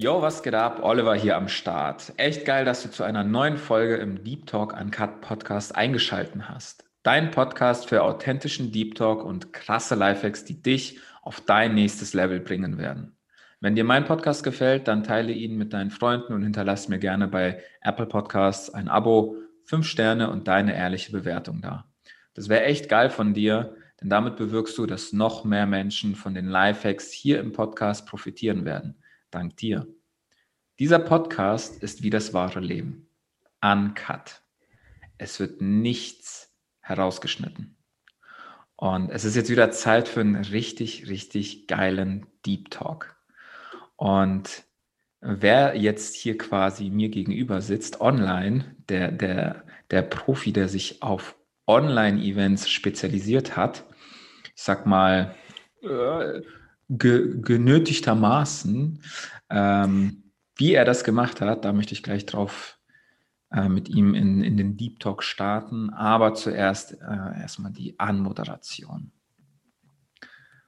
Yo, 0.00 0.22
was 0.22 0.44
geht 0.44 0.54
ab? 0.54 0.84
Oliver 0.84 1.16
hier 1.16 1.36
am 1.36 1.48
Start. 1.48 2.12
Echt 2.18 2.44
geil, 2.44 2.64
dass 2.64 2.84
du 2.84 2.88
zu 2.88 3.02
einer 3.02 3.24
neuen 3.24 3.56
Folge 3.56 3.96
im 3.96 4.22
Deep 4.22 4.46
Talk 4.46 4.80
Uncut 4.80 5.22
Podcast 5.22 5.74
eingeschalten 5.74 6.48
hast. 6.48 6.84
Dein 7.02 7.32
Podcast 7.32 7.88
für 7.88 8.04
authentischen 8.04 8.70
Deep 8.70 8.94
Talk 8.94 9.24
und 9.24 9.52
krasse 9.52 9.96
Lifehacks, 9.96 10.44
die 10.44 10.62
dich 10.62 11.00
auf 11.22 11.40
dein 11.40 11.74
nächstes 11.74 12.14
Level 12.14 12.38
bringen 12.38 12.78
werden. 12.78 13.16
Wenn 13.58 13.74
dir 13.74 13.82
mein 13.82 14.04
Podcast 14.04 14.44
gefällt, 14.44 14.86
dann 14.86 15.02
teile 15.02 15.32
ihn 15.32 15.58
mit 15.58 15.72
deinen 15.72 15.90
Freunden 15.90 16.32
und 16.32 16.44
hinterlass 16.44 16.88
mir 16.88 17.00
gerne 17.00 17.26
bei 17.26 17.60
Apple 17.80 18.06
Podcasts 18.06 18.70
ein 18.70 18.86
Abo, 18.86 19.34
fünf 19.64 19.84
Sterne 19.88 20.30
und 20.30 20.46
deine 20.46 20.76
ehrliche 20.76 21.10
Bewertung 21.10 21.60
da. 21.60 21.90
Das 22.34 22.48
wäre 22.48 22.62
echt 22.66 22.88
geil 22.88 23.10
von 23.10 23.34
dir, 23.34 23.74
denn 24.00 24.10
damit 24.10 24.36
bewirkst 24.36 24.78
du, 24.78 24.86
dass 24.86 25.12
noch 25.12 25.44
mehr 25.44 25.66
Menschen 25.66 26.14
von 26.14 26.34
den 26.34 26.46
Lifehacks 26.46 27.10
hier 27.10 27.40
im 27.40 27.50
Podcast 27.50 28.06
profitieren 28.06 28.64
werden. 28.64 29.02
Dank 29.30 29.56
dir. 29.56 29.86
Dieser 30.78 31.00
Podcast 31.00 31.82
ist 31.82 32.04
wie 32.04 32.10
das 32.10 32.32
wahre 32.32 32.60
Leben. 32.60 33.08
Uncut. 33.60 34.42
Es 35.16 35.40
wird 35.40 35.60
nichts 35.60 36.54
herausgeschnitten. 36.80 37.76
Und 38.76 39.10
es 39.10 39.24
ist 39.24 39.34
jetzt 39.34 39.50
wieder 39.50 39.72
Zeit 39.72 40.06
für 40.06 40.20
einen 40.20 40.36
richtig, 40.36 41.08
richtig 41.08 41.66
geilen 41.66 42.26
Deep 42.46 42.70
Talk. 42.70 43.16
Und 43.96 44.62
wer 45.20 45.74
jetzt 45.74 46.14
hier 46.14 46.38
quasi 46.38 46.90
mir 46.90 47.08
gegenüber 47.08 47.60
sitzt, 47.60 48.00
online, 48.00 48.76
der, 48.88 49.10
der, 49.10 49.64
der 49.90 50.02
Profi, 50.02 50.52
der 50.52 50.68
sich 50.68 51.02
auf 51.02 51.34
Online-Events 51.66 52.70
spezialisiert 52.70 53.56
hat, 53.56 53.84
ich 54.54 54.62
sag 54.62 54.86
mal, 54.86 55.34
äh, 55.82 56.40
ge 56.88 57.40
genötigtermaßen, 57.40 59.02
ähm, 59.50 60.22
wie 60.58 60.74
er 60.74 60.84
das 60.84 61.04
gemacht 61.04 61.40
hat, 61.40 61.64
da 61.64 61.72
möchte 61.72 61.94
ich 61.94 62.02
gleich 62.02 62.26
drauf 62.26 62.78
äh, 63.52 63.68
mit 63.68 63.88
ihm 63.88 64.14
in, 64.14 64.42
in 64.42 64.56
den 64.56 64.76
Deep 64.76 65.00
Talk 65.00 65.22
starten. 65.22 65.90
Aber 65.90 66.34
zuerst 66.34 66.92
äh, 66.92 67.40
erstmal 67.40 67.72
die 67.72 67.98
Anmoderation. 67.98 69.12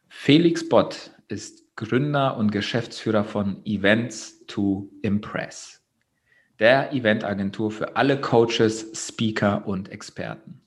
Felix 0.08 0.68
Bott 0.68 1.10
ist 1.28 1.76
Gründer 1.76 2.36
und 2.36 2.52
Geschäftsführer 2.52 3.24
von 3.24 3.64
Events 3.64 4.46
to 4.46 4.90
Impress, 5.02 5.82
der 6.58 6.92
Eventagentur 6.92 7.70
für 7.70 7.96
alle 7.96 8.20
Coaches, 8.20 8.90
Speaker 8.94 9.66
und 9.66 9.88
Experten. 9.88 10.62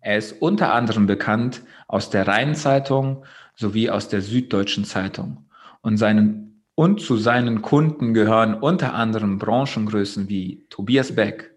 Er 0.00 0.18
ist 0.18 0.42
unter 0.42 0.74
anderem 0.74 1.06
bekannt 1.06 1.62
aus 1.86 2.10
der 2.10 2.26
Rheinzeitung 2.26 3.24
sowie 3.54 3.88
aus 3.88 4.08
der 4.08 4.20
Süddeutschen 4.20 4.84
Zeitung 4.84 5.48
und 5.80 5.96
seinen 5.96 6.51
und 6.74 7.00
zu 7.00 7.16
seinen 7.16 7.62
Kunden 7.62 8.14
gehören 8.14 8.54
unter 8.54 8.94
anderem 8.94 9.38
Branchengrößen 9.38 10.28
wie 10.28 10.66
Tobias 10.70 11.14
Beck, 11.14 11.54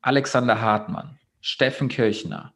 Alexander 0.00 0.60
Hartmann, 0.60 1.18
Steffen 1.40 1.88
Kirchner 1.88 2.52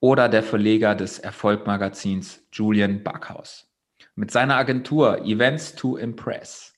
oder 0.00 0.28
der 0.28 0.42
Verleger 0.42 0.94
des 0.94 1.18
Erfolgmagazins 1.18 2.46
Julian 2.52 3.02
Backhaus. 3.02 3.66
Mit 4.14 4.30
seiner 4.30 4.56
Agentur 4.56 5.24
Events 5.24 5.74
to 5.74 5.96
Impress 5.96 6.74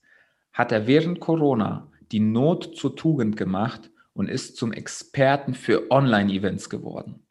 hat 0.52 0.72
er 0.72 0.86
während 0.86 1.20
Corona 1.20 1.88
die 2.12 2.20
Not 2.20 2.76
zur 2.76 2.96
Tugend 2.96 3.36
gemacht 3.36 3.90
und 4.14 4.28
ist 4.28 4.56
zum 4.56 4.72
Experten 4.72 5.54
für 5.54 5.90
Online-Events 5.90 6.68
geworden. 6.68 7.22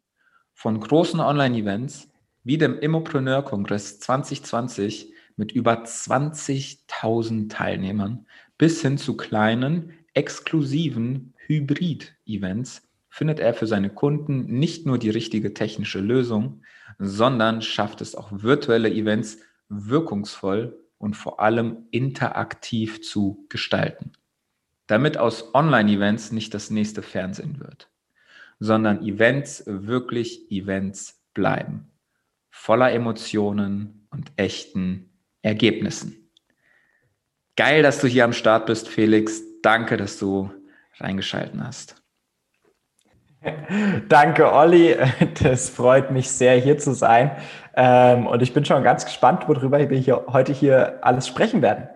Von 0.54 0.80
großen 0.80 1.20
Online-Events 1.20 2.10
wie 2.44 2.58
dem 2.58 2.80
Immopreneur-Kongress 2.80 4.00
2020 4.00 5.14
mit 5.40 5.54
über 5.54 5.86
20.000 5.86 7.50
Teilnehmern 7.50 8.28
bis 8.58 8.82
hin 8.82 8.98
zu 8.98 9.16
kleinen, 9.16 9.94
exklusiven 10.14 11.34
Hybrid-Events 11.48 12.86
findet 13.10 13.40
er 13.40 13.54
für 13.54 13.66
seine 13.66 13.90
Kunden 13.90 14.60
nicht 14.60 14.86
nur 14.86 14.98
die 14.98 15.10
richtige 15.10 15.54
technische 15.54 16.02
Lösung, 16.02 16.62
sondern 17.00 17.62
schafft 17.62 18.02
es 18.02 18.16
auch 18.16 18.30
virtuelle 18.34 18.92
Events 18.92 19.40
wirkungsvoll 19.70 20.78
und 20.98 21.16
vor 21.16 21.40
allem 21.40 21.86
interaktiv 21.92 23.02
zu 23.02 23.46
gestalten. 23.48 24.12
Damit 24.88 25.18
aus 25.18 25.56
Online-Events 25.56 26.34
nicht 26.34 26.54
das 26.54 26.70
nächste 26.70 27.02
Fernsehen 27.02 27.62
wird, 27.62 27.90
sondern 28.60 29.06
Events 29.06 29.64
wirklich 29.66 30.52
Events 30.52 31.24
bleiben. 31.34 31.88
Voller 32.50 32.92
Emotionen 32.92 34.06
und 34.12 34.34
echten 34.36 35.09
Ergebnissen. 35.42 36.30
Geil, 37.56 37.84
dass 37.84 38.00
du 38.00 38.08
hier 38.08 38.24
am 38.24 38.34
Start 38.34 38.66
bist, 38.66 38.88
Felix. 38.88 39.42
Danke, 39.62 39.98
dass 39.98 40.18
du 40.18 40.50
reingeschalten 41.00 41.66
hast. 41.66 41.96
Danke, 44.10 44.52
Olli. 44.52 44.96
Das 45.42 45.70
freut 45.70 46.12
mich 46.12 46.30
sehr, 46.30 46.60
hier 46.60 46.78
zu 46.78 46.94
sein. 46.94 47.32
Ähm, 47.76 48.28
und 48.28 48.42
ich 48.42 48.54
bin 48.54 48.66
schon 48.66 48.84
ganz 48.84 49.06
gespannt, 49.06 49.48
worüber 49.48 49.90
wir 49.90 49.98
hier 49.98 50.26
heute 50.28 50.52
hier 50.54 51.00
alles 51.02 51.28
sprechen 51.28 51.62
werden. 51.62 51.88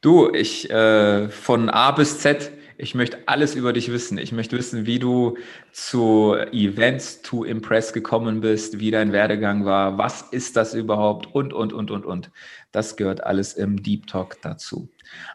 Du, 0.00 0.32
ich 0.32 0.70
äh, 0.70 1.28
von 1.28 1.70
A 1.70 1.90
bis 1.92 2.20
Z 2.20 2.52
ich 2.76 2.94
möchte 2.94 3.18
alles 3.26 3.54
über 3.54 3.72
dich 3.72 3.90
wissen. 3.92 4.18
Ich 4.18 4.32
möchte 4.32 4.56
wissen, 4.56 4.86
wie 4.86 4.98
du 4.98 5.36
zu 5.72 6.34
Events 6.52 7.22
to 7.22 7.44
Impress 7.44 7.92
gekommen 7.92 8.40
bist, 8.40 8.78
wie 8.78 8.90
dein 8.90 9.12
Werdegang 9.12 9.64
war, 9.64 9.98
was 9.98 10.22
ist 10.22 10.56
das 10.56 10.74
überhaupt 10.74 11.34
und, 11.34 11.52
und, 11.52 11.72
und, 11.72 11.90
und, 11.90 12.04
und. 12.04 12.30
Das 12.72 12.96
gehört 12.96 13.24
alles 13.24 13.54
im 13.54 13.82
Deep 13.82 14.06
Talk 14.06 14.40
dazu. 14.42 14.88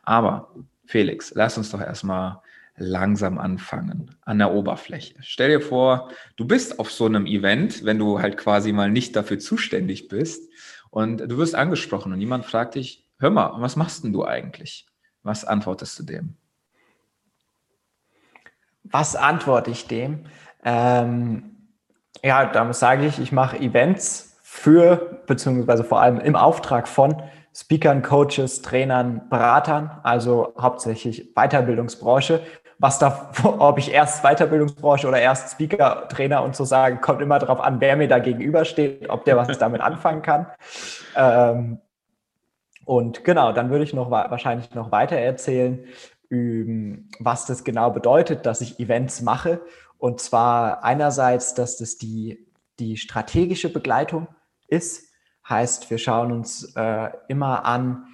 Aber 0.04 0.54
Felix, 0.86 1.32
lass 1.36 1.58
uns 1.58 1.72
doch 1.72 1.82
erstmal 1.82 2.42
langsam 2.76 3.38
anfangen 3.38 4.16
an 4.22 4.40
der 4.40 4.52
Oberfläche. 4.52 5.16
Stell 5.22 5.50
dir 5.50 5.62
vor, 5.62 6.12
du 6.38 6.46
bist 6.46 6.80
auf 6.80 6.92
so 6.92 7.06
einem 7.06 7.26
Event, 7.26 7.84
wenn 7.86 8.00
du 8.00 8.20
halt 8.20 8.38
quasi 8.38 8.72
mal 8.72 8.90
nicht 8.90 9.16
dafür 9.16 9.40
zuständig 9.40 10.08
bist 10.08 10.50
und 10.90 11.18
du 11.20 11.38
wirst 11.38 11.56
angesprochen 11.56 12.14
und 12.14 12.22
jemand 12.22 12.46
fragt 12.46 12.76
dich, 12.76 13.06
hör 13.20 13.30
mal, 13.30 13.62
was 13.62 13.76
machst 13.76 14.04
denn 14.04 14.14
du 14.14 14.26
eigentlich? 14.26 14.86
Was 15.24 15.44
antwortest 15.46 16.00
du 16.00 16.04
dem? 16.04 16.38
Was 18.92 19.16
antworte 19.16 19.72
ich 19.72 19.88
dem? 19.88 20.26
Ähm, 20.64 21.50
ja, 22.24 22.46
damit 22.46 22.76
sage 22.76 23.06
ich, 23.06 23.20
ich 23.20 23.32
mache 23.32 23.58
Events 23.58 24.38
für, 24.44 25.22
beziehungsweise 25.28 25.84
vor 25.84 26.02
allem 26.02 26.20
im 26.20 26.36
Auftrag 26.36 26.88
von 26.88 27.22
Speakern, 27.54 28.02
Coaches, 28.02 28.62
Trainern, 28.62 29.30
Beratern, 29.30 29.92
also 30.04 30.54
hauptsächlich 30.60 31.34
Weiterbildungsbranche. 31.36 32.42
Was 32.78 32.98
da, 32.98 33.32
ob 33.44 33.78
ich 33.78 33.92
erst 33.92 34.24
Weiterbildungsbranche 34.24 35.08
oder 35.08 35.20
erst 35.20 35.52
Speaker, 35.52 36.08
Trainer 36.08 36.44
und 36.44 36.56
so 36.56 36.64
sagen, 36.64 37.02
kommt 37.02 37.22
immer 37.22 37.40
darauf 37.40 37.60
an, 37.60 37.82
wer 37.82 37.96
mir 37.96 38.08
da 38.08 38.20
gegenübersteht, 38.20 39.10
ob 39.10 39.26
der 39.26 39.38
was 39.38 39.58
damit 39.58 39.82
anfangen 39.82 40.22
kann. 40.22 40.48
Ähm, 41.16 41.80
und 42.86 43.24
genau, 43.24 43.52
dann 43.52 43.70
würde 43.70 43.84
ich 43.84 43.94
noch 43.94 44.10
wahrscheinlich 44.10 44.74
noch 44.74 44.92
weiter 44.92 45.16
erzählen, 45.16 45.86
was 46.30 47.46
das 47.46 47.64
genau 47.64 47.92
bedeutet, 47.92 48.46
dass 48.46 48.62
ich 48.62 48.80
Events 48.80 49.22
mache. 49.22 49.62
Und 49.98 50.22
zwar 50.22 50.84
einerseits, 50.84 51.54
dass 51.56 51.78
das 51.78 51.98
die, 51.98 52.48
die 52.80 52.98
strategische 52.98 53.72
Begleitung 53.72 54.28
ist. 54.68 55.10
Heißt, 55.48 55.90
wir 55.90 55.98
schauen 55.98 56.32
uns 56.32 56.76
äh, 56.76 57.10
immer 57.28 57.66
an, 57.66 58.06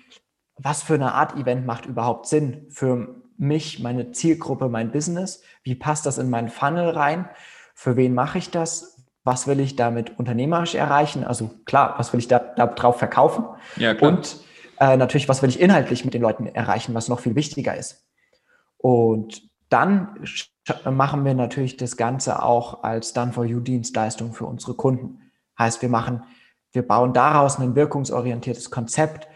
was 0.57 0.83
für 0.83 0.93
eine 0.93 1.13
Art 1.13 1.35
Event 1.35 1.65
macht 1.65 1.85
überhaupt 1.85 2.27
Sinn 2.27 2.67
für 2.69 3.21
mich, 3.37 3.79
meine 3.81 4.11
Zielgruppe, 4.11 4.69
mein 4.69 4.91
Business? 4.91 5.43
Wie 5.63 5.75
passt 5.75 6.05
das 6.05 6.17
in 6.17 6.29
meinen 6.29 6.49
Funnel 6.49 6.89
rein? 6.91 7.29
Für 7.73 7.97
wen 7.97 8.13
mache 8.13 8.37
ich 8.37 8.51
das? 8.51 9.05
Was 9.25 9.47
will 9.47 9.59
ich 9.59 9.75
damit 9.75 10.17
unternehmerisch 10.17 10.75
erreichen? 10.75 11.25
Also 11.25 11.51
klar, 11.65 11.95
was 11.97 12.13
will 12.13 12.19
ich 12.19 12.29
da, 12.29 12.39
da 12.39 12.67
drauf 12.67 12.99
verkaufen? 12.99 13.45
Ja, 13.75 13.93
klar. 13.93 14.11
Und 14.11 14.37
äh, 14.79 14.97
natürlich, 14.97 15.29
was 15.29 15.41
will 15.41 15.49
ich 15.49 15.59
inhaltlich 15.59 16.05
mit 16.05 16.13
den 16.13 16.21
Leuten 16.21 16.47
erreichen, 16.47 16.93
was 16.93 17.07
noch 17.07 17.19
viel 17.19 17.35
wichtiger 17.35 17.75
ist. 17.75 18.05
Und 18.77 19.49
dann 19.69 20.19
machen 20.89 21.25
wir 21.25 21.33
natürlich 21.33 21.77
das 21.77 21.97
Ganze 21.97 22.43
auch 22.43 22.83
als 22.83 23.13
Done 23.13 23.33
for 23.33 23.45
You 23.45 23.59
Dienstleistung 23.59 24.33
für 24.33 24.45
unsere 24.45 24.73
Kunden. 24.75 25.31
Heißt, 25.57 25.81
wir 25.81 25.89
machen, 25.89 26.23
wir 26.71 26.87
bauen 26.87 27.13
daraus 27.13 27.59
ein 27.59 27.75
wirkungsorientiertes 27.75 28.71
Konzept. 28.71 29.27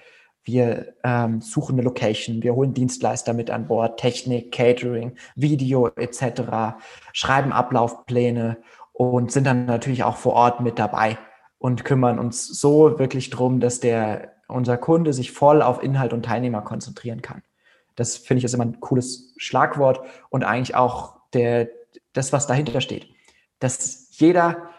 Wir 0.44 0.94
ähm, 1.04 1.42
suchen 1.42 1.76
eine 1.76 1.84
Location, 1.84 2.42
wir 2.42 2.56
holen 2.56 2.74
Dienstleister 2.74 3.34
mit 3.34 3.52
an 3.52 3.68
Bord, 3.68 4.00
Technik, 4.00 4.52
Catering, 4.52 5.16
Video 5.36 5.88
etc., 5.88 6.78
schreiben 7.14 7.52
Ablaufpläne 7.52 8.58
und 8.94 9.32
sind 9.32 9.46
dann 9.46 9.66
natürlich 9.66 10.04
auch 10.04 10.16
vor 10.16 10.34
Ort 10.34 10.62
mit 10.62 10.80
dabei 10.80 11.18
und 11.58 11.86
kümmern 11.86 12.20
uns 12.20 12.48
so 12.48 12.98
wirklich 12.98 13.30
drum, 13.30 13.60
dass 13.60 13.80
der 13.80 14.39
unser 14.50 14.78
Kunde 14.78 15.14
sich 15.14 15.32
voll 15.32 15.62
auf 15.62 15.82
Inhalt 15.84 16.14
und 16.14 16.26
Teilnehmer 16.26 16.62
konzentrieren 16.62 17.22
kann. 17.22 17.42
Das 17.96 18.18
finde 18.18 18.40
ich 18.40 18.46
ist 18.46 18.54
immer 18.54 18.66
ein 18.66 18.80
cooles 18.80 19.34
Schlagwort 19.38 20.02
und 20.30 20.44
eigentlich 20.44 20.76
auch 20.76 21.18
der, 21.34 21.70
das, 22.14 22.34
was 22.34 22.48
dahinter 22.48 22.82
steht. 22.82 23.08
Dass 23.60 24.08
jeder 24.18 24.70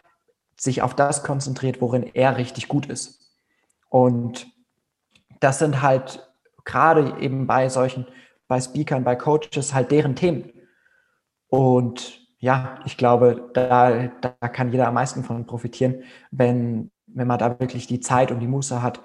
sich 0.58 0.82
auf 0.82 0.94
das 0.94 1.22
konzentriert, 1.22 1.80
worin 1.80 2.02
er 2.14 2.36
richtig 2.36 2.68
gut 2.68 2.86
ist. 2.86 3.32
Und 3.88 4.46
das 5.40 5.58
sind 5.58 5.82
halt 5.82 6.28
gerade 6.64 7.18
eben 7.20 7.46
bei 7.46 7.68
solchen 7.68 8.06
bei 8.50 8.60
Speakern, 8.60 9.04
bei 9.04 9.14
Coaches 9.14 9.74
halt 9.74 9.90
deren 9.92 10.16
Themen. 10.16 10.52
Und 11.48 12.20
ja, 12.38 12.80
ich 12.84 12.96
glaube, 12.96 13.50
da, 13.54 14.08
da 14.08 14.48
kann 14.48 14.72
jeder 14.72 14.88
am 14.88 14.94
meisten 14.94 15.22
von 15.22 15.46
profitieren, 15.46 16.02
wenn, 16.30 16.90
wenn 17.06 17.28
man 17.28 17.38
da 17.38 17.60
wirklich 17.60 17.86
die 17.86 18.00
Zeit 18.00 18.32
und 18.32 18.40
die 18.40 18.48
Muße 18.48 18.82
hat, 18.82 19.02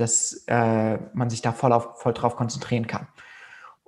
dass 0.00 0.44
äh, 0.46 0.98
man 1.12 1.30
sich 1.30 1.42
da 1.42 1.52
voll, 1.52 1.72
auf, 1.72 2.00
voll 2.00 2.12
drauf 2.12 2.36
konzentrieren 2.36 2.86
kann. 2.86 3.08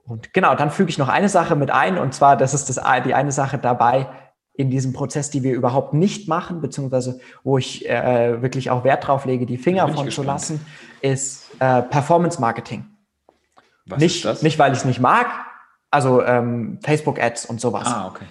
Und 0.05 0.33
genau, 0.33 0.55
dann 0.55 0.71
füge 0.71 0.91
ich 0.91 0.99
noch 0.99 1.09
eine 1.09 1.29
Sache 1.29 1.57
mit 1.57 1.71
ein, 1.71 1.99
und 1.99 2.15
zwar, 2.15 2.37
das 2.37 2.53
ist 2.55 2.69
das, 2.69 2.81
die 3.05 3.15
eine 3.15 3.33
Sache 3.33 3.59
dabei, 3.59 4.09
in 4.55 4.69
diesem 4.69 4.93
Prozess, 4.93 5.31
die 5.31 5.43
wir 5.43 5.55
überhaupt 5.55 5.95
nicht 5.95 6.29
machen, 6.29 6.61
beziehungsweise 6.61 7.21
wo 7.45 7.57
ich 7.57 7.89
äh, 7.89 8.43
wirklich 8.43 8.71
auch 8.71 8.85
Wert 8.85 9.07
drauf 9.07 9.25
lege, 9.25 9.47
die 9.47 9.57
Finger 9.57 9.89
von 9.89 10.11
zu 10.11 10.23
lassen, 10.23 10.65
ist 11.01 11.49
äh, 11.61 11.83
Performance 11.83 12.41
Marketing. 12.41 12.85
Was 13.87 14.01
nicht, 14.01 14.17
ist 14.17 14.25
das? 14.25 14.43
Nicht, 14.43 14.59
weil 14.59 14.73
ich 14.73 14.79
es 14.79 14.85
nicht 14.85 15.01
mag, 15.01 15.29
also 15.91 16.23
ähm, 16.23 16.79
Facebook-Ads 16.83 17.47
und 17.47 17.61
sowas. 17.61 17.87
Ah, 17.87 18.09
okay. 18.09 18.27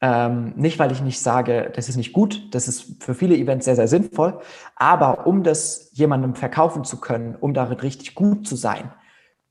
Ähm, 0.00 0.52
nicht, 0.54 0.78
weil 0.78 0.92
ich 0.92 1.02
nicht 1.02 1.20
sage, 1.20 1.72
das 1.74 1.88
ist 1.88 1.96
nicht 1.96 2.12
gut, 2.12 2.54
das 2.54 2.68
ist 2.68 3.02
für 3.02 3.14
viele 3.14 3.36
Events 3.36 3.64
sehr, 3.64 3.74
sehr 3.74 3.88
sinnvoll, 3.88 4.38
aber 4.76 5.26
um 5.26 5.42
das 5.42 5.90
jemandem 5.92 6.36
verkaufen 6.36 6.84
zu 6.84 7.00
können, 7.00 7.34
um 7.34 7.52
darin 7.52 7.78
richtig 7.80 8.14
gut 8.14 8.46
zu 8.46 8.54
sein, 8.54 8.92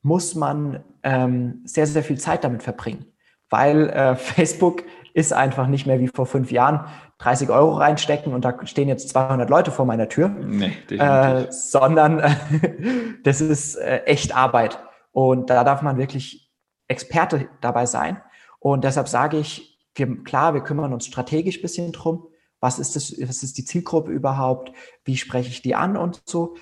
muss 0.04 0.36
man 0.36 0.86
ähm, 1.04 1.62
sehr, 1.66 1.86
sehr 1.86 2.02
viel 2.02 2.18
Zeit 2.18 2.46
damit 2.46 2.64
verbringen, 2.64 3.06
weil 3.50 3.90
äh, 3.90 4.16
Facebook 4.16 4.84
ist 5.14 5.34
einfach 5.34 5.68
nicht 5.68 5.86
mehr 5.86 6.00
wie 6.00 6.08
vor 6.08 6.26
fünf 6.26 6.52
Jahren 6.52 6.86
30 7.18 7.50
Euro 7.50 7.74
reinstecken 7.74 8.34
und 8.34 8.46
da 8.46 8.56
stehen 8.66 8.88
jetzt 8.88 9.10
200 9.10 9.50
Leute 9.50 9.72
vor 9.72 9.86
meiner 9.86 10.08
Tür, 10.08 10.30
nee, 10.30 10.72
äh, 10.92 11.52
sondern 11.52 12.20
äh, 12.20 12.36
das 13.24 13.42
ist 13.42 13.76
äh, 13.76 14.04
echt 14.06 14.36
Arbeit. 14.36 14.80
Und 15.12 15.50
da 15.50 15.64
darf 15.64 15.82
man 15.82 15.98
wirklich 15.98 16.54
Experte 16.88 17.50
dabei 17.60 17.88
sein. 17.88 18.22
Und 18.60 18.84
deshalb 18.84 19.08
sage 19.08 19.38
ich, 19.38 19.77
wir, 19.98 20.24
klar, 20.24 20.54
wir 20.54 20.62
kümmern 20.62 20.94
uns 20.94 21.06
strategisch 21.06 21.58
ein 21.58 21.62
bisschen 21.62 21.92
drum. 21.92 22.28
Was 22.60 22.80
ist 22.80 22.96
das, 22.96 23.14
was 23.20 23.44
ist 23.44 23.58
die 23.58 23.66
Zielgruppe 23.66 24.12
überhaupt? 24.12 24.72
Wie 25.04 25.18
spreche 25.18 25.50
ich 25.50 25.62
die 25.62 25.76
an 25.76 25.96
und 25.96 26.22
so? 26.26 26.56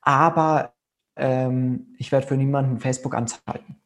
Aber 0.00 0.72
ähm, 1.16 1.94
ich 1.98 2.12
werde 2.12 2.26
für 2.26 2.36
niemanden 2.36 2.78
Facebook 2.78 3.14
anzeigen. 3.14 3.76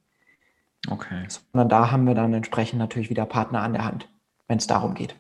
Okay. 0.89 1.27
Sondern 1.53 1.69
da 1.69 1.91
haben 1.91 2.07
wir 2.07 2.15
dann 2.15 2.35
entsprechend 2.35 2.79
natürlich 2.79 3.11
wieder 3.11 3.27
Partner 3.27 3.63
an 3.63 3.73
der 3.73 3.85
Hand, 3.85 4.09
wenn 4.49 4.59
es 4.59 4.67
darum 4.67 4.95
geht. 4.95 5.17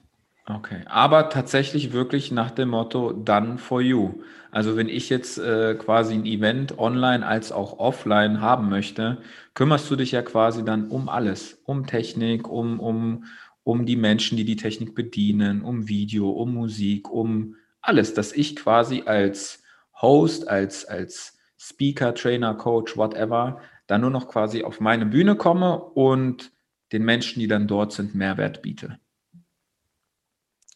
Okay, 0.46 0.80
aber 0.86 1.28
tatsächlich 1.28 1.92
wirklich 1.92 2.32
nach 2.32 2.50
dem 2.50 2.70
Motto 2.70 3.12
Done 3.12 3.58
for 3.58 3.80
you. 3.80 4.14
Also 4.50 4.76
wenn 4.76 4.88
ich 4.88 5.08
jetzt 5.08 5.38
äh, 5.38 5.76
quasi 5.76 6.14
ein 6.14 6.26
Event 6.26 6.78
online 6.78 7.24
als 7.24 7.52
auch 7.52 7.78
offline 7.78 8.40
haben 8.40 8.68
möchte, 8.68 9.18
kümmerst 9.54 9.88
du 9.88 9.96
dich 9.96 10.10
ja 10.12 10.22
quasi 10.22 10.64
dann 10.64 10.88
um 10.88 11.08
alles, 11.08 11.62
um 11.64 11.86
Technik, 11.86 12.48
um, 12.48 12.80
um, 12.80 13.24
um 13.64 13.86
die 13.86 13.96
Menschen, 13.96 14.36
die 14.36 14.44
die 14.44 14.56
Technik 14.56 14.94
bedienen, 14.94 15.62
um 15.62 15.88
Video, 15.88 16.30
um 16.30 16.54
Musik, 16.54 17.10
um 17.10 17.56
alles, 17.80 18.14
dass 18.14 18.32
ich 18.32 18.56
quasi 18.56 19.02
als 19.06 19.62
Host, 20.00 20.48
als, 20.48 20.84
als 20.84 21.38
Speaker, 21.58 22.14
Trainer, 22.14 22.54
Coach, 22.54 22.96
whatever, 22.96 23.60
dann 23.86 24.00
nur 24.00 24.10
noch 24.10 24.28
quasi 24.28 24.64
auf 24.64 24.80
meine 24.80 25.06
Bühne 25.06 25.36
komme 25.36 25.78
und 25.78 26.52
den 26.92 27.04
Menschen, 27.04 27.40
die 27.40 27.48
dann 27.48 27.68
dort 27.68 27.92
sind, 27.92 28.14
Mehrwert 28.14 28.62
biete. 28.62 28.98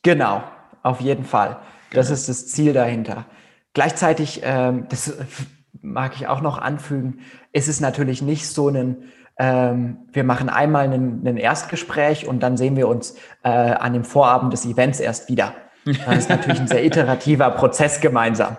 Genau, 0.02 0.44
auf 0.82 1.00
jeden 1.00 1.24
Fall. 1.24 1.60
Das 1.90 2.06
genau. 2.06 2.14
ist 2.14 2.28
das 2.28 2.46
Ziel 2.46 2.72
dahinter. 2.72 3.26
Gleichzeitig, 3.74 4.40
ähm, 4.44 4.86
das 4.88 5.16
mag 5.72 6.14
ich 6.16 6.28
auch 6.28 6.40
noch 6.40 6.58
anfügen, 6.58 7.20
ist 7.52 7.68
es 7.68 7.80
natürlich 7.80 8.22
nicht 8.22 8.46
so 8.46 8.68
ein 8.68 9.04
ähm, 9.38 9.98
wir 10.12 10.24
machen 10.24 10.48
einmal 10.48 10.86
ein 10.90 11.36
Erstgespräch 11.36 12.26
und 12.26 12.42
dann 12.42 12.56
sehen 12.56 12.76
wir 12.76 12.88
uns 12.88 13.16
äh, 13.42 13.48
an 13.48 13.92
dem 13.92 14.04
Vorabend 14.04 14.52
des 14.52 14.64
Events 14.64 15.00
erst 15.00 15.28
wieder. 15.28 15.52
Das 15.84 16.18
ist 16.18 16.30
natürlich 16.30 16.60
ein 16.60 16.66
sehr 16.66 16.84
iterativer 16.84 17.50
Prozess 17.50 18.00
gemeinsam. 18.00 18.56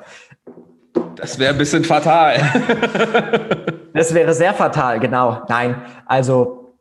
Das 1.16 1.40
wäre 1.40 1.54
ein 1.54 1.58
bisschen 1.58 1.84
fatal. 1.84 2.38
das 3.94 4.14
wäre 4.14 4.34
sehr 4.34 4.54
fatal, 4.54 5.00
genau. 5.00 5.44
Nein, 5.50 5.82
also 6.06 6.76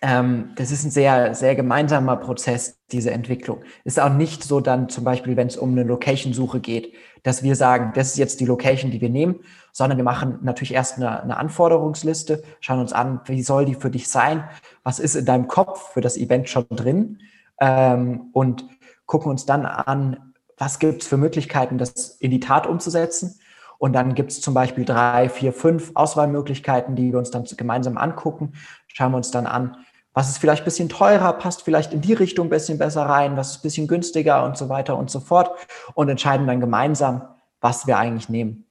ähm, 0.00 0.50
das 0.54 0.70
ist 0.70 0.84
ein 0.84 0.90
sehr, 0.90 1.34
sehr 1.34 1.54
gemeinsamer 1.54 2.16
Prozess, 2.16 2.78
diese 2.92 3.10
Entwicklung. 3.10 3.62
Ist 3.84 4.00
auch 4.00 4.12
nicht 4.12 4.44
so 4.44 4.60
dann 4.60 4.88
zum 4.88 5.04
Beispiel, 5.04 5.36
wenn 5.36 5.48
es 5.48 5.56
um 5.56 5.72
eine 5.72 5.82
Location-Suche 5.82 6.60
geht, 6.60 6.94
dass 7.22 7.42
wir 7.42 7.56
sagen, 7.56 7.92
das 7.94 8.08
ist 8.08 8.18
jetzt 8.18 8.40
die 8.40 8.46
Location, 8.46 8.90
die 8.90 9.00
wir 9.00 9.10
nehmen, 9.10 9.40
sondern 9.72 9.98
wir 9.98 10.04
machen 10.04 10.38
natürlich 10.42 10.74
erst 10.74 10.96
eine, 10.96 11.22
eine, 11.22 11.36
Anforderungsliste, 11.36 12.42
schauen 12.60 12.80
uns 12.80 12.92
an, 12.92 13.20
wie 13.26 13.42
soll 13.42 13.64
die 13.64 13.74
für 13.74 13.90
dich 13.90 14.08
sein, 14.08 14.44
was 14.82 14.98
ist 14.98 15.14
in 15.14 15.24
deinem 15.24 15.48
Kopf 15.48 15.92
für 15.92 16.00
das 16.00 16.16
Event 16.16 16.48
schon 16.48 16.66
drin 16.70 17.18
ähm, 17.60 18.28
und 18.32 18.66
gucken 19.06 19.30
uns 19.30 19.46
dann 19.46 19.66
an, 19.66 20.34
was 20.56 20.78
gibt 20.78 21.02
es 21.02 21.08
für 21.08 21.16
Möglichkeiten, 21.16 21.78
das 21.78 22.16
in 22.18 22.30
die 22.30 22.40
Tat 22.40 22.66
umzusetzen. 22.66 23.38
Und 23.78 23.92
dann 23.92 24.14
gibt 24.14 24.32
es 24.32 24.40
zum 24.40 24.54
Beispiel 24.54 24.84
drei, 24.84 25.28
vier, 25.28 25.52
fünf 25.52 25.92
Auswahlmöglichkeiten, 25.94 26.96
die 26.96 27.12
wir 27.12 27.18
uns 27.18 27.30
dann 27.30 27.44
gemeinsam 27.44 27.96
angucken, 27.96 28.54
schauen 28.88 29.12
wir 29.12 29.18
uns 29.18 29.30
dann 29.30 29.46
an, 29.46 29.76
was 30.18 30.30
ist 30.30 30.38
vielleicht 30.38 30.62
ein 30.62 30.64
bisschen 30.64 30.88
teurer, 30.88 31.32
passt 31.32 31.62
vielleicht 31.62 31.92
in 31.92 32.00
die 32.00 32.12
Richtung 32.12 32.48
ein 32.48 32.50
bisschen 32.50 32.76
besser 32.76 33.04
rein, 33.04 33.36
was 33.36 33.52
ist 33.52 33.58
ein 33.58 33.62
bisschen 33.62 33.86
günstiger 33.86 34.44
und 34.44 34.56
so 34.56 34.68
weiter 34.68 34.98
und 34.98 35.12
so 35.12 35.20
fort 35.20 35.48
und 35.94 36.08
entscheiden 36.08 36.48
dann 36.48 36.58
gemeinsam, 36.58 37.22
was 37.60 37.86
wir 37.86 37.98
eigentlich 37.98 38.28
nehmen. 38.28 38.66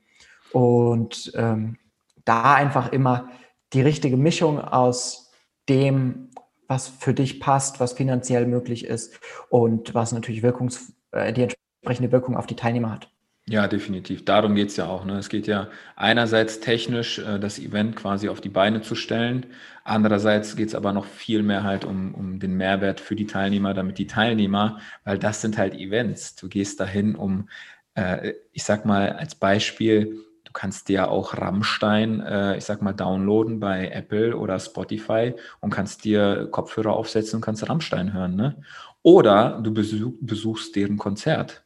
Und 0.52 1.32
ähm, 1.36 1.78
da 2.26 2.54
einfach 2.54 2.92
immer 2.92 3.30
die 3.72 3.80
richtige 3.80 4.18
Mischung 4.18 4.60
aus 4.60 5.32
dem, 5.70 6.32
was 6.68 6.90
für 6.90 7.14
dich 7.14 7.40
passt, 7.40 7.80
was 7.80 7.94
finanziell 7.94 8.46
möglich 8.46 8.84
ist 8.84 9.18
und 9.48 9.96
was 9.96 10.12
natürlich 10.12 10.44
Wirkungs, 10.44 10.92
äh, 11.12 11.32
die 11.32 11.44
entsprechende 11.44 12.12
Wirkung 12.12 12.36
auf 12.36 12.48
die 12.48 12.58
Teilnehmer 12.58 12.92
hat. 12.92 13.10
Ja, 13.50 13.68
definitiv. 13.70 14.26
Darum 14.26 14.56
geht 14.56 14.70
es 14.70 14.76
ja 14.76 14.88
auch. 14.88 15.06
Ne? 15.06 15.18
Es 15.18 15.30
geht 15.30 15.48
ja 15.48 15.70
einerseits 15.96 16.60
technisch, 16.60 17.20
äh, 17.20 17.40
das 17.40 17.60
Event 17.60 17.96
quasi 17.96 18.28
auf 18.28 18.42
die 18.42 18.50
Beine 18.50 18.82
zu 18.82 18.94
stellen. 18.94 19.46
Andererseits 19.86 20.58
geht 20.58 20.68
es 20.68 20.76
aber 20.76 20.92
noch 20.92 21.06
viel 21.06 21.44
mehr 21.44 21.64
halt 21.64 21.86
um, 21.86 22.14
um 22.14 22.40
den 22.40 22.56
Mehrwert 22.58 23.00
für 23.00 23.16
die 23.16 23.26
Teilnehmer, 23.26 23.74
damit 23.74 24.00
die 24.00 24.08
Teilnehmer, 24.08 24.80
weil 25.06 25.18
das 25.18 25.40
sind 25.42 25.58
halt 25.58 25.76
Events. 25.76 26.36
Du 26.36 26.50
gehst 26.50 26.82
dahin, 26.82 27.16
um, 27.16 27.48
äh, 27.96 28.34
ich 28.52 28.66
sag 28.66 28.86
mal 28.86 29.14
als 29.14 29.34
Beispiel, 29.36 30.26
du 30.44 30.52
kannst 30.52 30.90
dir 30.90 31.10
auch 31.10 31.38
Rammstein, 31.38 32.20
äh, 32.20 32.58
ich 32.58 32.66
sag 32.66 32.82
mal, 32.82 32.92
downloaden 32.92 33.62
bei 33.62 33.88
Apple 33.92 34.36
oder 34.36 34.60
Spotify 34.60 35.34
und 35.62 35.70
kannst 35.70 36.04
dir 36.04 36.50
Kopfhörer 36.52 36.92
aufsetzen 36.92 37.38
und 37.38 37.42
kannst 37.42 37.70
Rammstein 37.70 38.12
hören. 38.12 38.36
Ne? 38.36 38.58
Oder 39.04 39.62
du 39.64 39.74
besuch, 39.74 40.14
besuchst 40.20 40.76
deren 40.76 40.98
Konzert 40.98 41.64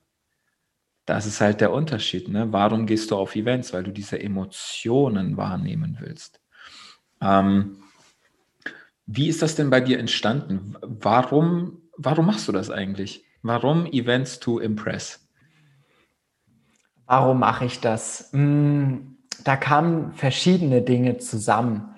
das 1.12 1.26
ist 1.26 1.42
halt 1.42 1.60
der 1.60 1.74
Unterschied. 1.74 2.30
Ne? 2.30 2.54
Warum 2.54 2.86
gehst 2.86 3.12
du 3.12 3.18
auf 3.18 3.36
Events? 3.36 3.74
Weil 3.74 3.84
du 3.84 3.92
diese 3.92 4.20
Emotionen 4.20 5.36
wahrnehmen 5.36 5.98
willst. 6.00 6.40
Ähm, 7.22 7.78
wie 9.06 9.28
ist 9.28 9.42
das 9.42 9.56
denn 9.56 9.70
bei 9.70 9.82
dir 9.82 10.00
entstanden? 10.00 10.76
Warum, 10.82 11.82
warum 11.98 12.28
machst 12.28 12.48
du 12.48 12.54
das 12.54 12.70
eigentlich? 12.70 13.26
Warum 13.42 13.86
Events 13.88 14.40
to 14.40 14.60
Impress? 14.60 15.28
Warum 17.08 17.40
mache 17.40 17.66
ich 17.66 17.82
das? 17.82 18.30
Hm, 18.32 19.18
da 19.44 19.58
kamen 19.58 20.14
verschiedene 20.14 20.82
Dinge 20.82 21.18
zusammen. 21.18 21.91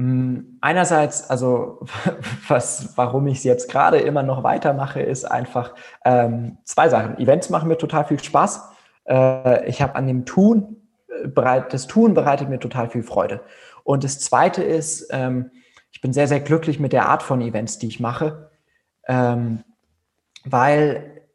Hm, 0.00 0.56
einerseits, 0.62 1.28
also 1.28 1.80
was, 2.48 2.96
warum 2.96 3.26
ich 3.26 3.38
es 3.38 3.44
jetzt 3.44 3.70
gerade 3.70 3.98
immer 3.98 4.22
noch 4.22 4.42
weitermache, 4.42 5.02
ist 5.02 5.26
einfach 5.26 5.74
ähm, 6.06 6.56
zwei 6.64 6.88
Sachen. 6.88 7.18
Events 7.18 7.50
machen 7.50 7.68
mir 7.68 7.76
total 7.76 8.06
viel 8.06 8.18
Spaß. 8.18 8.62
Äh, 9.04 9.68
ich 9.68 9.82
habe 9.82 9.96
an 9.96 10.06
dem 10.06 10.24
Tun, 10.24 10.78
äh, 11.08 11.28
bereit, 11.28 11.74
das 11.74 11.86
Tun 11.86 12.14
bereitet 12.14 12.48
mir 12.48 12.58
total 12.58 12.88
viel 12.88 13.02
Freude. 13.02 13.42
Und 13.84 14.02
das 14.02 14.20
Zweite 14.20 14.62
ist, 14.62 15.08
ähm, 15.10 15.50
ich 15.92 16.00
bin 16.00 16.14
sehr, 16.14 16.28
sehr 16.28 16.40
glücklich 16.40 16.80
mit 16.80 16.94
der 16.94 17.06
Art 17.06 17.22
von 17.22 17.42
Events, 17.42 17.78
die 17.78 17.88
ich 17.88 18.00
mache, 18.00 18.50
ähm, 19.06 19.64
weil 20.46 21.26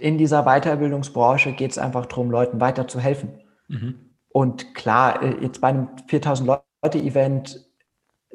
in 0.00 0.18
dieser 0.18 0.42
Weiterbildungsbranche 0.42 1.52
geht 1.52 1.70
es 1.70 1.78
einfach 1.78 2.06
darum, 2.06 2.32
Leuten 2.32 2.60
weiter 2.60 2.88
zu 2.88 2.98
helfen. 2.98 3.44
Mhm. 3.68 4.10
Und 4.28 4.74
klar, 4.74 5.22
äh, 5.22 5.36
jetzt 5.40 5.60
bei 5.60 5.68
einem 5.68 5.90
4000 6.08 6.48
Leute 6.82 6.98
Event 6.98 7.65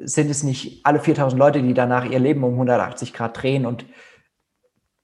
sind 0.04 0.30
es 0.30 0.42
nicht 0.42 0.84
alle 0.84 1.00
4000 1.00 1.38
Leute, 1.38 1.62
die 1.62 1.74
danach 1.74 2.04
ihr 2.04 2.18
Leben 2.18 2.44
um 2.44 2.52
180 2.52 3.12
Grad 3.12 3.40
drehen 3.40 3.66
und 3.66 3.86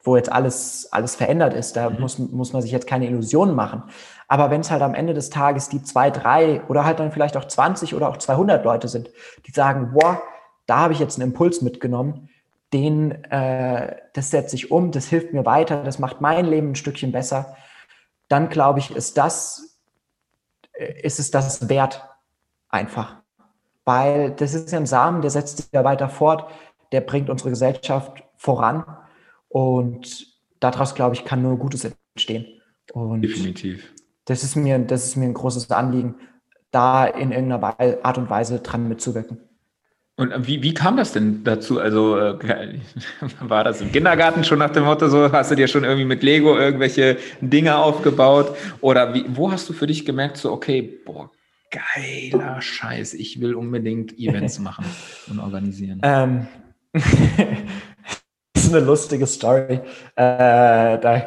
wo 0.03 0.17
jetzt 0.17 0.31
alles, 0.31 0.89
alles 0.93 1.17
verändert 1.17 1.55
ist. 1.55 1.77
Da 1.77 1.91
mhm. 1.91 2.01
muss, 2.01 2.19
muss 2.19 2.53
man 2.53 2.63
sich 2.63 2.73
jetzt 2.73 2.87
keine 2.87 3.07
Illusionen 3.07 3.55
machen. 3.55 3.83
Aber 4.27 4.51
wenn 4.51 4.61
es 4.61 4.71
halt 4.71 4.83
am 4.83 4.95
Ende 4.95 5.15
des 5.15 5.31
Tages 5.31 5.69
die 5.69 5.83
zwei, 5.83 6.11
drei 6.11 6.63
oder 6.69 6.85
halt 6.85 7.01
dann 7.01 7.13
vielleicht 7.13 7.37
auch 7.37 7.47
20 7.47 7.95
oder 7.95 8.09
auch 8.09 8.17
200 8.17 8.65
Leute 8.65 8.89
sind, 8.89 9.11
die 9.47 9.53
sagen, 9.53 9.93
boah, 9.93 10.23
da 10.67 10.79
habe 10.79 10.93
ich 10.93 10.99
jetzt 10.99 11.19
einen 11.19 11.31
Impuls 11.31 11.63
mitgenommen, 11.63 12.29
den, 12.73 13.25
äh, 13.25 13.97
das 14.13 14.31
setze 14.31 14.55
ich 14.55 14.71
um, 14.71 14.93
das 14.93 15.07
hilft 15.07 15.33
mir 15.33 15.47
weiter, 15.47 15.83
das 15.83 15.99
macht 15.99 16.21
mein 16.21 16.45
Leben 16.45 16.73
ein 16.73 16.75
Stückchen 16.75 17.13
besser, 17.13 17.57
dann 18.29 18.51
glaube 18.51 18.79
ich, 18.79 18.91
ist 18.91 19.17
das, 19.17 19.79
äh, 20.73 21.01
ist 21.01 21.19
es 21.19 21.31
das 21.31 21.71
wert 21.71 22.07
einfach 22.69 23.18
weil 23.89 24.33
das 24.33 24.53
ist 24.53 24.71
ja 24.71 24.79
ein 24.79 24.85
Samen, 24.85 25.23
der 25.23 25.31
setzt 25.31 25.57
sich 25.57 25.67
ja 25.73 25.83
weiter 25.83 26.11
fort, 26.11 26.45
der 26.93 27.01
bringt 27.01 27.31
unsere 27.31 27.49
Gesellschaft 27.49 28.23
voran 28.37 28.85
und 29.49 30.27
daraus, 30.61 30.95
glaube 30.95 31.15
ich, 31.15 31.25
kann 31.25 31.41
nur 31.41 31.57
Gutes 31.57 31.91
entstehen. 32.15 32.45
Und 32.93 33.23
Definitiv. 33.23 33.91
Das 34.27 34.45
ist, 34.45 34.57
mir, 34.57 34.79
das 34.79 35.07
ist 35.07 35.17
mir 35.17 35.25
ein 35.25 35.33
großes 35.33 35.71
Anliegen, 35.71 36.17
da 36.71 37.07
in 37.07 37.33
irgendeiner 37.33 37.81
Art 38.05 38.19
und 38.19 38.29
Weise 38.29 38.59
dran 38.59 38.89
mitzuwirken. 38.89 39.39
Und 40.17 40.47
wie, 40.47 40.63
wie 40.63 40.75
kam 40.75 40.99
das 40.99 41.13
denn 41.13 41.43
dazu? 41.45 41.81
Also 41.81 42.19
äh, 42.19 42.79
war 43.41 43.65
das 43.65 43.81
im 43.81 43.91
Kindergarten 43.91 44.45
schon 44.45 44.59
nach 44.59 44.71
dem 44.71 44.85
Motto 44.85 45.09
so, 45.09 45.33
hast 45.33 45.51
du 45.51 45.55
dir 45.55 45.67
schon 45.67 45.85
irgendwie 45.85 46.05
mit 46.05 46.23
Lego 46.23 46.59
irgendwelche 46.59 47.17
Dinge 47.41 47.79
aufgebaut? 47.79 48.55
Oder 48.83 49.15
wie, 49.15 49.25
wo 49.29 49.51
hast 49.51 49.67
du 49.71 49.73
für 49.73 49.87
dich 49.87 50.05
gemerkt, 50.05 50.37
so, 50.37 50.53
okay, 50.53 50.83
boah, 51.07 51.31
geiler 51.71 52.61
Scheiß, 52.61 53.15
ich 53.15 53.41
will 53.41 53.55
unbedingt 53.55 54.19
Events 54.19 54.59
machen 54.59 54.85
und 55.29 55.39
organisieren? 55.39 56.01
Ähm, 56.03 56.47
das 56.93 58.65
ist 58.65 58.75
eine 58.75 58.85
lustige 58.85 59.27
Story. 59.27 59.81
Äh, 60.17 60.99
da, 60.99 61.27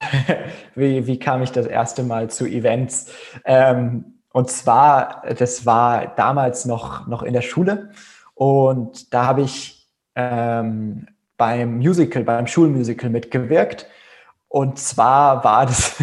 wie, 0.74 1.06
wie 1.06 1.18
kam 1.18 1.42
ich 1.42 1.52
das 1.52 1.66
erste 1.66 2.02
Mal 2.02 2.30
zu 2.30 2.46
Events? 2.46 3.12
Ähm, 3.44 4.20
und 4.32 4.50
zwar, 4.50 5.22
das 5.38 5.66
war 5.66 6.14
damals 6.14 6.64
noch, 6.64 7.06
noch 7.06 7.22
in 7.22 7.32
der 7.32 7.42
Schule. 7.42 7.90
Und 8.34 9.12
da 9.12 9.26
habe 9.26 9.42
ich 9.42 9.88
ähm, 10.14 11.06
beim 11.36 11.78
Musical, 11.78 12.24
beim 12.24 12.46
Schulmusical 12.46 13.10
mitgewirkt. 13.10 13.86
Und 14.48 14.78
zwar 14.78 15.42
war 15.44 15.66
das, 15.66 15.96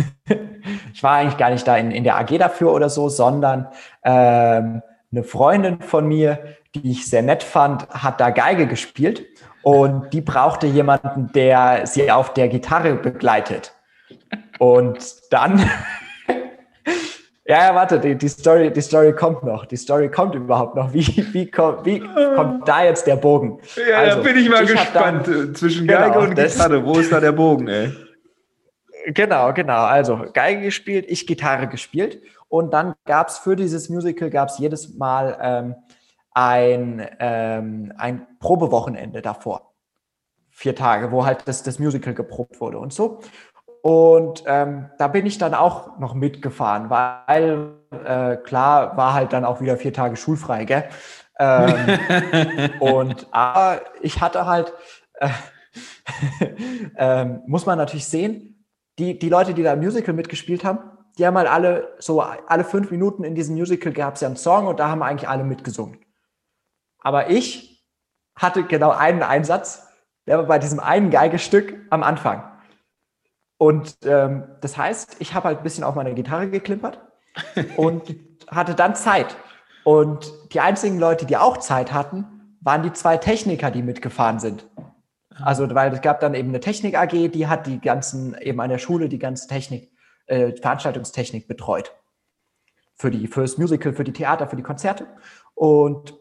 ich 0.95 1.03
war 1.03 1.17
eigentlich 1.17 1.35
gar 1.35 1.49
nicht 1.49 1.67
da 1.67 1.75
in, 1.75 1.91
in 1.91 2.05
der 2.05 2.17
AG 2.17 2.37
dafür 2.37 2.71
oder 2.71 2.89
so, 2.89 3.09
sondern 3.09 3.67
ähm, 4.01 4.81
eine 5.11 5.23
Freundin 5.25 5.81
von 5.81 6.07
mir, 6.07 6.39
die 6.73 6.89
ich 6.89 7.09
sehr 7.09 7.21
nett 7.21 7.43
fand, 7.43 7.89
hat 7.89 8.21
da 8.21 8.29
Geige 8.29 8.65
gespielt 8.65 9.25
und 9.61 10.13
die 10.13 10.21
brauchte 10.21 10.67
jemanden, 10.67 11.33
der 11.33 11.85
sie 11.85 12.09
auf 12.09 12.31
der 12.31 12.47
Gitarre 12.47 12.95
begleitet. 12.95 13.73
Und 14.57 14.97
dann, 15.31 15.59
ja, 17.45 17.67
ja, 17.67 17.75
warte, 17.75 17.99
die, 17.99 18.15
die, 18.15 18.29
Story, 18.29 18.71
die 18.71 18.81
Story 18.81 19.11
kommt 19.11 19.43
noch. 19.43 19.65
Die 19.65 19.75
Story 19.75 20.09
kommt 20.09 20.33
überhaupt 20.35 20.75
noch. 20.75 20.93
Wie, 20.93 21.05
wie, 21.33 21.51
kommt, 21.51 21.85
wie 21.85 21.99
kommt 21.99 22.69
da 22.69 22.85
jetzt 22.85 23.05
der 23.05 23.17
Bogen? 23.17 23.59
Ja, 23.75 23.97
also, 23.97 24.17
da 24.17 24.23
bin 24.23 24.37
ich 24.37 24.49
mal 24.49 24.63
ich 24.63 24.71
gespannt. 24.71 25.27
Dann, 25.27 25.55
Zwischen 25.55 25.87
Geige 25.87 26.13
genau, 26.13 26.23
und 26.23 26.35
Gitarre, 26.35 26.85
wo 26.85 26.97
ist 26.99 27.11
da 27.11 27.19
der 27.19 27.33
Bogen, 27.33 27.67
ey? 27.67 27.91
Genau, 29.05 29.53
genau. 29.53 29.83
Also 29.83 30.25
Geige 30.33 30.61
gespielt, 30.61 31.05
ich 31.07 31.27
Gitarre 31.27 31.67
gespielt. 31.67 32.21
Und 32.47 32.73
dann 32.73 32.95
gab 33.05 33.27
es 33.27 33.37
für 33.37 33.55
dieses 33.55 33.89
Musical 33.89 34.29
gab 34.29 34.49
es 34.49 34.57
jedes 34.57 34.95
Mal 34.95 35.37
ähm, 35.41 35.75
ein, 36.31 37.07
ähm, 37.19 37.93
ein 37.97 38.27
Probewochenende 38.39 39.21
davor. 39.21 39.73
Vier 40.49 40.75
Tage, 40.75 41.11
wo 41.11 41.25
halt 41.25 41.47
das, 41.47 41.63
das 41.63 41.79
Musical 41.79 42.13
geprobt 42.13 42.59
wurde 42.61 42.79
und 42.79 42.93
so. 42.93 43.19
Und 43.81 44.43
ähm, 44.47 44.89
da 44.97 45.07
bin 45.07 45.27
ich 45.27 45.37
dann 45.37 45.53
auch 45.53 45.99
noch 45.99 46.15
mitgefahren, 46.15 46.89
weil 46.89 47.73
äh, 47.91 48.37
klar 48.37 48.97
war 48.97 49.13
halt 49.13 49.31
dann 49.33 49.45
auch 49.45 49.61
wieder 49.61 49.77
vier 49.77 49.93
Tage 49.93 50.15
schulfrei, 50.15 50.65
gell? 50.65 50.85
Ähm, 51.37 51.99
und 52.79 53.27
aber 53.31 53.81
ich 54.01 54.21
hatte 54.21 54.47
halt, 54.47 54.73
äh, 55.19 55.29
ähm, 56.97 57.41
muss 57.45 57.65
man 57.65 57.77
natürlich 57.77 58.07
sehen, 58.07 58.54
die, 58.99 59.19
die 59.19 59.29
Leute, 59.29 59.53
die 59.53 59.63
da 59.63 59.73
im 59.73 59.79
Musical 59.79 60.13
mitgespielt 60.13 60.63
haben, 60.63 60.79
die 61.17 61.25
haben 61.25 61.37
halt 61.37 61.47
alle 61.47 61.95
so 61.99 62.21
alle 62.21 62.63
fünf 62.63 62.91
Minuten 62.91 63.23
in 63.23 63.35
diesem 63.35 63.55
Musical 63.55 63.93
gab 63.93 64.15
es 64.15 64.21
ja 64.21 64.27
einen 64.27 64.37
Song 64.37 64.67
und 64.67 64.79
da 64.79 64.89
haben 64.89 65.03
eigentlich 65.03 65.29
alle 65.29 65.43
mitgesungen. 65.43 65.99
Aber 66.99 67.29
ich 67.29 67.85
hatte 68.35 68.63
genau 68.63 68.91
einen 68.91 69.23
Einsatz, 69.23 69.87
der 70.27 70.39
war 70.39 70.45
bei 70.45 70.59
diesem 70.59 70.79
einen 70.79 71.09
Geigestück 71.11 71.75
am 71.89 72.03
Anfang. 72.03 72.43
Und 73.57 73.97
ähm, 74.03 74.43
das 74.61 74.77
heißt, 74.77 75.17
ich 75.19 75.33
habe 75.33 75.47
halt 75.47 75.59
ein 75.59 75.63
bisschen 75.63 75.83
auf 75.83 75.95
meine 75.95 76.13
Gitarre 76.13 76.49
geklimpert 76.49 76.99
und 77.77 78.15
hatte 78.47 78.75
dann 78.75 78.95
Zeit. 78.95 79.37
Und 79.83 80.33
die 80.53 80.59
einzigen 80.59 80.99
Leute, 80.99 81.25
die 81.25 81.37
auch 81.37 81.57
Zeit 81.57 81.93
hatten, 81.93 82.57
waren 82.61 82.83
die 82.83 82.91
zwei 82.91 83.17
Techniker, 83.17 83.71
die 83.71 83.83
mitgefahren 83.83 84.39
sind. 84.39 84.67
Also, 85.41 85.73
weil 85.75 85.93
es 85.93 86.01
gab 86.01 86.19
dann 86.19 86.33
eben 86.33 86.49
eine 86.49 86.59
Technik 86.59 86.97
AG, 86.97 87.29
die 87.29 87.47
hat 87.47 87.67
die 87.67 87.79
ganzen, 87.79 88.37
eben 88.37 88.59
an 88.61 88.69
der 88.69 88.77
Schule 88.77 89.09
die 89.09 89.19
ganze 89.19 89.47
Technik, 89.47 89.91
äh, 90.27 90.53
Veranstaltungstechnik 90.53 91.47
betreut. 91.47 91.93
Für 92.95 93.11
die, 93.11 93.27
fürs 93.27 93.57
Musical, 93.57 93.93
für 93.93 94.05
die 94.05 94.13
Theater, 94.13 94.47
für 94.47 94.55
die 94.55 94.63
Konzerte. 94.63 95.07
Und 95.53 96.17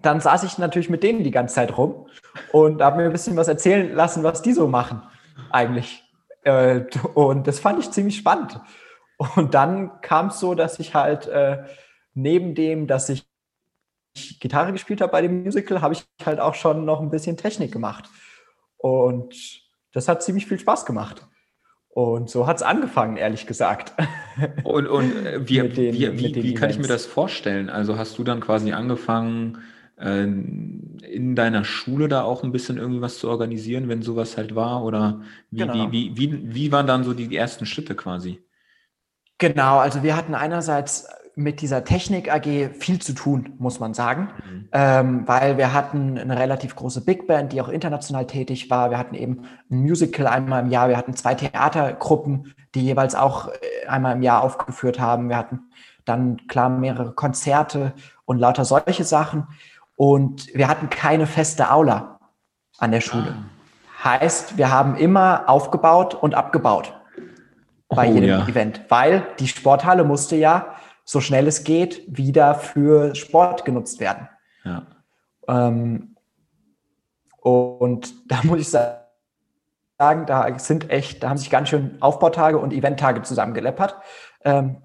dann 0.00 0.20
saß 0.20 0.44
ich 0.44 0.56
natürlich 0.56 0.88
mit 0.88 1.02
denen 1.02 1.22
die 1.24 1.30
ganze 1.30 1.56
Zeit 1.56 1.76
rum 1.76 2.06
und 2.52 2.80
habe 2.80 2.98
mir 2.98 3.04
ein 3.04 3.12
bisschen 3.12 3.36
was 3.36 3.48
erzählen 3.48 3.94
lassen, 3.94 4.22
was 4.22 4.40
die 4.40 4.54
so 4.54 4.66
machen, 4.66 5.02
eigentlich. 5.50 6.02
Äh, 6.44 6.84
und 7.14 7.46
das 7.46 7.60
fand 7.60 7.78
ich 7.80 7.90
ziemlich 7.90 8.16
spannend. 8.16 8.58
Und 9.36 9.52
dann 9.52 10.00
kam 10.00 10.28
es 10.28 10.40
so, 10.40 10.54
dass 10.54 10.78
ich 10.78 10.94
halt 10.94 11.26
äh, 11.26 11.64
neben 12.14 12.54
dem, 12.54 12.86
dass 12.86 13.10
ich 13.10 13.28
Gitarre 14.40 14.72
gespielt 14.72 15.02
habe 15.02 15.12
bei 15.12 15.20
dem 15.20 15.42
Musical, 15.42 15.82
habe 15.82 15.94
ich 15.94 16.06
halt 16.24 16.40
auch 16.40 16.54
schon 16.54 16.86
noch 16.86 17.00
ein 17.00 17.10
bisschen 17.10 17.36
Technik 17.36 17.70
gemacht. 17.70 18.08
Und 18.80 19.34
das 19.92 20.08
hat 20.08 20.22
ziemlich 20.22 20.46
viel 20.46 20.58
Spaß 20.58 20.86
gemacht. 20.86 21.26
Und 21.88 22.30
so 22.30 22.46
hat 22.46 22.58
es 22.58 22.62
angefangen, 22.62 23.16
ehrlich 23.16 23.46
gesagt. 23.46 23.92
Und, 24.64 24.86
und 24.86 25.26
äh, 25.26 25.46
wie, 25.46 25.58
den, 25.58 25.76
wie, 25.76 26.18
wie, 26.18 26.42
wie 26.42 26.54
kann 26.54 26.70
ich 26.70 26.78
mir 26.78 26.86
das 26.86 27.04
vorstellen? 27.04 27.68
Also 27.68 27.98
hast 27.98 28.16
du 28.16 28.24
dann 28.24 28.40
quasi 28.40 28.72
angefangen, 28.72 29.58
ähm, 29.98 30.96
in 31.02 31.34
deiner 31.34 31.64
Schule 31.64 32.08
da 32.08 32.22
auch 32.22 32.42
ein 32.42 32.52
bisschen 32.52 32.78
irgendwie 32.78 33.02
was 33.02 33.18
zu 33.18 33.28
organisieren, 33.28 33.88
wenn 33.88 34.00
sowas 34.00 34.38
halt 34.38 34.54
war? 34.54 34.82
Oder 34.84 35.20
wie, 35.50 35.58
genau. 35.58 35.74
wie, 35.74 35.92
wie, 35.92 36.16
wie, 36.16 36.54
wie 36.54 36.72
waren 36.72 36.86
dann 36.86 37.04
so 37.04 37.12
die 37.12 37.36
ersten 37.36 37.66
Schritte 37.66 37.94
quasi? 37.94 38.42
Genau, 39.36 39.78
also 39.78 40.02
wir 40.02 40.16
hatten 40.16 40.34
einerseits 40.34 41.06
mit 41.36 41.60
dieser 41.60 41.84
Technik 41.84 42.32
AG 42.32 42.74
viel 42.78 43.00
zu 43.00 43.14
tun, 43.14 43.54
muss 43.58 43.80
man 43.80 43.94
sagen, 43.94 44.28
mhm. 44.44 44.68
ähm, 44.72 45.22
weil 45.26 45.56
wir 45.56 45.72
hatten 45.72 46.18
eine 46.18 46.38
relativ 46.38 46.76
große 46.76 47.04
Big 47.04 47.26
Band, 47.26 47.52
die 47.52 47.60
auch 47.60 47.68
international 47.68 48.26
tätig 48.26 48.70
war. 48.70 48.90
Wir 48.90 48.98
hatten 48.98 49.14
eben 49.14 49.42
ein 49.70 49.80
Musical 49.80 50.26
einmal 50.26 50.62
im 50.62 50.70
Jahr, 50.70 50.88
wir 50.88 50.96
hatten 50.96 51.14
zwei 51.14 51.34
Theatergruppen, 51.34 52.54
die 52.74 52.84
jeweils 52.84 53.14
auch 53.14 53.48
äh, 53.48 53.86
einmal 53.88 54.16
im 54.16 54.22
Jahr 54.22 54.42
aufgeführt 54.42 55.00
haben. 55.00 55.28
Wir 55.28 55.36
hatten 55.36 55.60
dann 56.04 56.46
klar 56.48 56.68
mehrere 56.68 57.12
Konzerte 57.12 57.92
und 58.24 58.38
lauter 58.38 58.64
solche 58.64 59.04
Sachen. 59.04 59.46
Und 59.96 60.48
wir 60.54 60.68
hatten 60.68 60.90
keine 60.90 61.26
feste 61.26 61.70
Aula 61.70 62.20
an 62.78 62.90
der 62.92 63.00
Schule. 63.00 63.36
Ah. 64.02 64.20
Heißt, 64.20 64.56
wir 64.56 64.70
haben 64.70 64.96
immer 64.96 65.44
aufgebaut 65.46 66.14
und 66.14 66.34
abgebaut 66.34 66.94
bei 67.88 68.08
oh, 68.08 68.14
jedem 68.14 68.28
ja. 68.28 68.46
Event, 68.46 68.82
weil 68.88 69.26
die 69.38 69.48
Sporthalle 69.48 70.04
musste 70.04 70.36
ja, 70.36 70.76
so 71.10 71.20
schnell 71.20 71.48
es 71.48 71.64
geht, 71.64 72.04
wieder 72.06 72.54
für 72.54 73.16
Sport 73.16 73.64
genutzt 73.64 73.98
werden. 73.98 74.28
Ja. 74.62 74.86
Ähm, 75.48 76.14
und 77.40 78.30
da 78.30 78.38
muss 78.44 78.60
ich 78.60 78.68
sagen, 78.68 80.26
da 80.26 80.56
sind 80.60 80.88
echt, 80.88 81.24
da 81.24 81.30
haben 81.30 81.36
sich 81.36 81.50
ganz 81.50 81.68
schön 81.68 82.00
Aufbautage 82.00 82.58
und 82.58 82.72
Eventtage 82.72 83.22
zusammengeleppert. 83.22 83.96
Ähm, 84.44 84.76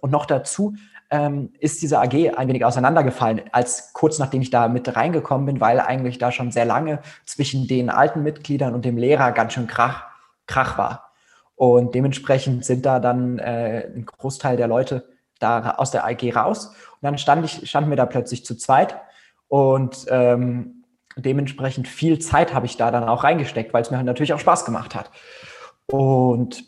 und 0.00 0.12
noch 0.12 0.26
dazu 0.26 0.76
ähm, 1.10 1.52
ist 1.58 1.82
diese 1.82 1.98
AG 1.98 2.14
ein 2.36 2.46
wenig 2.46 2.64
auseinandergefallen, 2.64 3.42
als 3.50 3.92
kurz 3.92 4.20
nachdem 4.20 4.42
ich 4.42 4.50
da 4.50 4.68
mit 4.68 4.94
reingekommen 4.94 5.46
bin, 5.46 5.60
weil 5.60 5.80
eigentlich 5.80 6.18
da 6.18 6.30
schon 6.30 6.52
sehr 6.52 6.64
lange 6.64 7.00
zwischen 7.24 7.66
den 7.66 7.90
alten 7.90 8.22
Mitgliedern 8.22 8.72
und 8.72 8.84
dem 8.84 8.98
Lehrer 8.98 9.32
ganz 9.32 9.54
schön 9.54 9.66
Krach, 9.66 10.04
Krach 10.46 10.78
war. 10.78 11.10
Und 11.56 11.96
dementsprechend 11.96 12.64
sind 12.64 12.86
da 12.86 13.00
dann 13.00 13.40
äh, 13.40 13.88
ein 13.92 14.06
Großteil 14.06 14.56
der 14.56 14.68
Leute 14.68 15.15
da 15.38 15.72
aus 15.72 15.90
der 15.90 16.04
AG 16.04 16.34
raus. 16.34 16.66
Und 16.66 17.02
dann 17.02 17.18
stand 17.18 17.44
ich, 17.44 17.68
standen 17.68 17.90
wir 17.90 17.96
da 17.96 18.06
plötzlich 18.06 18.44
zu 18.44 18.56
zweit 18.56 19.00
und 19.48 20.06
ähm, 20.08 20.84
dementsprechend 21.16 21.88
viel 21.88 22.18
Zeit 22.18 22.52
habe 22.52 22.66
ich 22.66 22.76
da 22.76 22.90
dann 22.90 23.04
auch 23.04 23.24
reingesteckt, 23.24 23.72
weil 23.72 23.82
es 23.82 23.90
mir 23.90 24.02
natürlich 24.02 24.32
auch 24.34 24.40
Spaß 24.40 24.64
gemacht 24.64 24.94
hat. 24.94 25.10
Und 25.86 26.64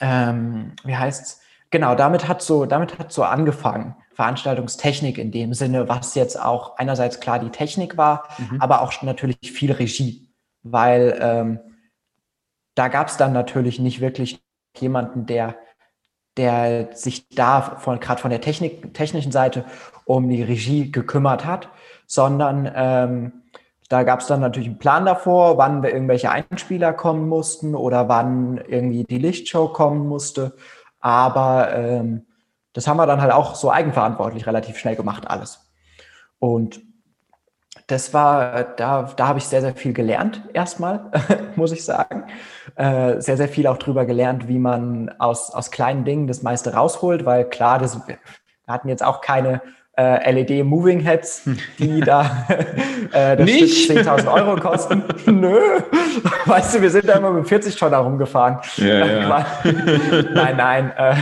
ähm, 0.00 0.72
wie 0.84 0.96
heißt's? 0.96 1.40
Genau, 1.70 1.94
damit 1.94 2.28
hat 2.28 2.42
so, 2.42 2.66
damit 2.66 2.98
hat 2.98 3.12
so 3.12 3.24
angefangen. 3.24 3.96
Veranstaltungstechnik 4.14 5.18
in 5.18 5.30
dem 5.30 5.52
Sinne, 5.52 5.88
was 5.88 6.14
jetzt 6.14 6.40
auch 6.40 6.78
einerseits 6.78 7.20
klar 7.20 7.38
die 7.38 7.50
Technik 7.50 7.96
war, 7.96 8.28
mhm. 8.38 8.60
aber 8.60 8.80
auch 8.80 9.02
natürlich 9.02 9.36
viel 9.52 9.72
Regie, 9.72 10.30
weil 10.62 11.18
ähm, 11.20 11.60
da 12.74 12.88
gab 12.88 13.08
es 13.08 13.18
dann 13.18 13.32
natürlich 13.32 13.78
nicht 13.78 14.00
wirklich 14.00 14.40
jemanden, 14.78 15.26
der, 15.26 15.56
der 16.36 16.90
sich 16.94 17.28
da 17.28 17.60
von 17.60 18.00
gerade 18.00 18.20
von 18.20 18.30
der 18.30 18.40
Technik, 18.40 18.94
technischen 18.94 19.32
Seite 19.32 19.64
um 20.04 20.28
die 20.28 20.42
Regie 20.42 20.90
gekümmert 20.90 21.44
hat, 21.44 21.68
sondern 22.06 22.70
ähm, 22.74 23.32
da 23.88 24.02
gab 24.02 24.20
es 24.20 24.26
dann 24.26 24.40
natürlich 24.40 24.68
einen 24.68 24.78
Plan 24.78 25.06
davor, 25.06 25.58
wann 25.58 25.82
wir 25.82 25.92
irgendwelche 25.92 26.30
Einspieler 26.30 26.92
kommen 26.92 27.28
mussten 27.28 27.74
oder 27.74 28.08
wann 28.08 28.58
irgendwie 28.58 29.04
die 29.04 29.18
Lichtshow 29.18 29.68
kommen 29.68 30.06
musste. 30.08 30.56
Aber 31.00 31.72
ähm, 31.72 32.26
das 32.72 32.88
haben 32.88 32.96
wir 32.96 33.06
dann 33.06 33.22
halt 33.22 33.32
auch 33.32 33.54
so 33.54 33.70
eigenverantwortlich 33.70 34.46
relativ 34.46 34.76
schnell 34.76 34.96
gemacht, 34.96 35.28
alles. 35.28 35.72
Und 36.38 36.82
das 37.86 38.12
war, 38.12 38.64
da, 38.64 39.02
da 39.16 39.28
habe 39.28 39.38
ich 39.38 39.46
sehr, 39.46 39.60
sehr 39.60 39.74
viel 39.74 39.92
gelernt, 39.92 40.42
erstmal, 40.52 41.10
muss 41.56 41.72
ich 41.72 41.84
sagen. 41.84 42.24
Äh, 42.74 43.20
sehr, 43.20 43.36
sehr 43.36 43.48
viel 43.48 43.66
auch 43.68 43.78
drüber 43.78 44.06
gelernt, 44.06 44.48
wie 44.48 44.58
man 44.58 45.10
aus, 45.18 45.50
aus 45.52 45.70
kleinen 45.70 46.04
Dingen 46.04 46.26
das 46.26 46.42
meiste 46.42 46.74
rausholt, 46.74 47.24
weil 47.24 47.48
klar, 47.48 47.78
das, 47.78 48.06
wir 48.08 48.18
hatten 48.66 48.88
jetzt 48.88 49.04
auch 49.04 49.20
keine 49.20 49.62
äh, 49.96 50.30
LED-Moving 50.30 51.00
Heads, 51.00 51.48
die 51.78 52.00
da 52.04 52.46
äh, 53.12 53.36
das 53.36 53.46
Nicht? 53.46 53.90
10.000 53.90 54.32
Euro 54.32 54.56
kosten. 54.60 55.02
Nö. 55.26 55.58
Weißt 56.44 56.74
du, 56.74 56.82
wir 56.82 56.90
sind 56.90 57.08
da 57.08 57.14
immer 57.14 57.30
mit 57.30 57.48
40 57.48 57.76
Tonner 57.76 57.98
rumgefahren. 57.98 58.58
Ja, 58.76 59.06
ja. 59.06 59.46
nein, 60.34 60.56
nein. 60.56 60.92
Äh, 60.96 61.16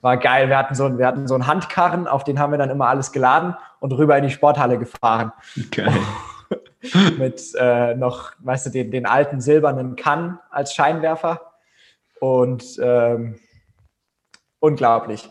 war 0.00 0.16
geil. 0.16 0.48
Wir 0.48 0.56
hatten, 0.56 0.74
so, 0.74 0.98
wir 0.98 1.06
hatten 1.06 1.26
so 1.26 1.34
einen 1.34 1.46
Handkarren, 1.46 2.06
auf 2.06 2.24
den 2.24 2.38
haben 2.38 2.52
wir 2.52 2.58
dann 2.58 2.70
immer 2.70 2.86
alles 2.86 3.12
geladen 3.12 3.56
und 3.80 3.92
rüber 3.92 4.16
in 4.16 4.24
die 4.24 4.30
Sporthalle 4.30 4.78
gefahren. 4.78 5.32
Geil. 5.70 5.92
mit 7.18 7.42
äh, 7.58 7.94
noch, 7.94 8.32
weißt 8.38 8.66
du, 8.66 8.70
den, 8.70 8.90
den 8.90 9.06
alten 9.06 9.40
silbernen 9.40 9.96
Kann 9.96 10.38
als 10.50 10.74
Scheinwerfer. 10.74 11.40
Und 12.20 12.64
ähm, 12.80 13.36
unglaublich. 14.60 15.28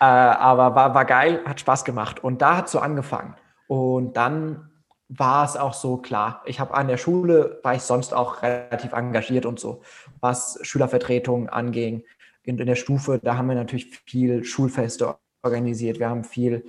Äh, 0.00 0.04
aber 0.04 0.74
war, 0.74 0.94
war 0.94 1.04
geil, 1.04 1.40
hat 1.44 1.60
Spaß 1.60 1.84
gemacht. 1.84 2.22
Und 2.22 2.42
da 2.42 2.56
hat 2.56 2.66
es 2.66 2.72
so 2.72 2.80
angefangen. 2.80 3.34
Und 3.66 4.16
dann 4.16 4.70
war 5.08 5.44
es 5.44 5.56
auch 5.56 5.74
so 5.74 5.96
klar. 5.98 6.42
Ich 6.46 6.60
habe 6.60 6.74
an 6.74 6.88
der 6.88 6.96
Schule, 6.96 7.60
war 7.62 7.74
ich 7.74 7.82
sonst 7.82 8.14
auch 8.14 8.42
relativ 8.42 8.92
engagiert 8.92 9.46
und 9.46 9.60
so, 9.60 9.82
was 10.20 10.58
Schülervertretungen 10.62 11.48
anging. 11.48 12.02
In, 12.44 12.58
in 12.58 12.66
der 12.66 12.76
Stufe, 12.76 13.20
da 13.22 13.36
haben 13.36 13.48
wir 13.48 13.54
natürlich 13.54 14.00
viel 14.04 14.44
Schulfeste 14.44 15.16
organisiert. 15.42 15.98
Wir 15.98 16.08
haben 16.08 16.24
viel 16.24 16.64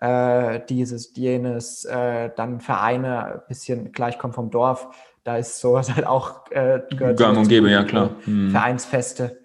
äh, 0.00 0.60
dieses, 0.68 1.16
jenes, 1.16 1.84
äh, 1.84 2.30
dann 2.36 2.60
Vereine, 2.60 3.24
ein 3.24 3.40
bisschen 3.48 3.92
gleich 3.92 4.18
kommt 4.18 4.34
vom 4.34 4.50
Dorf. 4.50 4.88
Da 5.22 5.38
ist 5.38 5.60
sowas 5.60 5.90
halt 5.94 6.06
auch 6.06 6.50
äh, 6.50 6.80
gehört 6.90 7.18
Gang 7.18 7.38
und 7.38 7.48
Gäbe, 7.48 7.70
ja 7.70 7.84
klar. 7.84 8.10
Hm. 8.24 8.50
Vereinsfeste, 8.50 9.43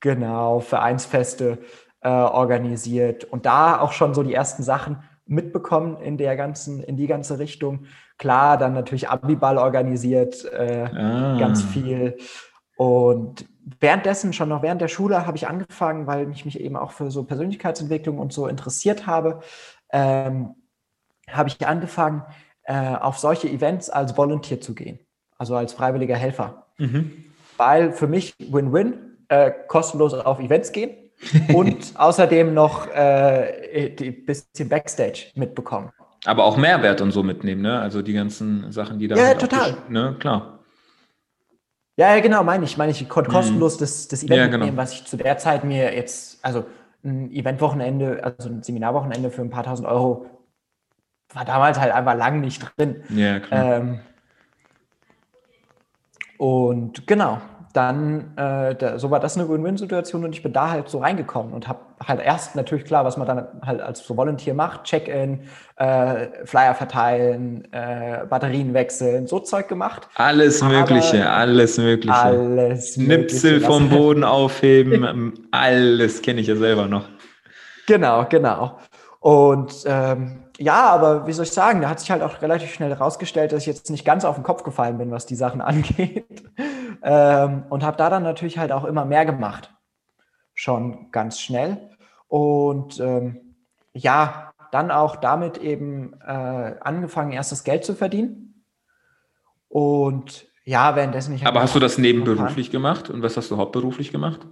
genau, 0.00 0.60
Vereinsfeste 0.60 1.58
äh, 2.00 2.08
organisiert 2.08 3.24
und 3.24 3.46
da 3.46 3.80
auch 3.80 3.92
schon 3.92 4.14
so 4.14 4.22
die 4.22 4.34
ersten 4.34 4.62
Sachen 4.62 5.02
mitbekommen 5.26 5.98
in 5.98 6.16
der 6.16 6.36
ganzen, 6.36 6.82
in 6.82 6.96
die 6.96 7.06
ganze 7.06 7.38
Richtung. 7.38 7.86
Klar, 8.16 8.56
dann 8.56 8.72
natürlich 8.72 9.08
Abiball 9.08 9.58
organisiert, 9.58 10.44
äh, 10.44 10.88
ah. 10.92 11.38
ganz 11.38 11.62
viel. 11.62 12.16
Und 12.76 13.44
währenddessen, 13.80 14.32
schon 14.32 14.48
noch 14.48 14.62
während 14.62 14.80
der 14.80 14.88
Schule, 14.88 15.26
habe 15.26 15.36
ich 15.36 15.46
angefangen, 15.46 16.06
weil 16.06 16.30
ich 16.30 16.44
mich 16.44 16.58
eben 16.60 16.76
auch 16.76 16.92
für 16.92 17.10
so 17.10 17.24
Persönlichkeitsentwicklung 17.24 18.18
und 18.18 18.32
so 18.32 18.46
interessiert 18.46 19.06
habe, 19.06 19.40
ähm, 19.90 20.54
habe 21.30 21.48
ich 21.48 21.66
angefangen, 21.66 22.22
äh, 22.62 22.94
auf 22.94 23.18
solche 23.18 23.48
Events 23.48 23.90
als 23.90 24.16
Volunteer 24.16 24.60
zu 24.60 24.74
gehen, 24.74 24.98
also 25.36 25.56
als 25.56 25.72
freiwilliger 25.72 26.16
Helfer. 26.16 26.66
Mhm. 26.78 27.24
Weil 27.56 27.92
für 27.92 28.06
mich 28.06 28.34
Win-Win, 28.38 29.07
äh, 29.28 29.50
kostenlos 29.66 30.14
auf 30.14 30.40
Events 30.40 30.72
gehen 30.72 30.96
und 31.52 31.92
außerdem 31.94 32.54
noch 32.54 32.86
äh, 32.88 33.94
ein 33.98 34.24
bisschen 34.24 34.68
Backstage 34.68 35.26
mitbekommen. 35.34 35.90
Aber 36.24 36.44
auch 36.44 36.56
Mehrwert 36.56 37.00
und 37.00 37.12
so 37.12 37.22
mitnehmen, 37.22 37.62
ne? 37.62 37.80
Also 37.80 38.02
die 38.02 38.12
ganzen 38.12 38.72
Sachen, 38.72 38.98
die 38.98 39.08
da. 39.08 39.16
Ja, 39.16 39.26
halt 39.26 39.40
total. 39.40 39.76
Ne? 39.88 40.16
Klar. 40.18 40.58
Ja, 41.96 42.14
ja, 42.14 42.20
genau, 42.20 42.44
meine 42.44 42.64
ich. 42.64 42.76
Meine 42.76 42.92
ich, 42.92 43.02
ich 43.02 43.08
konnte 43.08 43.30
mhm. 43.30 43.34
kostenlos 43.34 43.76
das, 43.76 44.08
das 44.08 44.22
Event 44.22 44.38
ja, 44.38 44.46
genau. 44.46 44.58
mitnehmen, 44.58 44.76
was 44.76 44.92
ich 44.92 45.04
zu 45.04 45.16
der 45.16 45.38
Zeit 45.38 45.64
mir 45.64 45.94
jetzt, 45.94 46.44
also 46.44 46.64
ein 47.04 47.30
Eventwochenende, 47.30 48.22
also 48.22 48.48
ein 48.48 48.62
Seminarwochenende 48.62 49.30
für 49.30 49.42
ein 49.42 49.50
paar 49.50 49.64
tausend 49.64 49.88
Euro, 49.88 50.26
war 51.32 51.44
damals 51.44 51.78
halt 51.78 51.92
einfach 51.92 52.16
lang 52.16 52.40
nicht 52.40 52.62
drin. 52.76 53.02
Ja, 53.10 53.40
klar. 53.40 53.76
Ähm, 53.76 54.00
und 56.38 57.06
genau, 57.06 57.40
dann, 57.78 58.32
äh, 58.36 58.74
da, 58.74 58.98
so 58.98 59.12
war 59.12 59.20
das 59.20 59.38
eine 59.38 59.48
Win-Win-Situation 59.48 60.24
und 60.24 60.34
ich 60.34 60.42
bin 60.42 60.52
da 60.52 60.70
halt 60.70 60.88
so 60.88 60.98
reingekommen 60.98 61.52
und 61.52 61.68
habe 61.68 61.78
halt 62.04 62.20
erst 62.20 62.56
natürlich 62.56 62.84
klar, 62.84 63.04
was 63.04 63.16
man 63.16 63.28
dann 63.28 63.46
halt 63.64 63.80
als 63.80 64.04
so 64.04 64.16
Volunteer 64.16 64.52
macht, 64.52 64.82
Check-in, 64.82 65.42
äh, 65.76 66.26
Flyer 66.44 66.74
verteilen, 66.74 67.68
äh, 67.72 68.26
Batterien 68.28 68.74
wechseln, 68.74 69.28
so 69.28 69.38
Zeug 69.38 69.68
gemacht. 69.68 70.08
Alles 70.16 70.60
Aber 70.60 70.72
Mögliche, 70.72 71.30
alles 71.30 71.78
Mögliche. 71.78 72.14
Alles 72.14 72.94
Schnipsel 72.94 73.60
vom 73.60 73.88
Boden 73.88 74.24
aufheben, 74.24 75.34
alles 75.52 76.20
kenne 76.20 76.40
ich 76.40 76.48
ja 76.48 76.56
selber 76.56 76.86
noch. 76.86 77.08
Genau, 77.86 78.26
genau. 78.28 78.78
Und 79.28 79.84
ähm, 79.84 80.38
ja, 80.56 80.88
aber 80.88 81.26
wie 81.26 81.34
soll 81.34 81.44
ich 81.44 81.50
sagen, 81.50 81.82
da 81.82 81.90
hat 81.90 82.00
sich 82.00 82.10
halt 82.10 82.22
auch 82.22 82.40
relativ 82.40 82.72
schnell 82.72 82.88
herausgestellt, 82.88 83.52
dass 83.52 83.60
ich 83.60 83.66
jetzt 83.66 83.90
nicht 83.90 84.06
ganz 84.06 84.24
auf 84.24 84.36
den 84.36 84.42
Kopf 84.42 84.62
gefallen 84.62 84.96
bin, 84.96 85.10
was 85.10 85.26
die 85.26 85.34
Sachen 85.34 85.60
angeht. 85.60 86.44
Ähm, 87.02 87.64
und 87.68 87.84
habe 87.84 87.98
da 87.98 88.08
dann 88.08 88.22
natürlich 88.22 88.56
halt 88.56 88.72
auch 88.72 88.86
immer 88.86 89.04
mehr 89.04 89.26
gemacht. 89.26 89.70
Schon 90.54 91.10
ganz 91.10 91.40
schnell. 91.40 91.90
Und 92.26 93.00
ähm, 93.00 93.54
ja, 93.92 94.54
dann 94.72 94.90
auch 94.90 95.16
damit 95.16 95.58
eben 95.58 96.14
äh, 96.26 96.76
angefangen, 96.80 97.32
erstes 97.32 97.64
Geld 97.64 97.84
zu 97.84 97.94
verdienen. 97.94 98.64
Und 99.68 100.46
ja, 100.64 100.96
währenddessen 100.96 101.34
ich. 101.34 101.46
Aber 101.46 101.60
hast 101.60 101.74
du 101.74 101.80
das 101.80 101.98
nebenberuflich 101.98 102.70
gemacht? 102.70 103.10
Und 103.10 103.22
was 103.22 103.36
hast 103.36 103.50
du 103.50 103.58
hauptberuflich 103.58 104.10
gemacht? 104.10 104.46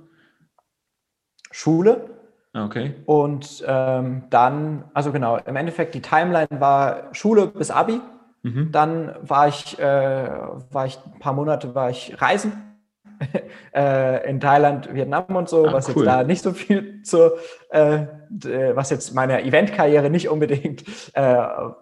Schule. 1.50 2.15
Okay. 2.56 2.94
Und 3.04 3.62
ähm, 3.66 4.24
dann, 4.30 4.84
also 4.94 5.12
genau, 5.12 5.38
im 5.44 5.56
Endeffekt 5.56 5.94
die 5.94 6.00
Timeline 6.00 6.48
war 6.58 7.08
Schule 7.12 7.48
bis 7.48 7.70
Abi. 7.70 8.00
Mhm. 8.42 8.72
Dann 8.72 9.14
war 9.22 9.48
ich, 9.48 9.78
äh, 9.78 10.28
war 10.70 10.86
ich 10.86 10.98
ein 11.04 11.18
paar 11.18 11.34
Monate 11.34 11.74
war 11.74 11.90
ich 11.90 12.14
reisen 12.20 12.52
äh, 13.74 14.28
in 14.28 14.40
Thailand, 14.40 14.94
Vietnam 14.94 15.24
und 15.36 15.48
so, 15.48 15.66
ah, 15.66 15.72
was 15.72 15.88
cool. 15.88 16.04
jetzt 16.04 16.06
da 16.06 16.24
nicht 16.24 16.42
so 16.42 16.52
viel 16.52 17.02
zu, 17.02 17.32
äh, 17.70 18.06
was 18.74 18.90
jetzt 18.90 19.14
meiner 19.14 19.42
Eventkarriere 19.42 20.08
nicht 20.10 20.28
unbedingt 20.28 20.84
äh, 21.14 21.36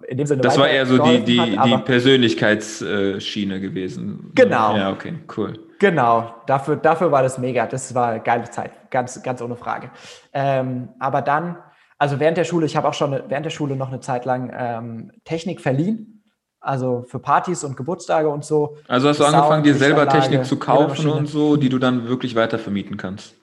in 0.09 0.19
dem 0.19 0.27
Sinne. 0.27 0.43
Das 0.43 0.59
war 0.59 0.69
eher 0.69 0.87
so 0.87 0.99
die, 0.99 1.21
die, 1.21 1.59
hat, 1.59 1.67
die 1.67 1.77
Persönlichkeitsschiene 1.79 3.61
gewesen. 3.61 4.33
Genau. 4.35 4.77
Ja, 4.77 4.91
okay, 4.91 5.15
cool. 5.37 5.59
Genau, 5.79 6.35
dafür, 6.47 6.77
dafür 6.77 7.11
war 7.13 7.23
das 7.23 7.39
mega. 7.39 7.67
Das 7.67 7.95
war 7.95 8.09
eine 8.09 8.21
geile 8.21 8.45
Zeit, 8.45 8.91
ganz, 8.91 9.23
ganz 9.23 9.41
ohne 9.43 9.57
Frage. 9.57 9.91
Ähm, 10.33 10.91
aber 10.99 11.23
dann, 11.23 11.57
also 11.99 12.21
während 12.21 12.37
der 12.37 12.45
Schule, 12.45 12.67
ich 12.67 12.77
habe 12.77 12.89
auch 12.89 12.95
schon 12.95 13.13
während 13.29 13.45
der 13.45 13.51
Schule 13.51 13.77
noch 13.77 13.89
eine 13.89 14.01
Zeit 14.01 14.25
lang 14.25 14.53
ähm, 14.57 15.13
Technik 15.25 15.61
verliehen, 15.61 16.25
also 16.61 17.05
für 17.09 17.19
Partys 17.19 17.65
und 17.65 17.77
Geburtstage 17.77 18.29
und 18.29 18.45
so. 18.45 18.77
Also 18.89 19.09
hast 19.09 19.21
du 19.21 19.25
Sound, 19.25 19.37
angefangen, 19.37 19.65
dir 19.65 19.75
selber 19.75 20.09
Technik 20.09 20.45
zu 20.45 20.59
kaufen 20.59 21.09
und 21.09 21.27
so, 21.27 21.57
die 21.57 21.69
du 21.69 21.79
dann 21.79 22.09
wirklich 22.09 22.35
weiter 22.35 22.59
vermieten 22.59 22.97
kannst? 22.97 23.35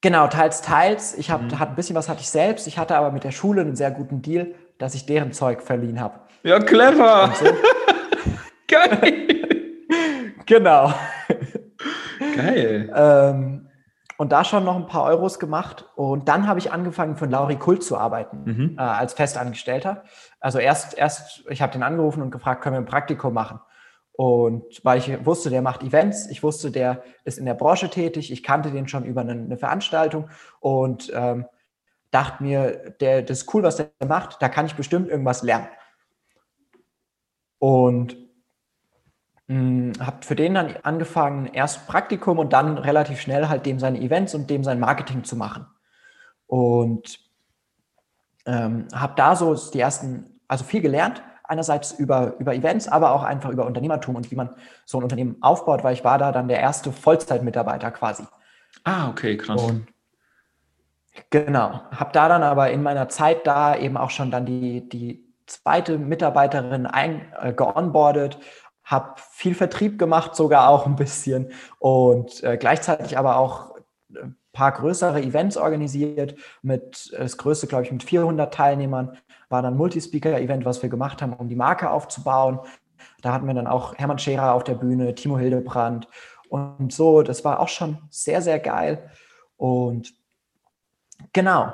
Genau, 0.00 0.26
teils, 0.26 0.62
teils. 0.62 1.16
Ich 1.16 1.30
habe 1.30 1.44
mhm. 1.44 1.54
ein 1.54 1.74
bisschen 1.76 1.94
was 1.94 2.08
hatte 2.08 2.20
ich 2.20 2.28
selbst. 2.28 2.66
Ich 2.66 2.76
hatte 2.76 2.96
aber 2.96 3.12
mit 3.12 3.22
der 3.22 3.30
Schule 3.30 3.60
einen 3.60 3.76
sehr 3.76 3.92
guten 3.92 4.20
Deal, 4.20 4.54
dass 4.78 4.94
ich 4.94 5.06
deren 5.06 5.32
Zeug 5.32 5.62
verliehen 5.62 6.00
habe. 6.00 6.18
Ja, 6.42 6.58
clever. 6.58 7.32
So. 7.38 7.46
Geil. 8.66 9.31
Genau. 10.52 10.92
Geil. 12.36 12.92
ähm, 12.94 13.68
und 14.18 14.32
da 14.32 14.44
schon 14.44 14.64
noch 14.64 14.76
ein 14.76 14.86
paar 14.86 15.04
Euros 15.04 15.38
gemacht. 15.38 15.86
Und 15.96 16.28
dann 16.28 16.46
habe 16.46 16.58
ich 16.58 16.70
angefangen, 16.70 17.16
für 17.16 17.24
Lauri 17.24 17.56
Kult 17.56 17.82
zu 17.82 17.96
arbeiten, 17.96 18.44
mhm. 18.44 18.76
äh, 18.78 18.82
als 18.82 19.14
Festangestellter. 19.14 20.04
Also 20.40 20.58
erst, 20.58 20.96
erst 20.96 21.44
ich 21.48 21.62
habe 21.62 21.72
den 21.72 21.82
angerufen 21.82 22.22
und 22.22 22.30
gefragt, 22.30 22.62
können 22.62 22.74
wir 22.74 22.80
ein 22.80 22.86
Praktikum 22.86 23.32
machen? 23.32 23.60
Und 24.12 24.64
weil 24.84 24.98
ich 24.98 25.24
wusste, 25.24 25.48
der 25.48 25.62
macht 25.62 25.82
Events, 25.82 26.28
ich 26.28 26.42
wusste, 26.42 26.70
der 26.70 27.02
ist 27.24 27.38
in 27.38 27.46
der 27.46 27.54
Branche 27.54 27.88
tätig, 27.88 28.30
ich 28.30 28.42
kannte 28.42 28.70
den 28.70 28.86
schon 28.86 29.06
über 29.06 29.22
eine, 29.22 29.32
eine 29.32 29.56
Veranstaltung 29.56 30.28
und 30.60 31.10
ähm, 31.14 31.46
dachte 32.10 32.42
mir, 32.42 32.94
der, 33.00 33.22
das 33.22 33.38
ist 33.38 33.54
cool, 33.54 33.62
was 33.62 33.76
der 33.76 33.90
macht, 34.06 34.42
da 34.42 34.50
kann 34.50 34.66
ich 34.66 34.74
bestimmt 34.74 35.08
irgendwas 35.08 35.42
lernen. 35.42 35.68
Und 37.58 38.21
habe 40.00 40.24
für 40.24 40.36
den 40.36 40.54
dann 40.54 40.74
angefangen, 40.82 41.46
erst 41.46 41.86
Praktikum 41.86 42.38
und 42.38 42.52
dann 42.52 42.78
relativ 42.78 43.20
schnell 43.20 43.48
halt 43.48 43.66
dem 43.66 43.78
seine 43.78 44.00
Events 44.00 44.34
und 44.34 44.48
dem 44.50 44.64
sein 44.64 44.78
Marketing 44.80 45.24
zu 45.24 45.36
machen. 45.36 45.66
Und 46.46 47.18
ähm, 48.46 48.86
habe 48.94 49.14
da 49.16 49.36
so 49.36 49.54
die 49.54 49.80
ersten, 49.80 50.40
also 50.48 50.64
viel 50.64 50.80
gelernt. 50.80 51.22
Einerseits 51.44 51.92
über, 51.92 52.36
über 52.38 52.54
Events, 52.54 52.88
aber 52.88 53.12
auch 53.12 53.24
einfach 53.24 53.50
über 53.50 53.66
Unternehmertum 53.66 54.16
und 54.16 54.30
wie 54.30 54.36
man 54.36 54.50
so 54.86 54.98
ein 54.98 55.02
Unternehmen 55.02 55.36
aufbaut, 55.42 55.84
weil 55.84 55.92
ich 55.92 56.04
war 56.04 56.16
da 56.16 56.32
dann 56.32 56.48
der 56.48 56.60
erste 56.60 56.92
Vollzeitmitarbeiter 56.92 57.90
quasi. 57.90 58.24
Ah, 58.84 59.10
okay, 59.10 59.36
krass. 59.36 59.60
Und 59.60 59.86
genau. 61.30 61.82
Habe 61.90 62.12
da 62.12 62.28
dann 62.28 62.42
aber 62.42 62.70
in 62.70 62.82
meiner 62.82 63.08
Zeit 63.08 63.46
da 63.46 63.76
eben 63.76 63.96
auch 63.96 64.10
schon 64.10 64.30
dann 64.30 64.46
die, 64.46 64.88
die 64.88 65.32
zweite 65.46 65.98
Mitarbeiterin 65.98 66.86
ein, 66.86 67.32
äh, 67.40 67.52
geonboardet 67.52 68.38
habe 68.92 69.14
viel 69.30 69.54
Vertrieb 69.54 69.98
gemacht, 69.98 70.36
sogar 70.36 70.68
auch 70.68 70.86
ein 70.86 70.96
bisschen 70.96 71.50
und 71.78 72.42
äh, 72.44 72.56
gleichzeitig 72.56 73.18
aber 73.18 73.36
auch 73.36 73.76
äh, 74.14 74.28
paar 74.52 74.72
größere 74.72 75.22
Events 75.22 75.56
organisiert, 75.56 76.36
mit 76.60 77.12
das 77.18 77.38
größte, 77.38 77.66
glaube 77.66 77.84
ich, 77.84 77.92
mit 77.92 78.02
400 78.02 78.52
Teilnehmern, 78.52 79.16
war 79.48 79.62
dann 79.62 79.76
Multispeaker-Event, 79.76 80.64
was 80.64 80.82
wir 80.82 80.90
gemacht 80.90 81.22
haben, 81.22 81.32
um 81.32 81.48
die 81.48 81.56
Marke 81.56 81.90
aufzubauen. 81.90 82.60
Da 83.22 83.32
hatten 83.32 83.46
wir 83.46 83.54
dann 83.54 83.66
auch 83.66 83.94
Hermann 83.96 84.18
Scherer 84.18 84.52
auf 84.52 84.64
der 84.64 84.74
Bühne, 84.74 85.14
Timo 85.14 85.38
Hildebrand 85.38 86.06
und 86.48 86.92
so. 86.92 87.22
Das 87.22 87.44
war 87.44 87.60
auch 87.60 87.68
schon 87.68 87.98
sehr, 88.10 88.42
sehr 88.42 88.58
geil. 88.58 89.10
Und 89.56 90.12
genau, 91.32 91.72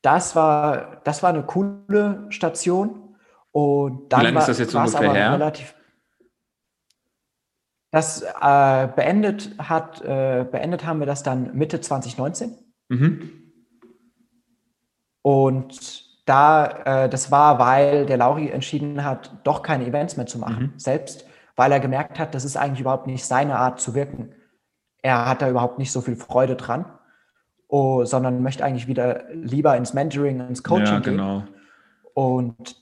das 0.00 0.36
war, 0.36 1.00
das 1.04 1.22
war 1.22 1.30
eine 1.30 1.42
coole 1.42 2.26
Station. 2.28 3.16
Und 3.50 4.12
dann 4.12 4.20
Wie 4.20 4.24
lange 4.24 4.36
war, 4.36 4.42
ist 4.42 4.48
das 4.48 4.58
jetzt 4.58 4.74
ungefähr 4.74 5.00
aber 5.00 5.14
her? 5.14 5.32
relativ. 5.32 5.74
Das 7.92 8.22
äh, 8.22 8.88
beendet 8.96 9.50
hat, 9.58 10.00
äh, 10.02 10.44
beendet 10.50 10.84
haben 10.86 10.98
wir 10.98 11.06
das 11.06 11.22
dann 11.22 11.54
Mitte 11.54 11.80
2019. 11.80 12.56
Mhm. 12.88 13.30
Und 15.22 16.04
da, 16.26 17.04
äh, 17.04 17.08
das 17.08 17.30
war, 17.30 17.58
weil 17.58 18.06
der 18.06 18.16
Lauri 18.16 18.48
entschieden 18.48 19.04
hat, 19.04 19.30
doch 19.44 19.62
keine 19.62 19.86
Events 19.86 20.16
mehr 20.16 20.26
zu 20.26 20.38
machen, 20.38 20.72
Mhm. 20.74 20.78
selbst, 20.78 21.26
weil 21.56 21.70
er 21.72 21.80
gemerkt 21.80 22.18
hat, 22.18 22.34
das 22.34 22.44
ist 22.44 22.56
eigentlich 22.56 22.80
überhaupt 22.80 23.06
nicht 23.06 23.24
seine 23.24 23.56
Art 23.58 23.80
zu 23.80 23.94
wirken. 23.94 24.34
Er 25.02 25.28
hat 25.28 25.42
da 25.42 25.48
überhaupt 25.50 25.78
nicht 25.78 25.92
so 25.92 26.00
viel 26.00 26.16
Freude 26.16 26.56
dran, 26.56 26.86
oh, 27.68 28.04
sondern 28.04 28.42
möchte 28.42 28.64
eigentlich 28.64 28.86
wieder 28.86 29.24
lieber 29.32 29.76
ins 29.76 29.94
Mentoring, 29.94 30.40
ins 30.40 30.62
Coaching 30.62 30.86
Ja, 30.86 31.00
gehen. 31.00 31.16
genau. 31.16 31.44
Und 32.14 32.76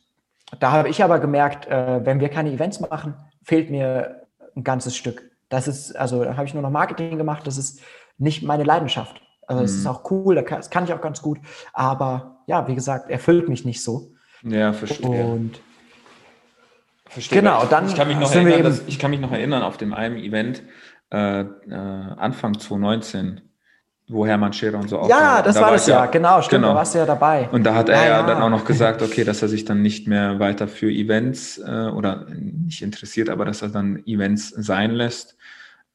da 0.60 0.72
habe 0.72 0.88
ich 0.88 1.02
aber 1.02 1.18
gemerkt, 1.18 1.66
äh, 1.66 2.04
wenn 2.04 2.20
wir 2.20 2.28
keine 2.28 2.50
Events 2.52 2.80
machen, 2.80 3.14
fehlt 3.42 3.70
mir 3.70 4.19
ein 4.56 4.64
ganzes 4.64 4.96
Stück. 4.96 5.30
Das 5.48 5.68
ist, 5.68 5.96
also 5.96 6.24
da 6.24 6.36
habe 6.36 6.46
ich 6.46 6.54
nur 6.54 6.62
noch 6.62 6.70
Marketing 6.70 7.18
gemacht, 7.18 7.46
das 7.46 7.58
ist 7.58 7.80
nicht 8.18 8.42
meine 8.42 8.64
Leidenschaft. 8.64 9.20
Also 9.46 9.62
es 9.64 9.72
Mhm. 9.72 9.78
ist 9.78 9.86
auch 9.86 10.10
cool, 10.10 10.34
das 10.36 10.70
kann 10.70 10.84
ich 10.84 10.92
auch 10.92 11.00
ganz 11.00 11.22
gut, 11.22 11.38
aber 11.72 12.42
ja, 12.46 12.68
wie 12.68 12.74
gesagt, 12.74 13.10
erfüllt 13.10 13.48
mich 13.48 13.64
nicht 13.64 13.82
so. 13.82 14.12
Ja, 14.42 14.72
verstehe. 14.72 15.26
Und 15.26 15.60
Verstehe. 17.10 17.40
Genau, 17.42 17.64
dann 17.64 17.88
ich 17.88 17.96
kann 17.96 18.06
mich 18.06 18.18
noch 18.18 18.32
erinnern, 18.32 18.62
dass, 18.62 18.82
ich 18.86 19.00
kann 19.00 19.10
mich 19.10 19.18
noch 19.18 19.32
erinnern 19.32 19.64
auf 19.64 19.76
dem 19.76 19.92
einem 19.92 20.16
Event 20.16 20.62
äh, 21.10 21.40
äh, 21.40 21.74
Anfang 21.74 22.56
2019, 22.56 23.40
wo 24.10 24.26
Hermann 24.26 24.52
Scherer 24.52 24.78
und 24.78 24.88
so 24.88 24.96
ja, 24.96 25.02
aufgenommen- 25.02 25.44
das 25.44 25.54
da 25.54 25.60
war 25.60 25.70
das 25.72 25.86
ja, 25.86 26.06
genau, 26.06 26.42
stimmt, 26.42 26.62
genau. 26.62 26.68
da 26.68 26.74
warst 26.74 26.94
du 26.94 26.98
ja 26.98 27.06
dabei. 27.06 27.48
Und 27.52 27.64
da 27.64 27.74
hat 27.74 27.88
er 27.88 27.96
Ja, 27.96 28.02
ja, 28.02 28.08
ja. 28.20 28.26
dann 28.26 28.42
auch 28.42 28.50
noch 28.50 28.64
gesagt, 28.64 29.02
okay, 29.02 29.24
dass 29.24 29.40
er 29.42 29.48
sich 29.48 29.64
dann 29.64 29.82
nicht 29.82 30.08
mehr 30.08 30.38
weiter 30.40 30.66
für 30.68 30.90
Events 30.90 31.58
äh, 31.58 31.90
oder 31.94 32.26
nicht 32.34 32.82
interessiert, 32.82 33.28
aber 33.28 33.44
dass 33.44 33.62
er 33.62 33.68
dann 33.68 34.02
Events 34.06 34.48
sein 34.50 34.90
lässt. 34.92 35.36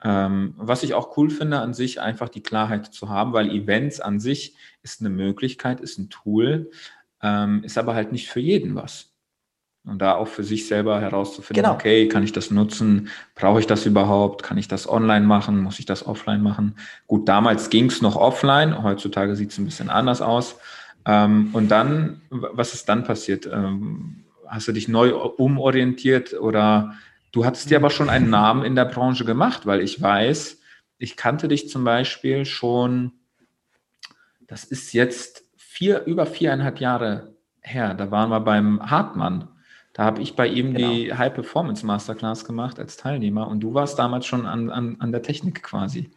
Ähm, 0.03 0.53
was 0.57 0.83
ich 0.83 0.93
auch 0.93 1.17
cool 1.17 1.29
finde 1.29 1.59
an 1.59 1.73
sich, 1.73 1.99
einfach 1.99 2.29
die 2.29 2.43
Klarheit 2.43 2.85
zu 2.85 3.09
haben, 3.09 3.33
weil 3.33 3.49
Events 3.49 3.99
an 3.99 4.19
sich 4.19 4.55
ist 4.83 5.01
eine 5.01 5.09
Möglichkeit, 5.09 5.81
ist 5.81 5.97
ein 5.97 6.09
Tool, 6.09 6.69
ähm, 7.23 7.63
ist 7.63 7.77
aber 7.77 7.95
halt 7.95 8.11
nicht 8.11 8.29
für 8.29 8.39
jeden 8.39 8.75
was. 8.75 9.14
Und 9.87 9.99
da 9.99 10.15
auch 10.15 10.27
für 10.27 10.43
sich 10.43 10.67
selber 10.67 10.99
herauszufinden, 10.99 11.63
Genau. 11.63 11.75
okay, 11.75 12.07
kann 12.07 12.23
ich 12.23 12.31
das 12.31 12.49
nutzen? 12.49 13.09
Brauche 13.35 13.59
ich 13.59 13.67
das 13.67 13.85
überhaupt? 13.85 14.41
Kann 14.41 14.57
ich 14.57 14.67
das 14.67 14.89
online 14.89 15.25
machen? 15.25 15.61
Muss 15.61 15.77
ich 15.77 15.85
das 15.85 16.05
offline 16.07 16.41
machen? 16.41 16.75
Gut, 17.05 17.27
damals 17.29 17.69
ging 17.69 17.85
es 17.85 18.01
noch 18.01 18.15
offline, 18.15 18.81
heutzutage 18.81 19.35
sieht 19.35 19.51
es 19.51 19.59
ein 19.59 19.65
bisschen 19.65 19.91
anders 19.91 20.21
aus. 20.21 20.55
Ähm, 21.05 21.49
und 21.53 21.69
dann, 21.69 22.21
was 22.29 22.73
ist 22.73 22.89
dann 22.89 23.03
passiert? 23.03 23.45
Ähm, 23.45 24.23
hast 24.47 24.67
du 24.67 24.71
dich 24.71 24.87
neu 24.87 25.15
umorientiert 25.15 26.33
oder 26.33 26.95
du 27.31 27.45
hattest 27.45 27.69
dir 27.69 27.77
aber 27.77 27.91
schon 27.91 28.09
einen 28.09 28.29
Namen 28.31 28.63
in 28.63 28.75
der 28.75 28.85
Branche 28.85 29.23
gemacht, 29.23 29.67
weil 29.67 29.81
ich 29.81 30.01
weiß, 30.01 30.59
ich 30.97 31.15
kannte 31.15 31.47
dich 31.47 31.69
zum 31.69 31.83
Beispiel 31.83 32.45
schon, 32.45 33.11
das 34.47 34.63
ist 34.63 34.93
jetzt 34.93 35.43
vier, 35.57 36.05
über 36.05 36.25
viereinhalb 36.25 36.79
Jahre 36.79 37.35
her. 37.61 37.93
Da 37.93 38.09
waren 38.09 38.29
wir 38.29 38.39
beim 38.39 38.89
Hartmann. 38.89 39.49
Da 39.95 40.03
habe 40.03 40.21
ich 40.21 40.35
bei 40.35 40.45
ihm 40.47 40.73
die 40.75 41.13
High 41.13 41.33
Performance 41.33 41.85
Masterclass 41.85 42.43
gemacht 42.43 42.79
als 42.79 42.97
Teilnehmer 42.97 43.47
und 43.47 43.61
du 43.61 43.73
warst 43.73 43.97
damals 43.97 44.25
schon 44.25 44.45
an, 44.45 44.69
an, 44.69 44.97
an 44.99 45.11
der 45.13 45.21
Technik 45.21 45.63
quasi. 45.63 46.11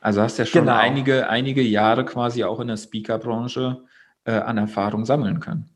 Also 0.00 0.22
hast 0.22 0.38
ja 0.38 0.46
schon 0.46 0.66
Genau. 0.66 0.76
einige, 0.76 1.28
einige 1.28 1.60
Jahre 1.60 2.04
quasi 2.04 2.44
auch 2.44 2.60
in 2.60 2.68
der 2.68 2.76
Speaker-Branche 2.76 3.82
äh, 4.24 4.34
an 4.34 4.56
Erfahrung 4.56 5.04
sammeln 5.04 5.40
können. 5.40 5.68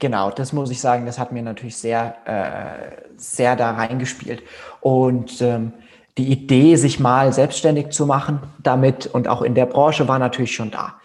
Genau, 0.00 0.30
das 0.32 0.52
muss 0.52 0.70
ich 0.70 0.80
sagen, 0.80 1.06
das 1.06 1.18
hat 1.20 1.30
mir 1.30 1.42
natürlich 1.42 1.76
sehr, 1.76 2.16
äh, 2.24 3.02
sehr 3.16 3.54
da 3.54 3.70
reingespielt. 3.72 4.42
Und 4.80 5.40
ähm, 5.42 5.72
die 6.18 6.30
Idee, 6.32 6.74
sich 6.74 6.98
mal 6.98 7.32
selbstständig 7.32 7.90
zu 7.90 8.04
machen 8.04 8.40
damit 8.60 9.06
und 9.06 9.28
auch 9.28 9.42
in 9.42 9.54
der 9.54 9.66
Branche 9.66 10.08
war 10.08 10.18
natürlich 10.18 10.54
schon 10.56 10.72
da. 10.72 11.00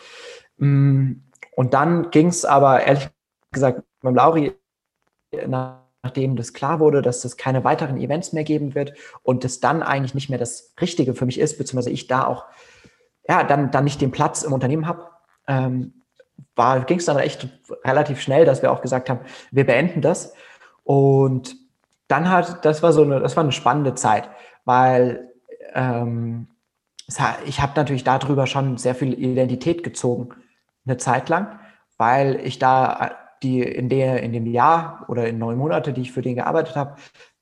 Mm, 0.58 1.12
Und 1.56 1.74
dann 1.76 2.10
ging 2.10 2.28
es 2.28 2.44
aber 2.44 2.82
ehrlich 2.84 3.08
gesagt 3.52 3.84
mit 4.02 4.16
Lauri, 4.16 4.54
nachdem 5.48 6.36
das 6.36 6.54
klar 6.54 6.80
wurde, 6.80 7.02
dass 7.02 7.26
es 7.26 7.38
keine 7.38 7.64
weiteren 7.64 7.98
Events 7.98 8.34
mehr 8.34 8.44
geben 8.44 8.76
wird 8.76 8.94
und 9.24 9.44
das 9.44 9.60
dann 9.60 9.84
eigentlich 9.84 10.16
nicht 10.16 10.30
mehr 10.30 10.40
das 10.40 10.74
Richtige 10.80 11.14
für 11.14 11.26
mich 11.26 11.40
ist, 11.40 11.58
beziehungsweise 11.58 11.92
ich 11.92 12.08
da 12.08 12.26
auch 12.26 12.46
ja, 13.28 13.44
dann, 13.44 13.72
dann 13.72 13.84
nicht 13.84 14.02
den 14.02 14.12
Platz 14.12 14.44
im 14.44 14.54
Unternehmen 14.54 14.88
habe, 14.88 15.10
ähm, 15.48 15.94
ging 16.88 17.00
es 17.00 17.06
dann 17.06 17.20
echt 17.20 17.48
relativ 17.84 18.22
schnell, 18.22 18.46
dass 18.46 18.62
wir 18.62 18.72
auch 18.72 18.82
gesagt 18.82 19.10
haben, 19.10 19.20
wir 19.52 19.66
beenden 19.66 20.02
das. 20.02 20.34
Und 20.84 21.56
dann 22.08 22.30
hat, 22.30 22.64
das 22.64 22.82
war 22.84 22.94
so 22.94 23.04
eine, 23.04 23.20
das 23.20 23.36
war 23.36 23.44
eine 23.44 23.52
spannende 23.52 23.96
Zeit, 23.96 24.30
weil 24.66 25.32
ähm, 25.74 26.48
es 27.08 27.20
ich 27.46 27.62
habe 27.62 27.74
natürlich 27.76 28.04
darüber 28.04 28.48
schon 28.48 28.78
sehr 28.78 28.96
viel 28.96 29.14
Identität 29.14 29.84
gezogen, 29.84 30.30
eine 30.86 30.98
Zeit 30.98 31.30
lang, 31.30 31.60
weil 31.98 32.40
ich 32.44 32.60
da 32.60 33.18
die 33.44 33.62
in 33.62 33.90
der 33.90 34.24
in 34.24 34.34
dem 34.34 34.46
Jahr 34.46 35.06
oder 35.08 35.28
in 35.28 35.38
neun 35.38 35.58
Monate, 35.58 35.94
die 35.94 36.02
ich 36.02 36.12
für 36.12 36.22
den 36.22 36.36
gearbeitet 36.36 36.76
habe, 36.76 36.96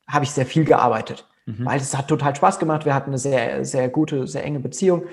habe 0.08 0.26
ich 0.26 0.32
sehr 0.32 0.46
viel 0.46 0.66
gearbeitet, 0.66 1.28
Mhm. 1.46 1.66
weil 1.66 1.80
es 1.80 1.96
hat 1.96 2.08
total 2.08 2.36
Spaß 2.36 2.60
gemacht. 2.60 2.86
Wir 2.86 2.96
hatten 2.96 3.12
eine 3.12 3.18
sehr 3.18 3.66
sehr 3.66 3.90
gute, 3.90 4.28
sehr 4.28 4.44
enge 4.44 4.60
Beziehung 4.60 5.04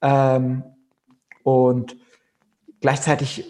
ähm, 0.00 0.62
und 1.42 1.96
gleichzeitig 2.80 3.44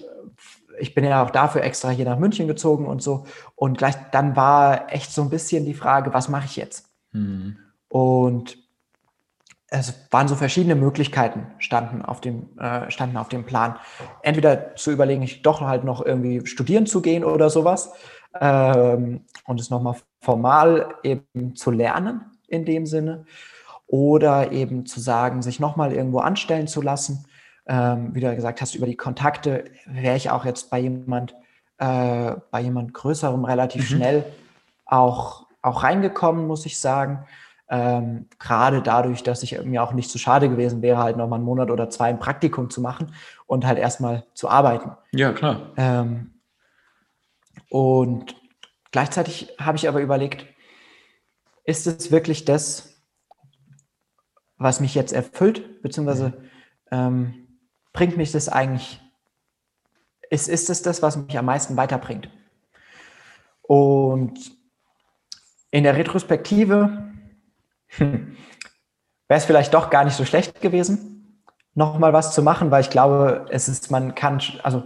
ich 0.78 0.94
bin 0.94 1.04
ja 1.04 1.22
auch 1.22 1.30
dafür 1.30 1.62
extra 1.62 1.90
hier 1.90 2.04
nach 2.04 2.18
München 2.18 2.48
gezogen 2.48 2.86
und 2.86 3.02
so. 3.02 3.24
Und 3.54 3.78
gleich 3.78 3.94
dann 4.10 4.34
war 4.34 4.92
echt 4.92 5.12
so 5.12 5.22
ein 5.22 5.30
bisschen 5.30 5.64
die 5.64 5.74
Frage, 5.74 6.12
was 6.12 6.28
mache 6.28 6.46
ich 6.46 6.56
jetzt? 6.56 6.88
Mhm. 7.12 7.58
Und 7.88 8.58
es 9.72 9.94
waren 10.10 10.28
so 10.28 10.34
verschiedene 10.36 10.74
Möglichkeiten 10.74 11.46
standen 11.58 12.02
auf 12.02 12.20
dem 12.20 12.58
äh, 12.58 12.90
standen 12.90 13.16
auf 13.16 13.28
dem 13.28 13.44
Plan. 13.44 13.76
Entweder 14.22 14.76
zu 14.76 14.90
überlegen, 14.90 15.22
ich 15.22 15.42
doch 15.42 15.62
halt 15.62 15.84
noch 15.84 16.04
irgendwie 16.04 16.46
studieren 16.46 16.86
zu 16.86 17.00
gehen 17.00 17.24
oder 17.24 17.48
sowas 17.48 17.94
ähm, 18.38 19.22
und 19.46 19.60
es 19.60 19.70
nochmal 19.70 19.96
formal 20.20 20.94
eben 21.02 21.56
zu 21.56 21.70
lernen 21.70 22.20
in 22.48 22.66
dem 22.66 22.84
Sinne 22.84 23.24
oder 23.86 24.52
eben 24.52 24.84
zu 24.84 25.00
sagen, 25.00 25.40
sich 25.40 25.58
nochmal 25.58 25.92
irgendwo 25.92 26.18
anstellen 26.18 26.68
zu 26.68 26.82
lassen. 26.82 27.24
Ähm, 27.66 28.14
wie 28.14 28.20
du 28.20 28.34
gesagt 28.34 28.60
hast, 28.60 28.74
über 28.74 28.86
die 28.86 28.96
Kontakte 28.96 29.64
wäre 29.86 30.16
ich 30.16 30.30
auch 30.30 30.44
jetzt 30.44 30.68
bei 30.68 30.80
jemand, 30.80 31.34
äh, 31.78 32.32
bei 32.50 32.60
jemand 32.60 32.92
Größerem 32.92 33.44
relativ 33.44 33.90
Mhm. 33.90 33.96
schnell 33.96 34.24
auch, 34.84 35.46
auch 35.62 35.82
reingekommen, 35.82 36.46
muss 36.46 36.66
ich 36.66 36.78
sagen. 36.78 37.24
Ähm, 37.74 38.26
Gerade 38.38 38.82
dadurch, 38.82 39.22
dass 39.22 39.42
ich 39.42 39.58
mir 39.64 39.82
auch 39.82 39.94
nicht 39.94 40.10
zu 40.10 40.18
schade 40.18 40.50
gewesen 40.50 40.82
wäre, 40.82 40.98
halt 40.98 41.16
nochmal 41.16 41.38
einen 41.38 41.46
Monat 41.46 41.70
oder 41.70 41.88
zwei 41.88 42.10
ein 42.10 42.18
Praktikum 42.18 42.68
zu 42.68 42.82
machen 42.82 43.14
und 43.46 43.64
halt 43.64 43.78
erstmal 43.78 44.26
zu 44.34 44.50
arbeiten. 44.50 44.92
Ja, 45.12 45.32
klar. 45.32 45.72
Ähm, 45.78 46.34
und 47.70 48.36
gleichzeitig 48.90 49.56
habe 49.58 49.78
ich 49.78 49.88
aber 49.88 50.02
überlegt, 50.02 50.44
ist 51.64 51.86
es 51.86 52.10
wirklich 52.10 52.44
das, 52.44 53.02
was 54.58 54.80
mich 54.80 54.94
jetzt 54.94 55.14
erfüllt, 55.14 55.80
beziehungsweise 55.80 56.42
ähm, 56.90 57.48
bringt 57.94 58.18
mich 58.18 58.32
das 58.32 58.50
eigentlich, 58.50 59.00
ist, 60.28 60.50
ist 60.50 60.68
es 60.68 60.82
das, 60.82 61.00
was 61.00 61.16
mich 61.16 61.38
am 61.38 61.46
meisten 61.46 61.78
weiterbringt? 61.78 62.28
Und 63.62 64.38
in 65.70 65.84
der 65.84 65.96
Retrospektive 65.96 67.11
hm, 67.96 68.36
wäre 69.28 69.38
es 69.38 69.44
vielleicht 69.44 69.74
doch 69.74 69.90
gar 69.90 70.04
nicht 70.04 70.16
so 70.16 70.24
schlecht 70.24 70.60
gewesen, 70.60 71.42
nochmal 71.74 72.12
was 72.12 72.34
zu 72.34 72.42
machen, 72.42 72.70
weil 72.70 72.82
ich 72.82 72.90
glaube, 72.90 73.46
es 73.50 73.68
ist, 73.68 73.90
man 73.90 74.14
kann, 74.14 74.40
also 74.62 74.84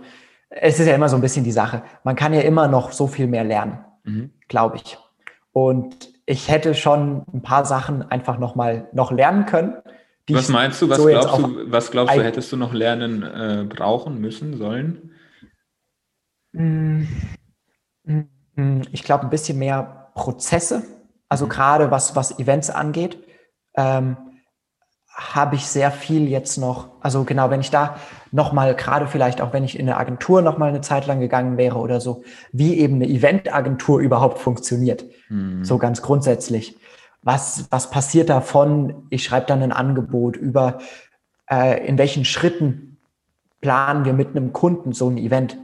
es 0.50 0.78
ist 0.78 0.86
ja 0.86 0.94
immer 0.94 1.08
so 1.08 1.16
ein 1.16 1.22
bisschen 1.22 1.44
die 1.44 1.52
Sache, 1.52 1.82
man 2.04 2.16
kann 2.16 2.32
ja 2.32 2.40
immer 2.42 2.68
noch 2.68 2.92
so 2.92 3.06
viel 3.06 3.26
mehr 3.26 3.44
lernen, 3.44 3.84
Mhm. 4.04 4.30
glaube 4.48 4.76
ich. 4.76 4.98
Und 5.52 6.10
ich 6.26 6.48
hätte 6.48 6.74
schon 6.74 7.24
ein 7.32 7.42
paar 7.42 7.64
Sachen 7.64 8.08
einfach 8.10 8.38
nochmal 8.38 8.88
noch 8.92 9.10
lernen 9.10 9.46
können. 9.46 9.74
die 10.28 10.34
Was 10.34 10.48
meinst 10.48 10.80
du, 10.82 10.88
was 10.88 10.98
so 10.98 11.06
glaubst 11.06 11.38
du, 11.38 11.70
was 11.72 11.90
glaubst 11.90 12.16
du, 12.16 12.22
hättest 12.22 12.52
du 12.52 12.56
noch 12.56 12.72
lernen 12.72 13.22
äh, 13.22 13.64
brauchen 13.68 14.20
müssen, 14.20 14.56
sollen? 14.56 15.12
Mm, 16.52 17.04
mm, 18.04 18.82
Ich 18.92 19.02
glaube, 19.02 19.24
ein 19.24 19.30
bisschen 19.30 19.58
mehr 19.58 20.10
Prozesse, 20.14 20.82
also 21.28 21.46
Mhm. 21.46 21.50
gerade 21.50 21.90
was, 21.90 22.16
was 22.16 22.38
Events 22.38 22.70
angeht, 22.70 23.18
ähm, 23.76 24.16
habe 25.16 25.56
ich 25.56 25.66
sehr 25.66 25.90
viel 25.90 26.28
jetzt 26.28 26.58
noch, 26.58 26.90
also 27.00 27.24
genau, 27.24 27.48
wenn 27.48 27.60
ich 27.60 27.70
da 27.70 27.96
nochmal, 28.32 28.74
gerade 28.74 29.06
vielleicht 29.06 29.40
auch 29.40 29.54
wenn 29.54 29.64
ich 29.64 29.78
in 29.78 29.88
eine 29.88 29.96
Agentur 29.96 30.42
nochmal 30.42 30.68
eine 30.68 30.82
Zeit 30.82 31.06
lang 31.06 31.20
gegangen 31.20 31.56
wäre 31.56 31.78
oder 31.78 32.00
so, 32.00 32.22
wie 32.52 32.78
eben 32.78 32.96
eine 32.96 33.06
Eventagentur 33.06 34.00
überhaupt 34.00 34.38
funktioniert. 34.38 35.06
Mhm. 35.30 35.64
So 35.64 35.78
ganz 35.78 36.02
grundsätzlich. 36.02 36.76
Was, 37.22 37.66
was 37.70 37.90
passiert 37.90 38.28
davon? 38.28 39.06
Ich 39.08 39.24
schreibe 39.24 39.46
dann 39.46 39.62
ein 39.62 39.72
Angebot 39.72 40.36
über, 40.36 40.78
äh, 41.50 41.86
in 41.86 41.96
welchen 41.96 42.26
Schritten 42.26 42.98
planen 43.62 44.04
wir 44.04 44.12
mit 44.12 44.28
einem 44.36 44.52
Kunden 44.52 44.92
so 44.92 45.08
ein 45.08 45.16
Event? 45.16 45.56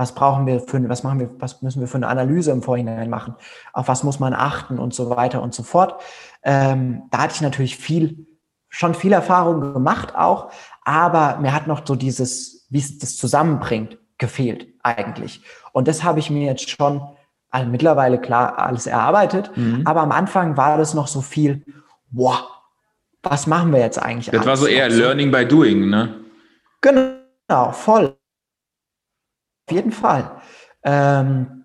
Was 0.00 0.14
brauchen 0.14 0.46
wir 0.46 0.60
für, 0.60 0.88
was 0.88 1.02
machen 1.02 1.20
wir, 1.20 1.28
was 1.40 1.60
müssen 1.60 1.80
wir 1.80 1.86
für 1.86 1.98
eine 1.98 2.08
Analyse 2.08 2.52
im 2.52 2.62
Vorhinein 2.62 3.10
machen? 3.10 3.34
Auf 3.74 3.86
was 3.86 4.02
muss 4.02 4.18
man 4.18 4.32
achten 4.32 4.78
und 4.78 4.94
so 4.94 5.10
weiter 5.10 5.42
und 5.42 5.54
so 5.54 5.62
fort. 5.62 6.00
Ähm, 6.42 7.02
da 7.10 7.18
hatte 7.18 7.34
ich 7.34 7.42
natürlich 7.42 7.76
viel, 7.76 8.26
schon 8.70 8.94
viel 8.94 9.12
Erfahrung 9.12 9.74
gemacht 9.74 10.16
auch, 10.16 10.52
aber 10.86 11.36
mir 11.42 11.52
hat 11.52 11.66
noch 11.66 11.86
so 11.86 11.96
dieses, 11.96 12.66
wie 12.70 12.78
es 12.78 12.98
das 12.98 13.18
zusammenbringt, 13.18 13.98
gefehlt 14.16 14.68
eigentlich. 14.82 15.42
Und 15.72 15.86
das 15.86 16.02
habe 16.02 16.18
ich 16.18 16.30
mir 16.30 16.46
jetzt 16.46 16.70
schon 16.70 17.02
also 17.50 17.68
mittlerweile 17.68 18.18
klar 18.18 18.58
alles 18.58 18.86
erarbeitet, 18.86 19.54
mhm. 19.54 19.82
aber 19.84 20.00
am 20.00 20.12
Anfang 20.12 20.56
war 20.56 20.78
das 20.78 20.94
noch 20.94 21.08
so 21.08 21.20
viel, 21.20 21.62
boah, 22.10 22.48
was 23.22 23.46
machen 23.46 23.70
wir 23.70 23.80
jetzt 23.80 24.02
eigentlich? 24.02 24.30
Das 24.30 24.46
war 24.46 24.56
so 24.56 24.66
eher 24.66 24.88
Learning 24.88 25.30
by 25.30 25.44
Doing, 25.44 25.90
ne? 25.90 26.24
Genau, 26.80 27.72
voll. 27.72 28.16
Auf 29.70 29.76
jeden 29.76 29.92
Fall. 29.92 30.28
Ähm, 30.82 31.62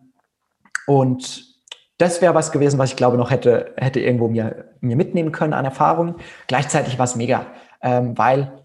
und 0.86 1.44
das 1.98 2.22
wäre 2.22 2.36
was 2.36 2.52
gewesen, 2.52 2.78
was 2.78 2.91
ich 2.91 2.96
glaube 2.96 3.18
noch 3.18 3.32
hätte, 3.32 3.74
hätte 3.78 4.00
irgendwo 4.00 4.28
mir, 4.28 4.70
mir 4.80 4.96
mitnehmen 4.96 5.32
können 5.32 5.54
an 5.54 5.65
Erfahrungen. 5.65 6.13
Gleichzeitig 6.46 7.00
war 7.00 7.06
es 7.06 7.15
mega, 7.15 7.48
ähm, 7.82 8.15
weil 8.15 8.63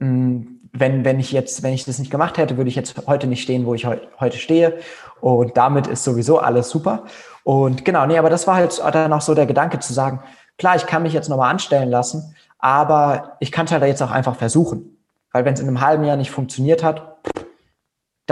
mh, 0.00 0.06
mm, 0.06 0.60
wenn, 0.74 1.04
wenn 1.06 1.18
ich 1.18 1.32
jetzt, 1.32 1.62
wenn 1.62 1.72
ich 1.72 1.86
das 1.86 1.98
nicht 1.98 2.10
gemacht 2.10 2.36
hätte, 2.36 2.58
würde 2.58 2.68
ich 2.68 2.76
jetzt 2.76 3.06
heute 3.06 3.26
nicht 3.26 3.42
stehen, 3.42 3.64
wo 3.64 3.72
ich 3.72 3.86
heu 3.86 3.96
heute 4.20 4.36
stehe. 4.36 4.78
Und 5.22 5.56
damit 5.56 5.86
ist 5.86 6.04
sowieso 6.04 6.40
alles 6.40 6.68
super. 6.68 7.04
Und 7.42 7.86
genau, 7.86 8.04
nee, 8.04 8.18
aber 8.18 8.28
das 8.28 8.46
war 8.46 8.56
halt 8.56 8.78
dann 8.78 9.14
auch 9.14 9.22
so 9.22 9.34
der 9.34 9.46
Gedanke 9.46 9.78
zu 9.78 9.94
sagen, 9.94 10.20
klar, 10.58 10.76
ich 10.76 10.84
kann 10.84 11.04
mich 11.04 11.14
jetzt 11.14 11.30
nochmal 11.30 11.50
anstellen 11.50 11.88
lassen, 11.88 12.36
aber 12.58 13.38
ich 13.40 13.50
kann 13.50 13.64
es 13.64 13.72
halt 13.72 13.82
jetzt 13.84 14.02
auch 14.02 14.10
einfach 14.10 14.36
versuchen. 14.36 14.98
Weil 15.32 15.46
wenn 15.46 15.54
es 15.54 15.60
in 15.60 15.68
einem 15.68 15.80
halben 15.80 16.04
Jahr 16.04 16.16
nicht 16.16 16.30
funktioniert 16.30 16.84
hat, 16.84 17.12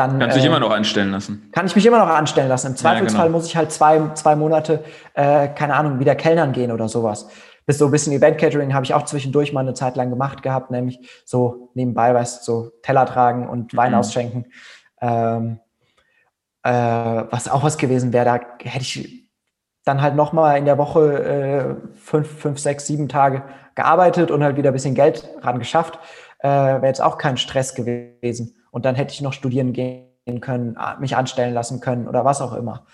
dann. 0.01 0.19
Kannst 0.19 0.37
du 0.37 0.41
dich 0.41 0.45
äh, 0.45 0.49
immer 0.49 0.59
noch 0.61 0.73
anstellen 0.73 1.13
lassen. 1.13 1.51
Kann 1.53 1.67
ich 1.67 1.77
mich 1.77 1.87
immer 1.87 1.99
noch 1.99 2.09
anstellen 2.09 2.49
lassen. 2.49 2.69
Im 2.69 2.77
Zweifelsfall 2.77 3.21
ja, 3.21 3.27
genau. 3.27 3.39
muss 3.39 3.47
ich 3.47 3.57
halt 3.57 3.71
zwei, 3.71 4.01
zwei 4.15 4.35
Monate, 4.35 4.83
äh, 5.15 5.49
keine 5.49 5.75
Ahnung, 5.75 6.01
wieder 6.01 6.15
Kellnern 6.15 6.53
gehen 6.53 6.73
oder 6.73 6.89
sowas 6.89 7.29
bis 7.71 7.79
so 7.79 7.85
ein 7.85 7.93
bisschen 7.93 8.13
Event-Catering 8.13 8.75
habe 8.75 8.85
ich 8.85 8.95
auch 8.95 9.05
zwischendurch 9.05 9.53
mal 9.53 9.61
eine 9.61 9.75
Zeit 9.75 9.95
lang 9.95 10.11
gemacht 10.11 10.43
gehabt, 10.43 10.73
nämlich 10.73 10.99
so 11.25 11.71
nebenbei, 11.75 12.13
weißt 12.13 12.45
so 12.45 12.73
Teller 12.83 13.07
tragen 13.07 13.49
und 13.49 13.77
Wein 13.77 13.93
mhm. 13.93 13.99
ausschenken. 13.99 14.47
Ähm, 15.01 15.61
äh, 16.65 16.73
was 16.73 17.49
auch 17.49 17.63
was 17.63 17.79
gewesen 17.79 18.13
wäre, 18.13 18.25
da 18.25 18.41
hätte 18.69 18.83
ich 18.83 19.31
dann 19.85 20.03
halt 20.03 20.17
nochmal 20.17 20.59
in 20.59 20.65
der 20.65 20.79
Woche 20.79 21.23
äh, 21.23 21.97
fünf, 21.97 22.29
fünf, 22.29 22.59
sechs, 22.59 22.89
sieben 22.89 23.09
Tage 23.09 23.45
gearbeitet 23.77 24.33
und 24.33 24.43
halt 24.43 24.57
wieder 24.57 24.71
ein 24.71 24.75
bisschen 24.75 24.97
Geld 24.97 25.29
ran 25.41 25.61
geschafft. 25.61 25.99
Äh, 26.41 26.49
wäre 26.49 26.87
jetzt 26.87 27.01
auch 27.01 27.19
kein 27.19 27.37
Stress 27.37 27.77
gewesen. 27.77 28.60
Und 28.71 28.85
dann 28.85 28.95
hätte 28.95 29.13
ich 29.13 29.21
noch 29.21 29.33
studieren 29.33 29.73
gehen 29.73 30.41
können, 30.41 30.77
mich 31.01 31.17
anstellen 31.17 31.55
lassen 31.55 31.81
können 31.81 32.09
oder 32.09 32.25
was 32.25 32.41
auch 32.41 32.55
immer. 32.55 32.87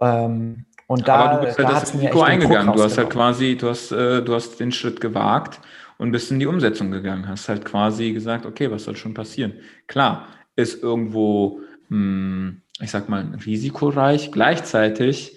Ähm, 0.00 0.66
und 0.86 1.06
da, 1.06 1.14
Aber 1.14 1.40
du 1.40 1.46
bist 1.46 1.58
halt 1.58 1.68
das 1.68 1.94
Risiko 1.94 2.22
eingegangen. 2.22 2.74
Du 2.74 2.82
hast 2.82 2.98
halt 2.98 3.10
quasi, 3.10 3.56
du 3.56 3.68
hast, 3.68 3.92
äh, 3.92 4.22
du 4.22 4.34
hast 4.34 4.58
den 4.58 4.72
Schritt 4.72 5.00
gewagt 5.00 5.60
und 5.98 6.10
bist 6.10 6.30
in 6.30 6.40
die 6.40 6.46
Umsetzung 6.46 6.90
gegangen. 6.90 7.28
Hast 7.28 7.48
halt 7.48 7.64
quasi 7.64 8.12
gesagt, 8.12 8.46
okay, 8.46 8.70
was 8.70 8.84
soll 8.84 8.96
schon 8.96 9.14
passieren? 9.14 9.52
Klar, 9.86 10.26
ist 10.56 10.82
irgendwo, 10.82 11.60
mh, 11.90 11.96
hm, 11.96 12.62
ich 12.80 12.90
sag 12.90 13.08
mal, 13.08 13.24
risikoreich. 13.46 14.32
Gleichzeitig, 14.32 15.36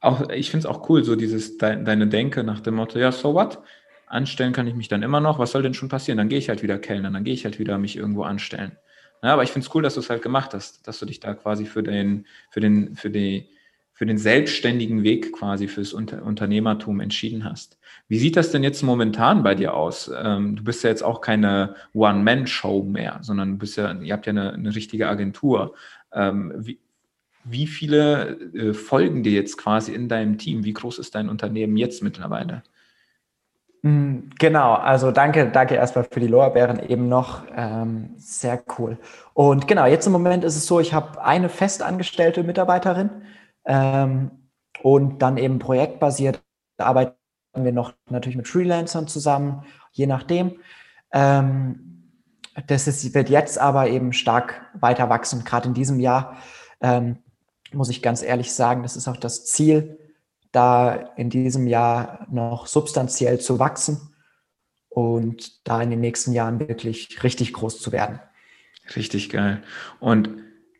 auch, 0.00 0.28
ich 0.30 0.50
finde 0.50 0.68
es 0.68 0.72
auch 0.72 0.88
cool, 0.88 1.02
so 1.02 1.16
dieses, 1.16 1.58
de, 1.58 1.82
deine 1.82 2.06
Denke 2.06 2.44
nach 2.44 2.60
dem 2.60 2.74
Motto, 2.74 2.98
ja, 2.98 3.10
so 3.10 3.34
what? 3.34 3.60
Anstellen 4.06 4.52
kann 4.52 4.66
ich 4.66 4.74
mich 4.74 4.88
dann 4.88 5.02
immer 5.02 5.20
noch. 5.20 5.38
Was 5.38 5.52
soll 5.52 5.62
denn 5.62 5.74
schon 5.74 5.88
passieren? 5.88 6.18
Dann 6.18 6.28
gehe 6.28 6.38
ich 6.38 6.50
halt 6.50 6.62
wieder 6.62 6.78
kellnern, 6.78 7.14
dann 7.14 7.24
gehe 7.24 7.34
ich 7.34 7.44
halt 7.44 7.58
wieder 7.58 7.78
mich 7.78 7.96
irgendwo 7.96 8.22
anstellen. 8.22 8.76
Ja, 9.22 9.32
aber 9.32 9.42
ich 9.42 9.50
finde 9.50 9.66
es 9.66 9.74
cool, 9.74 9.82
dass 9.82 9.94
du 9.94 10.00
es 10.00 10.10
halt 10.10 10.22
gemacht 10.22 10.52
hast, 10.52 10.86
dass 10.86 10.98
du 10.98 11.06
dich 11.06 11.20
da 11.20 11.34
quasi 11.34 11.64
für 11.64 11.82
den, 11.82 12.26
für 12.50 12.60
den, 12.60 12.94
für 12.94 13.10
die, 13.10 13.48
für 13.94 14.06
den 14.06 14.18
selbstständigen 14.18 15.02
Weg 15.02 15.32
quasi 15.32 15.68
fürs 15.68 15.92
Unter 15.92 16.22
Unternehmertum 16.24 17.00
entschieden 17.00 17.44
hast. 17.44 17.78
Wie 18.08 18.18
sieht 18.18 18.36
das 18.36 18.50
denn 18.50 18.62
jetzt 18.62 18.82
momentan 18.82 19.42
bei 19.42 19.54
dir 19.54 19.74
aus? 19.74 20.10
Ähm, 20.14 20.56
du 20.56 20.64
bist 20.64 20.82
ja 20.84 20.90
jetzt 20.90 21.04
auch 21.04 21.20
keine 21.20 21.76
One-Man-Show 21.94 22.82
mehr, 22.82 23.20
sondern 23.22 23.52
du 23.52 23.58
bist 23.58 23.76
ja, 23.76 23.92
ihr 23.92 24.12
habt 24.12 24.26
ja 24.26 24.30
eine, 24.30 24.52
eine 24.52 24.74
richtige 24.74 25.08
Agentur. 25.08 25.74
Ähm, 26.12 26.52
wie, 26.56 26.80
wie 27.44 27.66
viele 27.66 28.38
äh, 28.54 28.74
folgen 28.74 29.22
dir 29.22 29.32
jetzt 29.32 29.56
quasi 29.58 29.94
in 29.94 30.08
deinem 30.08 30.38
Team? 30.38 30.64
Wie 30.64 30.72
groß 30.72 30.98
ist 30.98 31.14
dein 31.14 31.28
Unternehmen 31.28 31.76
jetzt 31.76 32.02
mittlerweile? 32.02 32.62
Mm, 33.84 34.30
genau, 34.38 34.74
also 34.74 35.10
danke, 35.10 35.50
danke 35.50 35.74
erstmal 35.74 36.04
für 36.10 36.20
die 36.20 36.26
Lorbeeren 36.26 36.80
eben 36.88 37.08
noch. 37.08 37.42
Ähm, 37.54 38.14
sehr 38.16 38.62
cool. 38.78 38.96
Und 39.34 39.68
genau, 39.68 39.84
jetzt 39.84 40.06
im 40.06 40.12
Moment 40.12 40.42
ist 40.42 40.56
es 40.56 40.66
so, 40.66 40.80
ich 40.80 40.94
habe 40.94 41.22
eine 41.22 41.50
festangestellte 41.50 42.42
Mitarbeiterin, 42.44 43.10
ähm, 43.66 44.30
und 44.82 45.20
dann 45.22 45.36
eben 45.36 45.58
projektbasiert 45.58 46.42
arbeiten 46.78 47.14
wir 47.54 47.72
noch 47.72 47.94
natürlich 48.10 48.36
mit 48.36 48.48
Freelancern 48.48 49.06
zusammen, 49.06 49.64
je 49.92 50.06
nachdem. 50.06 50.56
Ähm, 51.12 52.10
das 52.66 52.86
ist, 52.86 53.14
wird 53.14 53.30
jetzt 53.30 53.58
aber 53.58 53.88
eben 53.88 54.12
stark 54.12 54.60
weiter 54.74 55.08
wachsen. 55.08 55.44
Gerade 55.44 55.68
in 55.68 55.74
diesem 55.74 56.00
Jahr 56.00 56.36
ähm, 56.80 57.18
muss 57.72 57.90
ich 57.90 58.02
ganz 58.02 58.22
ehrlich 58.22 58.52
sagen, 58.52 58.82
das 58.82 58.96
ist 58.96 59.08
auch 59.08 59.16
das 59.16 59.44
Ziel, 59.46 59.98
da 60.54 61.12
in 61.16 61.30
diesem 61.30 61.66
Jahr 61.66 62.26
noch 62.30 62.66
substanziell 62.66 63.40
zu 63.40 63.58
wachsen 63.58 64.14
und 64.88 65.66
da 65.66 65.82
in 65.82 65.90
den 65.90 66.00
nächsten 66.00 66.32
Jahren 66.32 66.60
wirklich 66.60 67.22
richtig 67.22 67.52
groß 67.52 67.80
zu 67.80 67.90
werden. 67.92 68.20
Richtig 68.94 69.30
geil. 69.30 69.62
Und 69.98 70.28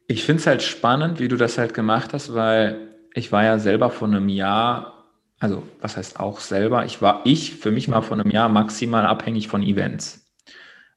ich 0.06 0.24
finde 0.24 0.40
es 0.40 0.46
halt 0.46 0.62
spannend, 0.62 1.18
wie 1.18 1.28
du 1.28 1.36
das 1.36 1.58
halt 1.58 1.74
gemacht 1.74 2.12
hast, 2.12 2.34
weil 2.34 2.94
ich 3.14 3.32
war 3.32 3.44
ja 3.44 3.58
selber 3.58 3.90
vor 3.90 4.08
einem 4.08 4.28
Jahr, 4.28 5.04
also 5.38 5.62
was 5.80 5.96
heißt 5.96 6.20
auch 6.20 6.40
selber, 6.40 6.84
ich 6.84 7.02
war, 7.02 7.22
ich 7.24 7.56
für 7.56 7.72
mich 7.72 7.90
war 7.90 8.02
vor 8.02 8.18
einem 8.18 8.30
Jahr 8.30 8.48
maximal 8.48 9.06
abhängig 9.06 9.48
von 9.48 9.62
Events, 9.62 10.30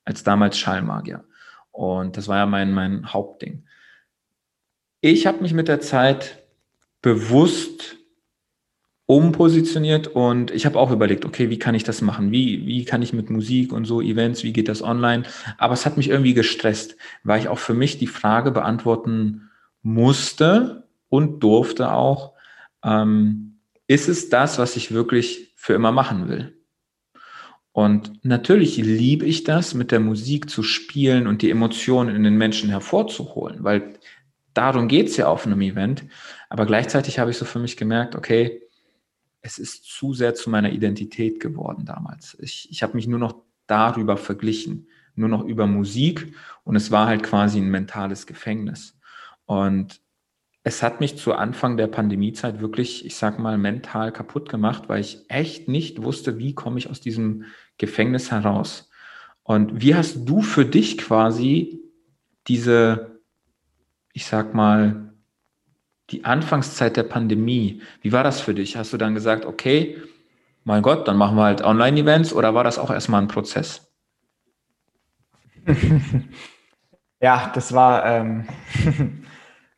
als 0.04 0.24
damals 0.24 0.60
Schallmagier. 0.60 1.24
Und 1.72 2.18
das 2.18 2.28
war 2.28 2.38
ja 2.38 2.46
mein, 2.46 2.74
mein 2.74 3.14
Hauptding. 3.14 3.66
Ich 5.02 5.26
habe 5.26 5.42
mich 5.42 5.54
mit 5.54 5.68
der 5.68 5.80
Zeit 5.80 6.44
bewusst 7.02 7.98
umpositioniert 9.08 10.08
und 10.08 10.52
ich 10.52 10.66
habe 10.66 10.78
auch 10.78 10.92
überlegt, 10.92 11.24
okay, 11.24 11.50
wie 11.50 11.58
kann 11.58 11.74
ich 11.74 11.86
das 11.86 12.02
machen? 12.02 12.32
Wie, 12.32 12.68
wie 12.68 12.84
kann 12.84 13.02
ich 13.02 13.14
mit 13.14 13.30
Musik 13.30 13.72
und 13.72 13.86
so 13.86 14.02
Events, 14.02 14.44
wie 14.44 14.52
geht 14.52 14.68
das 14.68 14.84
online? 14.84 15.24
Aber 15.58 15.74
es 15.74 15.86
hat 15.86 15.96
mich 15.96 16.10
irgendwie 16.10 16.34
gestresst, 16.34 16.98
weil 17.24 17.40
ich 17.40 17.48
auch 17.48 17.58
für 17.58 17.74
mich 17.74 17.98
die 17.98 18.08
Frage 18.08 18.52
beantworten 18.52 19.50
musste 19.82 20.84
und 21.08 21.40
durfte 21.42 21.94
auch, 21.94 22.34
ähm, 22.84 23.60
ist 23.88 24.10
es 24.10 24.28
das, 24.28 24.60
was 24.60 24.76
ich 24.76 24.92
wirklich 24.92 25.54
für 25.56 25.74
immer 25.74 25.94
machen 25.94 26.28
will? 26.28 26.58
Und 27.72 28.26
natürlich 28.26 28.76
liebe 28.76 29.26
ich 29.26 29.46
das, 29.46 29.74
mit 29.74 29.94
der 29.94 30.02
Musik 30.02 30.50
zu 30.50 30.64
spielen 30.64 31.28
und 31.28 31.42
die 31.42 31.52
Emotionen 31.52 32.14
in 32.14 32.24
den 32.24 32.36
Menschen 32.36 32.70
hervorzuholen, 32.70 33.64
weil 33.64 33.94
darum 34.54 34.90
geht 34.90 35.08
es 35.08 35.16
ja 35.16 35.28
auf 35.28 35.46
einem 35.46 35.62
Event. 35.62 36.04
Aber 36.50 36.66
gleichzeitig 36.66 37.20
habe 37.20 37.32
ich 37.32 37.38
so 37.38 37.46
für 37.46 37.60
mich 37.60 37.78
gemerkt, 37.78 38.16
okay, 38.16 38.67
es 39.42 39.60
ist 39.60 39.86
zu 39.86 40.14
sehr 40.14 40.36
zu 40.36 40.50
meiner 40.50 40.72
Identität 40.72 41.40
geworden 41.40 41.86
damals. 41.86 42.38
Ich, 42.40 42.70
ich 42.72 42.84
habe 42.84 42.96
mich 42.96 43.08
nur 43.08 43.20
noch 43.20 43.36
darüber 43.68 44.18
verglichen, 44.18 44.88
nur 45.16 45.30
noch 45.30 45.44
über 45.44 45.68
Musik 45.68 46.34
und 46.64 46.76
es 46.76 46.92
war 46.92 47.08
halt 47.08 47.24
quasi 47.24 47.60
ein 47.60 47.70
mentales 47.70 48.28
Gefängnis. 48.28 48.98
Und 49.46 50.02
es 50.64 50.84
hat 50.84 51.00
mich 51.00 51.18
zu 51.18 51.34
Anfang 51.34 51.78
der 51.78 51.88
Pandemiezeit 51.88 52.60
wirklich, 52.60 53.06
ich 53.06 53.16
sag 53.16 53.40
mal, 53.40 53.58
mental 53.58 54.12
kaputt 54.12 54.50
gemacht, 54.50 54.90
weil 54.90 55.00
ich 55.00 55.24
echt 55.30 55.70
nicht 55.70 56.04
wusste, 56.04 56.38
wie 56.40 56.54
komme 56.54 56.78
ich 56.78 56.90
aus 56.90 57.00
diesem 57.00 57.46
Gefängnis 57.78 58.32
heraus. 58.32 58.90
Und 59.44 59.82
wie 59.82 59.96
hast 59.96 60.26
du 60.26 60.42
für 60.42 60.66
dich 60.66 60.98
quasi 60.98 61.80
diese, 62.48 63.22
ich 64.12 64.26
sag 64.26 64.54
mal, 64.54 65.07
die 66.10 66.26
Anfangszeit 66.26 66.96
der 66.96 67.04
Pandemie, 67.04 67.82
wie 68.02 68.12
war 68.12 68.24
das 68.24 68.40
für 68.40 68.54
dich? 68.54 68.78
Hast 68.78 68.94
du 68.94 68.98
dann 68.98 69.14
gesagt, 69.14 69.46
okay, 69.46 69.98
mein 70.64 70.82
Gott, 70.82 71.08
dann 71.08 71.18
machen 71.18 71.36
wir 71.36 71.44
halt 71.44 71.64
Online-Events 71.64 72.34
oder 72.34 72.54
war 72.54 72.64
das 72.64 72.80
auch 72.80 72.92
erstmal 72.92 73.22
ein 73.22 73.28
Prozess? 73.28 73.92
ja, 77.22 77.52
das 77.54 77.74
war, 77.74 78.06
ähm, 78.06 78.48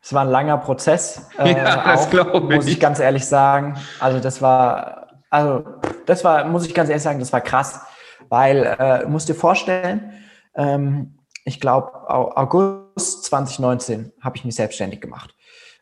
das 0.00 0.12
war 0.12 0.22
ein 0.22 0.30
langer 0.30 0.58
Prozess. 0.58 1.28
Äh, 1.38 1.52
ja, 1.52 1.84
das 1.84 2.10
glaube 2.10 2.38
ich. 2.50 2.56
Muss 2.56 2.66
ich 2.66 2.80
ganz 2.80 3.00
ehrlich 3.00 3.24
sagen. 3.24 3.76
Also 3.98 4.20
das 4.20 4.42
war, 4.42 5.08
also 5.30 5.64
Das 6.06 6.24
war, 6.24 6.44
muss 6.44 6.66
ich 6.66 6.74
ganz 6.74 6.88
ehrlich 6.88 7.02
sagen, 7.02 7.18
das 7.20 7.32
war 7.32 7.40
krass, 7.40 7.80
weil, 8.28 8.76
äh, 8.78 9.06
musst 9.06 9.28
dir 9.28 9.34
vorstellen, 9.34 10.12
ähm, 10.54 11.18
ich 11.44 11.60
glaube, 11.60 11.92
August 12.08 13.24
2019 13.24 14.12
habe 14.20 14.36
ich 14.36 14.44
mich 14.44 14.54
selbstständig 14.54 15.00
gemacht. 15.00 15.34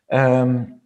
Ähm, 0.09 0.79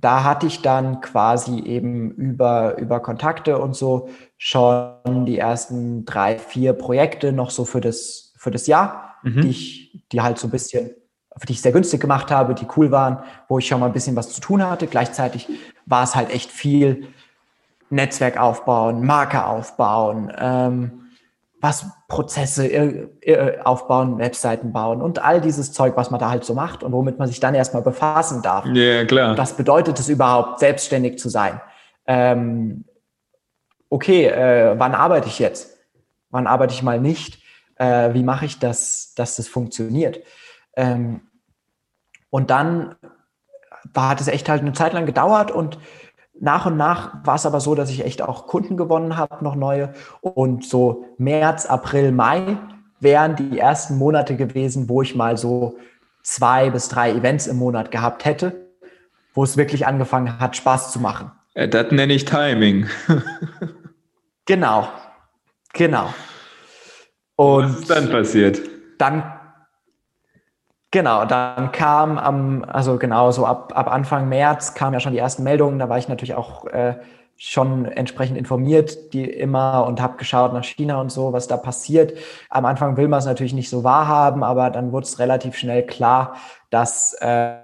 da 0.00 0.24
hatte 0.24 0.46
ich 0.46 0.62
dann 0.62 1.00
quasi 1.00 1.60
eben 1.60 2.10
über, 2.10 2.76
über 2.78 3.00
Kontakte 3.00 3.58
und 3.58 3.74
so 3.74 4.08
schon 4.36 5.24
die 5.26 5.38
ersten 5.38 6.04
drei, 6.04 6.38
vier 6.38 6.72
Projekte 6.72 7.32
noch 7.32 7.50
so 7.50 7.64
für 7.64 7.80
das, 7.80 8.32
für 8.36 8.50
das 8.50 8.66
Jahr, 8.66 9.16
mhm. 9.22 9.42
die 9.42 9.48
ich, 9.48 10.06
die 10.12 10.20
halt 10.20 10.38
so 10.38 10.48
ein 10.48 10.50
bisschen, 10.50 10.90
für 11.36 11.46
die 11.46 11.52
ich 11.52 11.62
sehr 11.62 11.72
günstig 11.72 12.00
gemacht 12.00 12.30
habe, 12.30 12.54
die 12.54 12.66
cool 12.76 12.90
waren, 12.90 13.18
wo 13.48 13.58
ich 13.58 13.66
schon 13.66 13.80
mal 13.80 13.86
ein 13.86 13.92
bisschen 13.92 14.16
was 14.16 14.32
zu 14.32 14.40
tun 14.40 14.62
hatte. 14.62 14.86
Gleichzeitig 14.86 15.48
war 15.86 16.02
es 16.02 16.14
halt 16.14 16.30
echt 16.30 16.50
viel 16.50 17.08
Netzwerk 17.88 18.38
aufbauen, 18.38 19.06
Marke 19.06 19.46
aufbauen, 19.46 20.32
ähm, 20.38 21.05
was 21.60 21.86
Prozesse 22.08 22.66
äh, 22.66 23.58
aufbauen, 23.62 24.18
Webseiten 24.18 24.72
bauen 24.72 25.00
und 25.00 25.24
all 25.24 25.40
dieses 25.40 25.72
Zeug, 25.72 25.96
was 25.96 26.10
man 26.10 26.20
da 26.20 26.30
halt 26.30 26.44
so 26.44 26.54
macht 26.54 26.82
und 26.82 26.92
womit 26.92 27.18
man 27.18 27.28
sich 27.28 27.40
dann 27.40 27.54
erstmal 27.54 27.82
befassen 27.82 28.42
darf. 28.42 28.66
Ja, 28.66 29.04
klar. 29.04 29.36
Was 29.38 29.54
bedeutet 29.54 29.98
es 29.98 30.08
überhaupt, 30.08 30.60
selbstständig 30.60 31.18
zu 31.18 31.28
sein? 31.28 31.60
Ähm, 32.06 32.84
okay, 33.88 34.26
äh, 34.26 34.78
wann 34.78 34.94
arbeite 34.94 35.28
ich 35.28 35.38
jetzt? 35.38 35.78
Wann 36.30 36.46
arbeite 36.46 36.74
ich 36.74 36.82
mal 36.82 37.00
nicht? 37.00 37.42
Äh, 37.76 38.12
wie 38.14 38.22
mache 38.22 38.44
ich 38.44 38.58
das, 38.58 39.14
dass 39.14 39.36
das 39.36 39.48
funktioniert? 39.48 40.20
Ähm, 40.76 41.22
und 42.30 42.50
dann 42.50 42.96
war, 43.94 44.10
hat 44.10 44.20
es 44.20 44.28
echt 44.28 44.48
halt 44.48 44.60
eine 44.60 44.72
Zeit 44.72 44.92
lang 44.92 45.06
gedauert 45.06 45.50
und 45.50 45.78
nach 46.40 46.66
und 46.66 46.76
nach 46.76 47.24
war 47.24 47.36
es 47.36 47.46
aber 47.46 47.60
so, 47.60 47.74
dass 47.74 47.90
ich 47.90 48.04
echt 48.04 48.22
auch 48.22 48.46
Kunden 48.46 48.76
gewonnen 48.76 49.16
habe, 49.16 49.42
noch 49.42 49.54
neue. 49.54 49.92
Und 50.20 50.64
so 50.64 51.04
März, 51.18 51.66
April, 51.66 52.12
Mai 52.12 52.58
wären 53.00 53.36
die 53.36 53.58
ersten 53.58 53.98
Monate 53.98 54.36
gewesen, 54.36 54.88
wo 54.88 55.02
ich 55.02 55.14
mal 55.14 55.36
so 55.36 55.76
zwei 56.22 56.70
bis 56.70 56.88
drei 56.88 57.12
Events 57.12 57.46
im 57.46 57.56
Monat 57.56 57.90
gehabt 57.90 58.24
hätte, 58.24 58.68
wo 59.32 59.44
es 59.44 59.56
wirklich 59.56 59.86
angefangen 59.86 60.38
hat, 60.38 60.56
Spaß 60.56 60.92
zu 60.92 61.00
machen. 61.00 61.30
Äh, 61.54 61.68
das 61.68 61.90
nenne 61.90 62.12
ich 62.12 62.24
Timing. 62.24 62.86
genau, 64.46 64.88
genau. 65.72 66.12
Und 67.36 67.64
Was 67.64 67.80
ist 67.80 67.90
dann 67.90 68.10
passiert? 68.10 68.60
Dann 68.98 69.35
Genau, 70.96 71.26
dann 71.26 71.72
kam 71.72 72.16
am, 72.16 72.64
also 72.64 72.96
genau, 72.96 73.30
so 73.30 73.44
ab, 73.44 73.74
ab 73.76 73.92
Anfang 73.92 74.30
März 74.30 74.72
kamen 74.72 74.94
ja 74.94 75.00
schon 75.00 75.12
die 75.12 75.18
ersten 75.18 75.42
Meldungen. 75.42 75.78
Da 75.78 75.90
war 75.90 75.98
ich 75.98 76.08
natürlich 76.08 76.34
auch 76.34 76.64
äh, 76.68 76.94
schon 77.36 77.84
entsprechend 77.84 78.38
informiert, 78.38 79.12
die 79.12 79.24
immer 79.28 79.84
und 79.86 80.00
habe 80.00 80.16
geschaut 80.16 80.54
nach 80.54 80.64
China 80.64 80.98
und 80.98 81.12
so, 81.12 81.34
was 81.34 81.48
da 81.48 81.58
passiert. 81.58 82.16
Am 82.48 82.64
Anfang 82.64 82.96
will 82.96 83.08
man 83.08 83.18
es 83.18 83.26
natürlich 83.26 83.52
nicht 83.52 83.68
so 83.68 83.84
wahrhaben, 83.84 84.42
aber 84.42 84.70
dann 84.70 84.90
wurde 84.90 85.04
es 85.04 85.18
relativ 85.18 85.54
schnell 85.58 85.84
klar, 85.84 86.36
dass, 86.70 87.12
äh, 87.20 87.56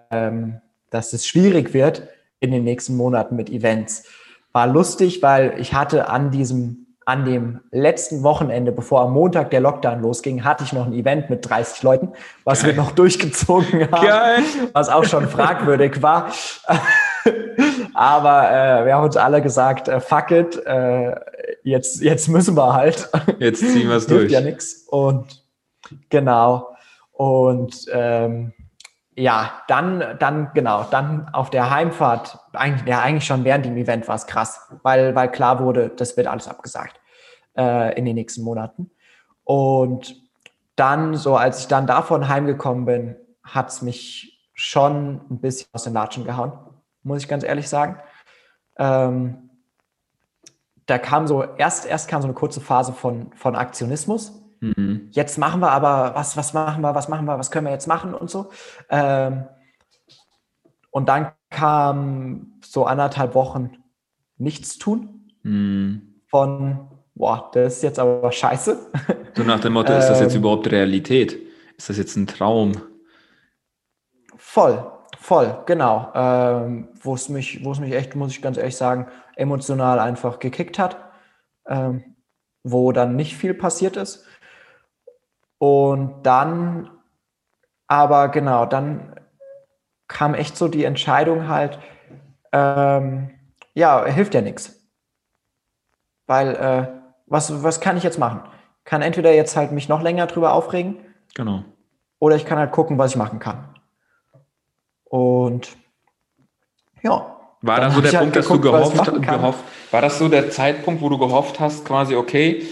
dass 0.90 1.14
es 1.14 1.26
schwierig 1.26 1.72
wird 1.72 2.02
in 2.38 2.50
den 2.50 2.64
nächsten 2.64 2.98
Monaten 2.98 3.34
mit 3.34 3.48
Events. 3.48 4.04
War 4.52 4.66
lustig, 4.66 5.22
weil 5.22 5.54
ich 5.58 5.72
hatte 5.72 6.10
an 6.10 6.32
diesem 6.32 6.81
an 7.04 7.24
dem 7.24 7.60
letzten 7.70 8.22
Wochenende, 8.22 8.72
bevor 8.72 9.02
am 9.02 9.12
Montag 9.12 9.50
der 9.50 9.60
Lockdown 9.60 10.00
losging, 10.00 10.44
hatte 10.44 10.64
ich 10.64 10.72
noch 10.72 10.86
ein 10.86 10.92
Event 10.92 11.30
mit 11.30 11.48
30 11.48 11.82
Leuten, 11.82 12.12
was 12.44 12.62
Geil. 12.62 12.70
wir 12.70 12.82
noch 12.82 12.92
durchgezogen 12.92 13.90
haben, 13.90 14.06
Geil. 14.06 14.42
was 14.72 14.88
auch 14.88 15.04
schon 15.04 15.28
fragwürdig 15.28 16.02
war. 16.02 16.32
Aber 17.94 18.50
äh, 18.50 18.86
wir 18.86 18.94
haben 18.94 19.04
uns 19.04 19.16
alle 19.16 19.42
gesagt, 19.42 19.88
äh, 19.88 20.00
fuck 20.00 20.30
it, 20.30 20.64
äh, 20.66 21.14
jetzt, 21.62 22.00
jetzt 22.00 22.28
müssen 22.28 22.56
wir 22.56 22.72
halt. 22.72 23.10
Jetzt 23.38 23.60
ziehen 23.60 23.88
wir 23.88 23.96
es 23.96 24.06
durch. 24.06 24.30
ja 24.30 24.40
nichts. 24.40 24.86
Und 24.88 25.44
genau. 26.08 26.68
Und 27.12 27.86
ähm, 27.92 28.52
ja, 29.22 29.62
dann, 29.68 30.16
dann, 30.18 30.50
genau, 30.52 30.82
dann 30.82 31.28
auf 31.32 31.48
der 31.48 31.70
Heimfahrt, 31.70 32.40
eigentlich, 32.54 32.88
ja, 32.88 33.00
eigentlich 33.02 33.24
schon 33.24 33.44
während 33.44 33.64
dem 33.64 33.76
Event 33.76 34.08
war 34.08 34.16
es 34.16 34.26
krass, 34.26 34.68
weil, 34.82 35.14
weil 35.14 35.30
klar 35.30 35.60
wurde, 35.60 35.90
das 35.90 36.16
wird 36.16 36.26
alles 36.26 36.48
abgesagt 36.48 37.00
äh, 37.56 37.96
in 37.96 38.04
den 38.04 38.16
nächsten 38.16 38.42
Monaten. 38.42 38.90
Und 39.44 40.16
dann, 40.74 41.14
so 41.14 41.36
als 41.36 41.60
ich 41.60 41.68
dann 41.68 41.86
davon 41.86 42.28
heimgekommen 42.28 42.84
bin, 42.84 43.16
hat 43.44 43.68
es 43.68 43.80
mich 43.80 44.44
schon 44.54 45.20
ein 45.30 45.40
bisschen 45.40 45.68
aus 45.72 45.84
den 45.84 45.92
Latschen 45.92 46.24
gehauen, 46.24 46.52
muss 47.04 47.22
ich 47.22 47.28
ganz 47.28 47.44
ehrlich 47.44 47.68
sagen. 47.68 48.00
Ähm, 48.76 49.50
da 50.86 50.98
kam 50.98 51.28
so, 51.28 51.44
erst, 51.44 51.86
erst 51.86 52.08
kam 52.08 52.22
so 52.22 52.26
eine 52.26 52.34
kurze 52.34 52.60
Phase 52.60 52.92
von, 52.92 53.32
von 53.34 53.54
Aktionismus 53.54 54.41
Mhm. 54.62 55.08
Jetzt 55.10 55.38
machen 55.38 55.60
wir 55.60 55.72
aber, 55.72 56.14
was, 56.14 56.36
was 56.36 56.54
machen 56.54 56.82
wir, 56.82 56.94
was 56.94 57.08
machen 57.08 57.26
wir, 57.26 57.36
was 57.36 57.50
können 57.50 57.66
wir 57.66 57.72
jetzt 57.72 57.88
machen 57.88 58.14
und 58.14 58.30
so. 58.30 58.50
Ähm, 58.88 59.44
und 60.92 61.08
dann 61.08 61.32
kam 61.50 62.60
so 62.64 62.86
anderthalb 62.86 63.34
Wochen 63.34 63.72
nichts 64.38 64.78
tun 64.78 65.32
mhm. 65.42 66.20
von, 66.28 66.88
boah, 67.14 67.50
das 67.52 67.76
ist 67.76 67.82
jetzt 67.82 67.98
aber 67.98 68.30
scheiße. 68.30 68.90
So 69.34 69.42
nach 69.42 69.60
dem 69.60 69.72
Motto, 69.72 69.92
ist 69.94 70.08
das 70.08 70.20
jetzt 70.20 70.34
ähm, 70.34 70.42
überhaupt 70.42 70.70
Realität? 70.70 71.38
Ist 71.76 71.88
das 71.88 71.96
jetzt 71.96 72.16
ein 72.16 72.26
Traum? 72.26 72.72
Voll, 74.36 74.92
voll, 75.18 75.62
genau. 75.66 76.12
Ähm, 76.14 76.88
wo 77.00 77.14
es 77.14 77.28
mich, 77.28 77.64
wo 77.64 77.72
es 77.72 77.80
mich 77.80 77.94
echt, 77.94 78.14
muss 78.14 78.32
ich 78.32 78.42
ganz 78.42 78.58
ehrlich 78.58 78.76
sagen, 78.76 79.08
emotional 79.34 79.98
einfach 79.98 80.38
gekickt 80.38 80.78
hat. 80.78 80.98
Ähm, 81.66 82.12
wo 82.64 82.92
dann 82.92 83.16
nicht 83.16 83.36
viel 83.36 83.54
passiert 83.54 83.96
ist. 83.96 84.24
Und 85.62 86.24
dann, 86.24 86.90
aber 87.86 88.30
genau, 88.30 88.66
dann 88.66 89.14
kam 90.08 90.34
echt 90.34 90.56
so 90.56 90.66
die 90.66 90.82
Entscheidung 90.82 91.46
halt, 91.46 91.78
ähm, 92.50 93.30
ja, 93.72 94.04
hilft 94.06 94.34
ja 94.34 94.40
nichts. 94.40 94.74
Weil, 96.26 96.56
äh, 96.56 96.88
was, 97.26 97.62
was 97.62 97.80
kann 97.80 97.96
ich 97.96 98.02
jetzt 98.02 98.18
machen? 98.18 98.40
Kann 98.82 99.02
entweder 99.02 99.32
jetzt 99.32 99.54
halt 99.54 99.70
mich 99.70 99.88
noch 99.88 100.02
länger 100.02 100.26
drüber 100.26 100.52
aufregen. 100.52 100.96
Genau. 101.36 101.62
Oder 102.18 102.34
ich 102.34 102.44
kann 102.44 102.58
halt 102.58 102.72
gucken, 102.72 102.98
was 102.98 103.12
ich 103.12 103.16
machen 103.16 103.38
kann. 103.38 103.68
Und 105.04 105.76
ja. 107.02 107.36
War 107.60 107.80
dann, 107.80 107.92
so 107.92 108.00
der 108.00 108.18
Punkt, 108.18 108.34
halt 108.34 108.44
geguckt, 108.48 108.64
dass 108.64 108.92
du 108.92 109.00
gehofft, 109.02 109.22
gehofft, 109.22 109.64
war 109.92 110.02
das 110.02 110.18
so 110.18 110.28
der 110.28 110.50
Zeitpunkt, 110.50 111.00
wo 111.00 111.08
du 111.08 111.18
gehofft 111.18 111.60
hast, 111.60 111.84
quasi, 111.84 112.16
okay, 112.16 112.66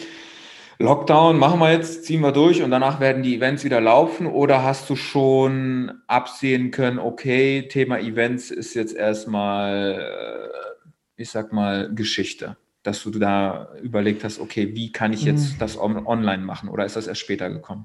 Lockdown 0.81 1.39
machen 1.39 1.61
wir 1.61 1.71
jetzt, 1.73 2.07
ziehen 2.07 2.23
wir 2.23 2.33
durch 2.33 2.63
und 2.63 2.71
danach 2.71 3.01
werden 3.01 3.23
die 3.23 3.37
Events 3.37 3.65
wieder 3.65 3.83
laufen? 3.83 4.27
Oder 4.27 4.65
hast 4.65 4.89
du 4.89 4.97
schon 4.97 5.93
absehen 6.07 6.71
können, 6.71 6.99
okay, 6.99 7.69
Thema 7.69 7.99
Events 7.99 8.51
ist 8.51 8.73
jetzt 8.73 8.97
erstmal, 8.97 10.01
äh, 10.01 10.91
ich 11.17 11.31
sag 11.31 11.53
mal, 11.53 11.95
Geschichte? 11.95 12.57
Dass 12.83 13.03
du 13.03 13.11
da 13.11 13.75
überlegt 13.83 14.25
hast, 14.25 14.41
okay, 14.41 14.75
wie 14.75 14.91
kann 14.91 15.13
ich 15.13 15.23
jetzt 15.23 15.55
mhm. 15.55 15.59
das 15.59 15.79
online 15.79 16.43
machen? 16.43 16.71
Oder 16.71 16.87
ist 16.87 16.97
das 16.97 17.07
erst 17.07 17.21
später 17.21 17.51
gekommen? 17.51 17.85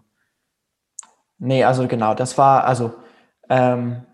Nee, 1.38 1.66
also 1.66 1.90
genau, 1.90 2.14
das 2.14 2.38
war, 2.38 2.64
also 2.64 2.94
ähm, 3.50 4.06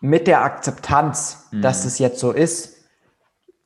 mit 0.00 0.26
der 0.26 0.40
Akzeptanz, 0.40 1.48
mhm. 1.50 1.60
dass 1.60 1.84
es 1.84 1.98
jetzt 1.98 2.20
so 2.20 2.32
ist, 2.32 2.75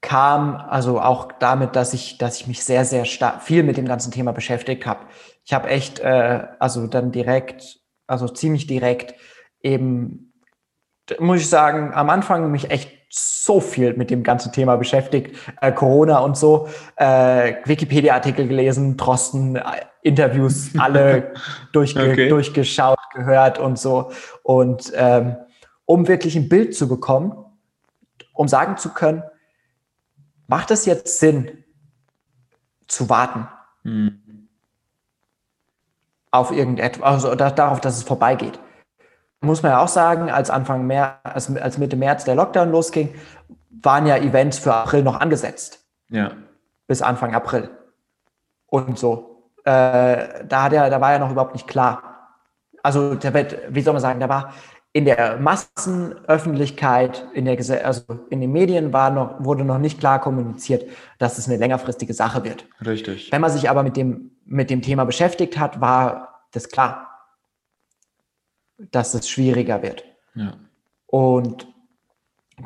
kam 0.00 0.56
also 0.56 1.00
auch 1.00 1.32
damit, 1.38 1.76
dass 1.76 1.92
ich, 1.92 2.18
dass 2.18 2.40
ich 2.40 2.46
mich 2.46 2.64
sehr, 2.64 2.84
sehr 2.84 3.04
stark 3.04 3.42
viel 3.42 3.62
mit 3.62 3.76
dem 3.76 3.86
ganzen 3.86 4.10
Thema 4.10 4.32
beschäftigt 4.32 4.86
habe. 4.86 5.00
Ich 5.44 5.52
habe 5.52 5.68
echt, 5.68 5.98
äh, 5.98 6.46
also 6.58 6.86
dann 6.86 7.12
direkt, 7.12 7.80
also 8.06 8.28
ziemlich 8.28 8.66
direkt 8.66 9.14
eben, 9.62 10.32
muss 11.18 11.40
ich 11.40 11.48
sagen, 11.48 11.92
am 11.92 12.08
Anfang 12.08 12.50
mich 12.50 12.70
echt 12.70 12.92
so 13.10 13.60
viel 13.60 13.94
mit 13.94 14.10
dem 14.10 14.22
ganzen 14.22 14.52
Thema 14.52 14.76
beschäftigt, 14.76 15.36
äh, 15.60 15.72
Corona 15.72 16.20
und 16.20 16.36
so, 16.36 16.68
äh, 16.96 17.56
Wikipedia-Artikel 17.64 18.46
gelesen, 18.46 18.96
Drosten, 18.96 19.56
äh, 19.56 19.62
Interviews, 20.02 20.70
alle 20.78 21.34
durchge 21.72 22.12
okay. 22.12 22.28
durchgeschaut, 22.28 22.98
gehört 23.12 23.58
und 23.58 23.78
so. 23.78 24.12
Und 24.44 24.92
ähm, 24.94 25.36
um 25.84 26.06
wirklich 26.06 26.36
ein 26.36 26.48
Bild 26.48 26.76
zu 26.76 26.88
bekommen, 26.88 27.32
um 28.32 28.46
sagen 28.46 28.76
zu 28.76 28.90
können, 28.90 29.24
macht 30.50 30.72
es 30.72 30.84
jetzt 30.84 31.18
Sinn, 31.18 31.64
zu 32.88 33.08
warten? 33.08 33.48
Mhm. 33.84 34.48
Auf 36.32 36.50
irgendetwas, 36.50 37.24
also 37.24 37.34
darauf, 37.34 37.80
dass 37.80 37.96
es 37.96 38.02
vorbeigeht. 38.02 38.58
Muss 39.40 39.62
man 39.62 39.72
ja 39.72 39.78
auch 39.80 39.88
sagen, 39.88 40.30
als 40.30 40.50
Anfang 40.50 40.86
März, 40.86 41.16
als, 41.22 41.56
als 41.56 41.78
Mitte 41.78 41.96
März 41.96 42.24
der 42.24 42.34
Lockdown 42.34 42.70
losging, 42.70 43.14
waren 43.70 44.06
ja 44.06 44.16
Events 44.16 44.58
für 44.58 44.74
April 44.74 45.02
noch 45.02 45.18
angesetzt. 45.18 45.84
Ja. 46.10 46.32
Bis 46.86 47.00
Anfang 47.00 47.34
April. 47.34 47.70
Und 48.66 48.98
so. 48.98 49.50
Äh, 49.64 50.44
da, 50.44 50.64
hat 50.64 50.72
er, 50.72 50.90
da 50.90 51.00
war 51.00 51.12
ja 51.12 51.18
noch 51.18 51.30
überhaupt 51.30 51.54
nicht 51.54 51.68
klar. 51.68 52.02
Also, 52.82 53.14
der 53.14 53.34
wie 53.68 53.82
soll 53.82 53.92
man 53.92 54.02
sagen, 54.02 54.20
da 54.20 54.28
war 54.28 54.52
in 54.92 55.04
der 55.04 55.38
Massenöffentlichkeit, 55.38 57.24
in, 57.32 57.44
der, 57.44 57.86
also 57.86 58.02
in 58.28 58.40
den 58.40 58.50
Medien 58.50 58.92
war 58.92 59.10
noch, 59.10 59.36
wurde 59.38 59.64
noch 59.64 59.78
nicht 59.78 60.00
klar 60.00 60.20
kommuniziert, 60.20 60.84
dass 61.18 61.38
es 61.38 61.48
eine 61.48 61.58
längerfristige 61.58 62.12
Sache 62.12 62.42
wird. 62.42 62.66
Richtig. 62.84 63.30
Wenn 63.30 63.40
man 63.40 63.50
sich 63.50 63.70
aber 63.70 63.84
mit 63.84 63.96
dem, 63.96 64.32
mit 64.44 64.68
dem 64.68 64.82
Thema 64.82 65.04
beschäftigt 65.04 65.58
hat, 65.58 65.80
war 65.80 66.46
das 66.52 66.68
klar, 66.68 67.08
dass 68.78 69.14
es 69.14 69.28
schwieriger 69.28 69.82
wird. 69.82 70.04
Ja. 70.34 70.54
Und 71.06 71.68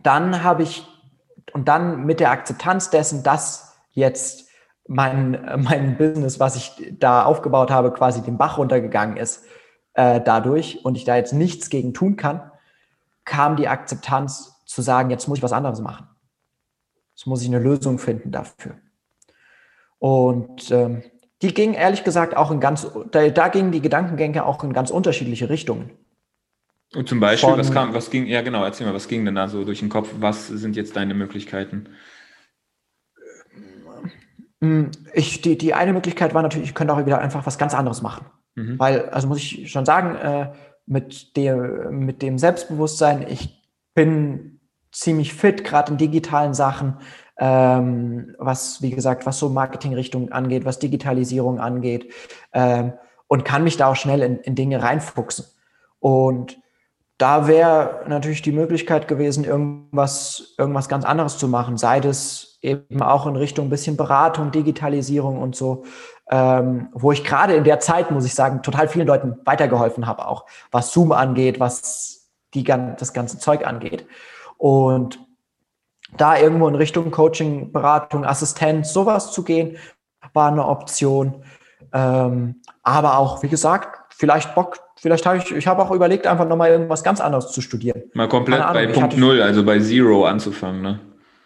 dann 0.03 0.43
habe 0.43 0.63
ich, 0.63 0.87
und 1.53 1.69
dann 1.69 2.07
mit 2.07 2.21
der 2.21 2.31
Akzeptanz 2.31 2.89
dessen, 2.89 3.23
dass 3.23 3.77
jetzt 3.93 4.49
mein, 4.87 5.63
mein 5.63 5.99
Business, 5.99 6.41
was 6.41 6.57
ich 6.57 6.95
da 6.99 7.25
aufgebaut 7.25 7.71
habe, 7.71 7.93
quasi 7.93 8.23
den 8.23 8.39
Bach 8.39 8.57
runtergegangen 8.57 9.19
ist, 9.19 9.45
äh, 9.95 10.21
dadurch 10.21 10.85
und 10.85 10.97
ich 10.97 11.05
da 11.05 11.17
jetzt 11.17 11.33
nichts 11.33 11.71
gegen 11.71 11.95
tun 11.95 12.17
kann, 12.17 12.51
kam 13.25 13.57
die 13.57 13.69
Akzeptanz 13.69 14.65
zu 14.67 14.83
sagen, 14.83 15.11
jetzt 15.11 15.29
muss 15.29 15.39
ich 15.39 15.43
was 15.43 15.53
anderes 15.53 15.81
machen. 15.81 16.07
Jetzt 17.15 17.27
muss 17.27 17.43
ich 17.43 17.49
eine 17.49 17.61
Lösung 17.61 17.99
finden 17.99 18.31
dafür. 18.33 18.77
Und 19.99 20.71
ähm, 20.71 21.03
die 21.43 21.55
ging 21.55 21.75
ehrlich 21.75 22.05
gesagt 22.05 22.37
auch 22.37 22.51
in 22.51 22.61
ganz, 22.61 22.87
da, 23.11 23.29
da 23.29 23.49
gingen 23.49 23.73
die 23.73 23.81
Gedankengänge 23.81 24.45
auch 24.45 24.63
in 24.65 24.73
ganz 24.73 24.91
unterschiedliche 24.91 25.49
Richtungen. 25.49 25.91
Und 26.95 27.09
zum 27.09 27.21
Beispiel, 27.21 27.51
Von, 27.51 27.59
was 27.59 27.73
kam, 27.73 27.95
was 27.95 28.11
ging, 28.11 28.27
ja 28.27 28.43
genau, 28.43 28.65
erzähl 28.65 28.87
mal, 28.87 28.95
was 28.95 29.09
ging 29.09 29.25
denn 29.25 29.35
da 29.35 29.49
so 29.49 29.65
durch 29.65 29.81
den 29.81 29.89
Kopf? 29.89 30.09
Was 30.19 30.49
sind 30.49 30.77
jetzt 30.77 30.97
deine 30.97 31.15
Möglichkeiten? 31.15 31.89
Hm, 34.61 34.91
ich, 35.13 35.41
die, 35.41 35.59
die 35.59 35.75
eine 35.75 35.93
Möglichkeit 35.93 36.35
war 36.35 36.43
natürlich, 36.43 36.69
ich 36.69 36.75
könnte 36.75 36.95
auch 36.95 37.05
wieder 37.05 37.19
einfach 37.21 37.47
was 37.47 37.59
ganz 37.59 37.75
anderes 37.75 38.01
machen. 38.01 38.27
Mhm. 38.55 38.79
Weil, 38.79 39.09
also 39.11 39.29
muss 39.29 39.39
ich 39.39 39.71
schon 39.71 39.85
sagen, 39.85 40.17
äh, 40.17 40.53
mit, 40.87 41.37
dem, 41.37 42.01
mit 42.01 42.23
dem 42.23 42.39
Selbstbewusstsein, 42.39 43.27
ich 43.29 43.63
bin 43.95 44.61
ziemlich 44.93 45.35
fit, 45.35 45.65
gerade 45.65 45.93
in 45.93 45.99
digitalen 45.99 46.55
Sachen, 46.55 46.99
ähm, 47.39 48.35
was, 48.39 48.81
wie 48.81 48.91
gesagt, 48.91 49.27
was 49.27 49.39
so 49.39 49.49
Marketingrichtung 49.49 50.31
angeht, 50.31 50.65
was 50.65 50.79
Digitalisierung 50.79 51.59
angeht 51.59 52.13
ähm, 52.53 52.93
und 53.27 53.45
kann 53.45 53.65
mich 53.65 53.77
da 53.77 53.89
auch 53.89 53.97
schnell 53.97 54.23
in, 54.23 54.39
in 54.39 54.55
Dinge 54.55 54.83
reinfuchsen. 54.83 55.47
Und 55.99 56.59
da 57.19 57.47
wäre 57.47 58.05
natürlich 58.09 58.43
die 58.43 58.53
Möglichkeit 58.53 59.09
gewesen, 59.09 59.45
irgendwas, 59.45 60.55
irgendwas 60.59 60.89
ganz 60.89 61.05
anderes 61.05 61.39
zu 61.39 61.49
machen, 61.49 61.77
sei 61.77 62.01
das 62.01 62.59
eben 62.61 63.03
auch 63.03 63.27
in 63.27 63.37
Richtung 63.37 63.67
ein 63.67 63.71
bisschen 63.71 63.97
Beratung, 63.97 64.51
Digitalisierung 64.51 65.41
und 65.41 65.55
so 65.55 65.85
ähm, 66.31 66.89
wo 66.93 67.13
ich 67.13 67.25
gerade 67.25 67.55
in 67.55 67.65
der 67.65 67.81
Zeit, 67.81 68.11
muss 68.11 68.25
ich 68.25 68.35
sagen, 68.35 68.63
total 68.63 68.89
vielen 68.89 69.07
Leuten 69.07 69.39
weitergeholfen 69.45 70.07
habe, 70.07 70.27
auch 70.27 70.47
was 70.71 70.93
Zoom 70.93 71.13
angeht, 71.13 71.61
was 71.61 72.31
die, 72.55 72.65
das 72.65 73.13
ganze 73.13 73.39
Zeug 73.39 73.67
angeht. 73.67 74.07
Und 74.57 75.19
da 76.17 76.39
irgendwo 76.39 76.69
in 76.69 76.75
Richtung 76.77 77.11
Coaching, 77.11 77.73
Beratung, 77.73 78.25
Assistenz, 78.25 78.93
sowas 78.93 79.33
zu 79.33 79.43
gehen, 79.43 79.77
war 80.33 80.51
eine 80.51 80.67
Option. 80.67 81.45
Ähm, 81.93 82.63
aber 82.83 83.19
auch, 83.19 83.43
wie 83.43 83.49
gesagt, 83.49 84.15
vielleicht 84.15 84.55
Bock, 84.55 84.79
vielleicht 84.97 85.27
habe 85.27 85.39
ich, 85.39 85.51
ich 85.51 85.67
habe 85.67 85.83
auch 85.83 85.91
überlegt, 85.91 86.27
einfach 86.27 86.49
nochmal 86.49 86.71
irgendwas 86.71 87.03
ganz 87.03 87.21
anderes 87.21 87.53
zu 87.53 87.61
studieren. 87.61 88.05
Mal 88.15 88.29
komplett 88.29 88.63
bei 88.73 88.87
Punkt 88.87 89.19
Null, 89.19 89.43
also 89.43 89.65
bei 89.65 89.79
Zero 89.81 90.25
anzufangen, 90.25 90.83
ne? 90.83 91.01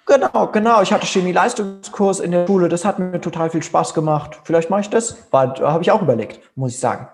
Genau, 0.08 0.46
genau. 0.46 0.80
Ich 0.80 0.92
hatte 0.92 1.06
Chemie-Leistungskurs 1.06 2.20
in 2.20 2.30
der 2.30 2.46
Schule. 2.46 2.68
Das 2.68 2.84
hat 2.84 2.98
mir 2.98 3.20
total 3.20 3.50
viel 3.50 3.62
Spaß 3.62 3.92
gemacht. 3.92 4.40
Vielleicht 4.44 4.70
mache 4.70 4.80
ich 4.80 4.90
das. 4.90 5.28
Habe 5.32 5.82
ich 5.82 5.90
auch 5.90 6.00
überlegt, 6.00 6.40
muss 6.56 6.72
ich 6.72 6.80
sagen. 6.80 7.08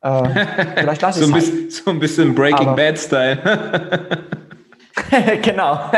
Äh, 0.00 0.46
vielleicht 0.76 1.02
lasse 1.02 1.20
ich 1.20 1.26
so, 1.26 1.32
halt. 1.32 1.72
so 1.72 1.90
ein 1.90 1.98
bisschen 1.98 2.34
Breaking 2.34 2.74
Bad-Style. 2.74 4.18
genau. 5.42 5.90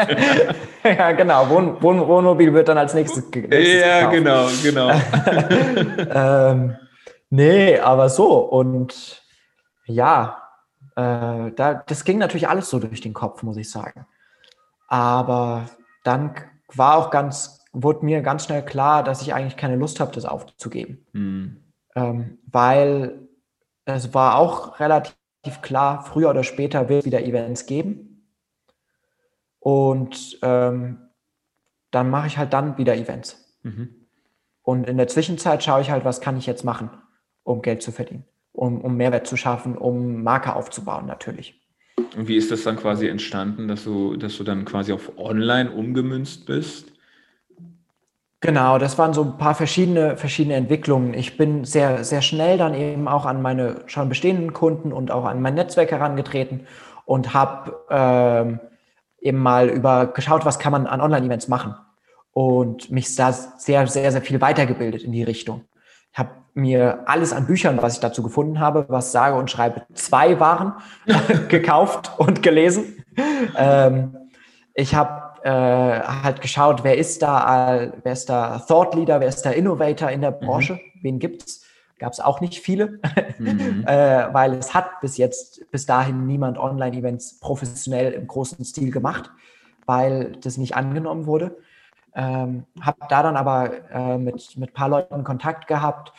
ja, 0.85 1.13
genau. 1.13 1.49
Wohn, 1.49 1.83
Wohn, 1.83 2.07
Wohnmobil 2.07 2.53
wird 2.53 2.69
dann 2.69 2.79
als 2.79 2.95
nächstes, 2.95 3.25
nächstes 3.31 3.81
Ja, 3.81 4.11
gekauft. 4.11 4.63
genau, 4.63 4.91
genau. 4.91 6.51
ähm, 6.51 6.77
nee, 7.31 7.79
aber 7.79 8.09
so. 8.09 8.39
Und 8.39 9.23
ja, 9.87 10.43
äh, 10.97 11.53
da, 11.53 11.83
das 11.87 12.05
ging 12.05 12.19
natürlich 12.19 12.49
alles 12.49 12.69
so 12.71 12.79
durch 12.79 13.01
den 13.01 13.15
Kopf, 13.15 13.43
muss 13.43 13.57
ich 13.57 13.71
sagen. 13.71 14.07
Aber 14.89 15.67
dann 16.05 16.35
war 16.75 16.97
auch 16.97 17.11
ganz, 17.11 17.65
wurde 17.73 18.05
mir 18.05 18.23
ganz 18.23 18.45
schnell 18.45 18.65
klar, 18.65 19.03
dass 19.03 19.23
ich 19.23 19.35
eigentlich 19.35 19.57
keine 19.57 19.77
Lust 19.77 20.01
habe, 20.01 20.13
das 20.13 20.25
aufzugeben. 20.25 21.07
Mhm. 21.13 21.65
Ähm, 21.95 22.39
weil 22.47 23.29
es 23.85 24.15
war 24.15 24.37
auch 24.37 24.79
relativ 24.81 25.17
klar, 25.63 26.05
früher 26.05 26.31
oder 26.31 26.45
später 26.45 26.89
wird 26.89 27.01
es 27.01 27.07
wieder 27.07 27.23
Events 27.23 27.67
geben. 27.67 28.27
Und 29.59 30.39
ähm, 30.43 31.11
dann 31.91 32.11
mache 32.11 32.27
ich 32.29 32.39
halt 32.39 32.53
dann 32.53 32.79
wieder 32.79 32.97
Events. 32.97 33.59
Mhm. 33.63 34.07
Und 34.63 34.89
in 34.89 34.97
der 34.97 35.09
Zwischenzeit 35.09 35.63
schaue 35.63 35.81
ich 35.81 35.91
halt, 35.91 36.05
was 36.05 36.21
kann 36.21 36.37
ich 36.37 36.47
jetzt 36.47 36.65
machen, 36.65 36.91
um 37.43 37.63
Geld 37.63 37.83
zu 37.83 37.93
verdienen, 37.93 38.25
um, 38.53 38.81
um 38.81 38.97
Mehrwert 38.97 39.27
zu 39.27 39.37
schaffen, 39.37 39.77
um 39.77 40.23
Marke 40.23 40.55
aufzubauen 40.55 41.07
natürlich. 41.07 41.60
Und 42.17 42.29
wie 42.29 42.37
ist 42.37 42.51
das 42.51 42.65
dann 42.65 42.77
quasi 42.77 43.07
entstanden, 43.07 43.69
dass 43.69 43.85
du, 43.85 44.17
dass 44.17 44.37
du 44.37 44.45
dann 44.45 44.65
quasi 44.65 44.93
auf 44.93 45.13
online 45.17 45.71
umgemünzt 45.71 46.47
bist? 46.47 46.93
Genau, 48.41 48.79
das 48.79 48.97
waren 48.97 49.13
so 49.13 49.23
ein 49.23 49.37
paar 49.37 49.55
verschiedene, 49.55 50.17
verschiedene 50.17 50.55
Entwicklungen. 50.57 51.13
Ich 51.13 51.37
bin 51.37 51.65
sehr, 51.65 52.05
sehr 52.05 52.23
schnell 52.23 52.57
dann 52.57 52.75
eben 52.75 53.07
auch 53.07 53.27
an 53.27 53.43
meine 53.43 53.83
schon 53.87 54.09
bestehenden 54.09 54.55
Kunden 54.55 54.93
und 54.93 55.11
auch 55.11 55.27
an 55.27 55.43
mein 55.43 55.55
Netzwerk 55.55 55.91
herangetreten 55.91 56.67
und 57.05 57.35
habe 57.35 57.77
ähm, 57.91 58.61
eben 59.21 59.39
mal 59.39 59.69
über 59.69 60.07
geschaut, 60.07 60.47
was 60.47 60.59
kann 60.59 60.73
man 60.73 60.87
an 60.87 61.03
Online-Events 61.03 61.49
machen 61.49 61.75
und 62.33 62.91
mich 62.91 63.15
da 63.15 63.33
sehr, 63.33 63.87
sehr, 63.87 64.11
sehr 64.11 64.23
viel 64.23 64.41
weitergebildet 64.41 65.03
in 65.03 65.13
die 65.13 65.23
Richtung. 65.23 65.65
Ich 66.13 66.19
habe 66.19 66.31
mir 66.55 67.01
alles 67.07 67.33
an 67.33 67.47
Büchern, 67.47 67.81
was 67.81 67.95
ich 67.95 68.01
dazu 68.01 68.23
gefunden 68.23 68.61
habe, 68.61 68.85
was 68.89 69.13
sage 69.13 69.37
und 69.37 69.51
schreibe, 69.51 69.83
zwei 69.95 70.41
waren, 70.41 70.75
gekauft 71.49 72.13
und 72.19 72.43
gelesen. 72.43 73.05
Ähm, 73.57 74.17
ich 74.75 74.95
habe 74.95 75.31
äh, 75.43 76.01
halt 76.01 76.41
geschaut, 76.41 76.85
wer 76.85 76.97
ist 76.97 77.23
da, 77.23 77.93
wer 78.03 78.13
ist 78.13 78.29
da 78.29 78.59
Thought 78.59 78.95
Leader, 78.95 79.21
wer 79.21 79.29
ist 79.29 79.43
da 79.43 79.51
Innovator 79.51 80.11
in 80.11 80.21
der 80.21 80.33
mhm. 80.33 80.41
Branche, 80.41 80.75
mhm. 80.75 81.03
wen 81.03 81.19
gibt's? 81.19 81.65
Gab 81.99 82.13
es 82.13 82.21
auch 82.21 82.41
nicht 82.41 82.61
viele, 82.61 82.99
mhm. 83.39 83.85
äh, 83.87 84.33
weil 84.33 84.55
es 84.55 84.75
hat 84.75 85.01
bis 85.01 85.19
jetzt, 85.19 85.71
bis 85.71 85.87
dahin 85.87 86.27
niemand 86.27 86.59
Online-Events 86.59 87.41
professionell 87.41 88.13
im 88.13 88.27
großen 88.27 88.65
Stil 88.65 88.91
gemacht, 88.91 89.31
weil 89.87 90.33
das 90.41 90.57
nicht 90.57 90.77
angenommen 90.77 91.27
wurde. 91.27 91.57
Ähm, 92.15 92.65
habe 92.81 92.99
da 93.09 93.23
dann 93.23 93.37
aber 93.37 93.91
äh, 93.91 94.19
mit, 94.19 94.57
mit 94.57 94.71
ein 94.71 94.75
paar 94.75 94.89
Leuten 94.89 95.25
Kontakt 95.25 95.69
gehabt, 95.69 96.13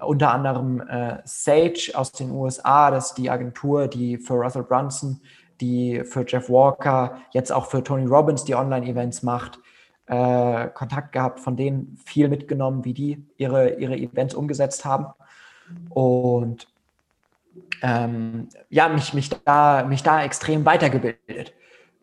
unter 0.00 0.32
anderem 0.32 0.80
äh, 0.80 1.18
Sage 1.24 1.92
aus 1.94 2.12
den 2.12 2.30
USA, 2.30 2.90
das 2.90 3.10
ist 3.10 3.14
die 3.14 3.30
Agentur, 3.30 3.88
die 3.88 4.18
für 4.18 4.34
Russell 4.34 4.62
Brunson, 4.62 5.20
die 5.60 6.02
für 6.04 6.24
Jeff 6.26 6.48
Walker, 6.48 7.18
jetzt 7.32 7.52
auch 7.52 7.66
für 7.66 7.82
Tony 7.82 8.06
Robbins 8.06 8.44
die 8.44 8.54
Online-Events 8.54 9.22
macht, 9.22 9.58
äh, 10.06 10.68
Kontakt 10.68 11.12
gehabt, 11.12 11.40
von 11.40 11.56
denen 11.56 11.98
viel 12.04 12.28
mitgenommen, 12.28 12.84
wie 12.84 12.94
die 12.94 13.24
ihre, 13.36 13.74
ihre 13.74 13.96
Events 13.96 14.34
umgesetzt 14.34 14.84
haben. 14.84 15.06
Und 15.90 16.66
ähm, 17.82 18.48
ja, 18.68 18.88
mich, 18.88 19.14
mich, 19.14 19.30
da, 19.44 19.84
mich 19.84 20.02
da 20.02 20.22
extrem 20.22 20.64
weitergebildet 20.64 21.52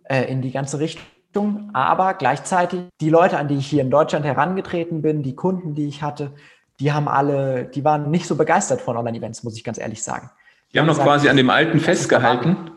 äh, 0.03 0.32
in 0.32 0.41
die 0.41 0.51
ganze 0.51 0.80
Richtung. 0.80 1.03
Richtung, 1.38 1.69
aber 1.73 2.13
gleichzeitig 2.15 2.86
die 2.99 3.09
Leute, 3.09 3.38
an 3.38 3.47
die 3.47 3.57
ich 3.57 3.67
hier 3.67 3.82
in 3.82 3.91
Deutschland 3.91 4.25
herangetreten 4.25 5.01
bin, 5.01 5.23
die 5.23 5.36
Kunden, 5.36 5.75
die 5.75 5.88
ich 5.88 6.01
hatte, 6.01 6.34
die 6.80 6.91
haben 6.91 7.07
alle, 7.07 7.65
die 7.65 7.84
waren 7.84 8.11
nicht 8.11 8.28
so 8.28 8.36
begeistert 8.36 8.82
von 8.82 8.97
Online-Events, 8.97 9.43
muss 9.43 9.57
ich 9.57 9.63
ganz 9.63 9.78
ehrlich 9.78 10.03
sagen. 10.03 10.30
Die, 10.69 10.73
die 10.73 10.80
haben 10.80 10.86
noch 10.86 10.93
gesagt, 10.93 11.09
quasi 11.09 11.30
an 11.30 11.38
dem 11.38 11.49
Alten 11.49 11.80
festgehalten. 11.80 12.71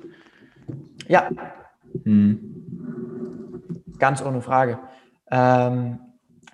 Ja. 1.08 1.28
Hm. 2.04 2.40
Ganz 3.98 4.22
ohne 4.22 4.40
Frage. 4.40 4.78
Ähm, 5.30 5.98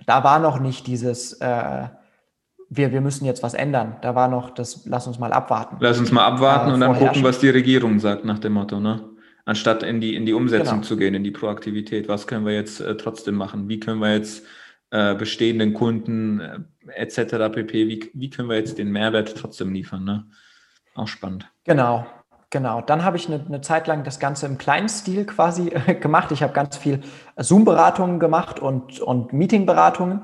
da 0.06 0.24
war 0.24 0.38
noch 0.38 0.58
nicht 0.58 0.86
dieses, 0.86 1.34
äh, 1.34 1.84
wir, 2.68 2.92
wir 2.92 3.00
müssen 3.00 3.24
jetzt 3.24 3.42
was 3.42 3.54
ändern. 3.54 3.96
Da 4.02 4.14
war 4.14 4.28
noch 4.28 4.50
das, 4.50 4.86
lass 4.86 5.06
uns 5.06 5.18
mal 5.18 5.32
abwarten. 5.32 5.76
Lass 5.80 5.98
uns 5.98 6.10
mal 6.10 6.24
abwarten 6.24 6.70
äh, 6.70 6.74
und 6.74 6.80
dann 6.80 6.98
gucken, 6.98 7.22
was 7.22 7.38
die 7.38 7.50
Regierung 7.50 8.00
sagt 8.00 8.24
nach 8.24 8.38
dem 8.38 8.54
Motto, 8.54 8.80
ne? 8.80 9.04
anstatt 9.44 9.82
in 9.82 10.00
die, 10.00 10.14
in 10.14 10.26
die 10.26 10.34
Umsetzung 10.34 10.76
genau. 10.76 10.86
zu 10.86 10.96
gehen, 10.96 11.14
in 11.14 11.24
die 11.24 11.30
Proaktivität. 11.30 12.08
Was 12.08 12.26
können 12.26 12.44
wir 12.44 12.52
jetzt 12.52 12.80
äh, 12.80 12.96
trotzdem 12.96 13.36
machen? 13.36 13.68
Wie 13.68 13.80
können 13.80 14.00
wir 14.00 14.12
jetzt 14.12 14.44
äh, 14.90 15.14
bestehenden 15.14 15.74
Kunden 15.74 16.40
äh, 16.40 16.58
etc. 16.94 17.52
pp, 17.52 17.88
wie, 17.88 18.10
wie 18.14 18.30
können 18.30 18.48
wir 18.48 18.56
jetzt 18.56 18.78
den 18.78 18.90
Mehrwert 18.90 19.36
trotzdem 19.36 19.72
liefern? 19.72 20.04
Ne? 20.04 20.26
Auch 20.94 21.08
spannend. 21.08 21.50
Genau, 21.64 22.06
Genau, 22.50 22.80
dann 22.80 23.04
habe 23.04 23.16
ich 23.16 23.26
eine, 23.26 23.44
eine, 23.44 23.60
Zeit 23.60 23.88
lang 23.88 24.04
das 24.04 24.20
Ganze 24.20 24.46
im 24.46 24.56
kleinen 24.56 24.88
Stil 24.88 25.26
quasi 25.26 25.68
äh, 25.68 25.94
gemacht. 25.94 26.30
Ich 26.30 26.42
habe 26.42 26.52
ganz 26.52 26.76
viel 26.76 27.00
Zoom-Beratungen 27.36 28.20
gemacht 28.20 28.60
und, 28.60 29.00
und 29.00 29.32
Meeting-Beratungen. 29.32 30.22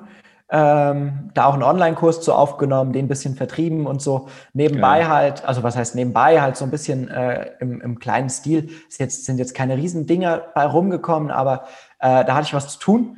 ähm, 0.49 1.31
da 1.35 1.47
auch 1.47 1.55
einen 1.55 1.65
Online-Kurs 1.65 2.21
zu 2.21 2.33
aufgenommen, 2.33 2.93
den 2.93 3.07
ein 3.07 3.09
bisschen 3.09 3.35
vertrieben 3.35 3.87
und 3.87 4.01
so. 4.01 4.29
Nebenbei 4.53 5.01
ja. 5.01 5.09
halt, 5.09 5.45
also 5.45 5.63
was 5.63 5.77
heißt 5.77 5.95
nebenbei 5.95 6.41
halt 6.41 6.57
so 6.57 6.65
ein 6.65 6.71
bisschen 6.71 7.09
äh, 7.09 7.51
im, 7.59 7.81
im, 7.81 7.99
kleinen 7.99 8.29
Stil. 8.29 8.71
Ist 8.89 9.01
jetzt, 9.01 9.25
sind 9.25 9.39
jetzt 9.39 9.55
keine 9.55 9.77
riesen 9.77 10.07
Dinger 10.07 10.43
bei 10.55 10.65
rumgekommen, 10.65 11.31
aber 11.31 11.65
äh, 11.99 12.25
da 12.25 12.35
hatte 12.35 12.47
ich 12.47 12.55
was 12.55 12.69
zu 12.69 12.79
tun. 12.79 13.17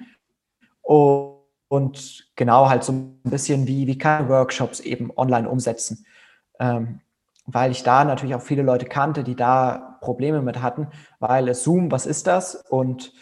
Und, 0.81 1.34
und, 1.75 2.27
genau 2.37 2.69
halt 2.69 2.85
so 2.85 2.93
ein 2.93 3.21
bisschen 3.25 3.67
wie, 3.67 3.87
wie 3.87 3.99
kann 3.99 4.29
Workshops 4.29 4.81
eben 4.81 5.11
online 5.17 5.49
umsetzen. 5.49 6.07
Ähm, 6.61 7.01
weil 7.47 7.73
ich 7.73 7.83
da 7.83 8.05
natürlich 8.05 8.35
auch 8.35 8.43
viele 8.43 8.63
Leute 8.63 8.87
kannte, 8.87 9.25
die 9.25 9.37
da 9.37 9.99
Probleme 10.01 10.41
mit 10.41 10.63
hatten, 10.63 10.89
weil 11.19 11.53
Zoom, 11.55 11.91
was 11.91 12.07
ist 12.07 12.27
das? 12.27 12.55
Und 12.69 13.13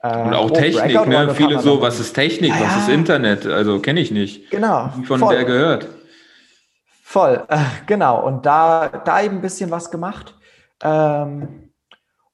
äh, 0.00 0.20
und 0.20 0.34
auch 0.34 0.50
oh, 0.50 0.54
Technik, 0.54 1.06
ne? 1.06 1.32
Viele 1.34 1.60
so, 1.60 1.80
was 1.80 2.00
ist 2.00 2.12
Technik, 2.12 2.50
ja, 2.50 2.60
was 2.60 2.82
ist 2.82 2.88
Internet? 2.88 3.46
Also 3.46 3.78
kenne 3.78 4.00
ich 4.00 4.10
nicht. 4.10 4.50
Genau. 4.50 4.90
Von 5.04 5.20
voll. 5.20 5.36
wer 5.36 5.44
gehört? 5.44 5.88
Voll, 7.04 7.44
äh, 7.48 7.58
genau. 7.86 8.26
Und 8.26 8.44
da, 8.46 8.88
da 8.88 9.22
eben 9.22 9.36
ein 9.36 9.42
bisschen 9.42 9.70
was 9.70 9.90
gemacht. 9.90 10.34
Ähm, 10.82 11.70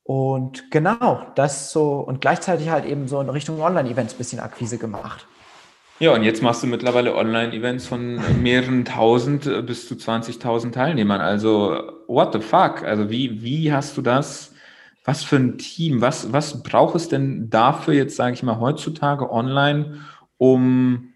und 0.02 0.70
genau, 0.70 1.26
das 1.34 1.70
so, 1.70 1.96
und 1.96 2.22
gleichzeitig 2.22 2.70
halt 2.70 2.86
eben 2.86 3.06
so 3.06 3.20
in 3.20 3.28
Richtung 3.28 3.60
Online-Events 3.60 4.14
ein 4.14 4.18
bisschen 4.18 4.40
Akquise 4.40 4.78
gemacht. 4.78 5.26
Ja, 6.00 6.14
und 6.14 6.22
jetzt 6.22 6.42
machst 6.42 6.62
du 6.62 6.66
mittlerweile 6.68 7.16
Online-Events 7.16 7.86
von 7.86 8.20
mehreren 8.42 8.84
tausend 8.84 9.46
äh, 9.46 9.62
bis 9.62 9.88
zu 9.88 9.94
20.000 9.94 10.72
Teilnehmern. 10.72 11.20
Also, 11.20 11.82
what 12.06 12.32
the 12.32 12.40
fuck? 12.40 12.84
Also, 12.84 13.10
wie, 13.10 13.42
wie 13.42 13.72
hast 13.72 13.96
du 13.96 14.02
das 14.02 14.54
was 15.08 15.24
für 15.24 15.36
ein 15.36 15.56
Team, 15.56 16.02
was, 16.02 16.34
was 16.34 16.62
braucht 16.62 16.94
es 16.94 17.08
denn 17.08 17.48
dafür 17.48 17.94
jetzt, 17.94 18.16
sage 18.16 18.34
ich 18.34 18.42
mal, 18.42 18.60
heutzutage 18.60 19.32
online, 19.32 20.00
um, 20.36 21.14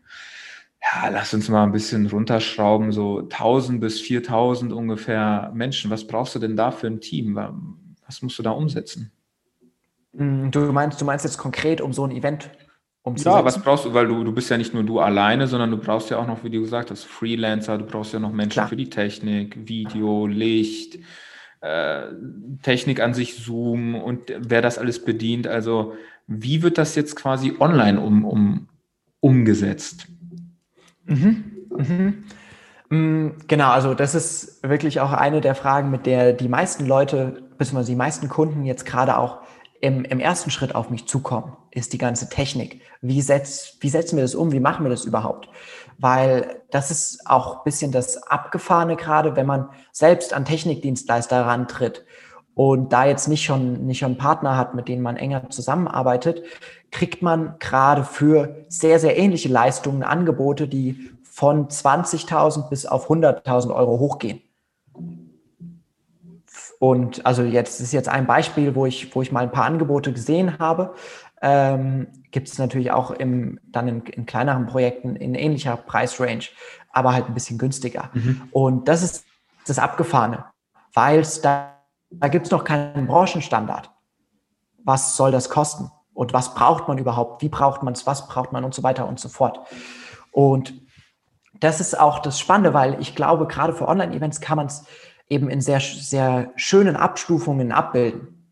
ja, 0.81 1.11
lass 1.11 1.35
uns 1.35 1.51
mal 1.51 1.63
ein 1.63 1.73
bisschen 1.73 2.07
runterschrauben, 2.07 2.91
so 2.93 3.19
1000 3.19 3.83
bis 3.83 4.01
4000 4.01 4.73
ungefähr 4.73 5.53
Menschen. 5.55 5.91
Was 5.91 6.07
brauchst 6.07 6.35
du 6.35 6.39
denn 6.39 6.57
da 6.57 6.71
für 6.71 6.87
ein 6.87 7.03
Team? 7.03 7.37
Was 8.07 8.23
musst 8.23 8.39
du 8.39 8.43
da 8.43 8.53
umsetzen? 8.53 9.13
Mm, 10.15 10.51
du 10.51 10.73
meinst, 10.73 10.99
du 10.99 11.05
meinst 11.05 11.27
jetzt 11.27 11.37
konkret 11.37 11.83
um 11.83 11.93
so 11.93 12.07
ein 12.07 12.13
Event 12.13 12.49
umzusetzen? 13.03 13.39
Ja, 13.39 13.45
was 13.45 13.63
brauchst 13.63 13.85
du, 13.85 13.95
weil 13.95 14.07
du, 14.07 14.25
du 14.25 14.33
bist 14.33 14.51
ja 14.51 14.59
nicht 14.59 14.75
nur 14.75 14.85
du 14.85 15.01
alleine, 15.01 15.47
sondern 15.47 15.71
du 15.71 15.79
brauchst 15.79 16.11
ja 16.11 16.19
auch 16.19 16.27
noch, 16.27 16.45
wie 16.45 16.51
du 16.51 16.61
gesagt 16.61 16.91
hast, 16.91 17.05
Freelancer, 17.05 17.79
du 17.79 17.85
brauchst 17.85 18.13
ja 18.13 18.19
noch 18.19 18.33
Menschen 18.33 18.53
Klar. 18.53 18.69
für 18.69 18.77
die 18.77 18.91
Technik, 18.91 19.69
Video, 19.69 20.27
Licht, 20.27 20.99
äh, 21.61 22.03
Technik 22.63 23.01
an 23.01 23.15
sich, 23.15 23.37
Zoom 23.37 23.95
und 23.95 24.33
wer 24.39 24.63
das 24.63 24.79
alles 24.79 25.05
bedient. 25.05 25.47
Also 25.47 25.95
wie 26.27 26.63
wird 26.63 26.79
das 26.79 26.95
jetzt 26.95 27.17
quasi 27.17 27.55
online 27.59 28.01
um, 28.01 28.25
um, 28.25 28.69
umgesetzt? 29.21 30.07
Mhm. 31.05 31.45
Mhm. 31.71 32.25
Mm, 32.91 33.31
genau, 33.49 33.71
also 33.71 33.95
das 33.95 34.15
ist 34.15 34.63
wirklich 34.63 35.01
auch 35.01 35.13
eine 35.13 35.41
der 35.41 35.55
Fragen, 35.55 35.91
mit 35.91 36.05
der 36.05 36.33
die 36.33 36.49
meisten 36.49 36.87
Leute, 36.87 37.43
beziehungsweise 37.57 37.93
die 37.93 37.97
meisten 37.97 38.29
Kunden 38.29 38.65
jetzt 38.65 38.85
gerade 38.85 39.17
auch 39.17 39.39
im, 39.83 40.07
im 40.07 40.21
ersten 40.21 40.51
Schritt 40.51 40.75
auf 40.75 40.89
mich 40.89 41.07
zukommen, 41.07 41.55
ist 41.71 41.93
die 41.93 41.99
ganze 41.99 42.31
Technik. 42.31 42.81
Wie, 43.03 43.21
setz, 43.21 43.77
wie 43.81 43.91
setzen 43.91 44.17
wir 44.17 44.25
das 44.25 44.35
um? 44.35 44.53
Wie 44.53 44.61
machen 44.61 44.85
wir 44.85 44.91
das 44.91 45.05
überhaupt? 45.05 45.49
weil 45.99 46.63
das 46.71 46.91
ist 46.91 47.27
auch 47.27 47.59
ein 47.59 47.65
bisschen 47.65 47.93
das 47.93 48.23
Abgefahrene 48.25 48.97
gerade, 48.97 49.37
wenn 49.37 49.47
man 49.47 49.69
selbst 49.93 50.35
an 50.35 50.45
Technikdienstleister 50.45 51.47
rantritt 51.47 52.05
und 52.55 52.93
da 52.93 53.07
jetzt 53.07 53.29
nicht 53.29 53.45
schon, 53.45 53.87
nicht 53.87 54.01
schon 54.01 54.19
Partner 54.19 54.57
hat, 54.57 54.75
mit 54.75 54.89
denen 54.89 55.03
man 55.03 55.17
enger 55.17 55.49
zusammenarbeitet, 55.51 56.43
kriegt 56.91 57.23
man 57.23 57.55
gerade 57.61 58.05
für 58.05 58.65
sehr, 58.69 58.99
sehr 58.99 59.17
ähnliche 59.17 59.49
Leistungen 59.49 60.03
Angebote, 60.03 60.69
die 60.69 61.11
von 61.23 61.69
20.000 61.69 62.69
bis 62.69 62.85
auf 62.85 63.09
100.000 63.09 63.75
Euro 63.75 63.99
hochgehen. 64.01 64.43
Und 66.83 67.25
also 67.25 67.45
jetzt 67.45 67.81
ist 67.81 67.93
jetzt 67.93 68.09
ein 68.09 68.27
Beispiel, 68.27 68.75
wo 68.75 68.87
ich, 68.87 69.15
wo 69.15 69.23
ich 69.23 69.31
mal 69.31 69.45
ein 69.45 69.53
paar 69.53 69.67
Angebote 69.67 70.13
gesehen 70.13 70.59
habe. 70.59 70.95
Ähm, 71.41 72.09
gibt 72.33 72.49
es 72.49 72.59
natürlich 72.59 72.91
auch 72.91 73.13
im, 73.13 73.61
dann 73.63 73.87
in, 73.87 74.01
in, 74.01 74.27
kleineren 74.27 74.67
Projekten 74.67 75.15
in 75.15 75.37
ähnlicher 75.37 75.77
Preisrange, 75.77 76.49
aber 76.91 77.13
halt 77.13 77.29
ein 77.29 77.35
bisschen 77.35 77.57
günstiger. 77.57 78.11
Mhm. 78.15 78.49
Und 78.51 78.89
das 78.89 79.05
ist 79.05 79.25
das 79.65 79.79
Abgefahrene, 79.79 80.45
weil 80.93 81.21
es 81.21 81.41
da, 81.41 81.79
da 82.11 82.27
gibt 82.27 82.47
es 82.47 82.51
noch 82.51 82.65
keinen 82.65 83.07
Branchenstandard. 83.07 83.89
Was 84.83 85.17
soll 85.17 85.31
das 85.31 85.51
kosten? 85.51 85.89
Und 86.15 86.33
was 86.33 86.53
braucht 86.53 86.89
man 86.89 86.99
überhaupt? 86.99 87.43
Wie 87.43 87.49
braucht 87.49 87.85
man 87.85 87.93
es? 87.93 88.09
Was 88.09 88.27
braucht 88.27 88.51
man? 88.51 88.65
Und 88.65 88.75
so 88.75 88.83
weiter 88.83 89.07
und 89.07 89.21
so 89.21 89.29
fort. 89.29 89.61
Und 90.33 90.75
das 91.61 91.81
ist 91.81 91.97
auch 91.97 92.19
das 92.19 92.41
Spannende, 92.41 92.75
weil 92.75 93.01
ich 93.01 93.15
glaube, 93.15 93.47
gerade 93.47 93.73
für 93.73 93.87
Online-Events 93.87 94.41
kann 94.41 94.57
man 94.57 94.67
es 94.67 94.85
eben 95.33 95.49
in 95.49 95.63
sehr, 95.63 95.81
sehr 95.81 96.53
schönen 96.57 96.95
Abstufungen 96.95 97.73
abbilden. 97.73 98.51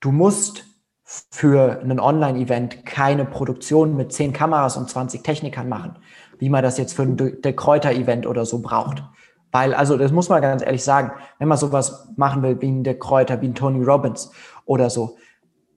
Du 0.00 0.12
musst 0.12 0.66
für 1.04 1.80
ein 1.80 1.98
Online-Event 1.98 2.84
keine 2.84 3.24
Produktion 3.24 3.96
mit 3.96 4.12
zehn 4.12 4.32
Kameras 4.32 4.76
und 4.76 4.88
20 4.88 5.22
Technikern 5.22 5.68
machen, 5.68 5.96
wie 6.38 6.50
man 6.50 6.62
das 6.62 6.76
jetzt 6.76 6.94
für 6.94 7.02
ein 7.02 7.16
De 7.16 7.52
Kräuter-Event 7.52 8.26
oder 8.26 8.44
so 8.44 8.60
braucht. 8.60 9.02
Weil, 9.50 9.72
also 9.72 9.96
das 9.96 10.12
muss 10.12 10.28
man 10.28 10.42
ganz 10.42 10.62
ehrlich 10.62 10.84
sagen, 10.84 11.12
wenn 11.38 11.48
man 11.48 11.56
sowas 11.56 12.08
machen 12.16 12.42
will 12.42 12.60
wie 12.60 12.70
ein 12.70 12.84
De 12.84 12.94
Kräuter, 12.94 13.40
wie 13.40 13.48
ein 13.48 13.54
Tony 13.54 13.82
Robbins 13.82 14.30
oder 14.66 14.90
so, 14.90 15.16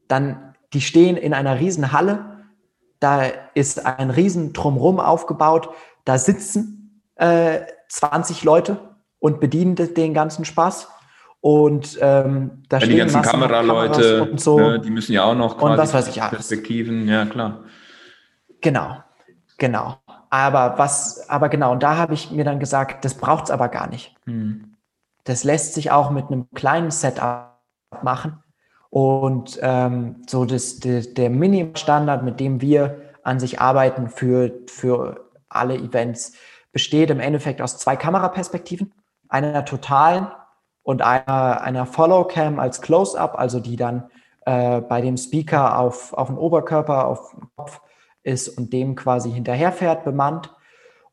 dann, 0.07 0.55
die 0.73 0.81
stehen 0.81 1.15
in 1.15 1.33
einer 1.33 1.59
riesen 1.59 1.93
Halle, 1.93 2.43
da 2.99 3.23
ist 3.53 3.85
ein 3.85 4.09
riesen 4.09 4.51
Drumrum 4.51 4.99
aufgebaut, 4.99 5.69
da 6.03 6.17
sitzen 6.17 7.01
äh, 7.15 7.61
20 7.89 8.43
Leute 8.43 8.96
und 9.19 9.39
bedienen 9.39 9.75
den 9.75 10.13
ganzen 10.13 10.45
Spaß 10.45 10.87
und 11.41 11.97
ähm, 12.01 12.63
da 12.67 12.77
ja, 12.77 12.81
stehen 12.81 12.91
die 12.91 12.97
ganzen 12.97 13.21
Kameraleute, 13.21 14.23
und 14.23 14.41
so. 14.41 14.59
Ne, 14.59 14.79
die 14.79 14.89
müssen 14.89 15.13
ja 15.13 15.23
auch 15.23 15.35
noch 15.35 15.57
quasi 15.57 15.71
und 15.71 15.77
was 15.77 15.93
weiß 15.93 16.07
ich 16.09 16.15
Perspektiven, 16.15 17.07
ja 17.07 17.25
klar. 17.25 17.63
Genau, 18.61 18.97
genau. 19.57 19.97
Aber 20.29 20.77
was, 20.77 21.29
aber 21.29 21.49
genau, 21.49 21.71
und 21.71 21.83
da 21.83 21.95
habe 21.95 22.13
ich 22.13 22.31
mir 22.31 22.43
dann 22.43 22.59
gesagt, 22.59 23.05
das 23.05 23.13
braucht 23.13 23.45
es 23.45 23.51
aber 23.51 23.69
gar 23.69 23.87
nicht. 23.87 24.15
Hm. 24.25 24.75
Das 25.23 25.43
lässt 25.43 25.73
sich 25.73 25.91
auch 25.91 26.09
mit 26.09 26.25
einem 26.27 26.47
kleinen 26.53 26.91
Setup 26.91 27.53
machen. 28.01 28.43
Und 28.89 29.59
ähm, 29.61 30.23
so 30.27 30.45
das, 30.45 30.79
der, 30.79 31.01
der 31.01 31.29
Minimum-Standard, 31.29 32.23
mit 32.23 32.39
dem 32.39 32.61
wir 32.61 33.01
an 33.23 33.39
sich 33.39 33.59
arbeiten 33.59 34.09
für, 34.09 34.51
für 34.67 35.29
alle 35.49 35.75
Events, 35.75 36.33
besteht 36.71 37.09
im 37.09 37.19
Endeffekt 37.19 37.61
aus 37.61 37.77
zwei 37.77 37.95
Kameraperspektiven. 37.95 38.93
Einer 39.29 39.65
totalen 39.65 40.27
und 40.83 41.01
einer, 41.01 41.61
einer 41.61 41.85
Follow-Cam 41.85 42.59
als 42.59 42.81
Close-Up, 42.81 43.37
also 43.37 43.59
die 43.59 43.75
dann 43.75 44.09
äh, 44.45 44.79
bei 44.81 45.01
dem 45.01 45.17
Speaker 45.17 45.77
auf, 45.77 46.13
auf 46.13 46.27
den 46.27 46.37
Oberkörper, 46.37 47.05
auf 47.07 47.31
den 47.31 47.49
Kopf 47.55 47.81
ist 48.23 48.47
und 48.49 48.71
dem 48.71 48.95
quasi 48.95 49.31
hinterherfährt, 49.31 50.05
bemannt. 50.05 50.55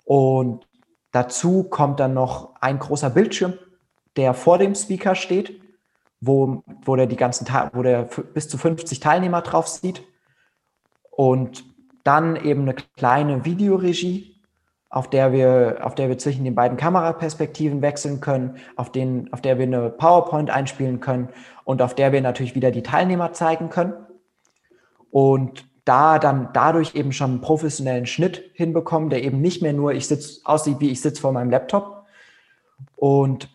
Und 0.05 0.67
dazu 1.11 1.65
kommt 1.65 1.99
dann 2.01 2.15
noch 2.15 2.55
ein 2.61 2.79
großer 2.79 3.11
Bildschirm, 3.11 3.55
der 4.17 4.35
vor 4.35 4.59
dem 4.59 4.75
Speaker 4.75 5.15
steht, 5.15 5.61
wo, 6.21 6.62
wo 6.85 6.97
der 6.97 7.07
die 7.07 7.17
ganzen 7.17 7.47
wo 7.73 7.83
der 7.83 8.03
bis 8.35 8.49
zu 8.49 8.59
50 8.59 9.01
Teilnehmer 9.01 9.43
drauf 9.43 9.67
sieht. 9.67 10.05
Und 11.11 11.65
dann 12.05 12.37
eben 12.37 12.62
eine 12.62 12.75
kleine 12.75 13.45
Videoregie, 13.45 14.34
auf 14.95 15.11
der 15.11 15.32
wir, 15.32 15.78
auf 15.82 15.97
der 15.97 16.09
wir 16.09 16.18
zwischen 16.18 16.45
den 16.45 16.55
beiden 16.55 16.76
Kameraperspektiven 16.76 17.82
wechseln 17.82 18.20
können, 18.20 18.59
auf, 18.76 18.92
den, 18.92 19.32
auf 19.32 19.40
der 19.40 19.59
wir 19.59 19.66
eine 19.66 19.90
PowerPoint 19.90 20.51
einspielen 20.51 21.01
können 21.01 21.30
und 21.64 21.82
auf 21.82 21.97
der 21.97 22.12
wir 22.12 22.20
natürlich 22.20 22.55
wieder 22.55 22.70
die 22.70 22.84
Teilnehmer 22.84 23.32
zeigen 23.32 23.70
können. 23.70 23.95
Und 25.11 25.66
da 25.84 26.20
dann 26.20 26.51
dadurch 26.53 26.95
eben 26.95 27.11
schon 27.11 27.32
einen 27.32 27.40
professionellen 27.40 28.07
Schnitt 28.07 28.53
hinbekommen, 28.55 29.11
der 29.11 29.24
eben 29.24 29.40
nicht 29.40 29.62
mehr 29.62 29.72
nur 29.72 29.92
ich 29.95 30.07
sitz, 30.07 30.42
aussieht, 30.45 30.76
wie 30.78 30.90
ich 30.92 31.01
sitze 31.01 31.22
vor 31.22 31.32
meinem 31.32 31.51
Laptop. 31.51 32.05
Und 32.95 33.49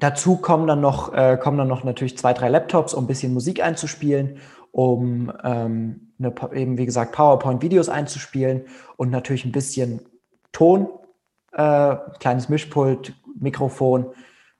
dazu 0.00 0.36
kommen 0.36 0.66
dann 0.66 0.82
noch, 0.82 1.14
äh, 1.14 1.38
kommen 1.40 1.56
dann 1.56 1.68
noch 1.68 1.82
natürlich 1.82 2.18
zwei, 2.18 2.34
drei 2.34 2.50
Laptops, 2.50 2.92
um 2.92 3.04
ein 3.04 3.08
bisschen 3.08 3.32
Musik 3.32 3.64
einzuspielen, 3.64 4.36
um 4.70 5.32
ähm, 5.42 6.12
eine, 6.18 6.34
eben 6.52 6.76
wie 6.76 6.84
gesagt 6.84 7.12
PowerPoint-Videos 7.12 7.88
einzuspielen 7.88 8.66
und 8.98 9.08
natürlich 9.08 9.46
ein 9.46 9.52
bisschen 9.52 10.02
Ton, 10.52 10.88
äh, 11.52 11.96
kleines 12.20 12.48
Mischpult, 12.48 13.14
Mikrofon 13.38 14.12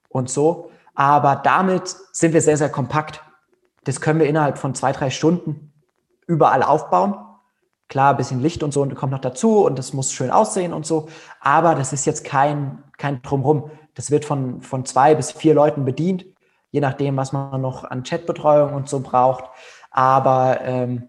und 0.09 0.29
so. 0.29 0.71
Aber 0.95 1.37
damit 1.37 1.95
sind 2.11 2.33
wir 2.33 2.41
sehr, 2.41 2.57
sehr 2.57 2.69
kompakt. 2.69 3.21
Das 3.83 4.01
können 4.01 4.19
wir 4.19 4.27
innerhalb 4.27 4.57
von 4.57 4.75
zwei, 4.75 4.91
drei 4.91 5.09
Stunden 5.09 5.73
überall 6.27 6.63
aufbauen. 6.63 7.15
Klar, 7.89 8.11
ein 8.11 8.17
bisschen 8.17 8.39
Licht 8.39 8.63
und 8.63 8.73
so 8.73 8.85
kommt 8.89 9.11
noch 9.11 9.19
dazu 9.19 9.65
und 9.65 9.77
das 9.77 9.93
muss 9.93 10.13
schön 10.13 10.31
aussehen 10.31 10.73
und 10.73 10.85
so. 10.85 11.09
Aber 11.39 11.75
das 11.75 11.93
ist 11.93 12.05
jetzt 12.05 12.23
kein, 12.23 12.83
kein 12.97 13.21
Drumrum. 13.21 13.71
Das 13.93 14.09
wird 14.09 14.25
von, 14.25 14.61
von 14.61 14.85
zwei 14.85 15.15
bis 15.15 15.31
vier 15.31 15.53
Leuten 15.53 15.85
bedient, 15.85 16.25
je 16.71 16.79
nachdem, 16.79 17.17
was 17.17 17.33
man 17.33 17.61
noch 17.61 17.83
an 17.83 18.03
Chatbetreuung 18.03 18.73
und 18.73 18.89
so 18.89 19.01
braucht. 19.01 19.45
Aber 19.91 20.61
ähm, 20.61 21.07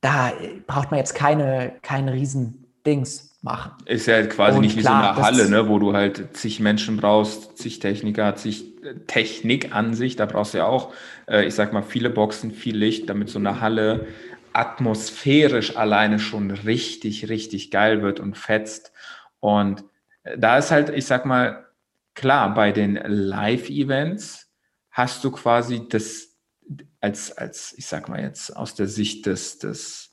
da 0.00 0.32
braucht 0.66 0.90
man 0.90 0.98
jetzt 0.98 1.14
keine, 1.14 1.74
keinen 1.82 2.08
riesen 2.08 2.72
Dings 2.84 3.31
machen. 3.42 3.72
Ist 3.86 4.06
ja 4.06 4.24
quasi 4.26 4.56
und 4.56 4.62
nicht 4.62 4.76
wie 4.76 4.80
klar, 4.80 5.14
so 5.14 5.20
eine 5.20 5.26
Halle, 5.26 5.50
ne, 5.50 5.68
wo 5.68 5.78
du 5.78 5.92
halt 5.92 6.36
zig 6.36 6.60
Menschen 6.60 6.96
brauchst, 6.96 7.58
zig 7.58 7.80
Techniker, 7.80 8.36
zig 8.36 8.82
äh, 8.84 8.94
Technik 9.06 9.74
an 9.74 9.94
sich. 9.94 10.16
Da 10.16 10.26
brauchst 10.26 10.54
du 10.54 10.58
ja 10.58 10.66
auch, 10.66 10.94
äh, 11.28 11.44
ich 11.44 11.54
sag 11.54 11.72
mal, 11.72 11.82
viele 11.82 12.08
Boxen, 12.08 12.52
viel 12.52 12.76
Licht, 12.76 13.10
damit 13.10 13.28
so 13.28 13.38
eine 13.38 13.60
Halle 13.60 14.06
atmosphärisch 14.52 15.76
alleine 15.76 16.18
schon 16.18 16.50
richtig, 16.50 17.28
richtig 17.28 17.70
geil 17.70 18.02
wird 18.02 18.20
und 18.20 18.36
fetzt. 18.36 18.92
Und 19.40 19.84
äh, 20.22 20.38
da 20.38 20.58
ist 20.58 20.70
halt, 20.70 20.90
ich 20.90 21.06
sag 21.06 21.26
mal, 21.26 21.66
klar, 22.14 22.54
bei 22.54 22.70
den 22.70 22.94
Live-Events 22.94 24.50
hast 24.90 25.24
du 25.24 25.32
quasi 25.32 25.88
das 25.88 26.28
als, 27.00 27.32
als, 27.32 27.74
ich 27.76 27.86
sag 27.86 28.08
mal 28.08 28.20
jetzt 28.20 28.56
aus 28.56 28.76
der 28.76 28.86
Sicht 28.86 29.26
des, 29.26 29.58
des 29.58 30.11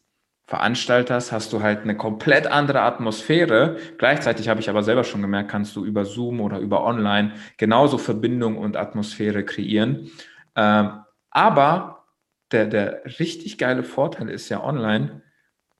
Veranstalters 0.50 1.32
hast 1.32 1.54
du 1.54 1.62
halt 1.62 1.82
eine 1.84 1.96
komplett 1.96 2.48
andere 2.48 2.82
Atmosphäre. 2.82 3.78
Gleichzeitig 4.00 4.50
habe 4.50 4.60
ich 4.60 4.68
aber 4.68 4.82
selber 4.82 5.04
schon 5.04 5.22
gemerkt, 5.22 5.52
kannst 5.52 5.76
du 5.76 5.86
über 5.86 6.06
Zoom 6.06 6.42
oder 6.42 6.58
über 6.58 6.84
Online 6.84 7.34
genauso 7.58 8.00
Verbindung 8.00 8.58
und 8.58 8.76
Atmosphäre 8.76 9.46
kreieren. 9.46 10.10
Ähm, 10.56 11.02
aber 11.30 12.08
der, 12.52 12.66
der 12.66 13.04
richtig 13.20 13.60
geile 13.60 13.84
Vorteil 13.84 14.28
ist 14.28 14.50
ja 14.50 14.64
online, 14.64 15.22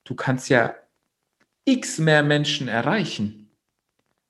du 0.04 0.14
kannst 0.14 0.50
ja 0.50 0.76
x 1.66 1.98
mehr 1.98 2.22
Menschen 2.22 2.68
erreichen. 2.68 3.50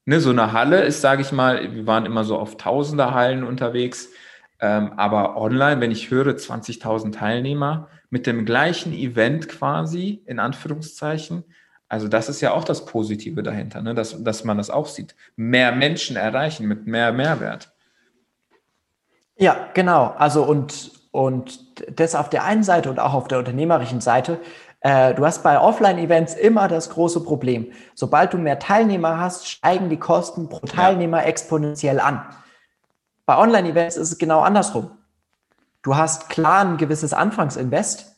Ne, 0.06 0.22
so 0.22 0.30
eine 0.30 0.54
Halle 0.54 0.84
ist, 0.84 1.02
sage 1.02 1.22
ich 1.22 1.34
mal, 1.34 1.76
wir 1.76 1.86
waren 1.86 2.06
immer 2.06 2.24
so 2.24 2.38
auf 2.38 2.56
tausender 2.56 3.14
Hallen 3.14 3.44
unterwegs, 3.44 4.08
ähm, 4.62 4.94
aber 4.96 5.36
online, 5.36 5.82
wenn 5.82 5.92
ich 5.92 6.10
höre 6.10 6.32
20.000 6.32 7.12
Teilnehmer, 7.12 7.90
mit 8.10 8.28
dem 8.28 8.46
gleichen 8.46 8.94
Event 8.94 9.48
quasi, 9.48 10.24
in 10.26 10.40
Anführungszeichen. 10.40 11.44
Also 11.88 12.08
das 12.08 12.30
ist 12.30 12.42
ja 12.42 12.54
auch 12.54 12.64
das 12.64 12.86
Positive 12.86 13.44
dahinter, 13.44 13.82
ne? 13.82 13.96
dass, 13.96 14.24
dass 14.24 14.44
man 14.44 14.58
das 14.58 14.70
auch 14.70 14.88
sieht. 14.88 15.16
Mehr 15.36 15.72
Menschen 15.72 16.16
erreichen 16.16 16.68
mit 16.68 16.86
mehr 16.88 17.12
Mehrwert. 17.12 17.72
Ja, 19.38 19.70
genau. 19.74 20.14
Also 20.18 20.44
und, 20.44 20.92
und 21.12 21.60
das 22.00 22.14
auf 22.14 22.30
der 22.30 22.44
einen 22.44 22.64
Seite 22.64 22.90
und 22.90 23.00
auch 23.00 23.14
auf 23.14 23.28
der 23.28 23.40
unternehmerischen 23.40 24.02
Seite. 24.02 24.40
Äh, 24.82 25.14
du 25.14 25.26
hast 25.26 25.44
bei 25.44 25.60
Offline-Events 25.60 26.36
immer 26.36 26.68
das 26.68 26.90
große 26.92 27.24
Problem. 27.24 27.72
Sobald 27.96 28.34
du 28.34 28.38
mehr 28.38 28.60
Teilnehmer 28.60 29.20
hast, 29.20 29.48
steigen 29.48 29.90
die 29.90 29.98
Kosten 29.98 30.48
pro 30.50 30.66
Teilnehmer 30.66 31.22
ja. 31.22 31.26
exponentiell 31.26 32.00
an. 32.00 32.24
Bei 33.26 33.38
Online-Events 33.38 33.98
ist 33.98 34.12
es 34.12 34.18
genau 34.18 34.42
andersrum. 34.42 34.92
Du 35.82 35.96
hast 35.96 36.30
klar 36.30 36.66
ein 36.66 36.78
gewisses 36.78 37.14
Anfangsinvest, 37.14 38.16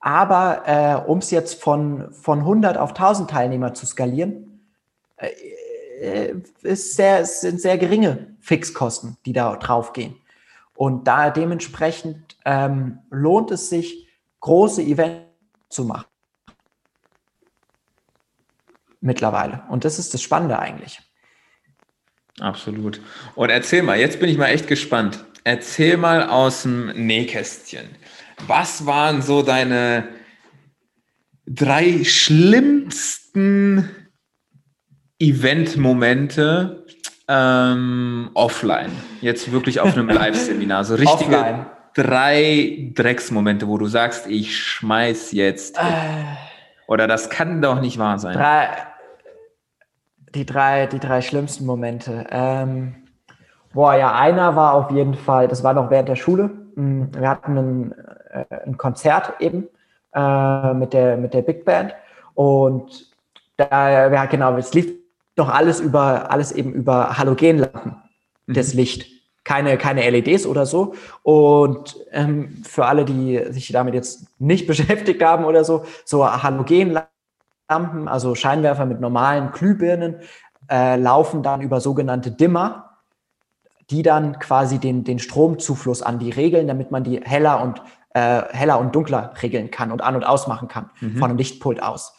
aber 0.00 0.62
äh, 0.66 1.08
um 1.08 1.18
es 1.18 1.30
jetzt 1.30 1.62
von, 1.62 2.12
von 2.12 2.40
100 2.40 2.76
auf 2.76 2.90
1000 2.90 3.30
Teilnehmer 3.30 3.74
zu 3.74 3.86
skalieren, 3.86 4.60
äh, 5.16 5.30
äh, 6.00 6.34
ist 6.62 6.96
sehr, 6.96 7.24
sind 7.24 7.60
sehr 7.60 7.78
geringe 7.78 8.36
Fixkosten, 8.40 9.16
die 9.24 9.32
da 9.32 9.56
draufgehen. 9.56 10.16
Und 10.74 11.06
da 11.06 11.30
dementsprechend 11.30 12.36
ähm, 12.44 12.98
lohnt 13.10 13.50
es 13.50 13.70
sich, 13.70 14.08
große 14.40 14.82
Events 14.82 15.24
zu 15.70 15.84
machen. 15.84 16.06
Mittlerweile. 19.00 19.62
Und 19.68 19.84
das 19.84 19.98
ist 19.98 20.14
das 20.14 20.22
Spannende 20.22 20.58
eigentlich. 20.58 21.00
Absolut. 22.40 23.00
Und 23.34 23.50
erzähl 23.50 23.82
mal, 23.82 23.98
jetzt 23.98 24.18
bin 24.18 24.28
ich 24.28 24.36
mal 24.36 24.48
echt 24.48 24.66
gespannt. 24.66 25.24
Erzähl 25.44 25.98
mal 25.98 26.28
aus 26.28 26.62
dem 26.62 26.86
Nähkästchen. 26.86 27.86
Was 28.46 28.86
waren 28.86 29.20
so 29.20 29.42
deine 29.42 30.08
drei 31.46 32.02
schlimmsten 32.04 33.90
Event-Momente 35.18 36.86
ähm, 37.28 38.30
offline? 38.32 38.90
Jetzt 39.20 39.52
wirklich 39.52 39.80
auf 39.80 39.92
einem 39.92 40.08
Live-Seminar. 40.10 40.84
So 40.84 40.94
richtige 40.94 41.36
offline. 41.36 41.66
drei 41.94 42.90
Drecksmomente, 42.94 43.68
wo 43.68 43.76
du 43.76 43.86
sagst, 43.86 44.26
ich 44.26 44.58
schmeiß 44.58 45.32
jetzt. 45.32 45.76
Äh, 45.76 45.82
oder 46.86 47.06
das 47.06 47.28
kann 47.28 47.60
doch 47.60 47.82
nicht 47.82 47.98
wahr 47.98 48.18
sein. 48.18 48.34
Drei, 48.34 48.68
die, 50.34 50.46
drei, 50.46 50.86
die 50.86 51.00
drei 51.00 51.20
schlimmsten 51.20 51.66
Momente. 51.66 52.26
Ähm, 52.30 53.03
Boah, 53.74 53.94
ja, 53.94 54.14
einer 54.14 54.54
war 54.54 54.74
auf 54.74 54.90
jeden 54.92 55.14
Fall, 55.14 55.48
das 55.48 55.64
war 55.64 55.74
noch 55.74 55.90
während 55.90 56.08
der 56.08 56.16
Schule. 56.16 56.50
Mm, 56.76 57.06
wir 57.12 57.28
hatten 57.28 57.58
ein, 57.58 57.94
äh, 58.30 58.44
ein 58.66 58.76
Konzert 58.76 59.34
eben 59.40 59.68
äh, 60.14 60.72
mit, 60.74 60.92
der, 60.92 61.16
mit 61.16 61.34
der 61.34 61.42
Big 61.42 61.64
Band 61.64 61.94
und 62.34 63.10
da, 63.56 64.10
ja, 64.12 64.24
genau, 64.26 64.56
es 64.56 64.74
lief 64.74 64.92
noch 65.36 65.48
alles 65.48 65.80
über, 65.80 66.30
alles 66.30 66.52
eben 66.52 66.72
über 66.72 67.18
Halogenlampen, 67.18 67.96
mhm. 68.46 68.54
das 68.54 68.74
Licht. 68.74 69.12
Keine, 69.44 69.76
keine 69.76 70.08
LEDs 70.08 70.46
oder 70.46 70.64
so. 70.64 70.94
Und 71.22 71.96
ähm, 72.12 72.62
für 72.64 72.86
alle, 72.86 73.04
die 73.04 73.42
sich 73.50 73.70
damit 73.72 73.92
jetzt 73.92 74.26
nicht 74.38 74.66
beschäftigt 74.68 75.22
haben 75.22 75.44
oder 75.44 75.64
so, 75.64 75.84
so 76.04 76.26
Halogenlampen, 76.26 77.08
also 78.06 78.34
Scheinwerfer 78.34 78.86
mit 78.86 79.00
normalen 79.00 79.52
Glühbirnen, 79.52 80.16
äh, 80.70 80.96
laufen 80.96 81.42
dann 81.42 81.60
über 81.60 81.80
sogenannte 81.80 82.30
Dimmer 82.30 82.83
die 83.90 84.02
dann 84.02 84.38
quasi 84.38 84.78
den, 84.78 85.04
den 85.04 85.18
Stromzufluss 85.18 86.02
an 86.02 86.18
die 86.18 86.30
regeln, 86.30 86.66
damit 86.66 86.90
man 86.90 87.04
die 87.04 87.20
heller 87.20 87.62
und, 87.62 87.82
äh, 88.14 88.42
heller 88.50 88.78
und 88.78 88.94
dunkler 88.94 89.34
regeln 89.42 89.70
kann 89.70 89.92
und 89.92 90.02
an- 90.02 90.16
und 90.16 90.24
ausmachen 90.24 90.68
kann 90.68 90.90
mhm. 91.00 91.16
von 91.16 91.30
einem 91.30 91.38
Lichtpult 91.38 91.82
aus. 91.82 92.14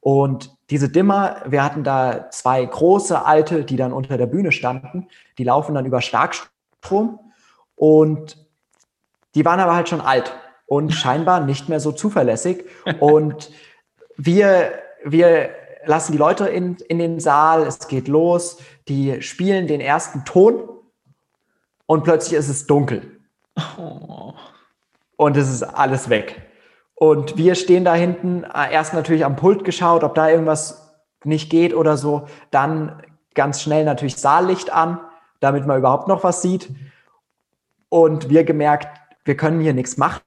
Und 0.00 0.54
diese 0.70 0.88
Dimmer, 0.88 1.36
wir 1.46 1.64
hatten 1.64 1.84
da 1.84 2.30
zwei 2.30 2.64
große 2.64 3.24
alte, 3.24 3.64
die 3.64 3.76
dann 3.76 3.92
unter 3.92 4.18
der 4.18 4.26
Bühne 4.26 4.52
standen, 4.52 5.08
die 5.38 5.44
laufen 5.44 5.74
dann 5.74 5.86
über 5.86 6.00
Starkstrom 6.00 7.20
und 7.76 8.36
die 9.34 9.44
waren 9.44 9.60
aber 9.60 9.74
halt 9.74 9.88
schon 9.88 10.00
alt 10.00 10.34
und 10.66 10.90
scheinbar 10.92 11.40
nicht 11.40 11.68
mehr 11.68 11.80
so 11.80 11.92
zuverlässig. 11.92 12.64
Und 13.00 13.50
wir, 14.16 14.72
wir 15.04 15.50
lassen 15.86 16.12
die 16.12 16.18
Leute 16.18 16.48
in, 16.48 16.76
in 16.88 16.98
den 16.98 17.20
Saal, 17.20 17.62
es 17.62 17.88
geht 17.88 18.08
los, 18.08 18.58
die 18.88 19.22
spielen 19.22 19.66
den 19.66 19.80
ersten 19.80 20.24
Ton 20.24 20.68
und 21.86 22.04
plötzlich 22.04 22.38
ist 22.38 22.48
es 22.48 22.66
dunkel. 22.66 23.20
Oh. 23.78 24.34
Und 25.16 25.36
es 25.36 25.50
ist 25.50 25.62
alles 25.62 26.08
weg. 26.08 26.42
Und 26.94 27.36
wir 27.36 27.54
stehen 27.54 27.84
da 27.84 27.94
hinten, 27.94 28.44
äh, 28.44 28.72
erst 28.72 28.94
natürlich 28.94 29.24
am 29.24 29.36
Pult 29.36 29.64
geschaut, 29.64 30.04
ob 30.04 30.14
da 30.14 30.28
irgendwas 30.28 30.96
nicht 31.24 31.50
geht 31.50 31.74
oder 31.74 31.96
so. 31.96 32.26
Dann 32.50 33.02
ganz 33.34 33.62
schnell 33.62 33.84
natürlich 33.84 34.16
Saallicht 34.16 34.72
an, 34.72 35.00
damit 35.40 35.66
man 35.66 35.78
überhaupt 35.78 36.08
noch 36.08 36.24
was 36.24 36.42
sieht. 36.42 36.70
Und 37.88 38.30
wir 38.30 38.44
gemerkt, 38.44 38.88
wir 39.24 39.36
können 39.36 39.60
hier 39.60 39.74
nichts 39.74 39.96
machen. 39.96 40.22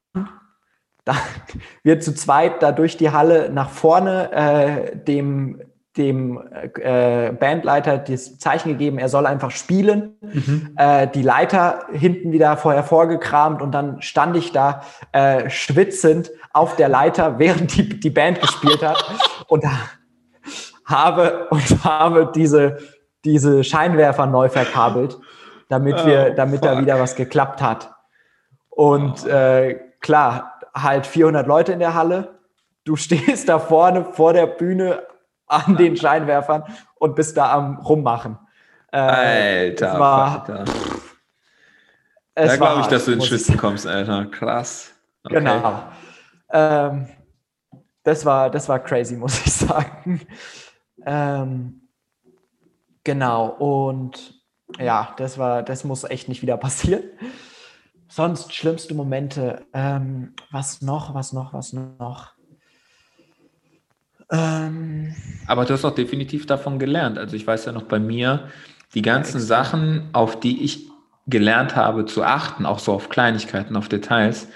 Da 1.05 1.15
wir 1.83 1.99
zu 1.99 2.13
zweit 2.13 2.61
da 2.61 2.71
durch 2.71 2.97
die 2.97 3.11
Halle 3.11 3.49
nach 3.49 3.69
vorne 3.69 4.31
äh, 4.31 4.95
dem 4.95 5.61
dem 5.97 6.41
äh, 6.79 7.31
Bandleiter 7.31 7.97
das 7.97 8.37
Zeichen 8.37 8.69
gegeben, 8.69 8.99
er 8.99 9.09
soll 9.09 9.25
einfach 9.25 9.51
spielen. 9.51 10.17
Mhm. 10.21 10.75
Äh, 10.77 11.07
die 11.07 11.21
Leiter 11.21 11.85
hinten 11.91 12.31
wieder 12.31 12.57
vorher 12.57 12.83
vorgekramt 12.83 13.61
und 13.61 13.71
dann 13.71 14.01
stand 14.01 14.37
ich 14.37 14.51
da 14.51 14.81
äh, 15.11 15.49
schwitzend 15.49 16.31
auf 16.53 16.75
der 16.75 16.89
Leiter, 16.89 17.39
während 17.39 17.75
die, 17.75 17.99
die 17.99 18.09
Band 18.09 18.41
gespielt 18.41 18.83
hat 18.83 19.03
und 19.47 19.63
habe 20.85 21.47
und 21.49 21.83
habe 21.83 22.31
diese, 22.33 22.77
diese 23.25 23.63
Scheinwerfer 23.63 24.25
neu 24.25 24.49
verkabelt, 24.49 25.17
damit 25.69 26.05
wir, 26.05 26.29
oh, 26.31 26.35
damit 26.35 26.59
fuck. 26.59 26.69
da 26.69 26.79
wieder 26.79 26.99
was 26.99 27.15
geklappt 27.15 27.61
hat. 27.61 27.91
Und 28.69 29.25
oh. 29.25 29.29
äh, 29.29 29.79
klar, 29.99 30.59
halt 30.73 31.05
400 31.05 31.47
Leute 31.47 31.73
in 31.73 31.79
der 31.79 31.93
Halle. 31.93 32.39
Du 32.85 32.95
stehst 32.95 33.49
da 33.49 33.59
vorne 33.59 34.05
vor 34.05 34.33
der 34.33 34.47
Bühne 34.47 35.01
an 35.47 35.77
den 35.77 35.97
Scheinwerfern 35.97 36.63
und 36.95 37.15
bist 37.15 37.37
da 37.37 37.53
am 37.53 37.77
Rummachen. 37.77 38.37
Äh, 38.91 38.97
Alter, 38.97 39.93
es 39.93 39.99
war, 39.99 40.41
Alter. 40.41 40.65
Es 42.35 42.51
da 42.51 42.57
glaube 42.57 42.81
ich, 42.81 42.87
dass 42.87 43.05
du 43.05 43.11
in 43.11 43.21
Schwitzen 43.21 43.57
kommst, 43.57 43.87
Alter. 43.87 44.25
Krass. 44.27 44.93
Okay. 45.23 45.35
Genau. 45.35 45.83
Ähm, 46.51 47.07
das, 48.03 48.25
war, 48.25 48.49
das 48.49 48.69
war 48.69 48.79
crazy, 48.79 49.15
muss 49.17 49.45
ich 49.45 49.53
sagen. 49.53 50.21
Ähm, 51.05 51.89
genau, 53.03 53.47
und 53.47 54.35
ja, 54.79 55.13
das 55.17 55.37
war, 55.37 55.63
das 55.63 55.83
muss 55.83 56.03
echt 56.03 56.29
nicht 56.29 56.41
wieder 56.41 56.57
passieren. 56.57 57.03
Sonst 58.07 58.53
schlimmste 58.53 58.93
Momente. 58.93 59.65
Ähm, 59.73 60.33
was 60.51 60.81
noch, 60.81 61.13
was 61.13 61.33
noch, 61.33 61.53
was 61.53 61.73
noch? 61.73 62.36
Ähm, 64.31 65.15
Aber 65.47 65.65
du 65.65 65.73
hast 65.73 65.85
auch 65.85 65.95
definitiv 65.95 66.45
davon 66.45 66.79
gelernt. 66.79 67.17
Also 67.17 67.35
ich 67.35 67.45
weiß 67.45 67.65
ja 67.65 67.71
noch 67.71 67.83
bei 67.83 67.99
mir, 67.99 68.49
die 68.93 69.01
ganzen 69.01 69.39
ja, 69.39 69.45
Sachen, 69.45 70.09
auf 70.13 70.39
die 70.39 70.63
ich 70.63 70.87
gelernt 71.27 71.75
habe 71.75 72.05
zu 72.05 72.23
achten, 72.23 72.65
auch 72.65 72.79
so 72.79 72.93
auf 72.93 73.09
Kleinigkeiten, 73.09 73.75
auf 73.75 73.89
Details. 73.89 74.47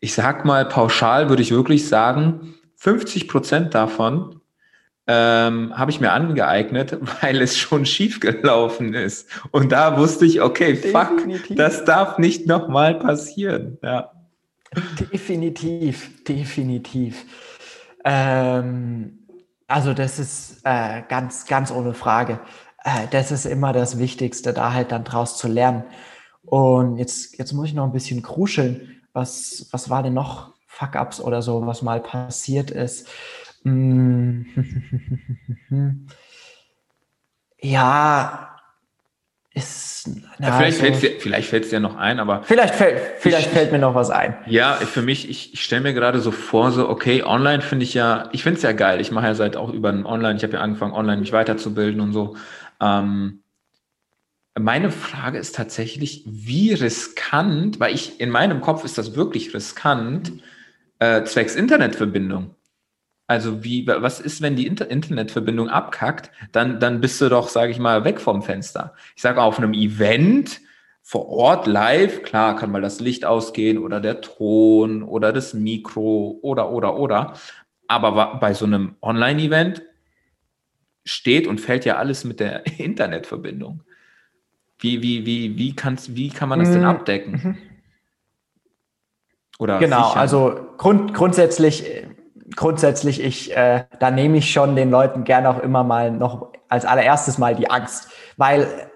Ich 0.00 0.14
sag 0.14 0.44
mal 0.44 0.64
pauschal 0.64 1.28
würde 1.28 1.42
ich 1.42 1.50
wirklich 1.50 1.88
sagen, 1.88 2.54
50 2.76 3.28
Prozent 3.28 3.74
davon 3.74 4.40
ähm, 5.08 5.76
habe 5.76 5.90
ich 5.90 6.00
mir 6.00 6.12
angeeignet, 6.12 6.98
weil 7.22 7.40
es 7.40 7.56
schon 7.56 7.86
schief 7.86 8.20
gelaufen 8.20 8.94
ist. 8.94 9.28
Und 9.50 9.72
da 9.72 9.98
wusste 9.98 10.26
ich, 10.26 10.42
okay, 10.42 10.74
Definitiv. 10.74 11.46
fuck, 11.46 11.56
das 11.56 11.84
darf 11.84 12.18
nicht 12.18 12.46
nochmal 12.46 12.98
passieren. 12.98 13.78
Ja. 13.82 14.12
Definitiv, 15.12 16.24
definitiv. 16.24 17.24
Ähm, 18.06 19.18
also 19.66 19.92
das 19.92 20.18
ist 20.20 20.60
äh, 20.64 21.02
ganz, 21.08 21.46
ganz 21.46 21.72
ohne 21.72 21.92
Frage. 21.92 22.40
Äh, 22.84 23.08
das 23.10 23.32
ist 23.32 23.46
immer 23.46 23.72
das 23.72 23.98
Wichtigste, 23.98 24.52
da 24.54 24.72
halt 24.72 24.92
dann 24.92 25.04
draus 25.04 25.36
zu 25.36 25.48
lernen. 25.48 25.84
Und 26.44 26.98
jetzt, 26.98 27.36
jetzt 27.38 27.52
muss 27.52 27.66
ich 27.68 27.74
noch 27.74 27.84
ein 27.84 27.92
bisschen 27.92 28.22
kruscheln. 28.22 29.02
Was, 29.12 29.66
was 29.72 29.90
war 29.90 30.02
denn 30.04 30.14
noch 30.14 30.54
Fuck-Ups 30.68 31.20
oder 31.20 31.42
so, 31.42 31.66
was 31.66 31.82
mal 31.82 32.00
passiert 32.00 32.70
ist? 32.70 33.08
Hm. 33.64 34.46
ja, 37.60 38.55
ist. 39.56 40.08
Na, 40.38 40.48
ja, 40.48 40.56
vielleicht 40.58 40.82
also, 40.82 41.48
fällt 41.48 41.64
es 41.64 41.70
dir 41.70 41.80
noch 41.80 41.96
ein, 41.96 42.20
aber. 42.20 42.42
Vielleicht 42.42 42.74
fällt, 42.74 43.00
vielleicht 43.18 43.48
ich, 43.48 43.52
fällt 43.52 43.72
mir 43.72 43.78
noch 43.78 43.94
was 43.94 44.10
ein. 44.10 44.36
Ja, 44.46 44.74
für 44.74 45.02
mich, 45.02 45.28
ich, 45.28 45.54
ich 45.54 45.64
stelle 45.64 45.82
mir 45.82 45.94
gerade 45.94 46.20
so 46.20 46.30
vor, 46.30 46.70
so, 46.70 46.88
okay, 46.88 47.22
online 47.22 47.62
finde 47.62 47.84
ich 47.84 47.94
ja, 47.94 48.28
ich 48.32 48.42
finde 48.42 48.58
es 48.58 48.62
ja 48.62 48.72
geil. 48.72 49.00
Ich 49.00 49.10
mache 49.10 49.26
ja 49.26 49.34
seit 49.34 49.56
auch 49.56 49.72
über 49.72 49.88
Online, 49.88 50.36
ich 50.36 50.42
habe 50.42 50.54
ja 50.54 50.60
angefangen, 50.60 50.92
online 50.92 51.20
mich 51.20 51.32
weiterzubilden 51.32 52.00
und 52.00 52.12
so. 52.12 52.36
Ähm, 52.80 53.40
meine 54.58 54.90
Frage 54.90 55.38
ist 55.38 55.54
tatsächlich, 55.54 56.22
wie 56.26 56.72
riskant, 56.72 57.80
weil 57.80 57.94
ich 57.94 58.20
in 58.20 58.30
meinem 58.30 58.60
Kopf 58.60 58.84
ist 58.84 58.98
das 58.98 59.16
wirklich 59.16 59.54
riskant, 59.54 60.32
äh, 60.98 61.24
zwecks 61.24 61.56
Internetverbindung. 61.56 62.55
Also 63.26 63.64
wie, 63.64 63.86
was 63.86 64.20
ist, 64.20 64.40
wenn 64.40 64.54
die 64.54 64.66
Inter 64.66 64.88
Internetverbindung 64.88 65.68
abkackt, 65.68 66.30
dann, 66.52 66.78
dann 66.78 67.00
bist 67.00 67.20
du 67.20 67.28
doch, 67.28 67.48
sage 67.48 67.72
ich 67.72 67.78
mal, 67.78 68.04
weg 68.04 68.20
vom 68.20 68.42
Fenster. 68.42 68.94
Ich 69.16 69.22
sage 69.22 69.42
auf 69.42 69.58
einem 69.58 69.74
Event 69.74 70.60
vor 71.02 71.28
Ort 71.28 71.66
live, 71.66 72.22
klar, 72.22 72.56
kann 72.56 72.70
mal 72.70 72.82
das 72.82 73.00
Licht 73.00 73.24
ausgehen 73.24 73.78
oder 73.78 74.00
der 74.00 74.20
Ton 74.20 75.02
oder 75.02 75.32
das 75.32 75.54
Mikro 75.54 76.38
oder, 76.42 76.70
oder, 76.70 76.98
oder. 76.98 77.34
Aber 77.88 78.38
bei 78.40 78.54
so 78.54 78.64
einem 78.64 78.96
Online-Event 79.02 79.82
steht 81.04 81.46
und 81.46 81.60
fällt 81.60 81.84
ja 81.84 81.96
alles 81.96 82.24
mit 82.24 82.40
der 82.40 82.66
Internetverbindung. 82.78 83.82
Wie, 84.78 85.02
wie, 85.02 85.24
wie, 85.26 85.56
wie, 85.56 85.74
kannst, 85.74 86.14
wie 86.14 86.28
kann 86.28 86.48
man 86.48 86.58
das 86.58 86.70
denn 86.70 86.80
mhm. 86.80 86.88
abdecken? 86.88 87.32
Mhm. 87.32 87.58
Oder 89.58 89.78
genau, 89.78 90.08
sichern? 90.08 90.20
also 90.20 90.66
grund, 90.76 91.14
grundsätzlich, 91.14 91.84
grundsätzlich, 92.54 93.22
ich, 93.22 93.56
äh, 93.56 93.84
da 93.98 94.10
nehme 94.10 94.38
ich 94.38 94.52
schon 94.52 94.76
den 94.76 94.90
Leuten 94.90 95.24
gerne 95.24 95.48
auch 95.50 95.58
immer 95.58 95.82
mal 95.82 96.10
noch 96.10 96.52
als 96.68 96.84
allererstes 96.84 97.38
mal 97.38 97.54
die 97.54 97.70
Angst, 97.70 98.08
weil 98.36 98.90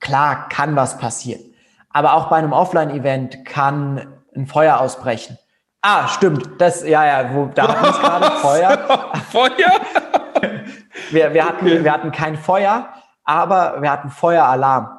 klar 0.00 0.48
kann 0.48 0.76
was 0.76 0.98
passieren. 0.98 1.42
Aber 1.90 2.14
auch 2.14 2.28
bei 2.28 2.36
einem 2.36 2.52
Offline-Event 2.52 3.44
kann 3.44 4.14
ein 4.34 4.46
Feuer 4.46 4.80
ausbrechen. 4.80 5.38
Ah, 5.80 6.08
stimmt. 6.08 6.60
Das, 6.60 6.82
ja, 6.86 7.04
ja, 7.04 7.34
wo, 7.34 7.46
da 7.54 7.68
hatten 7.68 7.84
wir 7.84 7.92
gerade 8.00 8.30
Feuer. 8.38 8.78
Feuer? 9.30 9.72
wir, 11.10 11.34
wir, 11.34 11.44
hatten, 11.44 11.84
wir 11.84 11.92
hatten 11.92 12.10
kein 12.10 12.36
Feuer, 12.36 12.88
aber 13.24 13.80
wir 13.80 13.90
hatten 13.90 14.10
Feueralarm. 14.10 14.98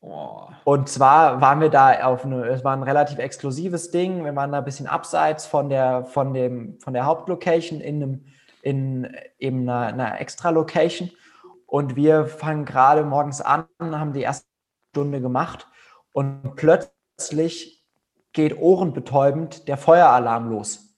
Oh. 0.00 0.47
Und 0.68 0.86
zwar 0.90 1.40
waren 1.40 1.62
wir 1.62 1.70
da 1.70 2.04
auf 2.04 2.26
eine, 2.26 2.46
es 2.46 2.62
war 2.62 2.76
ein 2.76 2.82
relativ 2.82 3.18
exklusives 3.18 3.90
Ding. 3.90 4.22
Wir 4.26 4.36
waren 4.36 4.52
da 4.52 4.58
ein 4.58 4.66
bisschen 4.66 4.86
abseits 4.86 5.46
von 5.46 5.70
der, 5.70 6.04
von 6.04 6.34
dem, 6.34 6.78
von 6.78 6.92
der 6.92 7.06
Hauptlocation 7.06 7.80
in 7.80 8.02
einem, 8.02 8.26
in 8.60 9.16
eben 9.38 9.62
einer, 9.62 9.86
einer 9.86 10.20
Extra-Location. 10.20 11.10
Und 11.64 11.96
wir 11.96 12.26
fangen 12.26 12.66
gerade 12.66 13.02
morgens 13.02 13.40
an, 13.40 13.64
haben 13.80 14.12
die 14.12 14.20
erste 14.20 14.46
Stunde 14.90 15.22
gemacht 15.22 15.66
und 16.12 16.54
plötzlich 16.56 17.82
geht 18.34 18.58
ohrenbetäubend 18.58 19.68
der 19.68 19.78
Feueralarm 19.78 20.50
los. 20.50 20.94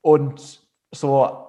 Und 0.00 0.66
so 0.90 1.46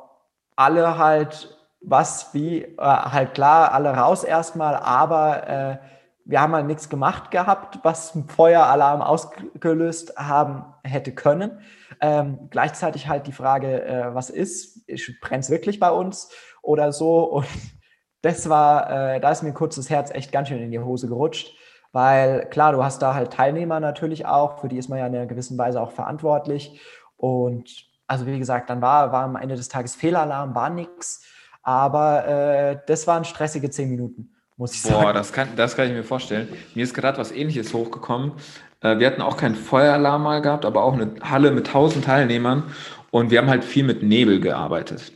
alle 0.55 0.99
halt 0.99 1.57
was, 1.81 2.35
wie, 2.35 2.61
äh, 2.61 2.77
halt 2.77 3.33
klar, 3.33 3.71
alle 3.71 3.95
raus 3.95 4.23
erstmal, 4.23 4.75
aber 4.75 5.47
äh, 5.47 5.77
wir 6.25 6.41
haben 6.41 6.53
halt 6.53 6.67
nichts 6.67 6.89
gemacht 6.89 7.31
gehabt, 7.31 7.79
was 7.83 8.15
einen 8.15 8.27
Feueralarm 8.27 9.01
ausgelöst 9.01 10.15
haben 10.17 10.65
hätte 10.83 11.13
können. 11.13 11.59
Ähm, 12.01 12.47
gleichzeitig 12.49 13.07
halt 13.07 13.27
die 13.27 13.31
Frage, 13.31 13.83
äh, 13.83 14.15
was 14.15 14.29
ist, 14.29 14.85
brennt 15.21 15.43
es 15.43 15.49
wirklich 15.49 15.79
bei 15.79 15.91
uns 15.91 16.29
oder 16.61 16.91
so? 16.91 17.23
Und 17.25 17.47
das 18.21 18.49
war, 18.49 19.15
äh, 19.15 19.19
da 19.19 19.31
ist 19.31 19.43
mir 19.43 19.53
kurz 19.53 19.75
das 19.75 19.89
Herz 19.89 20.11
echt 20.11 20.31
ganz 20.31 20.47
schön 20.47 20.61
in 20.61 20.71
die 20.71 20.79
Hose 20.79 21.07
gerutscht, 21.07 21.53
weil 21.91 22.45
klar, 22.49 22.71
du 22.71 22.83
hast 22.83 23.01
da 23.01 23.13
halt 23.13 23.33
Teilnehmer 23.33 23.79
natürlich 23.79 24.25
auch, 24.25 24.59
für 24.59 24.69
die 24.69 24.77
ist 24.77 24.89
man 24.89 24.99
ja 24.99 25.07
in 25.07 25.15
einer 25.15 25.25
gewissen 25.25 25.57
Weise 25.57 25.81
auch 25.81 25.91
verantwortlich. 25.91 26.79
Und 27.17 27.87
also 28.07 28.25
wie 28.25 28.39
gesagt, 28.39 28.69
dann 28.69 28.81
war, 28.81 29.11
war 29.11 29.23
am 29.23 29.35
Ende 29.35 29.55
des 29.55 29.69
Tages 29.69 29.95
Fehlalarm, 29.95 30.55
war 30.55 30.69
nichts. 30.69 31.25
Aber 31.61 32.27
äh, 32.27 32.79
das 32.87 33.07
waren 33.07 33.23
stressige 33.23 33.69
zehn 33.69 33.89
Minuten, 33.89 34.32
muss 34.63 34.75
ich 34.75 34.81
sagen. 34.81 35.01
Boah, 35.01 35.11
das 35.11 35.33
kann, 35.33 35.49
das 35.57 35.75
kann 35.75 35.87
ich 35.87 35.93
mir 35.93 36.05
vorstellen. 36.05 36.47
Mir 36.73 36.85
ist 36.85 36.93
gerade 36.93 37.17
was 37.17 37.33
ähnliches 37.33 37.73
hochgekommen. 37.73 38.31
Äh, 38.79 38.97
wir 38.97 39.07
hatten 39.07 39.21
auch 39.21 39.35
keinen 39.35 39.55
Feueralarm 39.55 40.23
mal 40.23 40.41
gehabt, 40.41 40.63
aber 40.63 40.83
auch 40.83 40.93
eine 40.93 41.15
Halle 41.21 41.51
mit 41.51 41.67
tausend 41.67 42.05
Teilnehmern. 42.05 42.63
Und 43.11 43.29
wir 43.29 43.39
haben 43.39 43.49
halt 43.49 43.65
viel 43.65 43.83
mit 43.83 44.03
Nebel 44.03 44.39
gearbeitet. 44.39 45.11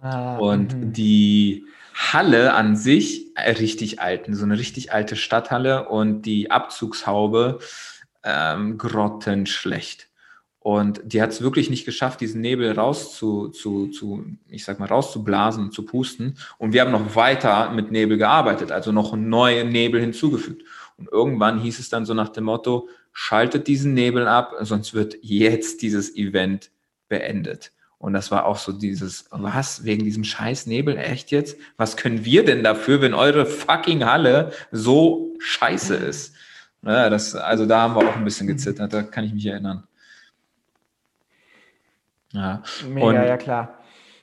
Ah, 0.00 0.38
und 0.38 0.72
mh. 0.74 0.86
die 0.92 1.66
Halle 1.94 2.54
an 2.54 2.76
sich, 2.76 3.36
äh, 3.36 3.50
richtig 3.50 4.00
alten, 4.00 4.34
so 4.34 4.46
eine 4.46 4.58
richtig 4.58 4.90
alte 4.90 5.16
Stadthalle 5.16 5.90
und 5.90 6.22
die 6.22 6.50
Abzugshaube 6.50 7.58
ähm, 8.24 8.78
grottenschlecht. 8.78 10.07
Und 10.60 11.00
die 11.04 11.22
hat 11.22 11.30
es 11.30 11.40
wirklich 11.40 11.70
nicht 11.70 11.84
geschafft, 11.84 12.20
diesen 12.20 12.40
Nebel 12.40 12.72
raus 12.72 13.16
zu, 13.16 13.48
zu, 13.48 13.88
zu, 13.88 14.24
ich 14.48 14.64
sag 14.64 14.80
mal, 14.80 14.88
rauszublasen, 14.88 15.70
zu 15.70 15.84
pusten. 15.84 16.36
Und 16.58 16.72
wir 16.72 16.80
haben 16.80 16.90
noch 16.90 17.14
weiter 17.14 17.70
mit 17.70 17.92
Nebel 17.92 18.18
gearbeitet, 18.18 18.72
also 18.72 18.90
noch 18.90 19.14
neue 19.16 19.64
Nebel 19.64 20.00
hinzugefügt. 20.00 20.64
Und 20.96 21.08
irgendwann 21.10 21.60
hieß 21.60 21.78
es 21.78 21.90
dann 21.90 22.04
so 22.04 22.12
nach 22.12 22.28
dem 22.30 22.44
Motto, 22.44 22.88
schaltet 23.12 23.68
diesen 23.68 23.94
Nebel 23.94 24.26
ab, 24.26 24.54
sonst 24.60 24.94
wird 24.94 25.16
jetzt 25.22 25.82
dieses 25.82 26.14
Event 26.16 26.70
beendet. 27.08 27.72
Und 27.98 28.12
das 28.12 28.30
war 28.30 28.46
auch 28.46 28.58
so 28.58 28.72
dieses, 28.72 29.26
was, 29.30 29.84
wegen 29.84 30.04
diesem 30.04 30.22
scheiß 30.22 30.66
Nebel, 30.66 30.96
echt 30.96 31.30
jetzt? 31.30 31.56
Was 31.76 31.96
können 31.96 32.24
wir 32.24 32.44
denn 32.44 32.62
dafür, 32.62 33.00
wenn 33.00 33.14
eure 33.14 33.46
fucking 33.46 34.04
Halle 34.04 34.52
so 34.70 35.34
scheiße 35.38 35.94
ist? 35.96 36.34
Ja, 36.82 37.10
das, 37.10 37.34
also 37.34 37.66
da 37.66 37.80
haben 37.82 37.94
wir 37.94 38.08
auch 38.08 38.16
ein 38.16 38.24
bisschen 38.24 38.46
gezittert, 38.46 38.92
da 38.92 39.02
kann 39.02 39.24
ich 39.24 39.34
mich 39.34 39.46
erinnern. 39.46 39.84
Ja, 42.32 42.62
Mega, 42.86 43.06
und, 43.06 43.14
ja 43.14 43.36
klar. 43.36 43.78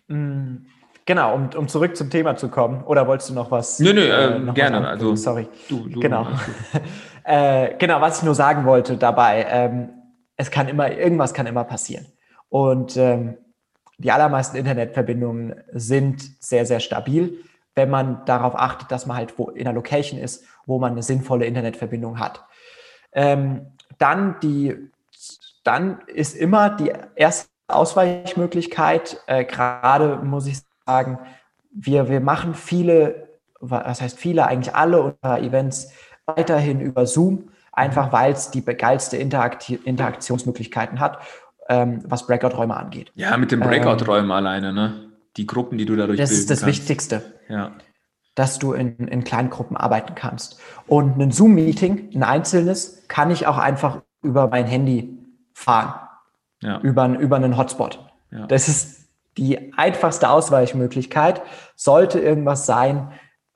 Mhm. 0.08 0.66
Genau, 1.06 1.36
um, 1.36 1.49
um 1.56 1.68
zurück 1.68 1.95
zum 1.95 2.10
Thema 2.10 2.36
zu 2.36 2.49
kommen. 2.49 2.84
Oder 2.84 3.08
wolltest 3.08 3.30
du 3.30 3.36
noch 3.36 3.51
was? 3.51 3.80
Nö, 3.80 3.93
nö, 3.93 4.01
äh, 4.01 4.38
äh 4.38 4.53
gerne. 4.53 4.88
Also, 4.88 5.16
Sorry. 5.16 5.47
Du, 5.70 5.88
du, 5.88 5.99
genau. 5.99 6.28
äh, 7.24 7.76
genau, 7.78 8.01
was 8.01 8.20
ich 8.20 8.24
nur 8.24 8.34
sagen 8.34 8.66
wollte 8.66 8.97
dabei, 8.97 9.45
ähm, 9.49 9.89
es 10.36 10.49
kann 10.49 10.68
immer, 10.68 10.91
irgendwas 10.91 11.34
kann 11.34 11.45
immer 11.45 11.64
passieren. 11.64 12.08
Und 12.49 12.97
ähm, 12.97 13.38
die 13.99 14.12
allermeisten 14.12 14.58
Internetverbindungen 14.58 15.64
sind 15.72 16.43
sehr, 16.43 16.66
sehr 16.66 16.80
stabil, 16.80 17.38
wenn 17.76 17.89
man 17.89 18.26
darauf 18.26 18.56
achtet, 18.56 18.91
dass 18.91 19.06
man 19.06 19.18
halt 19.18 19.38
wo 19.38 19.49
in 19.49 19.68
einer 19.68 19.76
Location 19.76 20.20
ist, 20.20 20.43
wo 20.66 20.80
man 20.80 20.93
eine 20.93 21.03
sinnvolle 21.03 21.45
Internetverbindung 21.45 22.20
hat. 22.20 22.43
Ähm, 23.12 23.68
dann 23.99 24.39
die, 24.41 24.76
dann 25.64 25.99
ist 26.08 26.36
immer 26.36 26.72
die 26.72 26.91
erste 27.16 27.55
Ausweichmöglichkeit. 27.68 29.22
Äh, 29.28 29.45
Gerade 29.45 30.18
muss 30.18 30.47
ich 30.47 30.59
sagen, 30.86 31.20
wir, 31.72 32.09
wir 32.09 32.22
machen 32.22 32.53
viele, 32.53 33.30
was 33.59 34.01
heißt 34.01 34.18
viele, 34.18 34.47
eigentlich 34.47 34.76
alle 34.76 35.01
unserer 35.01 35.39
Events 35.41 35.91
weiterhin 36.26 36.80
über 36.80 37.05
Zoom, 37.05 37.49
einfach 37.72 38.11
weil 38.11 38.34
es 38.34 38.51
die 38.51 38.63
geilste 38.63 39.18
Interakti 39.18 39.76
Interaktionsmöglichkeiten 39.76 40.99
hat, 40.99 41.20
ähm, 41.68 42.01
was 42.05 42.28
Breakout-Räume 42.28 42.76
angeht. 42.76 43.11
Ja, 43.16 43.36
mit 43.38 43.51
den 43.51 43.59
Breakout-Räumen 43.59 44.26
ähm, 44.26 44.32
alleine, 44.32 44.74
ne? 44.74 45.11
Die 45.38 45.45
Gruppen, 45.45 45.78
die 45.78 45.86
du 45.86 45.95
dadurch 45.95 46.18
Das 46.18 46.32
ist 46.32 46.49
das 46.49 46.61
kannst. 46.61 46.80
Wichtigste. 46.80 47.22
Ja. 47.49 47.74
Dass 48.36 48.59
du 48.59 48.74
in, 48.74 48.95
in 49.07 49.24
kleinen 49.24 49.49
Gruppen 49.49 49.76
arbeiten 49.76 50.16
kannst. 50.16 50.59
Und 50.88 51.20
ein 51.20 51.32
Zoom-Meeting, 51.32 52.11
ein 52.16 52.24
einzelnes, 52.24 53.03
kann 53.07 53.32
ich 53.32 53.47
auch 53.47 53.57
einfach 53.57 54.01
über 54.22 54.47
mein 54.47 54.66
Handy 54.66 55.18
fahren 55.53 56.05
ja. 56.66 56.80
über, 56.82 57.07
über 57.20 57.36
einen 57.36 57.57
Hotspot. 57.57 57.99
Ja. 58.32 58.47
Das 58.47 58.68
ist 58.68 59.09
die 59.38 59.74
einfachste 59.76 60.30
Ausweichmöglichkeit. 60.30 61.41
Sollte 61.76 62.20
irgendwas 62.20 62.66
sein, 62.66 63.11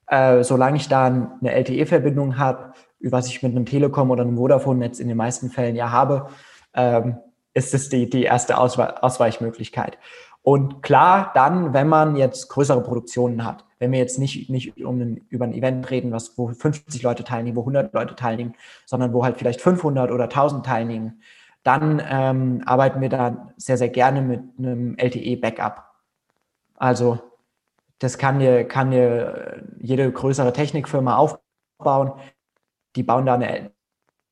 äh, 0.07 0.43
solange 0.43 0.77
ich 0.77 0.87
da 0.89 1.05
eine 1.05 1.53
LTE-Verbindung 1.53 2.37
habe, 2.37 2.73
was 3.01 3.27
ich 3.27 3.41
mit 3.43 3.55
einem 3.55 3.65
Telekom 3.65 4.11
oder 4.11 4.23
einem 4.23 4.37
Vodafone-Netz 4.37 4.99
in 4.99 5.07
den 5.07 5.17
meisten 5.17 5.49
Fällen 5.49 5.75
ja 5.75 5.91
habe, 5.91 6.27
ähm, 6.73 7.17
ist 7.53 7.73
es 7.73 7.89
die, 7.89 8.09
die 8.09 8.23
erste 8.23 8.57
Auswe 8.57 9.01
Ausweichmöglichkeit. 9.01 9.97
Und 10.41 10.81
klar, 10.81 11.31
dann, 11.33 11.73
wenn 11.73 11.87
man 11.87 12.15
jetzt 12.15 12.49
größere 12.49 12.81
Produktionen 12.81 13.45
hat, 13.45 13.65
wenn 13.77 13.91
wir 13.91 13.99
jetzt 13.99 14.19
nicht, 14.19 14.49
nicht 14.49 14.83
um 14.83 14.99
ein, 14.99 15.25
über 15.29 15.45
ein 15.45 15.53
Event 15.53 15.89
reden, 15.89 16.11
was, 16.11 16.37
wo 16.37 16.49
50 16.49 17.01
Leute 17.01 17.23
teilnehmen, 17.23 17.55
wo 17.55 17.61
100 17.61 17.93
Leute 17.93 18.15
teilnehmen, 18.15 18.55
sondern 18.85 19.13
wo 19.13 19.23
halt 19.23 19.37
vielleicht 19.37 19.61
500 19.61 20.11
oder 20.11 20.25
1000 20.25 20.65
teilnehmen, 20.65 21.21
dann 21.63 22.01
ähm, 22.07 22.61
arbeiten 22.65 23.01
wir 23.01 23.09
da 23.09 23.53
sehr, 23.57 23.77
sehr 23.77 23.89
gerne 23.89 24.21
mit 24.21 24.41
einem 24.57 24.97
LTE-Backup. 24.97 25.83
Also 26.75 27.19
das 27.99 28.17
kann 28.17 28.39
dir, 28.39 28.65
kann 28.65 28.91
dir 28.91 29.63
jede 29.79 30.09
größere 30.11 30.53
Technikfirma 30.53 31.17
aufbauen. 31.17 32.13
Die 32.95 33.03
bauen 33.03 33.25
da 33.25 33.33
eine, 33.35 33.71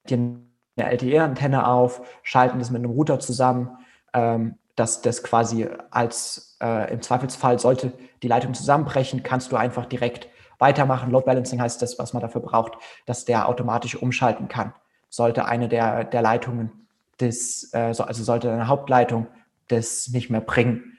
eine 0.09 0.47
LTE-Antenne 0.77 1.67
auf, 1.67 2.01
schalten 2.23 2.59
das 2.59 2.71
mit 2.71 2.83
einem 2.83 2.91
Router 2.91 3.19
zusammen, 3.19 3.77
ähm, 4.13 4.55
dass 4.75 5.01
das 5.01 5.21
quasi 5.21 5.67
als 5.91 6.57
äh, 6.61 6.93
im 6.93 7.01
Zweifelsfall 7.01 7.59
sollte 7.59 7.93
die 8.23 8.27
Leitung 8.27 8.53
zusammenbrechen, 8.53 9.23
kannst 9.23 9.51
du 9.51 9.57
einfach 9.57 9.85
direkt 9.85 10.29
weitermachen. 10.59 11.11
Load 11.11 11.25
Balancing 11.25 11.61
heißt 11.61 11.81
das, 11.81 11.99
was 11.99 12.13
man 12.13 12.21
dafür 12.21 12.41
braucht, 12.41 12.77
dass 13.05 13.25
der 13.25 13.49
automatisch 13.49 13.95
umschalten 13.95 14.47
kann. 14.47 14.73
Sollte 15.09 15.45
eine 15.45 15.67
der, 15.67 16.03
der 16.03 16.21
Leitungen 16.21 16.86
das, 17.17 17.69
äh, 17.73 17.77
also 17.77 18.23
sollte 18.23 18.51
eine 18.51 18.67
Hauptleitung 18.67 19.27
das 19.67 20.09
nicht 20.09 20.29
mehr 20.29 20.41
bringen. 20.41 20.97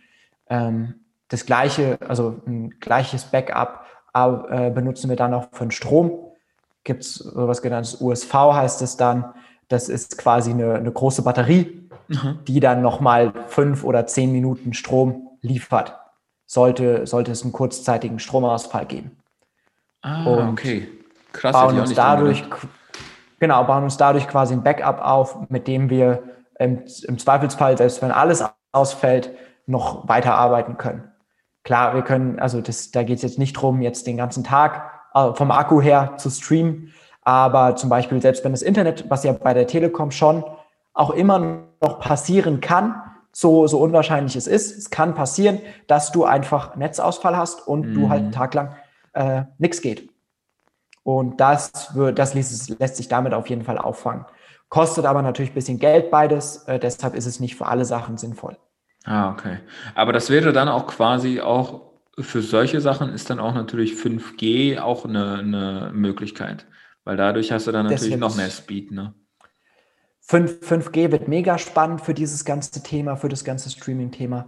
Ähm, 0.49 0.95
das 1.29 1.47
gleiche, 1.47 1.99
also 2.07 2.41
ein 2.47 2.79
gleiches 2.81 3.25
Backup 3.25 3.85
äh, 4.15 4.71
benutzen 4.71 5.09
wir 5.09 5.17
dann 5.17 5.35
auch 5.35 5.49
für 5.53 5.65
den 5.65 5.71
Strom. 5.71 6.19
Gibt 6.85 7.03
es 7.03 7.15
sowas 7.15 7.63
genanntes 7.63 8.01
USV 8.01 8.33
heißt 8.33 8.83
es 8.83 8.97
dann. 8.97 9.35
Das 9.69 9.89
ist 9.89 10.17
quasi 10.17 10.51
eine, 10.51 10.75
eine 10.75 10.91
große 10.91 11.23
Batterie, 11.23 11.89
mhm. 12.09 12.39
die 12.47 12.61
dann 12.61 12.81
nochmal 12.81 13.33
fünf 13.49 13.85
oder 13.85 14.07
zehn 14.07 14.33
Minuten 14.33 14.73
Strom 14.73 15.29
liefert, 15.43 15.99
sollte, 16.47 17.07
sollte 17.07 17.33
es 17.33 17.43
einen 17.43 17.53
kurzzeitigen 17.53 18.19
Stromausfall 18.19 18.87
geben. 18.87 19.19
Ah, 20.01 20.25
Und 20.25 20.49
okay. 20.51 20.89
Krass, 21.33 21.53
bauen 21.53 21.79
uns 21.79 21.95
dadurch, 21.95 22.43
genau, 23.39 23.65
bauen 23.65 23.85
uns 23.85 23.97
dadurch 23.97 24.29
quasi 24.29 24.55
ein 24.55 24.63
Backup 24.63 25.01
auf, 25.01 25.49
mit 25.49 25.67
dem 25.67 25.91
wir 25.91 26.23
im, 26.59 26.85
im 27.07 27.19
Zweifelsfall, 27.19 27.77
selbst 27.79 28.03
wenn 28.03 28.11
alles 28.11 28.45
ausfällt, 28.73 29.31
noch 29.67 30.09
weiterarbeiten 30.09 30.77
können. 30.77 31.11
Klar, 31.63 31.95
wir 31.95 32.03
können, 32.03 32.39
also 32.39 32.61
das, 32.61 32.91
da 32.91 33.03
geht 33.03 33.17
es 33.17 33.23
jetzt 33.23 33.39
nicht 33.39 33.57
darum, 33.57 33.83
jetzt 33.83 34.07
den 34.07 34.17
ganzen 34.17 34.45
Tag 34.45 34.91
äh, 35.15 35.33
vom 35.35 35.51
Akku 35.51 35.81
her 35.81 36.15
zu 36.17 36.31
streamen, 36.31 36.93
aber 37.23 37.77
zum 37.77 37.91
Beispiel 37.91 38.23
selbst 38.23 38.45
wenn 38.45 38.53
das 38.53 38.63
Internet, 38.63 39.11
was 39.11 39.25
ja 39.25 39.33
bei 39.33 39.53
der 39.53 39.67
Telekom 39.67 40.11
schon 40.11 40.45
auch 40.95 41.11
immer 41.11 41.67
noch 41.83 42.01
passieren 42.01 42.61
kann, 42.61 43.03
so, 43.33 43.67
so 43.67 43.79
unwahrscheinlich 43.79 44.35
es 44.35 44.47
ist, 44.47 44.77
es 44.77 44.91
kann 44.91 45.15
passieren, 45.15 45.61
dass 45.87 46.11
du 46.11 46.25
einfach 46.25 46.75
Netzausfall 46.77 47.37
hast 47.37 47.69
und 47.69 47.91
mhm. 47.91 47.95
du 47.95 48.09
halt 48.09 48.23
einen 48.23 48.33
Tag 48.33 48.55
lang 48.55 48.75
äh, 49.13 49.43
nichts 49.59 49.81
geht. 49.81 50.11
Und 51.09 51.41
das, 51.41 51.95
wird, 51.95 52.19
das 52.19 52.35
lässt, 52.35 52.79
lässt, 52.79 52.97
sich 52.97 53.09
damit 53.09 53.33
auf 53.33 53.49
jeden 53.49 53.65
Fall 53.65 53.79
auffangen. 53.79 54.27
Kostet 54.69 55.07
aber 55.07 55.23
natürlich 55.23 55.53
ein 55.53 55.55
bisschen 55.55 55.79
Geld 55.79 56.11
beides, 56.11 56.65
äh, 56.65 56.79
deshalb 56.79 57.15
ist 57.15 57.25
es 57.25 57.41
nicht 57.41 57.57
für 57.57 57.65
alle 57.65 57.87
Sachen 57.87 58.19
sinnvoll. 58.19 58.59
Ah, 59.07 59.31
okay. 59.31 59.61
Aber 59.95 60.13
das 60.13 60.29
wäre 60.29 60.53
dann 60.53 60.69
auch 60.69 60.87
quasi 60.87 61.41
auch 61.41 61.93
für 62.19 62.43
solche 62.43 62.83
Sachen 62.83 63.09
ist 63.09 63.31
dann 63.31 63.41
auch 63.41 63.55
natürlich 63.55 63.95
5G 63.95 64.81
auch 64.81 65.07
eine, 65.07 65.39
eine 65.39 65.93
Möglichkeit, 65.95 66.67
weil 67.05 67.17
dadurch 67.17 67.53
hast 67.53 67.67
du 67.67 67.73
dann 67.73 67.87
natürlich 67.87 68.19
noch 68.19 68.37
mehr 68.37 68.51
Speed, 68.51 68.91
ne? 68.91 69.15
5, 70.27 70.61
5G 70.61 71.11
wird 71.11 71.27
mega 71.27 71.57
spannend 71.57 72.03
für 72.03 72.13
dieses 72.13 72.45
ganze 72.45 72.83
Thema, 72.83 73.17
für 73.17 73.31
das 73.31 73.45
ganze 73.45 73.71
Streaming-Thema, 73.71 74.47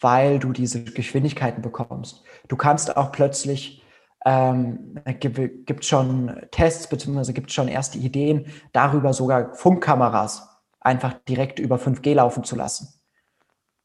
weil 0.00 0.38
du 0.38 0.54
diese 0.54 0.84
Geschwindigkeiten 0.84 1.60
bekommst. 1.60 2.24
Du 2.48 2.56
kannst 2.56 2.96
auch 2.96 3.12
plötzlich, 3.12 3.82
ähm, 4.24 4.96
gibt, 5.20 5.66
gibt 5.66 5.84
schon 5.84 6.34
Tests, 6.50 6.88
beziehungsweise 6.88 7.32
gibt 7.32 7.52
schon 7.52 7.68
erste 7.68 7.98
Ideen, 7.98 8.46
darüber 8.72 9.12
sogar 9.12 9.54
Funkkameras 9.54 10.48
einfach 10.80 11.14
direkt 11.28 11.58
über 11.58 11.76
5G 11.76 12.14
laufen 12.14 12.44
zu 12.44 12.56
lassen 12.56 12.88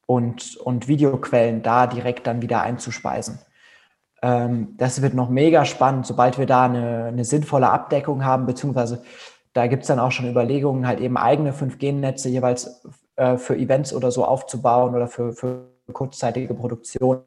und, 0.05 0.57
und 0.57 0.87
Videoquellen 0.87 1.61
da 1.61 1.87
direkt 1.87 2.27
dann 2.27 2.41
wieder 2.41 2.61
einzuspeisen. 2.61 3.39
Ähm, 4.21 4.75
das 4.77 5.01
wird 5.01 5.13
noch 5.13 5.29
mega 5.29 5.65
spannend, 5.65 6.05
sobald 6.05 6.37
wir 6.37 6.45
da 6.45 6.65
eine, 6.65 7.05
eine 7.05 7.25
sinnvolle 7.25 7.69
Abdeckung 7.69 8.23
haben, 8.23 8.45
beziehungsweise 8.45 9.03
da 9.53 9.67
gibt 9.67 9.83
es 9.83 9.87
dann 9.87 9.99
auch 9.99 10.11
schon 10.11 10.29
Überlegungen, 10.29 10.87
halt 10.87 10.99
eben 10.99 11.17
eigene 11.17 11.51
5G-Netze 11.51 12.29
jeweils 12.29 12.83
äh, 13.15 13.37
für 13.37 13.55
Events 13.55 13.93
oder 13.93 14.11
so 14.11 14.25
aufzubauen 14.25 14.95
oder 14.95 15.07
für, 15.07 15.33
für 15.33 15.69
kurzzeitige 15.91 16.53
Produktionen, 16.53 17.23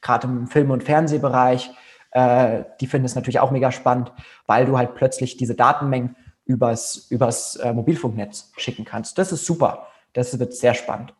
gerade 0.00 0.26
im 0.26 0.46
Film- 0.46 0.70
und 0.70 0.84
Fernsehbereich. 0.84 1.70
Äh, 2.14 2.64
die 2.80 2.86
finden 2.86 3.06
es 3.06 3.16
natürlich 3.16 3.40
auch 3.40 3.50
mega 3.50 3.70
spannend, 3.72 4.12
weil 4.46 4.66
du 4.66 4.78
halt 4.78 4.94
plötzlich 4.94 5.36
diese 5.36 5.54
Datenmengen 5.54 6.16
übers, 6.46 7.08
übers 7.10 7.56
äh, 7.56 7.72
Mobilfunknetz 7.72 8.52
schicken 8.56 8.84
kannst. 8.84 9.18
Das 9.18 9.32
ist 9.32 9.44
super. 9.44 9.88
Das 10.12 10.38
wird 10.38 10.54
sehr 10.54 10.74
spannend. 10.74 11.12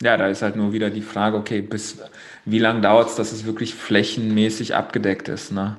Ja, 0.00 0.16
da 0.16 0.26
ist 0.26 0.42
halt 0.42 0.56
nur 0.56 0.72
wieder 0.72 0.90
die 0.90 1.00
Frage, 1.00 1.36
okay, 1.36 1.62
bis 1.62 1.98
wie 2.44 2.58
lange 2.58 2.82
dauert 2.82 3.08
es, 3.08 3.16
dass 3.16 3.32
es 3.32 3.46
wirklich 3.46 3.74
flächenmäßig 3.74 4.74
abgedeckt 4.74 5.28
ist, 5.28 5.52
ne? 5.52 5.78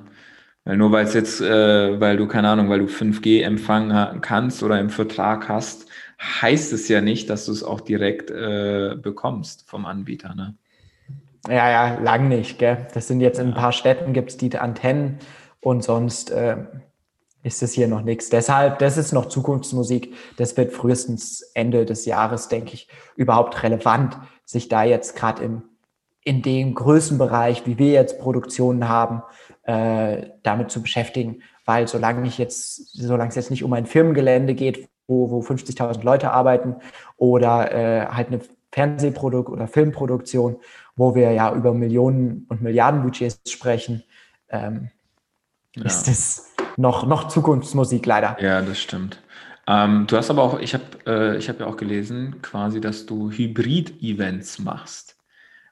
Weil 0.65 0.77
nur 0.77 0.91
weil 0.91 1.05
es 1.05 1.13
jetzt, 1.13 1.41
äh, 1.41 1.99
weil 1.99 2.17
du, 2.17 2.27
keine 2.27 2.49
Ahnung, 2.49 2.69
weil 2.69 2.79
du 2.79 2.87
5G 2.87 3.43
empfangen 3.43 4.21
kannst 4.21 4.63
oder 4.63 4.79
im 4.79 4.89
Vertrag 4.89 5.49
hast, 5.49 5.87
heißt 6.21 6.71
es 6.73 6.87
ja 6.87 7.01
nicht, 7.01 7.29
dass 7.29 7.45
du 7.45 7.51
es 7.51 7.63
auch 7.63 7.81
direkt 7.81 8.31
äh, 8.31 8.95
bekommst 8.95 9.69
vom 9.69 9.85
Anbieter, 9.85 10.35
ne? 10.35 10.55
Ja, 11.47 11.69
ja, 11.69 11.99
lang 11.99 12.29
nicht, 12.29 12.57
gell? 12.57 12.87
Das 12.93 13.07
sind 13.07 13.19
jetzt 13.19 13.39
in 13.39 13.47
ein 13.47 13.53
paar 13.53 13.73
Städten 13.73 14.13
gibt 14.13 14.29
es 14.31 14.37
die 14.37 14.57
Antennen 14.57 15.19
und 15.59 15.83
sonst 15.83 16.31
äh, 16.31 16.57
ist 17.43 17.61
es 17.61 17.73
hier 17.73 17.89
noch 17.89 18.01
nichts. 18.01 18.29
Deshalb, 18.29 18.79
das 18.79 18.97
ist 18.97 19.11
noch 19.11 19.25
Zukunftsmusik. 19.25 20.13
Das 20.37 20.55
wird 20.55 20.71
frühestens 20.71 21.41
Ende 21.53 21.85
des 21.85 22.05
Jahres, 22.05 22.47
denke 22.47 22.73
ich, 22.73 22.87
überhaupt 23.17 23.61
relevant, 23.61 24.17
sich 24.45 24.69
da 24.69 24.83
jetzt 24.83 25.15
gerade 25.15 25.43
im 25.43 25.63
in 26.23 26.41
dem 26.41 26.73
Größenbereich, 26.73 27.65
wie 27.65 27.77
wir 27.77 27.91
jetzt 27.91 28.19
Produktionen 28.19 28.87
haben, 28.87 29.23
äh, 29.63 30.29
damit 30.43 30.71
zu 30.71 30.81
beschäftigen. 30.81 31.41
Weil 31.65 31.87
solange 31.87 32.27
ich 32.27 32.37
jetzt, 32.37 32.97
solange 32.97 33.29
es 33.29 33.35
jetzt 33.35 33.51
nicht 33.51 33.63
um 33.63 33.73
ein 33.73 33.85
Firmengelände 33.85 34.53
geht, 34.53 34.89
wo, 35.07 35.29
wo 35.31 35.41
50.000 35.41 36.03
Leute 36.03 36.31
arbeiten 36.31 36.77
oder 37.17 37.73
äh, 37.73 38.05
halt 38.07 38.27
eine 38.27 38.39
Fernsehprodukt 38.71 39.49
oder 39.49 39.67
Filmproduktion, 39.67 40.57
wo 40.95 41.15
wir 41.15 41.31
ja 41.31 41.53
über 41.53 41.73
Millionen 41.73 42.45
und 42.49 42.61
Milliarden 42.61 43.01
Budgets 43.03 43.39
sprechen, 43.49 44.03
ähm, 44.49 44.89
ja. 45.75 45.83
ist 45.83 46.07
es 46.07 46.53
noch, 46.77 47.05
noch 47.05 47.27
Zukunftsmusik 47.27 48.05
leider. 48.05 48.37
Ja, 48.41 48.61
das 48.61 48.79
stimmt. 48.79 49.19
Ähm, 49.67 50.05
du 50.07 50.17
hast 50.17 50.29
aber 50.29 50.43
auch, 50.43 50.59
ich 50.59 50.73
habe 50.73 50.83
äh, 51.05 51.41
hab 51.41 51.59
ja 51.59 51.65
auch 51.67 51.77
gelesen, 51.77 52.41
quasi, 52.41 52.81
dass 52.81 53.05
du 53.05 53.31
Hybrid-Events 53.31 54.59
machst. 54.59 55.17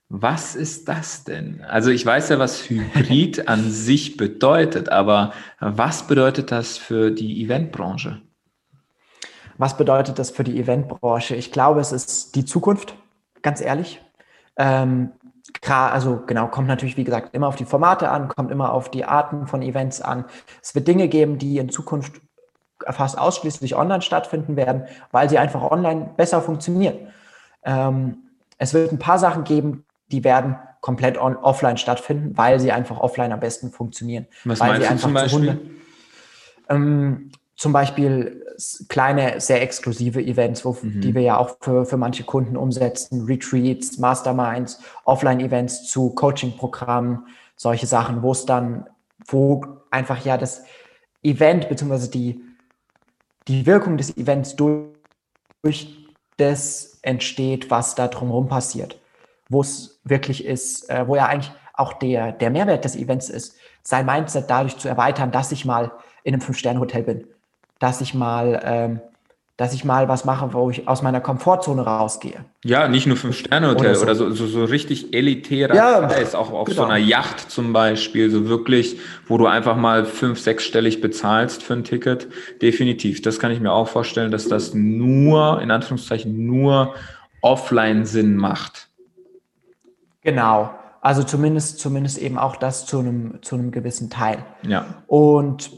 Was 0.08 0.56
ist 0.56 0.90
das 0.90 1.24
denn? 1.24 1.62
Also 1.62 1.90
ich 1.90 2.06
weiß 2.06 2.30
ja, 2.30 2.40
was 2.40 2.70
Hybrid 2.70 3.48
an 3.48 3.70
sich 3.72 4.18
bedeutet, 4.18 4.90
aber 4.90 5.34
was 5.60 6.08
bedeutet 6.08 6.52
das 6.52 6.78
für 6.78 7.12
die 7.12 7.42
Eventbranche? 7.44 8.22
Was 9.58 9.78
bedeutet 9.78 10.20
das 10.20 10.32
für 10.32 10.44
die 10.44 10.60
Eventbranche? 10.60 11.36
Ich 11.36 11.52
glaube, 11.52 11.80
es 11.80 11.92
ist 11.92 12.36
die 12.36 12.46
Zukunft, 12.46 12.96
ganz 13.42 13.62
ehrlich. 13.62 14.02
Ähm, 14.58 15.12
also 15.68 16.24
genau, 16.26 16.48
kommt 16.48 16.68
natürlich, 16.68 16.98
wie 16.98 17.04
gesagt, 17.04 17.34
immer 17.34 17.48
auf 17.48 17.56
die 17.56 17.66
Formate 17.66 18.10
an, 18.10 18.28
kommt 18.28 18.52
immer 18.52 18.72
auf 18.72 18.90
die 18.90 19.06
Arten 19.06 19.48
von 19.48 19.62
Events 19.62 20.02
an. 20.02 20.26
Es 20.62 20.76
wird 20.76 20.88
Dinge 20.88 21.08
geben, 21.08 21.38
die 21.38 21.58
in 21.58 21.70
Zukunft 21.70 22.22
fast 22.90 23.18
ausschließlich 23.18 23.76
online 23.76 24.02
stattfinden 24.02 24.56
werden, 24.56 24.86
weil 25.12 25.30
sie 25.30 25.38
einfach 25.38 25.62
online 25.70 26.12
besser 26.18 26.42
funktionieren. 26.42 27.12
Ähm, 27.64 28.18
es 28.58 28.74
wird 28.74 28.92
ein 28.92 29.00
paar 29.00 29.20
Sachen 29.20 29.44
geben, 29.44 29.86
die 30.12 30.24
werden 30.24 30.58
komplett 30.82 31.18
on, 31.20 31.36
offline 31.36 31.78
stattfinden, 31.78 32.38
weil 32.38 32.60
sie 32.60 32.72
einfach 32.72 33.00
offline 33.00 33.32
am 33.32 33.40
besten 33.40 33.72
funktionieren. 33.72 34.28
Was 34.46 34.60
weil 34.60 34.80
meinst 34.80 34.92
du 34.92 34.98
zum 34.98 35.14
Beispiel? 35.14 35.40
Hunde, 35.40 35.62
ähm, 36.70 37.32
zum 37.62 37.74
Beispiel 37.74 38.44
kleine, 38.90 39.40
sehr 39.40 39.62
exklusive 39.62 40.20
Events, 40.20 40.66
wo, 40.66 40.76
mhm. 40.82 41.00
die 41.00 41.14
wir 41.14 41.22
ja 41.22 41.38
auch 41.38 41.58
für, 41.62 41.86
für 41.86 41.96
manche 41.96 42.24
Kunden 42.24 42.58
umsetzen, 42.58 43.26
Retreats, 43.26 44.00
Masterminds, 44.00 44.82
Offline-Events 45.06 45.88
zu 45.88 46.10
Coaching-Programmen, 46.10 47.28
solche 47.56 47.86
Sachen, 47.86 48.24
wo 48.24 48.32
es 48.32 48.48
dann, 48.48 48.90
wo 49.28 49.64
einfach 49.92 50.26
ja 50.26 50.40
das 50.40 50.64
Event 51.22 51.70
beziehungsweise 51.70 52.10
die, 52.10 52.42
die 53.48 53.68
Wirkung 53.68 53.96
des 53.96 54.18
Events 54.18 54.56
durch, 54.56 54.88
durch 55.62 56.08
das 56.38 56.98
entsteht, 57.04 57.70
was 57.70 57.94
da 57.94 58.08
drumherum 58.08 58.48
passiert. 58.48 59.00
Wo 59.50 59.62
es 59.62 60.02
wirklich 60.04 60.46
ist, 60.46 60.90
äh, 60.90 61.08
wo 61.08 61.16
ja 61.16 61.28
eigentlich 61.28 61.52
auch 61.76 61.94
der, 61.94 62.32
der 62.32 62.50
Mehrwert 62.50 62.86
des 62.86 62.96
Events 62.96 63.30
ist, 63.30 63.56
sein 63.84 64.08
Mindset 64.08 64.50
dadurch 64.50 64.80
zu 64.80 64.88
erweitern, 64.88 65.32
dass 65.32 65.52
ich 65.52 65.64
mal 65.64 65.92
in 66.24 66.34
einem 66.34 66.42
Fünf-Sterne-Hotel 66.42 67.04
bin 67.04 67.28
dass 67.82 68.00
ich 68.00 68.14
mal, 68.14 68.62
ähm, 68.64 69.02
dass 69.58 69.74
ich 69.74 69.84
mal 69.84 70.08
was 70.08 70.24
mache, 70.24 70.54
wo 70.54 70.70
ich 70.70 70.88
aus 70.88 71.02
meiner 71.02 71.20
Komfortzone 71.20 71.82
rausgehe. 71.82 72.46
Ja, 72.64 72.88
nicht 72.88 73.08
nur 73.08 73.18
Fünf-Sterne-Hotel 73.18 73.98
oder, 73.98 74.16
so. 74.16 74.26
oder 74.26 74.36
so, 74.36 74.48
so, 74.48 74.64
richtig 74.64 75.14
elitärer 75.14 75.76
ja, 75.76 76.02
Preis, 76.02 76.36
auch 76.36 76.52
auf 76.52 76.68
genau. 76.68 76.84
so 76.84 76.88
einer 76.88 76.98
Yacht 76.98 77.52
zum 77.52 77.74
Beispiel, 77.74 78.30
so 78.30 78.48
wirklich, 78.48 79.00
wo 79.28 79.38
du 79.38 79.48
einfach 79.48 79.76
mal 79.76 80.06
fünf-, 80.06 80.40
sechsstellig 80.40 81.02
bezahlst 81.02 81.64
für 81.64 81.74
ein 81.74 81.84
Ticket. 81.84 82.30
Definitiv. 82.62 83.22
Das 83.24 83.40
kann 83.40 83.52
ich 83.52 83.60
mir 83.60 83.72
auch 83.72 83.88
vorstellen, 83.88 84.32
dass 84.32 84.48
das 84.48 84.74
nur, 84.74 85.60
in 85.62 85.72
Anführungszeichen, 85.72 86.46
nur 86.46 86.94
offline 87.42 88.06
Sinn 88.06 88.36
macht. 88.36 88.90
Genau. 90.22 90.70
Also 91.02 91.24
zumindest, 91.24 91.80
zumindest 91.80 92.20
eben 92.20 92.38
auch 92.38 92.56
das 92.56 92.86
zu 92.86 93.00
einem, 93.00 93.42
zu 93.42 93.56
einem 93.56 93.72
gewissen 93.72 94.12
Teil. 94.12 94.46
Ja. 94.62 94.86
Und 95.08 95.72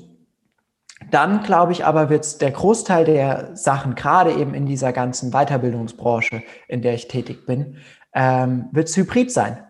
dann 1.12 1.43
glaube 1.43 1.72
ich 1.72 1.86
aber, 1.86 2.10
wird 2.10 2.41
der 2.41 2.51
Großteil 2.51 3.06
der 3.06 3.56
Sachen, 3.56 3.95
gerade 3.95 4.34
eben 4.34 4.54
in 4.54 4.66
dieser 4.66 4.93
ganzen 4.93 5.32
Weiterbildungsbranche, 5.32 6.43
in 6.68 6.82
der 6.82 6.93
ich 6.93 7.08
tätig 7.08 7.45
bin, 7.45 7.78
ähm, 8.14 8.70
wird 8.72 8.89
es 8.89 8.97
hybrid 8.97 9.32
sein. 9.32 9.64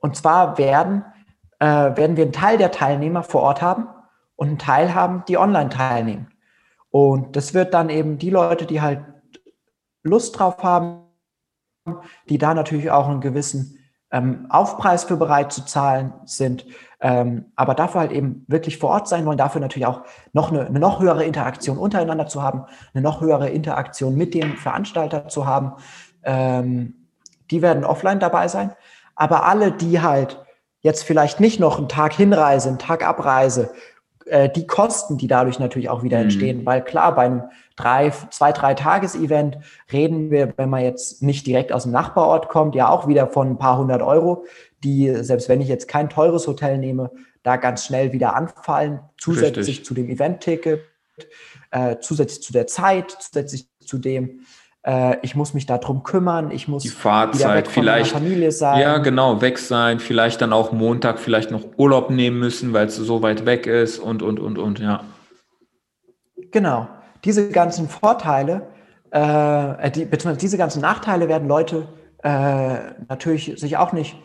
Und 0.00 0.16
zwar 0.16 0.58
werden, 0.58 1.04
äh, 1.58 1.66
werden 1.66 2.16
wir 2.16 2.24
einen 2.24 2.32
Teil 2.32 2.58
der 2.58 2.70
Teilnehmer 2.70 3.22
vor 3.22 3.42
Ort 3.42 3.62
haben 3.62 3.88
und 4.36 4.48
einen 4.48 4.58
Teil 4.58 4.94
haben, 4.94 5.24
die 5.28 5.38
online 5.38 5.70
teilnehmen. 5.70 6.28
Und 6.90 7.36
das 7.36 7.54
wird 7.54 7.74
dann 7.74 7.88
eben 7.88 8.18
die 8.18 8.30
Leute, 8.30 8.66
die 8.66 8.80
halt 8.80 9.00
Lust 10.02 10.38
drauf 10.38 10.62
haben, 10.62 11.02
die 12.28 12.38
da 12.38 12.54
natürlich 12.54 12.90
auch 12.90 13.08
einen 13.08 13.20
gewissen 13.20 13.78
ähm, 14.10 14.46
Aufpreis 14.48 15.04
für 15.04 15.16
bereit 15.16 15.52
zu 15.52 15.64
zahlen 15.64 16.12
sind, 16.24 16.66
ähm, 17.00 17.46
aber 17.56 17.74
dafür 17.74 18.02
halt 18.02 18.12
eben 18.12 18.44
wirklich 18.46 18.78
vor 18.78 18.90
Ort 18.90 19.08
sein 19.08 19.24
wollen, 19.24 19.38
dafür 19.38 19.60
natürlich 19.60 19.86
auch 19.86 20.02
noch 20.32 20.50
eine, 20.50 20.66
eine, 20.66 20.78
noch 20.78 21.00
höhere 21.00 21.24
Interaktion 21.24 21.78
untereinander 21.78 22.26
zu 22.26 22.42
haben, 22.42 22.64
eine 22.92 23.02
noch 23.02 23.20
höhere 23.20 23.48
Interaktion 23.48 24.16
mit 24.16 24.34
dem 24.34 24.56
Veranstalter 24.56 25.28
zu 25.28 25.46
haben. 25.46 25.72
Ähm, 26.24 26.94
die 27.50 27.62
werden 27.62 27.84
offline 27.84 28.20
dabei 28.20 28.48
sein. 28.48 28.72
Aber 29.14 29.44
alle, 29.44 29.72
die 29.72 30.00
halt 30.00 30.44
jetzt 30.82 31.04
vielleicht 31.04 31.40
nicht 31.40 31.58
noch 31.58 31.78
einen 31.78 31.88
Tag 31.88 32.12
Hinreise, 32.12 32.68
einen 32.68 32.78
Tag 32.78 33.06
Abreise, 33.06 33.70
äh, 34.26 34.48
die 34.48 34.66
Kosten, 34.66 35.16
die 35.16 35.26
dadurch 35.26 35.58
natürlich 35.58 35.88
auch 35.88 36.02
wieder 36.02 36.18
mhm. 36.18 36.24
entstehen, 36.24 36.66
weil 36.66 36.82
klar, 36.82 37.14
bei 37.14 37.24
einem 37.24 37.42
drei, 37.76 38.12
zwei, 38.30 38.52
drei 38.52 38.74
Tages-Event 38.74 39.58
reden 39.92 40.30
wir, 40.30 40.52
wenn 40.56 40.70
man 40.70 40.82
jetzt 40.82 41.22
nicht 41.22 41.46
direkt 41.46 41.72
aus 41.72 41.84
dem 41.84 41.92
Nachbarort 41.92 42.48
kommt, 42.48 42.74
ja 42.74 42.88
auch 42.88 43.08
wieder 43.08 43.26
von 43.26 43.50
ein 43.50 43.58
paar 43.58 43.78
hundert 43.78 44.02
Euro, 44.02 44.44
die, 44.84 45.14
selbst 45.22 45.48
wenn 45.48 45.60
ich 45.60 45.68
jetzt 45.68 45.88
kein 45.88 46.08
teures 46.08 46.46
Hotel 46.46 46.78
nehme, 46.78 47.10
da 47.42 47.56
ganz 47.56 47.84
schnell 47.86 48.12
wieder 48.12 48.34
anfallen, 48.34 49.00
zusätzlich 49.18 49.68
Richtig. 49.68 49.84
zu 49.84 49.94
dem 49.94 50.08
Event-Ticket, 50.08 50.82
äh, 51.70 51.96
zusätzlich 52.00 52.42
zu 52.42 52.52
der 52.52 52.66
Zeit, 52.66 53.10
zusätzlich 53.10 53.68
zu 53.80 53.98
dem, 53.98 54.40
äh, 54.82 55.16
ich 55.22 55.34
muss 55.34 55.54
mich 55.54 55.66
darum 55.66 56.02
kümmern, 56.02 56.50
ich 56.50 56.68
muss 56.68 56.82
die 56.82 56.88
Fahrzeit 56.88 57.68
vielleicht 57.68 58.12
Familie 58.12 58.52
sein. 58.52 58.80
Ja, 58.80 58.98
genau, 58.98 59.40
weg 59.40 59.58
sein, 59.58 60.00
vielleicht 60.00 60.40
dann 60.40 60.52
auch 60.52 60.72
Montag 60.72 61.18
vielleicht 61.18 61.50
noch 61.50 61.62
Urlaub 61.76 62.10
nehmen 62.10 62.38
müssen, 62.38 62.72
weil 62.72 62.86
es 62.86 62.96
so 62.96 63.22
weit 63.22 63.46
weg 63.46 63.66
ist 63.66 63.98
und 63.98 64.22
und 64.22 64.40
und 64.40 64.58
und 64.58 64.78
ja. 64.78 65.04
Genau, 66.50 66.88
diese 67.24 67.50
ganzen 67.50 67.88
Vorteile, 67.88 68.68
äh, 69.10 69.90
die, 69.90 70.04
beziehungsweise 70.04 70.40
diese 70.40 70.56
ganzen 70.56 70.80
Nachteile 70.80 71.28
werden 71.28 71.46
Leute 71.46 71.88
äh, 72.22 72.92
natürlich 73.08 73.52
sich 73.56 73.76
auch 73.76 73.92
nicht 73.92 74.16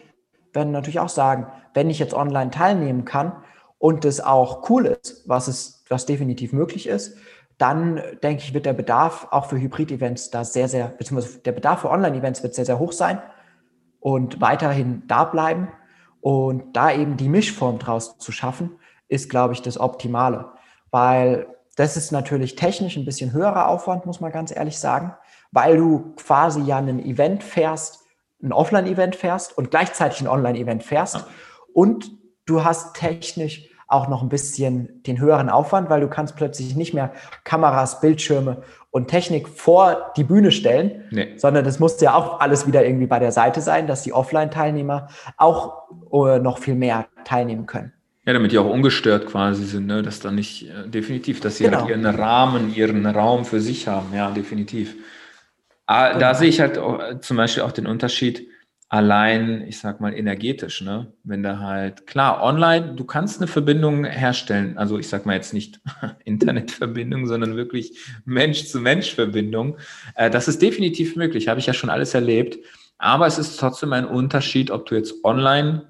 werden 0.55 0.71
natürlich 0.71 0.99
auch 0.99 1.09
sagen, 1.09 1.47
wenn 1.73 1.89
ich 1.89 1.99
jetzt 1.99 2.13
online 2.13 2.51
teilnehmen 2.51 3.05
kann 3.05 3.33
und 3.77 4.05
es 4.05 4.21
auch 4.21 4.69
cool 4.69 4.85
ist, 4.85 5.23
was 5.27 5.47
es, 5.47 5.83
was 5.89 6.05
definitiv 6.05 6.53
möglich 6.53 6.87
ist, 6.87 7.17
dann 7.57 8.01
denke 8.23 8.43
ich, 8.43 8.53
wird 8.53 8.65
der 8.65 8.73
Bedarf 8.73 9.27
auch 9.31 9.45
für 9.45 9.57
Hybrid-Events 9.57 10.29
da 10.29 10.43
sehr, 10.43 10.67
sehr, 10.67 10.87
beziehungsweise 10.87 11.39
der 11.39 11.53
Bedarf 11.53 11.81
für 11.81 11.89
Online-Events 11.89 12.43
wird 12.43 12.55
sehr, 12.55 12.65
sehr 12.65 12.79
hoch 12.79 12.91
sein 12.91 13.21
und 13.99 14.41
weiterhin 14.41 15.03
da 15.07 15.23
bleiben. 15.23 15.69
Und 16.21 16.75
da 16.75 16.91
eben 16.91 17.17
die 17.17 17.29
Mischform 17.29 17.77
draus 17.77 18.17
zu 18.17 18.31
schaffen, 18.31 18.79
ist, 19.07 19.29
glaube 19.29 19.53
ich, 19.53 19.61
das 19.61 19.79
Optimale. 19.79 20.51
Weil 20.89 21.47
das 21.75 21.97
ist 21.97 22.11
natürlich 22.11 22.55
technisch 22.55 22.97
ein 22.97 23.05
bisschen 23.05 23.31
höherer 23.31 23.67
Aufwand, 23.67 24.05
muss 24.05 24.21
man 24.21 24.31
ganz 24.31 24.55
ehrlich 24.55 24.79
sagen, 24.79 25.13
weil 25.51 25.77
du 25.77 26.13
quasi 26.15 26.61
ja 26.61 26.77
ein 26.77 26.99
Event 26.99 27.43
fährst, 27.43 28.04
ein 28.45 28.53
Offline-Event 28.53 29.15
fährst 29.15 29.57
und 29.57 29.71
gleichzeitig 29.71 30.21
ein 30.21 30.27
Online-Event 30.27 30.83
fährst. 30.83 31.15
Ja. 31.15 31.27
Und 31.73 32.11
du 32.45 32.63
hast 32.63 32.95
technisch 32.95 33.69
auch 33.87 34.07
noch 34.07 34.23
ein 34.23 34.29
bisschen 34.29 35.03
den 35.03 35.19
höheren 35.19 35.49
Aufwand, 35.49 35.89
weil 35.89 36.01
du 36.01 36.07
kannst 36.07 36.35
plötzlich 36.35 36.75
nicht 36.75 36.93
mehr 36.93 37.13
Kameras, 37.43 38.01
Bildschirme 38.01 38.63
und 38.89 39.07
Technik 39.09 39.47
vor 39.47 40.13
die 40.17 40.23
Bühne 40.23 40.51
stellen, 40.51 41.03
nee. 41.11 41.33
sondern 41.37 41.65
das 41.65 41.79
muss 41.79 41.99
ja 42.01 42.15
auch 42.15 42.39
alles 42.39 42.65
wieder 42.65 42.85
irgendwie 42.85 43.07
bei 43.07 43.19
der 43.19 43.31
Seite 43.31 43.61
sein, 43.61 43.87
dass 43.87 44.03
die 44.03 44.13
Offline-Teilnehmer 44.13 45.09
auch 45.37 45.89
uh, 46.11 46.37
noch 46.37 46.57
viel 46.57 46.75
mehr 46.75 47.07
teilnehmen 47.25 47.65
können. 47.65 47.93
Ja, 48.25 48.33
damit 48.33 48.51
die 48.51 48.57
auch 48.57 48.69
ungestört 48.69 49.27
quasi 49.27 49.65
sind, 49.65 49.85
ne? 49.85 50.01
dass 50.01 50.19
dann 50.19 50.33
nicht, 50.35 50.67
äh, 50.67 50.89
definitiv, 50.89 51.41
dass 51.41 51.57
sie 51.57 51.65
halt 51.65 51.73
genau. 51.73 51.87
halt 51.87 51.91
ihren 51.91 52.05
Rahmen, 52.05 52.73
ihren 52.73 53.05
Raum 53.05 53.45
für 53.45 53.61
sich 53.61 53.87
haben, 53.87 54.15
ja, 54.15 54.31
definitiv. 54.31 54.95
Ah, 55.87 56.17
da 56.17 56.33
sehe 56.33 56.49
ich 56.49 56.59
halt 56.59 56.77
auch, 56.77 56.99
äh, 56.99 57.19
zum 57.19 57.37
Beispiel 57.37 57.63
auch 57.63 57.71
den 57.71 57.87
Unterschied 57.87 58.47
allein, 58.89 59.65
ich 59.67 59.79
sag 59.79 59.99
mal, 59.99 60.13
energetisch, 60.13 60.81
ne? 60.81 61.13
Wenn 61.23 61.43
da 61.43 61.59
halt, 61.59 62.07
klar, 62.07 62.41
online, 62.43 62.95
du 62.95 63.03
kannst 63.03 63.39
eine 63.39 63.47
Verbindung 63.47 64.05
herstellen. 64.05 64.77
Also 64.77 64.97
ich 64.99 65.09
sag 65.09 65.25
mal 65.25 65.35
jetzt 65.35 65.53
nicht 65.53 65.81
Internetverbindung, 66.25 67.27
sondern 67.27 67.55
wirklich 67.55 67.99
Mensch-zu-Mensch-Verbindung. 68.25 69.77
Äh, 70.15 70.29
das 70.29 70.47
ist 70.47 70.61
definitiv 70.61 71.15
möglich, 71.15 71.47
habe 71.47 71.59
ich 71.59 71.65
ja 71.65 71.73
schon 71.73 71.89
alles 71.89 72.13
erlebt. 72.13 72.57
Aber 72.97 73.27
es 73.27 73.37
ist 73.37 73.57
trotzdem 73.59 73.93
ein 73.93 74.05
Unterschied, 74.05 74.71
ob 74.71 74.85
du 74.85 74.95
jetzt 74.95 75.23
online 75.23 75.87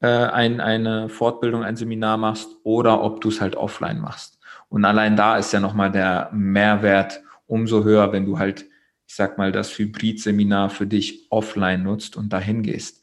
äh, 0.00 0.06
ein, 0.06 0.60
eine 0.60 1.08
Fortbildung, 1.08 1.64
ein 1.64 1.76
Seminar 1.76 2.16
machst 2.18 2.48
oder 2.62 3.02
ob 3.02 3.20
du 3.20 3.28
es 3.28 3.40
halt 3.40 3.56
offline 3.56 3.98
machst. 3.98 4.38
Und 4.68 4.84
allein 4.84 5.16
da 5.16 5.36
ist 5.38 5.52
ja 5.52 5.60
nochmal 5.60 5.90
der 5.90 6.30
Mehrwert 6.32 7.20
umso 7.46 7.84
höher, 7.84 8.12
wenn 8.12 8.26
du 8.26 8.38
halt 8.38 8.66
ich 9.06 9.14
sag 9.14 9.38
mal, 9.38 9.52
das 9.52 9.78
Hybrid-Seminar 9.78 10.70
für 10.70 10.86
dich 10.86 11.26
offline 11.30 11.82
nutzt 11.82 12.16
und 12.16 12.32
dahin 12.32 12.62
gehst. 12.62 13.02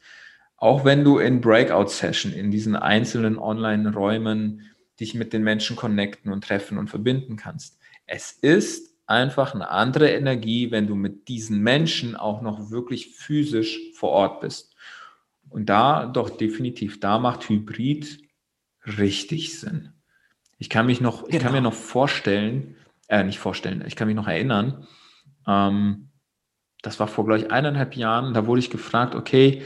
Auch 0.57 0.85
wenn 0.85 1.03
du 1.03 1.17
in 1.17 1.41
Breakout-Session, 1.41 2.33
in 2.33 2.51
diesen 2.51 2.75
einzelnen 2.75 3.37
Online-Räumen 3.37 4.61
dich 4.99 5.13
mit 5.15 5.33
den 5.33 5.43
Menschen 5.43 5.75
connecten 5.75 6.31
und 6.31 6.43
treffen 6.43 6.77
und 6.77 6.89
verbinden 6.89 7.35
kannst. 7.35 7.79
Es 8.05 8.31
ist 8.31 8.93
einfach 9.05 9.53
eine 9.53 9.69
andere 9.69 10.09
Energie, 10.11 10.71
wenn 10.71 10.87
du 10.87 10.95
mit 10.95 11.27
diesen 11.27 11.61
Menschen 11.61 12.15
auch 12.15 12.41
noch 12.41 12.69
wirklich 12.69 13.15
physisch 13.15 13.79
vor 13.95 14.09
Ort 14.09 14.41
bist. 14.41 14.75
Und 15.49 15.67
da 15.67 16.05
doch 16.05 16.29
definitiv, 16.29 16.99
da 16.99 17.19
macht 17.19 17.49
Hybrid 17.49 18.21
richtig 18.97 19.59
Sinn. 19.59 19.93
Ich 20.57 20.69
kann 20.69 20.85
mich 20.85 21.01
noch, 21.01 21.23
genau. 21.23 21.35
ich 21.35 21.39
kann 21.39 21.51
mir 21.51 21.57
genau. 21.57 21.69
noch 21.69 21.75
vorstellen, 21.75 22.75
äh, 23.07 23.23
nicht 23.23 23.39
vorstellen, 23.39 23.83
ich 23.85 23.95
kann 23.95 24.07
mich 24.07 24.15
noch 24.15 24.27
erinnern, 24.27 24.87
ähm, 25.47 26.09
das 26.81 26.99
war 26.99 27.07
vor, 27.07 27.25
glaube 27.25 27.39
ich, 27.39 27.51
eineinhalb 27.51 27.95
Jahren. 27.95 28.33
Da 28.33 28.45
wurde 28.45 28.59
ich 28.59 28.69
gefragt, 28.69 29.15
okay, 29.15 29.63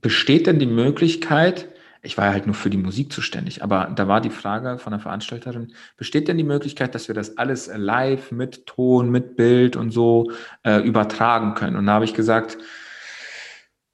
besteht 0.00 0.46
denn 0.46 0.58
die 0.58 0.66
Möglichkeit, 0.66 1.68
ich 2.04 2.18
war 2.18 2.26
ja 2.26 2.32
halt 2.32 2.46
nur 2.46 2.56
für 2.56 2.68
die 2.68 2.78
Musik 2.78 3.12
zuständig, 3.12 3.62
aber 3.62 3.92
da 3.94 4.08
war 4.08 4.20
die 4.20 4.30
Frage 4.30 4.78
von 4.78 4.90
der 4.90 4.98
Veranstalterin, 4.98 5.72
besteht 5.96 6.26
denn 6.26 6.36
die 6.36 6.42
Möglichkeit, 6.42 6.96
dass 6.96 7.06
wir 7.06 7.14
das 7.14 7.38
alles 7.38 7.70
live 7.72 8.32
mit 8.32 8.66
Ton, 8.66 9.10
mit 9.10 9.36
Bild 9.36 9.76
und 9.76 9.92
so 9.92 10.32
äh, 10.64 10.80
übertragen 10.80 11.54
können? 11.54 11.76
Und 11.76 11.86
da 11.86 11.92
habe 11.92 12.04
ich 12.04 12.14
gesagt, 12.14 12.58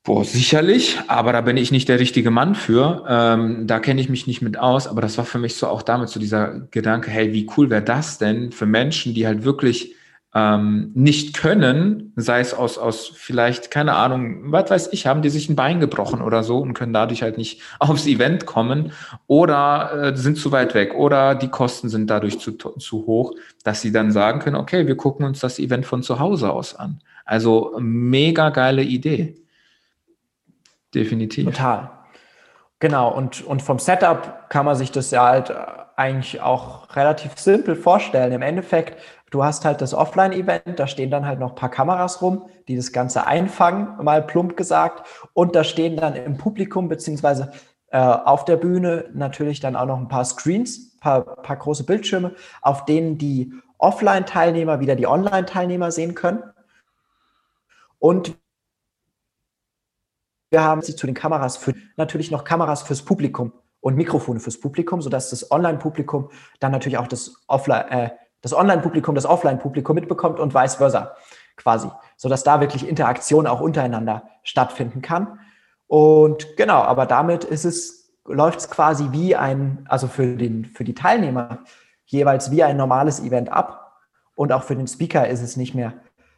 Boah, 0.08 0.24
sicherlich, 0.24 0.98
aber 1.06 1.34
da 1.34 1.42
bin 1.42 1.58
ich 1.58 1.70
nicht 1.70 1.86
der 1.90 2.00
richtige 2.00 2.30
Mann 2.30 2.54
für. 2.54 3.04
Ähm, 3.06 3.66
da 3.66 3.78
kenne 3.78 4.00
ich 4.00 4.08
mich 4.08 4.26
nicht 4.26 4.40
mit 4.40 4.58
aus, 4.58 4.86
aber 4.86 5.02
das 5.02 5.18
war 5.18 5.26
für 5.26 5.38
mich 5.38 5.56
so 5.56 5.66
auch 5.66 5.82
damit 5.82 6.08
so 6.08 6.18
dieser 6.18 6.60
Gedanke, 6.70 7.10
hey, 7.10 7.34
wie 7.34 7.46
cool 7.54 7.68
wäre 7.68 7.82
das 7.82 8.16
denn 8.16 8.50
für 8.50 8.64
Menschen, 8.64 9.12
die 9.12 9.26
halt 9.26 9.44
wirklich 9.44 9.94
ähm, 10.34 10.92
nicht 10.94 11.34
können, 11.34 12.12
sei 12.16 12.40
es 12.40 12.52
aus, 12.52 12.76
aus 12.76 13.10
vielleicht, 13.14 13.70
keine 13.70 13.94
Ahnung, 13.94 14.52
was 14.52 14.70
weiß 14.70 14.88
ich, 14.92 15.06
haben 15.06 15.22
die 15.22 15.30
sich 15.30 15.48
ein 15.48 15.56
Bein 15.56 15.80
gebrochen 15.80 16.20
oder 16.20 16.42
so 16.42 16.58
und 16.58 16.74
können 16.74 16.92
dadurch 16.92 17.22
halt 17.22 17.38
nicht 17.38 17.62
aufs 17.78 18.06
Event 18.06 18.44
kommen 18.44 18.92
oder 19.26 20.12
äh, 20.12 20.16
sind 20.16 20.36
zu 20.36 20.52
weit 20.52 20.74
weg 20.74 20.94
oder 20.94 21.34
die 21.34 21.48
Kosten 21.48 21.88
sind 21.88 22.10
dadurch 22.10 22.38
zu, 22.38 22.52
zu 22.52 23.06
hoch, 23.06 23.34
dass 23.64 23.80
sie 23.80 23.90
dann 23.90 24.12
sagen 24.12 24.40
können, 24.40 24.56
okay, 24.56 24.86
wir 24.86 24.96
gucken 24.96 25.24
uns 25.24 25.40
das 25.40 25.58
Event 25.58 25.86
von 25.86 26.02
zu 26.02 26.18
Hause 26.18 26.50
aus 26.52 26.74
an. 26.74 27.00
Also 27.24 27.76
mega 27.78 28.50
geile 28.50 28.82
Idee. 28.82 29.36
Definitiv. 30.94 31.46
Total. 31.46 31.90
Genau, 32.80 33.10
und, 33.10 33.44
und 33.44 33.60
vom 33.60 33.78
Setup 33.78 34.48
kann 34.48 34.64
man 34.64 34.76
sich 34.76 34.92
das 34.92 35.10
ja 35.10 35.26
halt 35.26 35.52
eigentlich 35.96 36.40
auch 36.40 36.94
relativ 36.94 37.36
simpel 37.36 37.74
vorstellen. 37.74 38.32
Im 38.32 38.42
Endeffekt 38.42 39.02
Du 39.30 39.44
hast 39.44 39.64
halt 39.64 39.80
das 39.80 39.94
Offline-Event, 39.94 40.78
da 40.78 40.86
stehen 40.86 41.10
dann 41.10 41.26
halt 41.26 41.38
noch 41.38 41.50
ein 41.50 41.54
paar 41.54 41.70
Kameras 41.70 42.22
rum, 42.22 42.48
die 42.66 42.76
das 42.76 42.92
Ganze 42.92 43.26
einfangen, 43.26 44.02
mal 44.02 44.22
plump 44.22 44.56
gesagt. 44.56 45.06
Und 45.34 45.54
da 45.54 45.64
stehen 45.64 45.96
dann 45.96 46.14
im 46.14 46.36
Publikum 46.38 46.88
beziehungsweise 46.88 47.52
äh, 47.90 47.98
auf 47.98 48.44
der 48.44 48.56
Bühne 48.56 49.10
natürlich 49.12 49.60
dann 49.60 49.76
auch 49.76 49.86
noch 49.86 49.98
ein 49.98 50.08
paar 50.08 50.24
Screens, 50.24 50.96
paar, 50.98 51.24
paar 51.42 51.56
große 51.56 51.84
Bildschirme, 51.84 52.34
auf 52.62 52.84
denen 52.84 53.18
die 53.18 53.52
Offline-Teilnehmer 53.78 54.80
wieder 54.80 54.96
die 54.96 55.06
Online-Teilnehmer 55.06 55.90
sehen 55.90 56.14
können. 56.14 56.42
Und 57.98 58.36
wir 60.50 60.62
haben 60.62 60.82
sie 60.82 60.96
zu 60.96 61.06
den 61.06 61.14
Kameras 61.14 61.56
für, 61.56 61.74
natürlich 61.96 62.30
noch 62.30 62.44
Kameras 62.44 62.82
fürs 62.82 63.02
Publikum 63.02 63.52
und 63.80 63.96
Mikrofone 63.96 64.40
fürs 64.40 64.58
Publikum, 64.58 65.02
sodass 65.02 65.30
das 65.30 65.50
Online-Publikum 65.50 66.30
dann 66.60 66.72
natürlich 66.72 66.98
auch 66.98 67.06
das 67.06 67.42
Offline, 67.46 67.88
äh, 67.88 68.10
das 68.40 68.54
Online-Publikum 68.54 69.14
das 69.14 69.26
Offline-Publikum 69.26 69.94
mitbekommt 69.94 70.40
und 70.40 70.54
vice 70.54 70.76
versa 70.76 71.16
quasi, 71.56 71.88
sodass 72.16 72.44
da 72.44 72.60
wirklich 72.60 72.88
Interaktion 72.88 73.46
auch 73.46 73.60
untereinander 73.60 74.28
stattfinden 74.42 75.02
kann. 75.02 75.40
Und 75.86 76.56
genau, 76.56 76.82
aber 76.82 77.06
damit 77.06 77.44
ist 77.44 77.64
es, 77.64 78.12
läuft 78.24 78.60
es 78.60 78.70
quasi 78.70 79.08
wie 79.10 79.36
ein, 79.36 79.84
also 79.88 80.06
für, 80.06 80.36
den, 80.36 80.64
für 80.64 80.84
die 80.84 80.94
Teilnehmer 80.94 81.58
jeweils 82.06 82.50
wie 82.50 82.62
ein 82.62 82.76
normales 82.76 83.20
Event 83.20 83.50
ab. 83.52 83.96
Und 84.34 84.52
auch 84.52 84.62
für 84.62 84.76
den 84.76 84.86
Speaker 84.86 85.26
ist 85.28 85.42
es 85.42 85.56
nicht 85.56 85.74
mehr 85.74 85.94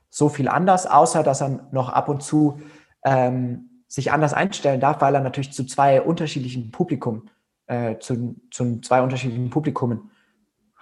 so 0.09 0.29
viel 0.29 0.49
anders, 0.49 0.87
außer 0.87 1.23
dass 1.23 1.43
er 1.43 1.69
noch 1.71 1.91
ab 1.91 2.09
und 2.09 2.23
zu 2.23 2.61
ähm, 3.05 3.83
sich 3.87 4.13
anders 4.13 4.33
einstellen 4.33 4.81
darf, 4.81 5.01
weil 5.01 5.15
er 5.15 5.21
natürlich 5.21 5.53
zu 5.53 5.65
zwei 5.65 6.01
unterschiedlichen 6.01 6.71
Publikum, 6.71 7.29
äh, 7.67 7.99
zu, 7.99 8.37
zu 8.51 8.81
zwei 8.81 9.03
unterschiedlichen 9.03 9.51
Publikumen 9.51 10.11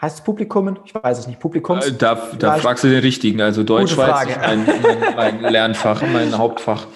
Heißt 0.00 0.18
es 0.18 0.24
Publikumen? 0.24 0.78
Ich 0.84 0.94
weiß 0.94 1.18
es 1.18 1.26
nicht. 1.26 1.40
Publikums? 1.40 1.86
Äh, 1.86 1.92
da, 1.92 2.14
da 2.38 2.54
fragst 2.54 2.84
du 2.84 2.88
den 2.88 3.00
richtigen. 3.00 3.40
Also 3.40 3.64
Deutsch 3.64 3.96
war 3.96 4.24
mein, 4.24 4.64
mein, 4.64 5.14
mein, 5.16 5.40
Lernfach, 5.52 6.02
mein 6.02 6.36
Hauptfach. 6.38 6.86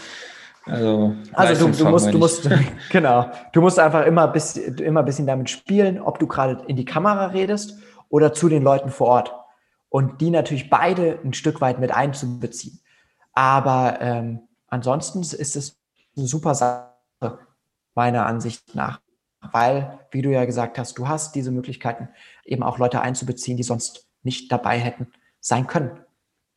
Also, 0.64 1.16
also 1.32 1.66
du, 1.66 1.76
du, 1.76 1.90
musst, 1.90 2.12
du 2.12 2.18
musst, 2.18 2.48
genau, 2.90 3.28
du 3.53 3.61
musst 3.61 3.80
einfach 3.80 4.07
immer 4.07 4.26
ein 4.26 4.32
bisschen, 4.32 4.78
immer 4.78 5.00
ein 5.00 5.07
bisschen 5.07 5.26
damit 5.26 5.50
spielen, 5.50 6.00
ob 6.00 6.20
du 6.20 6.28
gerade 6.28 6.62
in 6.68 6.76
die 6.76 6.84
Kamera 6.84 7.26
redest 7.26 7.78
oder 8.09 8.32
zu 8.32 8.48
den 8.48 8.62
Leuten 8.62 8.90
vor 8.90 9.09
Ort. 9.09 9.34
Und 9.88 10.20
die 10.20 10.30
natürlich 10.30 10.70
beide 10.70 11.18
ein 11.24 11.34
Stück 11.34 11.61
weit 11.61 11.80
mit 11.80 11.92
einzubeziehen. 11.92 12.80
Aber 13.32 13.98
ähm, 14.00 14.42
ansonsten 14.68 15.20
ist 15.20 15.57
es 15.57 15.76
eine 16.16 16.26
super 16.26 16.55
Sache, 16.55 16.92
meiner 17.94 18.26
Ansicht 18.26 18.74
nach. 18.74 19.00
Weil, 19.51 19.99
wie 20.11 20.22
du 20.22 20.30
ja 20.30 20.45
gesagt 20.45 20.78
hast, 20.78 20.99
du 20.99 21.09
hast 21.09 21.34
diese 21.34 21.51
Möglichkeiten, 21.51 22.09
eben 22.45 22.62
auch 22.62 22.78
Leute 22.78 23.01
einzubeziehen, 23.01 23.57
die 23.57 23.62
sonst 23.62 24.07
nicht 24.22 24.53
dabei 24.53 24.78
hätten 24.78 25.09
sein 25.40 25.66
können. 25.66 25.90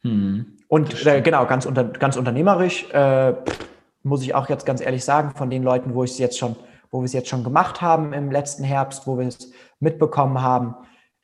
Hm, 0.02 0.58
Und 0.68 1.06
äh, 1.06 1.22
genau, 1.22 1.46
ganz, 1.48 1.66
unter, 1.66 1.84
ganz 1.86 2.16
unternehmerisch 2.16 2.90
äh, 2.92 3.34
muss 4.04 4.22
ich 4.22 4.36
auch 4.36 4.50
jetzt 4.50 4.66
ganz 4.66 4.82
ehrlich 4.82 5.04
sagen, 5.04 5.32
von 5.36 5.50
den 5.50 5.64
Leuten, 5.64 5.96
wo 5.96 6.04
ich 6.04 6.12
es 6.12 6.20
jetzt 6.20 6.38
schon, 6.38 6.56
wo 6.92 7.02
wir 7.02 7.06
es 7.06 7.14
jetzt 7.14 7.28
schon 7.28 7.44
gemacht 7.44 7.82
haben 7.82 8.14
im 8.14 8.30
letzten 8.30 8.64
Herbst, 8.64 9.08
wo 9.08 9.18
wir 9.18 9.28
es 9.28 9.52
mitbekommen 9.80 10.42
haben, 10.42 10.76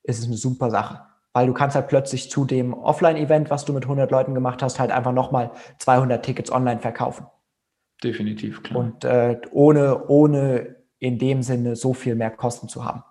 ist 0.03 0.19
es 0.19 0.25
eine 0.25 0.35
super 0.35 0.71
Sache. 0.71 1.01
Weil 1.33 1.47
du 1.47 1.53
kannst 1.53 1.75
halt 1.75 1.87
plötzlich 1.87 2.29
zu 2.29 2.43
dem 2.43 2.73
Offline-Event, 2.73 3.51
was 3.51 3.65
du 3.65 3.71
mit 3.71 3.83
100 3.83 4.09
Leuten 4.09 4.33
gemacht 4.33 4.63
hast, 4.63 4.79
halt 4.79 4.91
einfach 4.91 5.13
nochmal 5.13 5.51
200 5.77 6.25
Tickets 6.25 6.51
online 6.51 6.79
verkaufen. 6.79 7.27
Definitiv, 8.03 8.63
klar. 8.63 8.79
Und 8.79 9.05
äh, 9.05 9.39
ohne, 9.51 10.07
ohne 10.07 10.80
in 11.01 11.19
dem 11.19 11.43
Sinne 11.43 11.75
so 11.75 11.93
viel 11.93 12.15
mehr 12.15 12.31
Kosten 12.31 12.69
zu 12.69 12.85
haben 12.85 13.03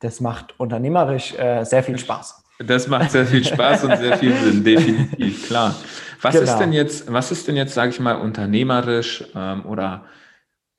das 0.00 0.20
macht 0.20 0.58
unternehmerisch 0.58 1.34
äh, 1.34 1.64
sehr 1.64 1.82
viel 1.82 1.98
Spaß. 1.98 2.42
Das 2.58 2.88
macht 2.88 3.10
sehr 3.10 3.26
viel 3.26 3.44
Spaß 3.44 3.84
und 3.84 3.96
sehr 3.96 4.18
viel 4.18 4.34
Sinn, 4.34 4.64
definitiv, 4.64 5.46
klar. 5.46 5.74
Was 6.20 6.34
genau. 6.34 6.44
ist 6.44 6.58
denn 6.58 6.72
jetzt, 6.72 7.10
was 7.10 7.30
ist 7.30 7.48
denn 7.48 7.56
jetzt, 7.56 7.74
sage 7.74 7.90
ich 7.90 8.00
mal, 8.00 8.16
unternehmerisch 8.16 9.24
ähm, 9.34 9.64
oder 9.64 10.04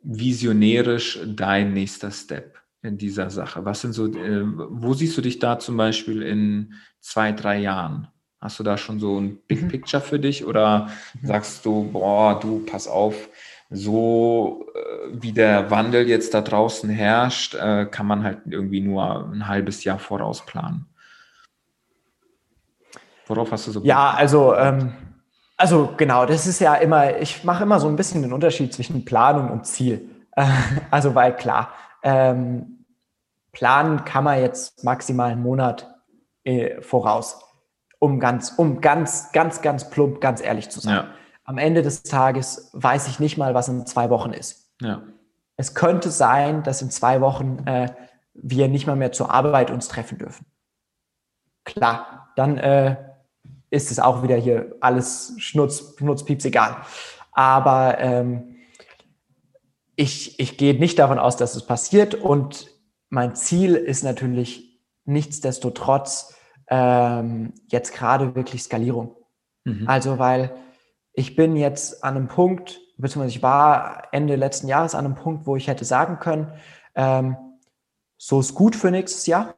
visionärisch 0.04 1.20
dein 1.26 1.74
nächster 1.74 2.12
Step 2.12 2.60
in 2.84 2.98
dieser 2.98 3.30
Sache? 3.30 3.64
Was 3.66 3.82
sind 3.82 3.94
so, 3.94 4.08
äh, 4.08 4.44
wo 4.44 4.94
siehst 4.94 5.18
du 5.18 5.22
dich 5.22 5.40
da 5.40 5.58
zum 5.58 5.78
Beispiel 5.78 6.22
in 6.22 6.74
zwei, 7.00 7.32
drei 7.32 7.60
Jahren? 7.60 8.08
Hast 8.40 8.60
du 8.60 8.64
da 8.64 8.78
schon 8.78 9.00
so 9.00 9.20
ein 9.20 9.38
Big 9.48 9.64
mhm. 9.64 9.68
Picture 9.68 10.02
für 10.02 10.20
dich 10.20 10.46
oder 10.46 10.90
mhm. 11.20 11.28
sagst 11.28 11.66
du, 11.66 11.92
boah, 11.92 12.40
du, 12.40 12.60
pass 12.66 12.88
auf, 12.88 13.30
so 13.72 14.66
äh, 14.76 15.08
wie 15.14 15.32
der 15.32 15.72
Wandel 15.72 16.08
jetzt 16.08 16.34
da 16.34 16.42
draußen 16.42 16.90
herrscht, 16.90 17.56
äh, 17.56 17.86
kann 17.86 18.06
man 18.06 18.24
halt 18.24 18.40
irgendwie 18.46 18.82
nur 18.82 19.30
ein 19.32 19.48
halbes 19.48 19.86
Jahr 19.86 19.98
voraus 19.98 20.46
planen. 20.46 20.88
Worauf 23.28 23.52
hast 23.54 23.68
du 23.68 23.72
so? 23.72 23.82
Ja, 23.84 24.12
also, 24.12 24.54
ähm, 24.56 24.92
also 25.56 25.94
genau, 25.96 26.26
das 26.26 26.48
ist 26.48 26.60
ja 26.60 26.76
immer, 26.76 27.18
ich 27.20 27.46
mache 27.46 27.64
immer 27.64 27.80
so 27.80 27.88
ein 27.88 27.96
bisschen 27.96 28.22
den 28.22 28.34
Unterschied 28.34 28.74
zwischen 28.74 29.06
Planung 29.06 29.50
und 29.50 29.66
Ziel. 29.66 30.10
Äh, 30.36 30.46
also, 30.92 31.16
weil 31.16 31.34
klar, 31.38 31.70
ähm, 32.04 32.86
planen 33.54 34.04
kann 34.04 34.26
man 34.26 34.42
jetzt 34.42 34.84
maximal 34.84 35.32
einen 35.32 35.44
Monat 35.44 35.88
äh, 36.44 36.82
voraus, 36.82 37.42
um 38.00 38.20
ganz, 38.20 38.52
um 38.52 38.82
ganz, 38.82 39.32
ganz, 39.32 39.62
ganz 39.62 39.90
plump, 39.90 40.20
ganz 40.20 40.42
ehrlich 40.42 40.70
zu 40.70 40.82
sein. 40.82 40.96
Ja 40.96 41.08
am 41.52 41.58
Ende 41.58 41.82
des 41.82 42.04
Tages 42.04 42.70
weiß 42.72 43.10
ich 43.10 43.20
nicht 43.20 43.38
mal, 43.38 43.54
was 43.54 43.68
in 43.68 43.86
zwei 43.86 44.10
Wochen 44.10 44.32
ist. 44.32 44.72
Ja. 44.82 45.04
Es 45.58 45.76
könnte 45.76 46.10
sein, 46.10 46.64
dass 46.64 46.82
in 46.82 46.90
zwei 46.90 47.20
Wochen 47.20 47.68
äh, 47.68 47.94
wir 48.34 48.70
nicht 48.70 48.88
mal 48.88 48.96
mehr 48.96 49.12
zur 49.12 49.34
Arbeit 49.34 49.70
uns 49.70 49.90
treffen 49.90 50.18
dürfen. 50.18 50.46
Klar, 51.66 52.32
dann 52.38 52.58
äh, 52.58 52.96
ist 53.70 53.92
es 53.92 54.00
auch 54.00 54.24
wieder 54.24 54.38
hier 54.38 54.78
alles 54.80 55.34
Schnutz, 55.40 55.94
Schnutzpieps 55.98 56.46
egal. 56.46 56.78
Aber 57.34 58.00
ähm, 58.00 58.56
ich, 59.98 60.40
ich 60.40 60.58
gehe 60.58 60.80
nicht 60.80 61.00
davon 61.00 61.20
aus, 61.20 61.36
dass 61.36 61.56
es 61.56 61.66
passiert. 61.66 62.16
Und 62.16 62.72
mein 63.10 63.36
Ziel 63.36 63.76
ist 63.76 64.06
natürlich 64.06 64.80
nichtsdestotrotz 65.04 66.34
ähm, 66.68 67.54
jetzt 67.68 67.94
gerade 67.94 68.36
wirklich 68.36 68.64
Skalierung. 68.64 69.18
Mhm. 69.66 69.90
Also, 69.90 70.18
weil 70.18 70.56
ich 71.14 71.36
bin 71.36 71.56
jetzt 71.56 72.04
an 72.04 72.16
einem 72.16 72.28
Punkt, 72.28 72.80
beziehungsweise 72.98 73.36
ich 73.36 73.44
war 73.44 74.08
Ende 74.12 74.36
letzten 74.36 74.68
Jahres 74.68 74.96
an 74.96 75.06
einem 75.06 75.16
Punkt, 75.16 75.46
wo 75.46 75.56
ich 75.56 75.68
hätte 75.68 75.86
sagen 75.86 76.20
können, 76.20 76.54
ähm, 76.96 77.36
so 78.18 78.40
ist 78.40 78.54
gut 78.54 78.76
für 78.76 78.92
nächstes 78.92 79.26
Jahr. 79.26 79.56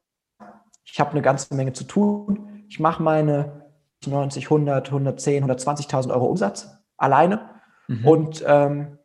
Ich 0.85 0.99
habe 0.99 1.11
eine 1.11 1.21
ganze 1.21 1.53
Menge 1.53 1.73
zu 1.73 1.83
tun. 1.83 2.65
Ich 2.69 2.79
mache 2.79 3.03
meine 3.03 3.63
90, 4.05 4.45
100, 4.45 4.87
110, 4.87 5.45
120.000 5.45 6.11
Euro 6.11 6.25
Umsatz 6.25 6.69
alleine. 6.97 7.49
Mhm. 7.87 8.07
Und 8.07 8.43
ähm, 8.47 8.97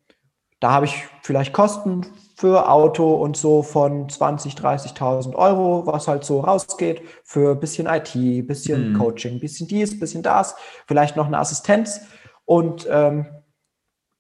da 0.61 0.73
habe 0.73 0.87
ich 0.87 1.07
vielleicht 1.23 1.53
Kosten 1.53 2.07
für 2.37 2.69
Auto 2.69 3.15
und 3.15 3.37
so 3.37 3.63
von 3.63 4.09
20, 4.09 4.55
30.000 4.55 5.35
Euro, 5.35 5.87
was 5.87 6.09
halt 6.09 6.25
so 6.25 6.41
rausgeht, 6.41 7.03
für 7.25 7.53
ein 7.53 7.61
bisschen 7.61 7.87
IT, 7.87 8.47
bisschen 8.47 8.93
mhm. 8.93 8.99
Coaching, 8.99 9.41
bisschen 9.41 9.69
dies, 9.69 9.99
bisschen 9.99 10.23
das, 10.23 10.57
vielleicht 10.87 11.17
noch 11.17 11.27
eine 11.27 11.39
Assistenz. 11.39 12.01
Und 12.49 12.89
ähm, 12.91 13.27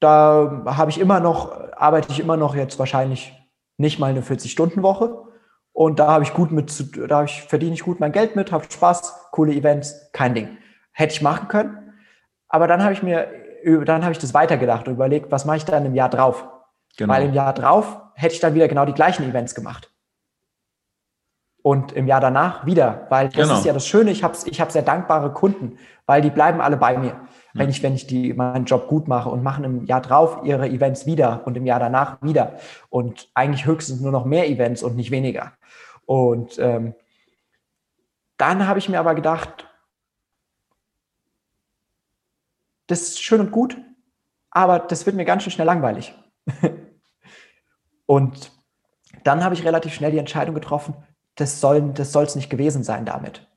da 0.00 0.62
habe 0.66 0.90
ich 0.90 1.00
immer 1.00 1.18
noch, 1.18 1.50
arbeite 1.72 2.12
ich 2.12 2.20
immer 2.20 2.36
noch 2.36 2.54
jetzt 2.54 2.78
wahrscheinlich 2.78 3.32
nicht 3.78 3.98
mal 3.98 4.10
eine 4.10 4.20
40-Stunden-Woche. 4.20 5.16
Und 5.72 5.98
da 5.98 6.08
habe 6.08 6.24
ich 6.24 6.34
gut 6.34 6.52
mit, 6.52 6.70
da 7.08 7.24
ich, 7.24 7.42
verdiene 7.44 7.72
ich 7.72 7.84
gut 7.84 8.00
mein 8.00 8.12
Geld 8.12 8.36
mit, 8.36 8.52
habe 8.52 8.66
Spaß, 8.70 9.30
coole 9.30 9.54
Events, 9.54 10.10
kein 10.12 10.34
Ding. 10.34 10.58
Hätte 10.92 11.14
ich 11.14 11.22
machen 11.22 11.48
können. 11.48 11.94
Aber 12.48 12.66
dann 12.66 12.82
habe 12.82 12.92
ich 12.92 13.02
mir, 13.02 13.28
dann 13.86 14.02
habe 14.02 14.12
ich 14.12 14.18
das 14.18 14.34
weitergedacht 14.34 14.86
und 14.88 14.94
überlegt, 14.94 15.32
was 15.32 15.46
mache 15.46 15.56
ich 15.56 15.64
dann 15.64 15.86
im 15.86 15.94
Jahr 15.94 16.10
drauf? 16.10 16.46
Genau. 16.98 17.14
Weil 17.14 17.28
im 17.28 17.32
Jahr 17.32 17.54
drauf 17.54 17.98
hätte 18.12 18.34
ich 18.34 18.40
dann 18.40 18.54
wieder 18.54 18.68
genau 18.68 18.84
die 18.84 18.92
gleichen 18.92 19.26
Events 19.26 19.54
gemacht. 19.54 19.90
Und 21.62 21.92
im 21.92 22.06
Jahr 22.06 22.20
danach 22.20 22.66
wieder, 22.66 23.06
weil 23.08 23.28
das 23.30 23.48
genau. 23.48 23.58
ist 23.58 23.64
ja 23.64 23.72
das 23.72 23.86
Schöne, 23.86 24.10
ich 24.10 24.22
habe 24.22 24.36
ich 24.44 24.60
hab 24.60 24.70
sehr 24.70 24.82
dankbare 24.82 25.32
Kunden, 25.32 25.78
weil 26.04 26.20
die 26.20 26.30
bleiben 26.30 26.60
alle 26.60 26.76
bei 26.76 26.98
mir 26.98 27.18
wenn 27.58 27.70
ich, 27.70 27.82
wenn 27.82 27.94
ich 27.94 28.06
die, 28.06 28.32
meinen 28.32 28.64
Job 28.64 28.88
gut 28.88 29.08
mache 29.08 29.28
und 29.28 29.42
machen 29.42 29.64
im 29.64 29.84
Jahr 29.86 30.00
drauf 30.00 30.40
ihre 30.44 30.68
Events 30.68 31.06
wieder 31.06 31.46
und 31.46 31.56
im 31.56 31.66
Jahr 31.66 31.80
danach 31.80 32.22
wieder 32.22 32.58
und 32.88 33.30
eigentlich 33.34 33.66
höchstens 33.66 34.00
nur 34.00 34.12
noch 34.12 34.24
mehr 34.24 34.48
Events 34.48 34.82
und 34.82 34.96
nicht 34.96 35.10
weniger. 35.10 35.52
Und 36.06 36.58
ähm, 36.58 36.94
dann 38.36 38.66
habe 38.66 38.78
ich 38.78 38.88
mir 38.88 39.00
aber 39.00 39.14
gedacht, 39.14 39.66
das 42.86 43.02
ist 43.02 43.22
schön 43.22 43.40
und 43.40 43.50
gut, 43.50 43.76
aber 44.50 44.78
das 44.78 45.04
wird 45.04 45.16
mir 45.16 45.24
ganz 45.24 45.42
schön 45.42 45.52
schnell 45.52 45.66
langweilig. 45.66 46.14
und 48.06 48.52
dann 49.24 49.44
habe 49.44 49.54
ich 49.54 49.64
relativ 49.64 49.92
schnell 49.92 50.12
die 50.12 50.18
Entscheidung 50.18 50.54
getroffen, 50.54 50.94
das 51.34 51.60
soll 51.60 51.92
es 51.96 52.12
das 52.12 52.36
nicht 52.36 52.50
gewesen 52.50 52.84
sein 52.84 53.04
damit. 53.04 53.47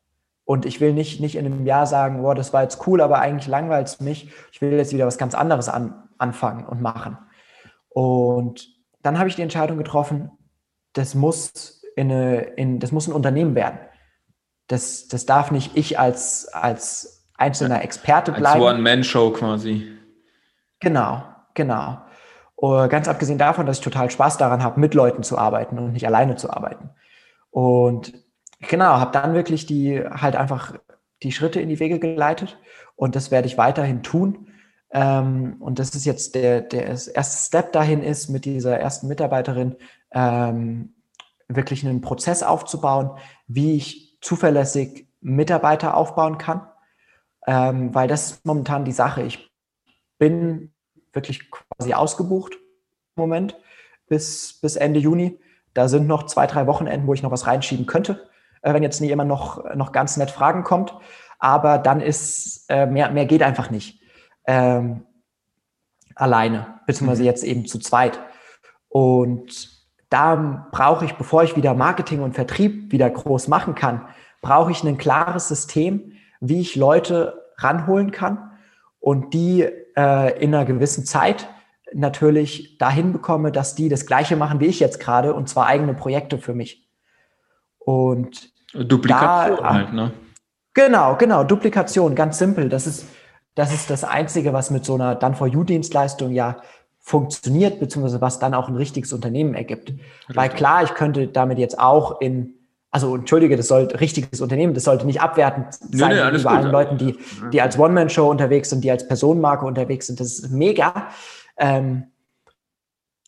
Und 0.52 0.66
ich 0.66 0.82
will 0.82 0.92
nicht, 0.92 1.22
nicht 1.22 1.38
in 1.38 1.46
einem 1.46 1.66
Jahr 1.66 1.86
sagen, 1.86 2.24
boah, 2.24 2.36
das 2.36 2.52
war 2.52 2.62
jetzt 2.62 2.86
cool, 2.86 3.00
aber 3.00 3.20
eigentlich 3.20 3.48
langweilt 3.48 3.88
es 3.88 4.02
mich. 4.02 4.34
Ich 4.52 4.60
will 4.60 4.74
jetzt 4.74 4.92
wieder 4.92 5.08
was 5.08 5.18
ganz 5.18 5.34
anderes 5.34 5.70
an, 5.70 6.10
anfangen 6.18 6.66
und 6.66 6.82
machen. 6.82 7.18
Und 7.88 8.68
dann 9.02 9.18
habe 9.18 9.30
ich 9.30 9.38
die 9.38 9.44
Entscheidung 9.44 9.78
getroffen, 9.78 10.30
das 10.92 11.16
muss, 11.16 11.82
in 11.96 12.12
eine, 12.12 12.42
in, 12.42 12.80
das 12.80 12.92
muss 12.92 13.08
ein 13.08 13.14
Unternehmen 13.14 13.56
werden. 13.56 13.80
Das, 14.68 15.08
das 15.08 15.26
darf 15.26 15.52
nicht 15.52 15.78
ich 15.78 15.98
als, 15.98 16.50
als 16.50 17.30
einzelner 17.38 17.82
Experte 17.82 18.34
bleiben. 18.34 18.62
Als 18.62 18.74
One-Man-Show 18.74 19.32
quasi. 19.32 19.88
Genau, 20.82 21.24
genau. 21.54 22.02
Und 22.56 22.90
ganz 22.90 23.08
abgesehen 23.08 23.38
davon, 23.38 23.68
dass 23.68 23.78
ich 23.78 23.84
total 23.86 24.12
Spaß 24.12 24.36
daran 24.36 24.62
habe, 24.64 24.82
mit 24.82 24.96
Leuten 24.96 25.24
zu 25.24 25.38
arbeiten 25.38 25.80
und 25.80 25.94
nicht 25.94 26.08
alleine 26.08 26.36
zu 26.36 26.50
arbeiten. 26.50 26.90
Und 27.52 28.12
genau, 28.68 28.98
habe 28.98 29.12
dann 29.12 29.34
wirklich 29.34 29.66
die 29.66 30.00
halt 30.00 30.36
einfach 30.36 30.76
die 31.24 31.32
Schritte 31.32 31.62
in 31.62 31.70
die 31.70 31.80
Wege 31.80 32.00
geleitet 32.00 32.58
und 32.96 33.16
das 33.16 33.32
werde 33.32 33.48
ich 33.48 33.58
weiterhin 33.58 34.04
tun. 34.04 34.48
Ähm, 34.92 35.56
und 35.60 35.80
das 35.80 35.92
ist 35.92 36.06
jetzt 36.06 36.36
der, 36.36 36.62
der 36.62 36.86
erste 36.86 37.48
Step 37.48 37.72
dahin 37.72 38.04
ist, 38.04 38.30
mit 38.30 38.46
dieser 38.46 38.78
ersten 38.78 39.08
Mitarbeiterin 39.08 39.76
ähm, 40.12 40.96
wirklich 41.48 41.86
einen 41.86 42.02
Prozess 42.02 42.44
aufzubauen, 42.44 43.12
wie 43.48 43.76
ich 43.76 44.18
zuverlässig 44.22 45.08
Mitarbeiter 45.22 45.96
aufbauen 45.96 46.38
kann, 46.38 46.68
ähm, 47.48 47.94
weil 47.94 48.08
das 48.08 48.32
ist 48.32 48.46
momentan 48.46 48.86
die 48.86 48.92
Sache. 48.92 49.22
Ich 49.24 49.52
bin 50.18 50.74
wirklich 51.14 51.50
quasi 51.50 51.94
ausgebucht 51.94 52.54
im 52.54 53.22
Moment 53.22 53.58
bis, 54.08 54.60
bis 54.62 54.76
Ende 54.76 55.00
Juni. 55.00 55.40
Da 55.74 55.88
sind 55.88 56.08
noch 56.08 56.26
zwei, 56.26 56.48
drei 56.48 56.68
Wochenenden, 56.68 57.08
wo 57.08 57.14
ich 57.14 57.24
noch 57.24 57.32
was 57.32 57.48
reinschieben 57.48 57.86
könnte, 57.86 58.30
äh, 58.62 58.74
wenn 58.74 58.84
jetzt 58.84 59.02
nicht 59.02 59.12
immer 59.12 59.26
noch, 59.26 59.76
noch 59.76 59.92
ganz 59.92 60.18
nett 60.18 60.32
Fragen 60.32 60.64
kommt. 60.64 60.94
Aber 61.40 61.78
dann 61.78 62.02
ist 62.02 62.66
äh, 62.70 62.86
mehr, 62.86 63.12
mehr 63.12 63.26
geht 63.26 63.42
einfach 63.42 63.72
nicht 63.72 64.02
ähm, 64.46 65.06
alleine, 66.16 66.80
beziehungsweise 66.86 67.24
mhm. 67.24 67.28
jetzt 67.28 67.44
eben 67.44 67.66
zu 67.66 67.80
zweit. 67.80 68.20
Und 68.90 69.70
da 70.10 70.68
brauche 70.72 71.06
ich, 71.06 71.16
bevor 71.16 71.44
ich 71.44 71.56
wieder 71.56 71.74
Marketing 71.74 72.22
und 72.22 72.36
Vertrieb 72.36 72.92
wieder 72.92 73.10
groß 73.10 73.48
machen 73.48 73.76
kann, 73.76 74.08
brauche 74.42 74.72
ich 74.72 74.84
ein 74.84 74.98
klares 74.98 75.48
System, 75.48 76.14
wie 76.40 76.62
ich 76.62 76.76
Leute 76.76 77.42
ranholen 77.58 78.12
kann 78.12 78.52
und 79.00 79.34
die 79.34 79.62
äh, 79.62 80.44
in 80.44 80.54
einer 80.54 80.66
gewissen 80.66 81.06
Zeit 81.06 81.48
natürlich 81.94 82.78
dahin 82.78 83.14
bekomme, 83.14 83.52
dass 83.52 83.76
die 83.76 83.90
das 83.90 84.06
Gleiche 84.06 84.36
machen 84.36 84.60
wie 84.60 84.68
ich 84.68 84.80
jetzt 84.80 85.00
gerade 85.00 85.34
und 85.34 85.50
zwar 85.50 85.68
eigene 85.68 85.94
Projekte 85.94 86.38
für 86.38 86.54
mich. 86.54 86.90
Und 87.80 88.51
Duplikation 88.74 89.58
da, 89.58 89.74
halt, 89.74 89.94
ne? 89.94 90.12
Genau, 90.74 91.16
genau, 91.18 91.44
Duplikation, 91.44 92.16
ganz 92.16 92.38
simpel. 92.38 92.70
Das 92.70 92.88
ist, 92.88 93.06
das 93.56 93.74
ist 93.74 93.90
das 93.90 94.04
Einzige, 94.04 94.54
was 94.54 94.72
mit 94.72 94.86
so 94.86 94.96
einer 94.96 95.16
Done-for-You-Dienstleistung 95.16 96.32
ja 96.32 96.58
funktioniert, 97.00 97.80
beziehungsweise 97.80 98.22
was 98.22 98.40
dann 98.40 98.54
auch 98.54 98.70
ein 98.70 98.76
richtiges 98.76 99.12
Unternehmen 99.12 99.54
ergibt. 99.54 99.90
Richtig. 99.90 100.36
Weil 100.36 100.50
klar, 100.50 100.84
ich 100.84 100.94
könnte 100.94 101.28
damit 101.28 101.58
jetzt 101.58 101.78
auch 101.80 102.22
in, 102.22 102.54
also 102.92 103.16
entschuldige, 103.16 103.58
das 103.58 103.68
sollte 103.68 104.00
richtiges 104.00 104.40
Unternehmen, 104.40 104.74
das 104.74 104.84
sollte 104.84 105.06
nicht 105.06 105.20
abwertend 105.20 105.74
sein 105.74 105.90
nee, 105.92 106.16
nee, 106.16 106.30
gegenüber 106.30 106.52
allen 106.52 106.72
Leuten, 106.72 106.98
die, 106.98 107.18
die 107.52 107.62
als 107.62 107.78
One-Man-Show 107.78 108.30
unterwegs 108.30 108.70
sind, 108.70 108.84
die 108.84 108.92
als 108.92 109.08
Personenmarke 109.08 109.66
unterwegs 109.66 110.08
sind. 110.08 110.20
Das 110.20 110.28
ist 110.28 110.52
mega. 110.52 111.08
Ähm, 111.58 112.11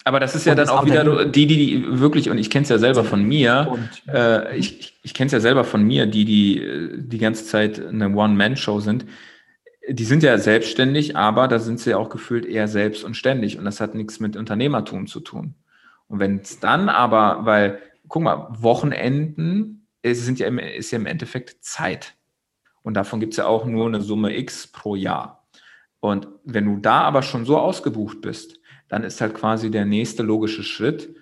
aber 0.03 0.19
das 0.19 0.35
ist 0.35 0.45
ja 0.45 0.55
dann 0.55 0.69
auch 0.69 0.85
wieder 0.85 1.25
die, 1.25 1.47
die, 1.47 1.57
die 1.57 1.99
wirklich, 1.99 2.29
und 2.29 2.37
ich 2.37 2.49
kenne 2.49 2.63
es 2.63 2.69
ja 2.69 2.77
selber 2.77 3.03
von 3.03 3.23
mir, 3.23 3.77
äh, 4.07 4.57
ich, 4.57 4.93
ich, 5.03 5.13
kenne 5.13 5.27
es 5.27 5.31
ja 5.31 5.39
selber 5.39 5.63
von 5.63 5.83
mir, 5.83 6.05
die, 6.05 6.25
die 6.25 6.89
die 6.97 7.17
ganze 7.17 7.45
Zeit 7.45 7.85
eine 7.85 8.13
One-Man-Show 8.13 8.79
sind, 8.79 9.05
die 9.87 10.05
sind 10.05 10.23
ja 10.23 10.37
selbstständig, 10.37 11.15
aber 11.15 11.47
da 11.47 11.59
sind 11.59 11.79
sie 11.79 11.93
auch 11.93 12.09
gefühlt 12.09 12.45
eher 12.45 12.67
selbst 12.67 13.03
und 13.03 13.15
ständig 13.15 13.57
und 13.57 13.65
das 13.65 13.79
hat 13.81 13.95
nichts 13.95 14.19
mit 14.19 14.35
Unternehmertum 14.35 15.07
zu 15.07 15.19
tun. 15.19 15.55
Und 16.07 16.19
wenn 16.19 16.39
es 16.39 16.59
dann 16.59 16.89
aber, 16.89 17.45
weil, 17.45 17.79
guck 18.07 18.23
mal, 18.23 18.47
Wochenenden 18.49 19.87
ist, 20.01 20.25
sind 20.25 20.39
ja 20.39 20.47
im, 20.47 20.59
ist 20.59 20.91
ja 20.91 20.97
im 20.97 21.05
Endeffekt 21.05 21.63
Zeit. 21.63 22.13
Und 22.81 22.95
davon 22.95 23.19
gibt 23.19 23.33
es 23.33 23.37
ja 23.37 23.45
auch 23.45 23.65
nur 23.65 23.87
eine 23.87 24.01
Summe 24.01 24.37
X 24.37 24.67
pro 24.67 24.95
Jahr. 24.95 25.47
Und 25.99 26.27
wenn 26.43 26.65
du 26.65 26.77
da 26.77 27.01
aber 27.01 27.21
schon 27.21 27.45
so 27.45 27.57
ausgebucht 27.57 28.21
bist, 28.21 28.59
dann 28.93 29.03
ist 29.03 29.19
halt 29.21 29.33
quasi 29.33 29.71
der 29.71 29.85
nächste 29.85 30.21
logische 30.21 30.61
Schritt, 30.61 31.15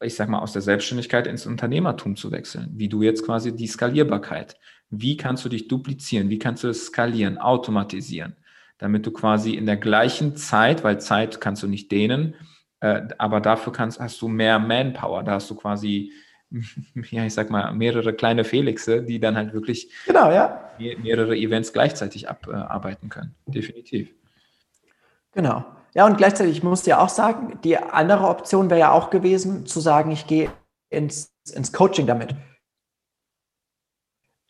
ich 0.00 0.16
sag 0.16 0.28
mal, 0.28 0.40
aus 0.40 0.52
der 0.52 0.62
Selbstständigkeit 0.62 1.28
ins 1.28 1.46
Unternehmertum 1.46 2.16
zu 2.16 2.32
wechseln, 2.32 2.72
wie 2.72 2.88
du 2.88 3.02
jetzt 3.02 3.24
quasi 3.24 3.54
die 3.54 3.68
Skalierbarkeit. 3.68 4.58
Wie 4.90 5.16
kannst 5.16 5.44
du 5.44 5.48
dich 5.48 5.68
duplizieren? 5.68 6.28
Wie 6.28 6.40
kannst 6.40 6.64
du 6.64 6.68
es 6.68 6.86
skalieren, 6.86 7.38
automatisieren, 7.38 8.34
damit 8.78 9.06
du 9.06 9.12
quasi 9.12 9.54
in 9.54 9.64
der 9.64 9.76
gleichen 9.76 10.34
Zeit, 10.34 10.82
weil 10.82 11.00
Zeit 11.00 11.40
kannst 11.40 11.62
du 11.62 11.68
nicht 11.68 11.92
dehnen, 11.92 12.34
äh, 12.80 13.02
aber 13.18 13.40
dafür 13.40 13.72
kannst, 13.72 14.00
hast 14.00 14.20
du 14.20 14.26
mehr 14.26 14.58
Manpower. 14.58 15.22
Da 15.22 15.34
hast 15.34 15.48
du 15.48 15.54
quasi, 15.54 16.12
ja, 17.12 17.26
ich 17.26 17.34
sag 17.34 17.48
mal, 17.48 17.72
mehrere 17.74 18.12
kleine 18.12 18.42
Felixe, 18.42 19.04
die 19.04 19.20
dann 19.20 19.36
halt 19.36 19.52
wirklich 19.52 19.88
genau, 20.04 20.32
ja. 20.32 20.68
mehrere 21.00 21.36
Events 21.36 21.72
gleichzeitig 21.72 22.28
abarbeiten 22.28 23.08
können. 23.08 23.36
Definitiv. 23.46 24.12
Genau. 25.30 25.64
Ja, 25.94 26.06
und 26.06 26.16
gleichzeitig, 26.16 26.56
ich 26.56 26.62
muss 26.64 26.82
dir 26.82 27.00
auch 27.00 27.08
sagen, 27.08 27.58
die 27.62 27.78
andere 27.78 28.28
Option 28.28 28.68
wäre 28.68 28.80
ja 28.80 28.90
auch 28.90 29.10
gewesen, 29.10 29.64
zu 29.64 29.78
sagen, 29.78 30.10
ich 30.10 30.26
gehe 30.26 30.50
ins, 30.90 31.32
ins 31.52 31.72
Coaching 31.72 32.06
damit. 32.06 32.34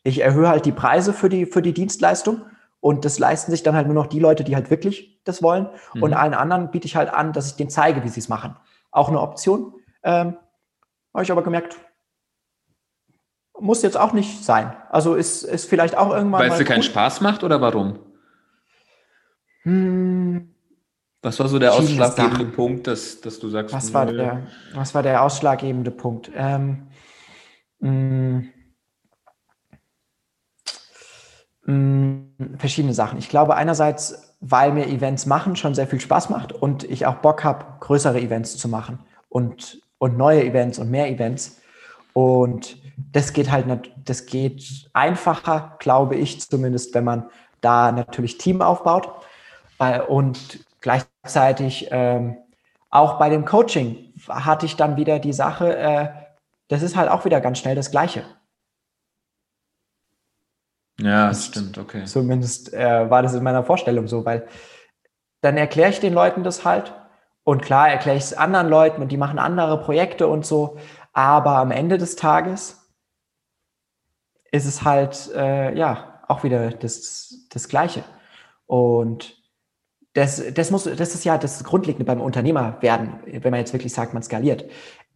Ich 0.02 0.20
erhöhe 0.20 0.48
halt 0.48 0.64
die 0.66 0.72
Preise 0.72 1.12
für 1.12 1.28
die, 1.28 1.46
für 1.46 1.62
die 1.62 1.74
Dienstleistung 1.74 2.42
und 2.80 3.04
das 3.04 3.18
leisten 3.18 3.50
sich 3.50 3.62
dann 3.62 3.74
halt 3.74 3.86
nur 3.86 3.94
noch 3.94 4.06
die 4.06 4.20
Leute, 4.20 4.42
die 4.42 4.54
halt 4.54 4.70
wirklich 4.70 5.20
das 5.24 5.42
wollen. 5.42 5.68
Mhm. 5.92 6.02
Und 6.02 6.14
allen 6.14 6.34
anderen 6.34 6.70
biete 6.70 6.86
ich 6.86 6.96
halt 6.96 7.10
an, 7.10 7.32
dass 7.32 7.46
ich 7.46 7.56
denen 7.56 7.70
zeige, 7.70 8.04
wie 8.04 8.08
sie 8.08 8.20
es 8.20 8.28
machen. 8.28 8.56
Auch 8.90 9.08
eine 9.08 9.20
Option. 9.20 9.74
Ähm, 10.02 10.36
Habe 11.12 11.24
ich 11.24 11.32
aber 11.32 11.42
gemerkt, 11.42 11.76
muss 13.58 13.82
jetzt 13.82 13.96
auch 13.96 14.12
nicht 14.12 14.44
sein. 14.44 14.74
Also 14.90 15.14
ist, 15.14 15.42
ist 15.42 15.68
vielleicht 15.68 15.96
auch 15.96 16.10
irgendwann. 16.10 16.40
Weil 16.40 16.50
es 16.50 16.58
dir 16.58 16.64
keinen 16.64 16.82
Spaß 16.82 17.20
macht 17.20 17.44
oder 17.44 17.60
warum? 17.60 17.98
Hm, 19.62 20.53
was 21.24 21.40
war 21.40 21.48
so 21.48 21.58
der 21.58 21.72
ausschlaggebende 21.72 22.44
Sachen. 22.44 22.52
Punkt, 22.52 22.86
dass, 22.86 23.20
dass 23.22 23.38
du 23.38 23.48
sagst, 23.48 23.74
was 23.74 23.94
war, 23.94 24.04
der, 24.04 24.46
was 24.74 24.94
war 24.94 25.02
der 25.02 25.22
ausschlaggebende 25.22 25.90
Punkt? 25.90 26.30
Ähm, 26.36 26.86
mh, 27.80 27.90
mm, 27.90 28.52
mh, 31.64 31.74
mm, 31.74 32.58
verschiedene 32.58 32.92
Sachen. 32.92 33.18
Ich 33.18 33.30
glaube 33.30 33.56
einerseits, 33.56 34.36
weil 34.40 34.72
mir 34.72 34.86
Events 34.86 35.24
machen 35.24 35.56
schon 35.56 35.74
sehr 35.74 35.86
viel 35.86 36.00
Spaß 36.00 36.28
macht 36.28 36.52
und 36.52 36.84
ich 36.84 37.06
auch 37.06 37.16
Bock 37.16 37.42
habe, 37.42 37.64
größere 37.80 38.20
Events 38.20 38.58
zu 38.58 38.68
machen 38.68 38.98
und, 39.30 39.80
und 39.96 40.18
neue 40.18 40.44
Events 40.44 40.78
und 40.78 40.90
mehr 40.90 41.10
Events. 41.10 41.62
Und 42.12 42.76
das 43.12 43.32
geht 43.32 43.50
halt, 43.50 43.90
das 44.04 44.26
geht 44.26 44.90
einfacher, 44.92 45.76
glaube 45.78 46.16
ich 46.16 46.42
zumindest, 46.42 46.94
wenn 46.94 47.04
man 47.04 47.30
da 47.62 47.92
natürlich 47.92 48.36
Team 48.36 48.60
aufbaut. 48.60 49.10
Und 50.08 50.60
Gleichzeitig 50.84 51.88
ähm, 51.92 52.36
auch 52.90 53.18
bei 53.18 53.30
dem 53.30 53.46
Coaching 53.46 54.12
hatte 54.28 54.66
ich 54.66 54.76
dann 54.76 54.98
wieder 54.98 55.18
die 55.18 55.32
Sache, 55.32 55.74
äh, 55.78 56.08
das 56.68 56.82
ist 56.82 56.94
halt 56.94 57.10
auch 57.10 57.24
wieder 57.24 57.40
ganz 57.40 57.58
schnell 57.58 57.74
das 57.74 57.90
Gleiche. 57.90 58.26
Ja, 61.00 61.28
das 61.28 61.46
stimmt, 61.46 61.78
okay. 61.78 62.04
Zumindest 62.04 62.74
äh, 62.74 63.08
war 63.08 63.22
das 63.22 63.32
in 63.32 63.42
meiner 63.42 63.64
Vorstellung 63.64 64.08
so, 64.08 64.26
weil 64.26 64.46
dann 65.40 65.56
erkläre 65.56 65.88
ich 65.88 66.00
den 66.00 66.12
Leuten 66.12 66.44
das 66.44 66.66
halt 66.66 66.92
und 67.44 67.62
klar 67.62 67.88
erkläre 67.88 68.18
ich 68.18 68.24
es 68.24 68.34
anderen 68.34 68.68
Leuten 68.68 69.00
und 69.00 69.08
die 69.08 69.16
machen 69.16 69.38
andere 69.38 69.80
Projekte 69.80 70.28
und 70.28 70.44
so, 70.44 70.76
aber 71.14 71.56
am 71.56 71.70
Ende 71.70 71.96
des 71.96 72.14
Tages 72.14 72.90
ist 74.52 74.66
es 74.66 74.84
halt, 74.84 75.32
äh, 75.34 75.74
ja, 75.74 76.22
auch 76.28 76.44
wieder 76.44 76.68
das, 76.72 77.46
das 77.48 77.68
Gleiche. 77.68 78.04
Und 78.66 79.43
das, 80.14 80.42
das, 80.54 80.70
muss, 80.70 80.84
das 80.84 81.14
ist 81.14 81.24
ja 81.24 81.36
das 81.38 81.62
Grundlegende 81.64 82.04
beim 82.04 82.20
Unternehmer 82.20 82.80
werden, 82.80 83.18
wenn 83.26 83.50
man 83.50 83.60
jetzt 83.60 83.72
wirklich 83.72 83.92
sagt, 83.92 84.14
man 84.14 84.22
skaliert. 84.22 84.64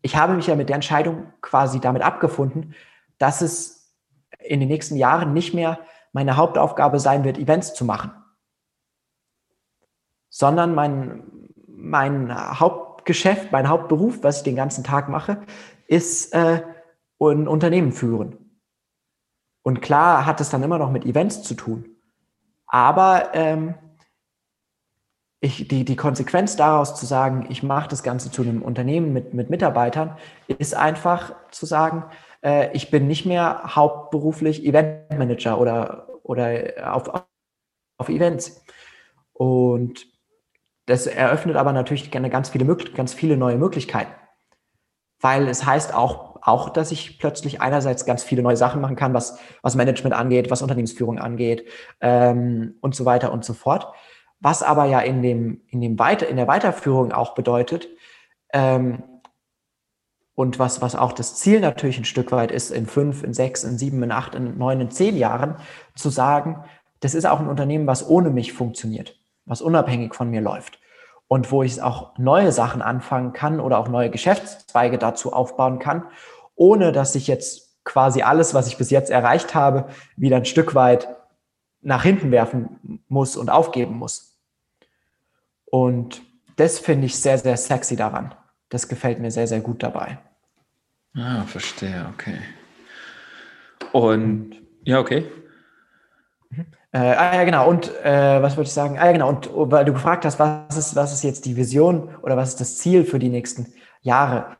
Ich 0.03 0.17
habe 0.17 0.35
mich 0.35 0.49
ja 0.49 0.57
mit 0.57 0.69
der 0.69 0.75
Entscheidung 0.75 1.33
quasi 1.41 1.81
damit 1.81 2.03
abgefunden, 2.03 2.75
dass 3.19 3.41
es 3.41 3.95
in 4.41 4.61
den 4.61 4.69
nächsten 4.69 4.97
Jahren 4.97 5.33
nicht 5.33 5.55
mehr 5.55 5.79
meine 6.13 6.37
Hauptaufgabe 6.37 6.99
sein 6.99 7.25
wird, 7.25 7.39
Events 7.39 7.75
zu 7.75 7.85
machen, 7.85 8.11
sondern 10.31 10.75
mein, 10.75 11.49
mein 11.67 12.59
Hauptgeschäft, 12.59 13.53
mein 13.53 13.69
Hauptberuf, 13.69 14.23
was 14.23 14.39
ich 14.39 14.43
den 14.43 14.57
ganzen 14.57 14.83
Tag 14.83 15.09
mache, 15.09 15.43
ist 15.87 16.35
äh, 16.35 16.63
ein 17.21 17.47
Unternehmen 17.47 17.93
führen. 17.93 18.37
Und 19.63 19.81
klar 19.81 20.27
hat 20.27 20.41
es 20.41 20.51
dann 20.51 20.63
immer 20.63 20.79
noch 20.79 20.91
mit 20.91 21.05
Events 21.05 21.43
zu 21.43 21.55
tun. 21.55 21.97
Aber 22.67 23.31
ähm, 23.35 23.75
ich, 25.41 25.69
die, 25.69 25.85
die 25.85 25.97
Konsequenz 25.97 26.57
daraus 26.57 26.97
zu 26.97 27.07
sagen, 27.07 27.47
ich 27.49 27.63
mache 27.63 27.89
das 27.89 28.03
Ganze 28.03 28.31
zu 28.31 28.43
einem 28.43 28.63
Unternehmen 28.63 29.13
mit, 29.13 29.35
mit 29.35 29.51
Mitarbeitern, 29.51 30.17
ist 30.47 30.75
einfach 30.75 31.35
zu 31.51 31.65
sagen, 31.65 32.05
äh, 32.43 32.73
ich 32.73 32.91
bin 32.91 33.07
nicht 33.07 33.25
mehr 33.25 33.77
hauptberuflich 33.77 34.65
Eventmanager 34.65 35.61
oder, 35.61 36.09
oder 36.25 36.93
auf, 36.93 37.25
auf 37.99 38.09
Events. 38.09 38.65
Und 39.33 40.07
das 40.87 41.07
eröffnet 41.07 41.57
aber 41.57 41.73
natürlich 41.73 42.11
gerne 42.11 42.31
ganz 42.31 42.49
viele, 42.49 42.77
ganz 42.95 43.15
viele 43.15 43.37
neue 43.37 43.59
Möglichkeiten. 43.59 44.13
Weil 45.21 45.49
es 45.49 45.65
heißt 45.65 45.95
auch, 45.95 46.29
auch, 46.43 46.71
dass 46.71 46.91
ich 46.93 47.19
plötzlich 47.19 47.61
einerseits 47.61 48.07
ganz 48.07 48.23
viele 48.23 48.43
neue 48.43 48.57
Sachen 48.57 48.81
machen 48.81 48.97
kann, 48.97 49.15
was, 49.15 49.39
was 49.63 49.75
Management 49.75 50.15
angeht, 50.15 50.51
was 50.51 50.63
Unternehmensführung 50.63 51.19
angeht 51.19 51.69
ähm, 52.01 52.77
und 52.81 52.95
so 52.95 53.05
weiter 53.05 53.33
und 53.33 53.45
so 53.45 53.55
fort. 53.55 53.93
Was 54.41 54.63
aber 54.63 54.85
ja 54.85 55.01
in, 55.01 55.23
dem, 55.23 55.63
in, 55.69 55.81
dem 55.81 55.99
Weiter, 55.99 56.29
in 56.29 56.37
der 56.37 56.47
Weiterführung 56.47 57.13
auch 57.13 57.35
bedeutet, 57.35 57.89
ähm, 58.53 59.03
und 60.39 60.61
was, 60.61 60.81
was 60.81 60.95
auch 60.95 61.13
das 61.13 61.35
Ziel 61.35 61.59
natürlich 61.59 61.99
ein 61.99 62.05
Stück 62.05 62.31
weit 62.31 62.53
ist, 62.53 62.71
in 62.71 62.87
fünf, 62.87 63.25
in 63.25 63.35
sechs, 63.35 63.65
in 63.65 63.77
sieben, 63.77 64.01
in 64.05 64.13
acht, 64.13 64.37
in 64.37 64.57
neun, 64.57 64.81
in 64.81 64.91
zehn 64.93 65.17
Jahren, 65.17 65.57
zu 65.97 66.11
sagen, 66.11 66.63
das 67.01 67.15
ist 67.15 67.27
auch 67.27 67.41
ein 67.41 67.49
Unternehmen, 67.49 67.89
was 67.89 68.09
ohne 68.09 68.31
mich 68.31 68.53
funktioniert, 68.53 69.19
was 69.47 69.61
unabhängig 69.61 70.15
von 70.15 70.31
mir 70.31 70.41
läuft. 70.41 70.79
Und 71.27 71.51
wo 71.51 71.65
ich 71.65 71.83
auch 71.83 72.17
neue 72.19 72.53
Sachen 72.53 72.83
anfangen 72.83 73.33
kann 73.33 73.59
oder 73.59 73.79
auch 73.79 73.89
neue 73.89 74.11
Geschäftszweige 74.11 74.97
dazu 74.97 75.33
aufbauen 75.33 75.81
kann, 75.81 76.05
ohne 76.55 76.93
dass 76.93 77.17
ich 77.17 77.27
jetzt 77.27 77.85
quasi 77.85 78.23
alles, 78.23 78.55
was 78.55 78.69
ich 78.69 78.79
bis 78.79 78.91
jetzt 78.91 79.11
erreicht 79.11 79.57
habe, 79.57 79.87
wieder 80.17 80.37
ein 80.37 80.45
Stück 80.45 80.77
weit 80.77 81.09
nach 81.81 82.03
hinten 82.03 82.31
werfen 82.31 83.03
muss 83.09 83.37
und 83.37 83.51
aufgeben 83.51 83.97
muss. 83.97 84.39
Und 85.67 86.23
das 86.57 86.79
finde 86.79 87.07
ich 87.07 87.17
sehr, 87.17 87.39
sehr 87.39 87.57
sexy 87.57 87.97
daran. 87.97 88.35
Das 88.69 88.89
gefällt 88.89 89.21
mir 89.21 89.31
sehr, 89.31 89.47
sehr 89.47 89.61
gut 89.61 89.83
dabei. 89.83 90.19
Ah, 91.15 91.45
verstehe, 91.45 92.07
okay. 92.13 92.39
Und 93.93 94.57
ja, 94.85 95.01
okay. 95.01 95.25
Mhm. 96.51 96.67
Äh, 96.93 96.99
ah 96.99 97.35
ja, 97.35 97.45
genau. 97.45 97.69
Und 97.69 97.95
äh, 98.05 98.43
was 98.43 98.57
wollte 98.57 98.69
ich 98.69 98.75
sagen? 98.75 98.99
Ah 98.99 99.07
ja, 99.07 99.13
genau. 99.13 99.29
Und 99.29 99.51
weil 99.53 99.85
du 99.85 99.93
gefragt 99.93 100.25
hast, 100.25 100.39
was 100.39 100.77
ist, 100.77 100.97
was 100.97 101.13
ist 101.13 101.23
jetzt 101.23 101.45
die 101.45 101.57
Vision 101.57 102.15
oder 102.23 102.37
was 102.37 102.51
ist 102.51 102.61
das 102.61 102.79
Ziel 102.79 103.05
für 103.05 103.19
die 103.19 103.29
nächsten 103.29 103.73
Jahre? 104.01 104.57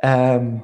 Ähm, 0.00 0.62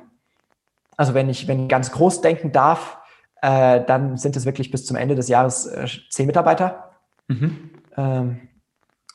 also 0.97 1.15
wenn 1.15 1.29
ich, 1.29 1.49
wenn 1.49 1.65
ich 1.65 1.69
ganz 1.69 1.91
groß 1.93 2.21
denken 2.21 2.53
darf, 2.53 2.99
äh, 3.43 3.85
dann 3.85 4.17
sind 4.17 4.37
es 4.37 4.47
wirklich 4.47 4.71
bis 4.71 4.87
zum 4.87 4.97
Ende 4.97 5.15
des 5.15 5.29
Jahres 5.29 5.67
äh, 5.67 5.87
zehn 6.09 6.27
Mitarbeiter. 6.27 6.93
Mhm. 7.27 7.71
Ähm, 7.97 8.49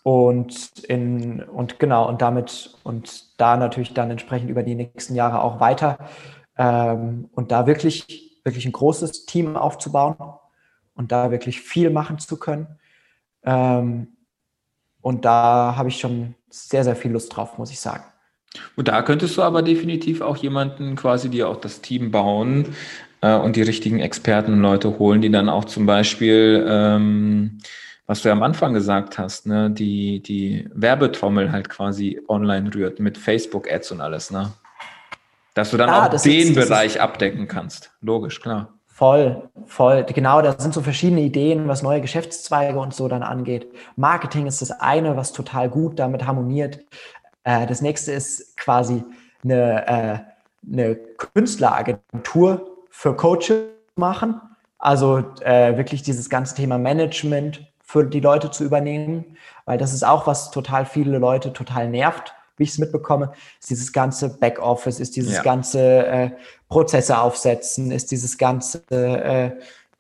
und 0.04 0.80
in, 0.84 1.42
und 1.44 1.80
genau, 1.80 2.08
und 2.08 2.22
damit 2.22 2.76
und 2.84 3.40
da 3.40 3.58
natürlich 3.58 3.94
dann 3.94 4.12
entsprechend 4.12 4.50
über 4.50 4.64
die 4.64 4.76
nächsten 4.76 5.16
Jahre 5.16 5.42
auch 5.42 5.60
weiter. 5.60 5.98
Ähm, 6.58 7.30
und 7.34 7.52
da 7.52 7.68
wirklich, 7.68 8.40
wirklich 8.44 8.66
ein 8.66 8.72
großes 8.74 9.26
Team 9.26 9.56
aufzubauen 9.56 10.16
und 10.94 11.12
da 11.12 11.32
wirklich 11.32 11.62
viel 11.62 11.90
machen 11.90 12.20
zu 12.20 12.38
können. 12.38 12.68
Ähm, 13.44 14.08
und 15.02 15.24
da 15.24 15.76
habe 15.78 15.90
ich 15.90 16.00
schon 16.00 16.36
sehr, 16.50 16.84
sehr 16.84 16.96
viel 16.96 17.12
Lust 17.12 17.36
drauf, 17.36 17.58
muss 17.58 17.72
ich 17.72 17.80
sagen. 17.80 18.04
Und 18.76 18.88
da 18.88 19.02
könntest 19.02 19.38
du 19.38 19.42
aber 19.42 19.62
definitiv 19.62 20.22
auch 20.22 20.38
jemanden 20.38 20.96
quasi 20.96 21.30
dir 21.30 21.48
auch 21.50 21.58
das 21.58 21.82
Team 21.82 22.12
bauen 22.12 22.76
äh, 23.22 23.36
und 23.36 23.56
die 23.56 23.62
richtigen 23.62 24.00
Experten 24.00 24.54
und 24.54 24.62
Leute 24.62 25.00
holen, 25.00 25.22
die 25.22 25.32
dann 25.32 25.50
auch 25.50 25.66
zum 25.66 25.86
Beispiel, 25.86 26.66
ähm, 26.70 27.60
was 28.06 28.22
du 28.22 28.30
ja 28.30 28.34
am 28.34 28.44
Anfang 28.44 28.74
gesagt 28.74 29.18
hast, 29.18 29.48
ne, 29.48 29.70
die, 29.70 30.22
die 30.22 30.70
Werbetrommel 30.74 31.52
halt 31.52 31.70
quasi 31.70 32.22
online 32.28 32.74
rührt 32.74 33.00
mit 33.00 33.18
Facebook-Ads 33.18 33.92
und 33.92 34.02
alles, 34.02 34.32
ne? 34.32 34.52
Dass 35.54 35.72
du 35.72 35.78
dann 35.78 35.90
ah, 35.90 36.06
auch 36.06 36.22
den 36.22 36.50
ist, 36.50 36.56
Bereich 36.56 37.02
abdecken 37.02 37.48
kannst. 37.48 37.92
Logisch, 38.02 38.40
klar. 38.40 38.74
Voll, 38.86 39.50
voll. 39.66 40.06
Genau, 40.06 40.42
da 40.42 40.60
sind 40.60 40.74
so 40.74 40.82
verschiedene 40.82 41.22
Ideen, 41.22 41.68
was 41.68 41.84
neue 41.84 42.02
Geschäftszweige 42.02 42.80
und 42.80 42.94
so 42.94 43.08
dann 43.08 43.24
angeht. 43.24 43.68
Marketing 43.96 44.46
ist 44.46 44.62
das 44.62 44.72
eine, 44.72 45.18
was 45.18 45.34
total 45.34 45.70
gut 45.70 46.00
damit 46.00 46.26
harmoniert. 46.26 46.80
Äh, 47.44 47.66
das 47.66 47.82
nächste 47.82 48.12
ist 48.12 48.56
quasi 48.58 49.04
eine, 49.44 49.88
äh, 49.88 50.72
eine 50.72 50.96
Künstleragentur 50.96 52.77
für 52.98 53.16
Coaches 53.16 53.62
machen. 53.96 54.42
Also 54.80 55.24
äh, 55.42 55.78
wirklich 55.78 56.02
dieses 56.02 56.32
ganze 56.32 56.56
Thema 56.56 56.80
Management 56.80 57.72
für 57.84 58.04
die 58.04 58.20
Leute 58.20 58.50
zu 58.50 58.64
übernehmen, 58.64 59.38
weil 59.66 59.78
das 59.78 59.94
ist 59.94 60.04
auch 60.04 60.26
was 60.26 60.50
total 60.50 60.88
viele 60.88 61.20
Leute 61.20 61.54
total 61.54 61.90
nervt 61.90 62.34
wie 62.60 62.64
ich 62.64 62.70
es 62.72 62.80
mitbekomme, 62.80 63.34
ist 63.60 63.70
dieses 63.70 63.94
ganze 63.94 64.36
Backoffice, 64.40 65.00
ist 65.00 65.16
dieses 65.16 65.36
ja. 65.36 65.44
ganze 65.44 66.08
äh, 66.08 66.32
Prozesse 66.70 67.20
aufsetzen, 67.20 67.92
ist 67.92 68.10
dieses 68.10 68.36
ganze 68.36 68.82
äh, 68.90 69.52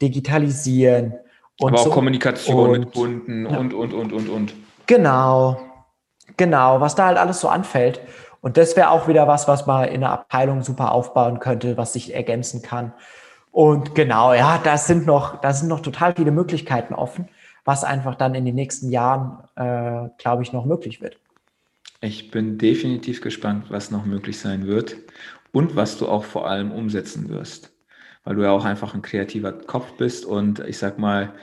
Digitalisieren. 0.02 1.14
Und 1.60 1.74
Aber 1.74 1.82
auch 1.82 1.84
so. 1.84 1.92
Kommunikation 1.92 2.70
und, 2.72 2.80
mit 2.80 2.94
Kunden 2.96 3.46
ja. 3.48 3.58
und, 3.60 3.76
und, 3.76 3.94
und, 3.94 4.12
und, 4.12 4.28
und. 4.28 4.54
Genau, 4.88 5.62
genau, 6.36 6.82
was 6.82 6.96
da 6.96 7.06
halt 7.06 7.20
alles 7.20 7.40
so 7.40 7.48
anfällt. 7.48 8.02
Und 8.48 8.56
das 8.56 8.78
wäre 8.78 8.92
auch 8.92 9.10
wieder 9.10 9.28
was, 9.28 9.50
was 9.50 9.66
man 9.66 9.90
in 9.90 10.00
der 10.00 10.12
Abteilung 10.12 10.64
super 10.64 10.94
aufbauen 10.94 11.42
könnte, 11.42 11.76
was 11.76 11.92
sich 11.92 12.16
ergänzen 12.16 12.62
kann. 12.62 12.94
Und 13.52 13.94
genau, 13.94 14.34
ja, 14.34 14.58
da 14.64 14.78
sind 14.78 15.06
noch, 15.06 15.42
da 15.42 15.52
sind 15.52 15.68
noch 15.68 15.82
total 15.82 16.16
viele 16.16 16.32
Möglichkeiten 16.32 16.94
offen, 16.94 17.28
was 17.66 17.84
einfach 17.84 18.16
dann 18.16 18.36
in 18.36 18.46
den 18.46 18.56
nächsten 18.56 18.90
Jahren, 18.90 19.40
äh, 19.58 20.08
glaube 20.18 20.44
ich, 20.44 20.54
noch 20.54 20.64
möglich 20.64 21.02
wird. 21.02 21.18
Ich 22.00 22.32
bin 22.32 22.58
definitiv 22.58 23.20
gespannt, 23.20 23.66
was 23.68 23.92
noch 23.92 24.06
möglich 24.06 24.40
sein 24.40 24.66
wird 24.66 24.96
und 25.52 25.76
was 25.76 25.98
du 25.98 26.08
auch 26.08 26.24
vor 26.24 26.48
allem 26.50 26.72
umsetzen 26.72 27.28
wirst, 27.28 27.74
weil 28.24 28.38
du 28.38 28.44
ja 28.44 28.52
auch 28.52 28.64
einfach 28.64 28.94
ein 28.94 29.02
kreativer 29.02 29.52
Kopf 29.52 29.92
bist 29.98 30.26
und 30.26 30.60
ich 30.60 30.78
sag 30.78 31.00
mal, 31.00 31.34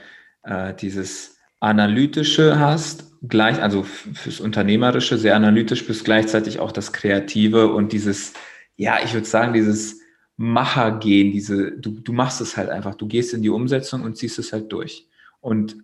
äh, 0.41 0.73
dieses 0.73 1.37
Analytische 1.59 2.57
hast, 2.57 3.14
gleich, 3.27 3.61
also 3.61 3.83
fürs 3.83 4.39
Unternehmerische 4.39 5.17
sehr 5.17 5.35
analytisch, 5.35 5.85
bist 5.85 6.05
gleichzeitig 6.05 6.59
auch 6.59 6.71
das 6.71 6.93
Kreative 6.93 7.71
und 7.71 7.91
dieses, 7.91 8.33
ja, 8.75 8.97
ich 9.03 9.13
würde 9.13 9.27
sagen, 9.27 9.53
dieses 9.53 10.01
Machergehen, 10.37 11.31
diese, 11.31 11.71
du, 11.71 11.99
du 11.99 12.13
machst 12.13 12.41
es 12.41 12.57
halt 12.57 12.69
einfach, 12.69 12.95
du 12.95 13.07
gehst 13.07 13.33
in 13.33 13.41
die 13.41 13.49
Umsetzung 13.49 14.03
und 14.03 14.17
ziehst 14.17 14.39
es 14.39 14.51
halt 14.51 14.71
durch. 14.71 15.07
Und 15.39 15.77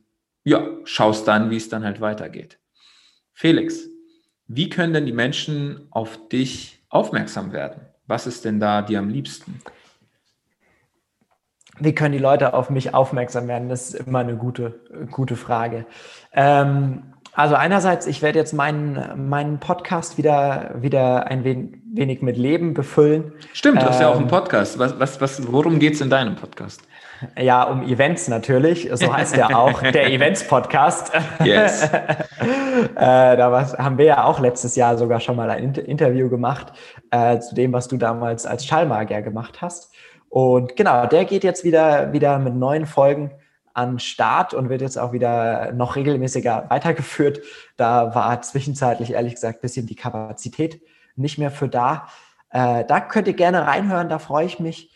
ja, 0.43 0.67
schaust 0.83 1.27
dann, 1.27 1.49
wie 1.51 1.57
es 1.57 1.69
dann 1.69 1.85
halt 1.85 2.01
weitergeht. 2.01 2.59
Felix, 3.33 3.87
wie 4.47 4.69
können 4.69 4.93
denn 4.93 5.05
die 5.05 5.13
Menschen 5.13 5.87
auf 5.91 6.27
dich 6.27 6.83
aufmerksam 6.89 7.53
werden? 7.53 7.81
Was 8.07 8.27
ist 8.27 8.43
denn 8.43 8.59
da 8.59 8.81
dir 8.81 8.99
am 8.99 9.09
liebsten? 9.09 9.61
Wie 11.79 11.95
können 11.95 12.11
die 12.11 12.19
Leute 12.19 12.53
auf 12.53 12.69
mich 12.69 12.93
aufmerksam 12.93 13.47
werden? 13.47 13.69
Das 13.69 13.93
ist 13.93 14.07
immer 14.07 14.19
eine 14.19 14.35
gute, 14.35 15.07
gute 15.09 15.35
Frage. 15.35 15.85
Ähm, 16.33 17.10
also 17.33 17.55
einerseits, 17.55 18.07
ich 18.07 18.21
werde 18.21 18.39
jetzt 18.39 18.53
meinen, 18.53 19.29
meinen 19.29 19.59
Podcast 19.59 20.17
wieder, 20.17 20.75
wieder 20.75 21.27
ein 21.27 21.43
wenig 21.43 22.21
mit 22.21 22.37
Leben 22.37 22.73
befüllen. 22.73 23.31
Stimmt, 23.53 23.81
du 23.81 23.85
hast 23.85 23.97
ähm, 23.97 24.01
ja 24.01 24.07
auch 24.09 24.15
einen 24.15 24.23
ähm, 24.23 24.29
Podcast. 24.29 24.77
Was, 24.79 24.99
was, 24.99 25.21
was, 25.21 25.51
worum 25.51 25.79
geht 25.79 25.93
es 25.93 26.01
in 26.01 26.09
deinem 26.09 26.35
Podcast? 26.35 26.81
Ja, 27.39 27.63
um 27.63 27.83
Events 27.83 28.27
natürlich. 28.27 28.89
So 28.93 29.15
heißt 29.15 29.37
ja 29.37 29.55
auch 29.55 29.81
der 29.81 30.11
Events-Podcast. 30.11 31.11
Yes. 31.43 31.83
äh, 31.89 32.89
da 32.95 33.77
haben 33.77 33.97
wir 33.97 34.05
ja 34.05 34.23
auch 34.25 34.39
letztes 34.39 34.75
Jahr 34.75 34.97
sogar 34.97 35.19
schon 35.19 35.35
mal 35.35 35.49
ein 35.49 35.73
Interview 35.75 36.29
gemacht 36.29 36.73
äh, 37.11 37.39
zu 37.39 37.55
dem, 37.55 37.71
was 37.73 37.87
du 37.87 37.97
damals 37.97 38.45
als 38.45 38.65
Schallmagier 38.65 39.21
gemacht 39.21 39.61
hast. 39.61 39.93
Und 40.29 40.75
genau, 40.75 41.05
der 41.05 41.25
geht 41.25 41.43
jetzt 41.43 41.63
wieder, 41.63 42.11
wieder 42.13 42.39
mit 42.39 42.55
neuen 42.55 42.85
Folgen 42.85 43.31
an 43.73 43.99
Start 43.99 44.53
und 44.53 44.69
wird 44.69 44.81
jetzt 44.81 44.97
auch 44.97 45.13
wieder 45.13 45.71
noch 45.73 45.95
regelmäßiger 45.95 46.65
weitergeführt. 46.69 47.41
Da 47.77 48.13
war 48.15 48.41
zwischenzeitlich 48.41 49.11
ehrlich 49.11 49.35
gesagt 49.35 49.59
ein 49.59 49.61
bisschen 49.61 49.87
die 49.87 49.95
Kapazität 49.95 50.81
nicht 51.15 51.37
mehr 51.37 51.51
für 51.51 51.67
da. 51.67 52.07
Äh, 52.49 52.85
da 52.85 52.99
könnt 52.99 53.27
ihr 53.27 53.33
gerne 53.33 53.65
reinhören, 53.65 54.09
da 54.09 54.19
freue 54.19 54.45
ich 54.45 54.59
mich. 54.59 54.93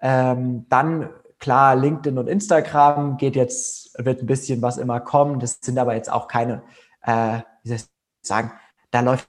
Ähm, 0.00 0.66
dann 0.68 1.10
Klar, 1.38 1.76
LinkedIn 1.76 2.18
und 2.18 2.28
Instagram 2.28 3.16
geht 3.16 3.36
jetzt, 3.36 3.96
wird 4.04 4.20
ein 4.22 4.26
bisschen 4.26 4.60
was 4.60 4.76
immer 4.76 4.98
kommen. 5.00 5.38
Das 5.38 5.58
sind 5.60 5.78
aber 5.78 5.94
jetzt 5.94 6.10
auch 6.10 6.26
keine, 6.26 6.62
äh, 7.02 7.40
wie 7.62 7.68
soll 7.68 7.76
ich 7.76 7.84
sagen, 8.22 8.52
da 8.90 9.00
läuft 9.00 9.28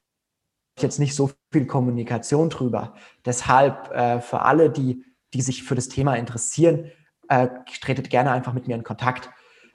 jetzt 0.80 1.00
nicht 1.00 1.14
so 1.14 1.30
viel 1.52 1.68
Kommunikation 1.68 2.50
drüber. 2.50 2.96
Deshalb 3.26 3.92
äh, 3.92 4.22
für 4.22 4.42
alle, 4.42 4.72
die, 4.72 5.06
die 5.34 5.42
sich 5.42 5.64
für 5.64 5.76
das 5.76 5.88
Thema 5.88 6.16
interessieren, 6.16 6.92
äh, 7.30 7.48
tretet 7.82 8.10
gerne 8.10 8.32
einfach 8.32 8.54
mit 8.54 8.68
mir 8.68 8.76
in 8.76 8.84
Kontakt. 8.84 9.30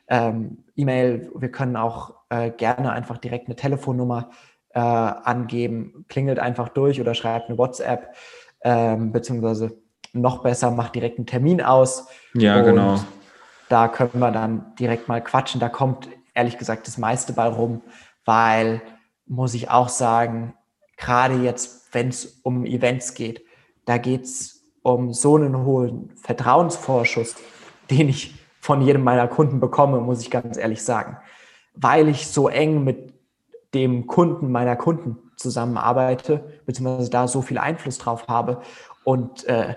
Ähm, 0.09 0.65
E-Mail, 0.77 1.31
wir 1.35 1.51
können 1.51 1.77
auch 1.77 2.15
äh, 2.29 2.51
gerne 2.51 2.93
einfach 2.93 3.17
direkt 3.19 3.47
eine 3.47 3.57
Telefonnummer 3.57 4.31
äh, 4.71 4.81
angeben, 4.81 6.05
klingelt 6.09 6.39
einfach 6.39 6.69
durch 6.69 7.01
oder 7.01 7.15
schreibt 7.15 7.49
eine 7.49 7.57
WhatsApp, 7.57 8.15
ähm, 8.63 9.13
beziehungsweise 9.13 9.79
noch 10.13 10.43
besser, 10.43 10.71
macht 10.71 10.95
direkt 10.95 11.19
einen 11.19 11.27
Termin 11.27 11.63
aus. 11.63 12.09
Ja, 12.35 12.61
genau. 12.61 13.01
Da 13.69 13.89
können 13.89 14.19
wir 14.19 14.31
dann 14.31 14.75
direkt 14.79 15.09
mal 15.09 15.23
quatschen. 15.23 15.61
Da 15.61 15.69
kommt 15.69 16.09
ehrlich 16.35 16.59
gesagt 16.59 16.87
das 16.87 16.99
meiste 16.99 17.33
bei 17.33 17.47
rum, 17.47 17.83
weil, 18.25 18.83
muss 19.27 19.55
ich 19.55 19.71
auch 19.71 19.89
sagen, 19.89 20.55
gerade 20.97 21.37
jetzt, 21.37 21.95
wenn 21.95 22.09
es 22.09 22.41
um 22.43 22.67
Events 22.67 23.15
geht, 23.15 23.45
da 23.87 23.99
geht 23.99 24.25
es 24.25 24.54
um 24.85 25.15
so 25.15 25.37
einen 25.37 25.65
hohen 25.65 26.11
Vertrauensvorschuss, 26.15 27.35
den 27.91 28.11
ich 28.11 28.35
von 28.61 28.83
jedem 28.83 29.03
meiner 29.03 29.27
Kunden 29.27 29.59
bekomme, 29.59 30.01
muss 30.01 30.21
ich 30.21 30.31
ganz 30.31 30.57
ehrlich 30.57 30.83
sagen. 30.83 31.17
Weil 31.75 32.09
ich 32.09 32.29
so 32.29 32.49
eng 32.49 32.85
mit 32.85 33.13
dem 33.75 34.07
Kunden 34.07 34.53
meiner 34.53 34.77
Kunden 34.77 35.19
zusammenarbeite, 35.37 36.45
beziehungsweise 36.65 37.11
da 37.11 37.27
so 37.27 37.43
viel 37.43 37.59
Einfluss 37.59 37.99
drauf 37.99 38.29
habe 38.29 38.61
und 39.03 39.45
äh, 39.45 39.75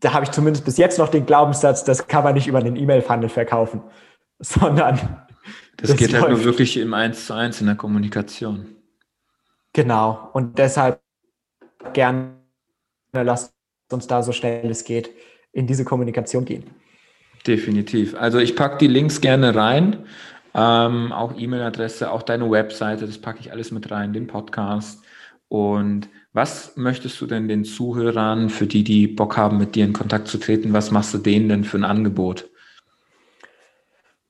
da 0.00 0.12
habe 0.12 0.24
ich 0.24 0.30
zumindest 0.32 0.64
bis 0.64 0.78
jetzt 0.78 0.98
noch 0.98 1.08
den 1.08 1.26
Glaubenssatz, 1.26 1.84
das 1.84 2.08
kann 2.08 2.24
man 2.24 2.34
nicht 2.34 2.48
über 2.48 2.60
den 2.60 2.76
E-Mail-Funnel 2.76 3.28
verkaufen, 3.28 3.82
sondern. 4.38 5.26
Das, 5.76 5.90
das 5.90 5.96
geht 5.96 6.14
halt 6.14 6.30
nur 6.30 6.44
wirklich 6.44 6.76
im 6.76 6.94
Eins 6.94 7.26
zu 7.26 7.34
eins 7.34 7.60
in 7.60 7.66
der 7.66 7.76
Kommunikation. 7.76 8.76
Genau. 9.72 10.30
Und 10.32 10.58
deshalb 10.58 11.00
gern 11.92 12.36
lasst 13.12 13.54
uns 13.92 14.06
da 14.06 14.22
so 14.22 14.32
schnell 14.32 14.70
es 14.70 14.84
geht 14.84 15.10
in 15.52 15.66
diese 15.66 15.84
Kommunikation 15.84 16.44
gehen. 16.44 16.64
Definitiv. 17.46 18.14
Also 18.14 18.38
ich 18.38 18.56
packe 18.56 18.78
die 18.78 18.86
Links 18.86 19.20
gerne 19.20 19.54
rein, 19.54 20.04
ähm, 20.54 21.12
auch 21.12 21.34
E-Mail-Adresse, 21.36 22.10
auch 22.10 22.22
deine 22.22 22.50
Webseite, 22.50 23.06
das 23.06 23.18
packe 23.18 23.40
ich 23.40 23.52
alles 23.52 23.70
mit 23.70 23.90
rein, 23.90 24.12
den 24.12 24.26
Podcast. 24.26 25.02
Und 25.48 26.08
was 26.32 26.76
möchtest 26.76 27.20
du 27.20 27.26
denn 27.26 27.48
den 27.48 27.64
Zuhörern, 27.64 28.48
für 28.48 28.66
die, 28.66 28.84
die 28.84 29.06
Bock 29.06 29.36
haben, 29.36 29.58
mit 29.58 29.74
dir 29.74 29.84
in 29.84 29.92
Kontakt 29.92 30.28
zu 30.28 30.38
treten, 30.38 30.72
was 30.72 30.90
machst 30.90 31.12
du 31.12 31.18
denen 31.18 31.48
denn 31.48 31.64
für 31.64 31.78
ein 31.78 31.84
Angebot? 31.84 32.48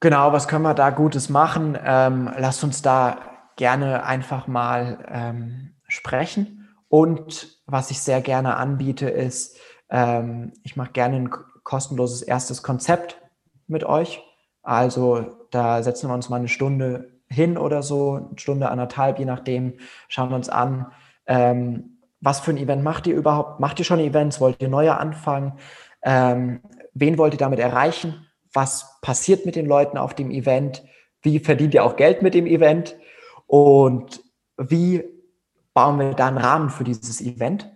Genau, 0.01 0.33
was 0.33 0.49
können 0.49 0.65
wir 0.65 0.75
da 0.75 0.91
Gutes 0.91 1.29
machen? 1.29 1.79
Ähm, 1.85 2.29
lasst 2.37 2.65
uns 2.65 2.83
da 2.83 3.19
gerne 3.57 4.05
einfach 4.05 4.49
mal 4.49 5.07
ähm, 5.09 5.75
sprechen. 5.87 6.62
Und 6.93 7.59
was 7.65 7.91
ich 7.91 8.03
sehr 8.03 8.21
gerne 8.21 8.57
anbiete, 8.57 9.09
ist, 9.09 9.57
ähm, 9.89 10.53
ich 10.63 10.77
mache 10.77 10.93
gerne 10.93 11.17
ein 11.17 11.31
kostenloses 11.65 12.21
erstes 12.21 12.63
Konzept 12.63 13.17
mit 13.67 13.83
euch. 13.83 14.23
Also 14.63 15.25
da 15.51 15.83
setzen 15.83 16.11
wir 16.11 16.15
uns 16.15 16.29
mal 16.29 16.37
eine 16.37 16.49
Stunde 16.49 17.23
hin 17.31 17.57
oder 17.57 17.83
so, 17.83 18.17
eine 18.17 18.39
Stunde, 18.39 18.69
anderthalb, 18.69 19.19
je 19.19 19.25
nachdem, 19.25 19.79
schauen 20.09 20.29
wir 20.29 20.37
uns 20.37 20.51
an, 20.51 20.93
ähm, 21.27 21.97
was 22.21 22.41
für 22.41 22.51
ein 22.51 22.59
Event 22.59 22.85
macht 22.85 23.07
ihr 23.07 23.15
überhaupt? 23.15 23.59
Macht 23.59 23.79
ihr 23.79 23.87
schon 23.87 23.99
Events? 23.99 24.39
Wollt 24.39 24.61
ihr 24.61 24.69
neue 24.69 24.99
anfangen? 24.99 25.55
Ähm, 26.03 26.61
wen 26.93 27.17
wollt 27.17 27.33
ihr 27.33 27.39
damit 27.39 27.59
erreichen? 27.59 28.27
Was 28.53 28.99
passiert 29.01 29.47
mit 29.47 29.57
den 29.57 29.65
Leuten 29.65 29.97
auf 29.97 30.13
dem 30.13 30.31
Event? 30.31 30.85
Wie 31.23 31.39
verdient 31.39 31.73
ihr 31.73 31.85
auch 31.85 31.97
Geld 31.97 32.21
mit 32.21 32.35
dem 32.35 32.47
Event? 32.47 32.97
Und 33.47 34.23
wie 34.59 35.12
bauen 35.75 35.99
wir 35.99 36.15
da 36.15 36.29
einen 36.29 36.39
Rahmen 36.39 36.71
für 36.71 36.85
dieses 36.85 37.21
Event? 37.21 37.71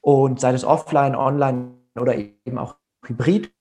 Und 0.00 0.40
sei 0.40 0.52
es 0.52 0.64
offline, 0.64 1.14
online 1.14 1.74
oder 1.94 2.16
eben 2.16 2.58
auch 2.58 2.76
hybrid. 3.04 3.52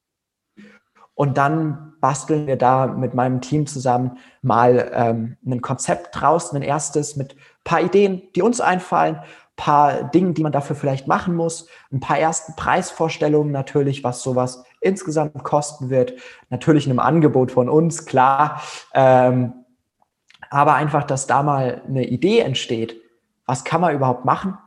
Und 1.13 1.37
dann 1.37 1.93
basteln 2.01 2.47
wir 2.47 2.57
da 2.57 2.87
mit 2.87 3.13
meinem 3.13 3.41
Team 3.41 3.67
zusammen 3.67 4.17
mal 4.41 4.91
ähm, 4.93 5.37
ein 5.45 5.61
Konzept 5.61 6.19
draus, 6.19 6.51
ein 6.53 6.63
erstes 6.63 7.15
mit 7.15 7.35
ein 7.35 7.63
paar 7.63 7.81
Ideen, 7.81 8.23
die 8.35 8.41
uns 8.41 8.59
einfallen, 8.59 9.19
paar 9.55 10.05
Dingen, 10.05 10.33
die 10.33 10.41
man 10.41 10.51
dafür 10.51 10.75
vielleicht 10.75 11.07
machen 11.07 11.35
muss, 11.35 11.67
ein 11.91 11.99
paar 11.99 12.17
ersten 12.17 12.55
Preisvorstellungen 12.55 13.51
natürlich, 13.51 14.03
was 14.03 14.23
sowas 14.23 14.63
insgesamt 14.79 15.43
kosten 15.43 15.91
wird, 15.91 16.13
natürlich 16.49 16.87
in 16.87 16.91
einem 16.91 16.99
Angebot 16.99 17.51
von 17.51 17.69
uns, 17.69 18.07
klar, 18.07 18.63
ähm, 18.95 19.53
aber 20.49 20.73
einfach, 20.73 21.03
dass 21.03 21.27
da 21.27 21.43
mal 21.43 21.83
eine 21.87 22.07
Idee 22.07 22.39
entsteht, 22.39 22.99
was 23.45 23.63
kann 23.63 23.81
man 23.81 23.95
überhaupt 23.95 24.25
machen, 24.25 24.57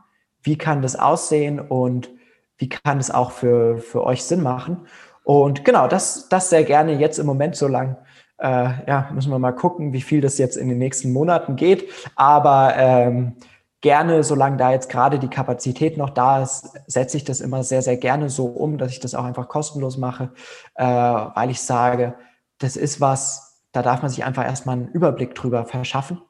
wie 0.41 0.57
kann 0.57 0.81
das 0.81 0.95
aussehen 0.95 1.59
und 1.59 2.09
wie 2.57 2.69
kann 2.69 2.99
es 2.99 3.11
auch 3.11 3.31
für, 3.31 3.79
für 3.79 4.03
euch 4.03 4.23
Sinn 4.23 4.41
machen. 4.41 4.87
Und 5.23 5.65
genau, 5.65 5.87
das, 5.87 6.29
das 6.29 6.49
sehr 6.49 6.63
gerne 6.63 6.93
jetzt 6.93 7.17
im 7.17 7.25
Moment 7.25 7.55
so 7.55 7.67
lang. 7.67 7.97
Äh, 8.37 8.69
ja, 8.87 9.09
müssen 9.13 9.31
wir 9.31 9.39
mal 9.39 9.53
gucken, 9.53 9.91
wie 9.93 10.01
viel 10.01 10.21
das 10.21 10.37
jetzt 10.37 10.55
in 10.55 10.69
den 10.69 10.77
nächsten 10.77 11.11
Monaten 11.11 11.55
geht. 11.55 11.89
Aber 12.15 12.73
ähm, 12.77 13.33
gerne, 13.81 14.23
solange 14.23 14.57
da 14.57 14.71
jetzt 14.71 14.89
gerade 14.89 15.19
die 15.19 15.27
Kapazität 15.27 15.97
noch 15.97 16.09
da 16.09 16.43
ist, 16.43 16.71
setze 16.87 17.17
ich 17.17 17.23
das 17.23 17.41
immer 17.41 17.63
sehr, 17.63 17.81
sehr 17.81 17.97
gerne 17.97 18.29
so 18.29 18.45
um, 18.45 18.77
dass 18.77 18.91
ich 18.91 18.99
das 18.99 19.15
auch 19.15 19.23
einfach 19.23 19.47
kostenlos 19.47 19.97
mache, 19.97 20.31
äh, 20.75 20.83
weil 20.83 21.49
ich 21.49 21.61
sage, 21.61 22.15
das 22.57 22.77
ist 22.77 23.01
was, 23.01 23.63
da 23.71 23.81
darf 23.81 24.01
man 24.01 24.09
sich 24.09 24.23
einfach 24.23 24.45
erstmal 24.45 24.77
einen 24.77 24.87
Überblick 24.87 25.35
drüber 25.35 25.65
verschaffen. 25.65 26.21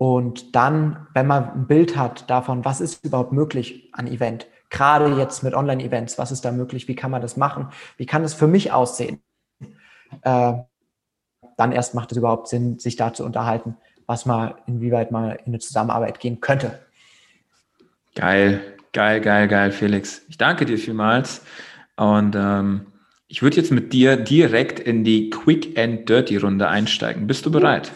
Und 0.00 0.56
dann, 0.56 1.06
wenn 1.12 1.26
man 1.26 1.52
ein 1.52 1.66
Bild 1.66 1.94
hat 1.94 2.30
davon, 2.30 2.64
was 2.64 2.80
ist 2.80 3.04
überhaupt 3.04 3.32
möglich 3.32 3.90
an 3.92 4.06
Event, 4.06 4.46
gerade 4.70 5.14
jetzt 5.18 5.42
mit 5.42 5.52
Online-Events, 5.52 6.16
was 6.16 6.32
ist 6.32 6.42
da 6.46 6.52
möglich, 6.52 6.88
wie 6.88 6.94
kann 6.94 7.10
man 7.10 7.20
das 7.20 7.36
machen, 7.36 7.68
wie 7.98 8.06
kann 8.06 8.22
das 8.22 8.32
für 8.32 8.46
mich 8.46 8.72
aussehen, 8.72 9.20
äh, 10.22 10.54
dann 11.58 11.72
erst 11.72 11.94
macht 11.94 12.12
es 12.12 12.16
überhaupt 12.16 12.48
Sinn, 12.48 12.78
sich 12.78 12.96
da 12.96 13.12
zu 13.12 13.26
unterhalten, 13.26 13.76
was 14.06 14.24
mal, 14.24 14.54
inwieweit 14.66 15.10
mal 15.10 15.32
in 15.44 15.48
eine 15.48 15.58
Zusammenarbeit 15.58 16.18
gehen 16.18 16.40
könnte. 16.40 16.78
Geil, 18.14 18.62
geil, 18.94 19.20
geil, 19.20 19.48
geil, 19.48 19.70
Felix. 19.70 20.22
Ich 20.30 20.38
danke 20.38 20.64
dir 20.64 20.78
vielmals. 20.78 21.42
Und 21.96 22.36
ähm, 22.36 22.86
ich 23.28 23.42
würde 23.42 23.58
jetzt 23.58 23.70
mit 23.70 23.92
dir 23.92 24.16
direkt 24.16 24.80
in 24.80 25.04
die 25.04 25.28
Quick 25.28 25.78
and 25.78 26.08
Dirty 26.08 26.38
Runde 26.38 26.68
einsteigen. 26.68 27.26
Bist 27.26 27.44
du 27.44 27.50
bereit? 27.50 27.92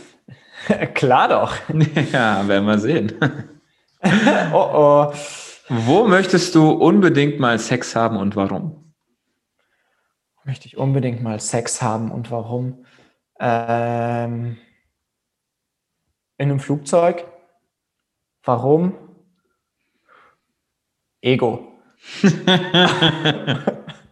Klar 0.94 1.28
doch. 1.28 1.56
ja, 2.12 2.46
werden 2.46 2.66
wir 2.66 2.78
sehen. 2.78 3.12
oh 4.52 4.70
oh. 4.72 5.12
Wo 5.68 6.06
möchtest 6.06 6.54
du 6.54 6.70
unbedingt 6.70 7.40
mal 7.40 7.58
Sex 7.58 7.96
haben 7.96 8.16
und 8.16 8.36
warum? 8.36 8.92
Möchte 10.44 10.66
ich 10.66 10.76
unbedingt 10.76 11.22
mal 11.22 11.40
Sex 11.40 11.80
haben 11.80 12.12
und 12.12 12.30
warum? 12.30 12.84
Ähm, 13.40 14.58
in 16.36 16.50
einem 16.50 16.60
Flugzeug. 16.60 17.24
Warum? 18.42 18.94
Ego. 21.22 21.72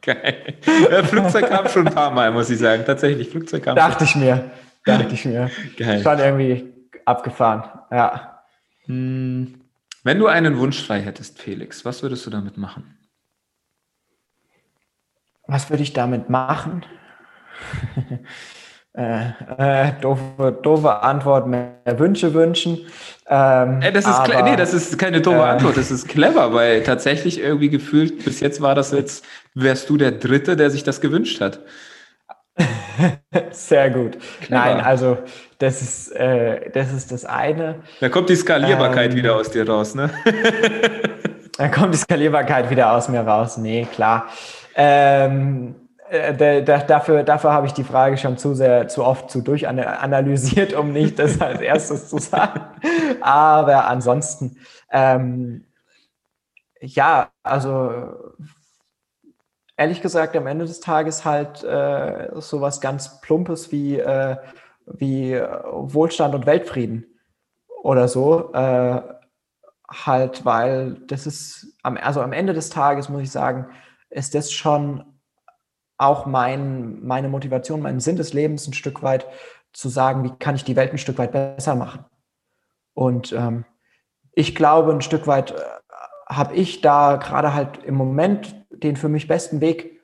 Geil. 0.00 0.56
Flugzeug 1.04 1.48
kam 1.50 1.68
schon 1.68 1.86
ein 1.86 1.94
paar 1.94 2.10
Mal, 2.10 2.32
muss 2.32 2.48
ich 2.48 2.58
sagen. 2.58 2.84
Tatsächlich, 2.86 3.28
Flugzeug 3.28 3.64
kam 3.64 3.76
Dachte 3.76 4.06
schon. 4.06 4.22
ich 4.22 4.26
mir. 4.26 4.50
Dachte 4.84 5.14
ich 5.14 5.24
mir. 5.24 5.50
Geil. 5.76 6.02
Schon 6.02 6.18
irgendwie 6.18 6.72
abgefahren. 7.04 7.64
Ja. 7.90 8.42
Hm. 8.86 9.60
Wenn 10.04 10.18
du 10.18 10.26
einen 10.26 10.58
Wunsch 10.58 10.84
frei 10.84 11.00
hättest, 11.00 11.40
Felix, 11.40 11.84
was 11.84 12.02
würdest 12.02 12.26
du 12.26 12.30
damit 12.30 12.56
machen? 12.56 12.98
Was 15.46 15.70
würde 15.70 15.82
ich 15.82 15.92
damit 15.92 16.30
machen? 16.30 16.84
Äh, 18.94 19.30
äh, 19.56 19.92
doofe, 20.02 20.58
doofe 20.62 21.02
Antwort, 21.02 21.46
mehr 21.46 21.78
Wünsche 21.96 22.34
wünschen. 22.34 22.78
Ähm, 23.26 23.80
äh, 23.80 23.90
das 23.90 24.04
ist 24.04 24.12
aber, 24.12 24.42
nee, 24.42 24.54
das 24.54 24.74
ist 24.74 24.98
keine 24.98 25.22
doofe 25.22 25.38
äh, 25.38 25.44
Antwort, 25.44 25.78
das 25.78 25.90
ist 25.90 26.08
clever, 26.08 26.52
weil 26.52 26.82
tatsächlich 26.82 27.40
irgendwie 27.40 27.70
gefühlt, 27.70 28.22
bis 28.22 28.40
jetzt 28.40 28.60
war 28.60 28.74
das 28.74 28.92
jetzt, 28.92 29.24
wärst 29.54 29.88
du 29.88 29.96
der 29.96 30.12
Dritte, 30.12 30.56
der 30.56 30.68
sich 30.68 30.84
das 30.84 31.00
gewünscht 31.00 31.40
hat. 31.40 31.60
Sehr 33.50 33.90
gut. 33.90 34.18
Clever. 34.40 34.50
Nein, 34.50 34.80
also 34.80 35.18
das 35.58 35.82
ist, 35.82 36.12
äh, 36.12 36.70
das 36.70 36.92
ist 36.92 37.12
das 37.12 37.24
eine. 37.24 37.76
Da 38.00 38.08
kommt 38.08 38.28
die 38.28 38.36
Skalierbarkeit 38.36 39.12
ähm, 39.12 39.16
wieder 39.16 39.36
aus 39.36 39.50
dir 39.50 39.68
raus, 39.68 39.94
ne? 39.94 40.10
da 41.56 41.68
kommt 41.68 41.94
die 41.94 41.98
Skalierbarkeit 41.98 42.70
wieder 42.70 42.92
aus 42.92 43.08
mir 43.08 43.20
raus. 43.20 43.56
Nee, 43.56 43.86
klar. 43.92 44.26
Ähm, 44.74 45.74
äh, 46.10 46.62
dafür, 46.62 47.22
dafür 47.22 47.52
habe 47.52 47.66
ich 47.66 47.72
die 47.72 47.84
Frage 47.84 48.18
schon 48.18 48.36
zu 48.36 48.54
sehr, 48.54 48.88
zu 48.88 49.04
oft 49.04 49.30
zu 49.30 49.40
durchanalysiert, 49.40 50.74
um 50.74 50.92
nicht 50.92 51.18
das 51.18 51.40
als 51.40 51.60
erstes 51.60 52.08
zu 52.08 52.18
sagen. 52.18 52.60
Aber 53.22 53.86
ansonsten, 53.86 54.58
ähm, 54.90 55.64
ja, 56.80 57.30
also 57.42 58.34
ehrlich 59.82 60.00
gesagt 60.00 60.36
am 60.36 60.46
Ende 60.46 60.64
des 60.64 60.78
Tages 60.78 61.24
halt 61.24 61.64
äh, 61.64 62.28
sowas 62.36 62.80
ganz 62.80 63.20
Plumpes 63.20 63.72
wie, 63.72 63.98
äh, 63.98 64.36
wie 64.86 65.34
Wohlstand 65.34 66.36
und 66.36 66.46
Weltfrieden 66.46 67.06
oder 67.82 68.06
so. 68.06 68.52
Äh, 68.52 69.02
halt, 69.90 70.44
weil 70.44 70.94
das 71.08 71.26
ist, 71.26 71.76
am, 71.82 71.96
also 71.96 72.20
am 72.20 72.32
Ende 72.32 72.52
des 72.52 72.70
Tages 72.70 73.08
muss 73.08 73.22
ich 73.22 73.32
sagen, 73.32 73.66
ist 74.08 74.36
das 74.36 74.52
schon 74.52 75.04
auch 75.98 76.26
mein, 76.26 77.04
meine 77.04 77.28
Motivation, 77.28 77.82
mein 77.82 77.98
Sinn 77.98 78.16
des 78.16 78.32
Lebens 78.32 78.68
ein 78.68 78.74
Stück 78.74 79.02
weit 79.02 79.26
zu 79.72 79.88
sagen, 79.88 80.22
wie 80.22 80.30
kann 80.38 80.54
ich 80.54 80.62
die 80.64 80.76
Welt 80.76 80.92
ein 80.92 80.98
Stück 80.98 81.18
weit 81.18 81.32
besser 81.32 81.74
machen. 81.74 82.04
Und 82.94 83.32
ähm, 83.32 83.64
ich 84.32 84.54
glaube, 84.54 84.92
ein 84.92 85.00
Stück 85.00 85.26
weit 85.26 85.50
äh, 85.50 85.54
habe 86.28 86.54
ich 86.54 86.82
da 86.82 87.16
gerade 87.16 87.52
halt 87.52 87.82
im 87.84 87.96
Moment 87.96 88.61
den 88.84 88.96
für 88.96 89.08
mich 89.08 89.28
besten 89.28 89.60
Weg 89.60 90.00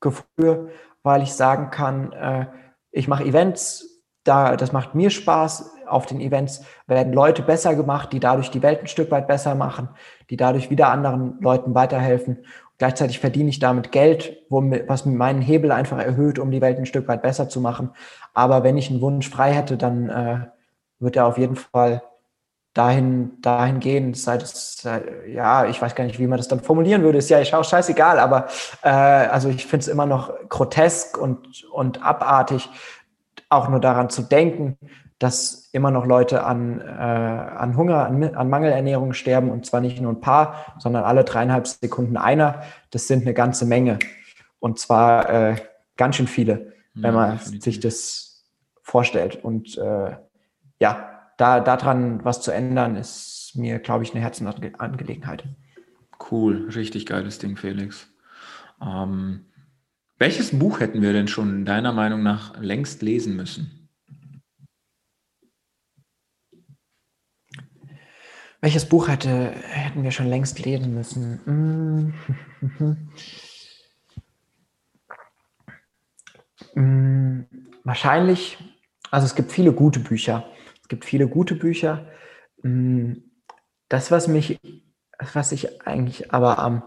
geführt, 0.00 0.70
weil 1.02 1.22
ich 1.22 1.32
sagen 1.32 1.70
kann, 1.70 2.12
äh, 2.12 2.46
ich 2.90 3.08
mache 3.08 3.24
Events, 3.24 4.02
da, 4.24 4.56
das 4.56 4.72
macht 4.72 4.94
mir 4.94 5.10
Spaß. 5.10 5.70
Auf 5.86 6.06
den 6.06 6.20
Events 6.20 6.64
werden 6.86 7.12
Leute 7.12 7.42
besser 7.42 7.74
gemacht, 7.74 8.12
die 8.12 8.20
dadurch 8.20 8.50
die 8.50 8.62
Welt 8.62 8.80
ein 8.80 8.86
Stück 8.86 9.10
weit 9.10 9.26
besser 9.26 9.54
machen, 9.54 9.88
die 10.30 10.36
dadurch 10.36 10.70
wieder 10.70 10.88
anderen 10.88 11.40
Leuten 11.40 11.74
weiterhelfen. 11.74 12.44
Gleichzeitig 12.78 13.18
verdiene 13.18 13.50
ich 13.50 13.58
damit 13.58 13.92
Geld, 13.92 14.38
was 14.48 15.06
meinen 15.06 15.42
Hebel 15.42 15.70
einfach 15.70 15.98
erhöht, 15.98 16.38
um 16.38 16.50
die 16.50 16.60
Welt 16.60 16.78
ein 16.78 16.86
Stück 16.86 17.08
weit 17.08 17.22
besser 17.22 17.48
zu 17.48 17.60
machen. 17.60 17.90
Aber 18.32 18.64
wenn 18.64 18.78
ich 18.78 18.90
einen 18.90 19.00
Wunsch 19.00 19.28
frei 19.28 19.52
hätte, 19.52 19.76
dann 19.76 20.08
äh, 20.08 20.46
wird 20.98 21.16
er 21.16 21.26
auf 21.26 21.38
jeden 21.38 21.56
Fall 21.56 22.02
dahin, 22.74 23.40
dahin 23.42 23.80
gehen. 23.80 24.14
Sei 24.14 24.38
das, 24.38 24.86
ja, 25.26 25.66
ich 25.66 25.80
weiß 25.80 25.94
gar 25.94 26.04
nicht, 26.04 26.18
wie 26.18 26.26
man 26.26 26.38
das 26.38 26.48
dann 26.48 26.60
formulieren 26.60 27.02
würde. 27.02 27.18
Ist 27.18 27.30
ja 27.30 27.40
auch 27.40 27.64
scheißegal, 27.64 28.18
aber 28.18 28.48
äh, 28.82 28.88
also 28.88 29.48
ich 29.48 29.66
finde 29.66 29.82
es 29.82 29.88
immer 29.88 30.06
noch 30.06 30.32
grotesk 30.48 31.18
und, 31.18 31.64
und 31.72 32.02
abartig, 32.02 32.68
auch 33.48 33.68
nur 33.68 33.80
daran 33.80 34.08
zu 34.08 34.22
denken, 34.22 34.78
dass 35.18 35.68
immer 35.72 35.90
noch 35.90 36.06
Leute 36.06 36.44
an, 36.44 36.80
äh, 36.80 36.84
an 36.84 37.76
Hunger, 37.76 38.06
an, 38.06 38.34
an, 38.34 38.50
Mangelernährung 38.50 39.12
sterben 39.12 39.50
und 39.50 39.64
zwar 39.66 39.80
nicht 39.80 40.00
nur 40.00 40.12
ein 40.12 40.20
paar, 40.20 40.74
sondern 40.78 41.04
alle 41.04 41.22
dreieinhalb 41.22 41.66
Sekunden 41.66 42.16
einer. 42.16 42.62
Das 42.90 43.06
sind 43.06 43.22
eine 43.22 43.34
ganze 43.34 43.64
Menge 43.64 43.98
und 44.58 44.78
zwar 44.78 45.28
äh, 45.30 45.56
ganz 45.96 46.16
schön 46.16 46.26
viele, 46.26 46.72
ja, 46.94 47.02
wenn 47.02 47.14
man 47.14 47.32
definitiv. 47.32 47.62
sich 47.62 47.80
das 47.80 48.44
vorstellt. 48.82 49.44
Und 49.44 49.78
äh, 49.78 50.16
ja, 50.80 51.11
da 51.42 51.58
daran 51.58 52.24
was 52.24 52.40
zu 52.40 52.52
ändern, 52.52 52.94
ist 52.94 53.54
mir, 53.56 53.80
glaube 53.80 54.04
ich, 54.04 54.12
eine 54.12 54.20
Herzensangelegenheit. 54.20 55.44
Cool, 56.30 56.68
richtig 56.72 57.04
geiles 57.04 57.40
Ding, 57.40 57.56
Felix. 57.56 58.08
Ähm, 58.80 59.46
welches 60.18 60.56
Buch 60.56 60.78
hätten 60.78 61.02
wir 61.02 61.12
denn 61.12 61.26
schon 61.26 61.64
deiner 61.64 61.92
Meinung 61.92 62.22
nach 62.22 62.56
längst 62.60 63.02
lesen 63.02 63.34
müssen? 63.34 63.88
Welches 68.60 68.88
Buch 68.88 69.08
hätte, 69.08 69.50
hätten 69.50 70.04
wir 70.04 70.12
schon 70.12 70.28
längst 70.28 70.64
lesen 70.64 70.94
müssen? 70.94 72.14
Mm. 76.76 77.48
Wahrscheinlich, 77.84 78.58
also 79.10 79.26
es 79.26 79.34
gibt 79.34 79.50
viele 79.50 79.72
gute 79.72 79.98
Bücher. 79.98 80.46
Es 80.92 80.94
gibt 80.94 81.06
viele 81.06 81.26
gute 81.26 81.54
Bücher. 81.54 82.04
Mm. 82.62 83.14
Das, 83.88 84.10
was 84.10 84.28
mich, 84.28 84.60
was 85.32 85.50
ich 85.50 85.86
eigentlich 85.86 86.34
aber 86.34 86.58
am 86.58 86.82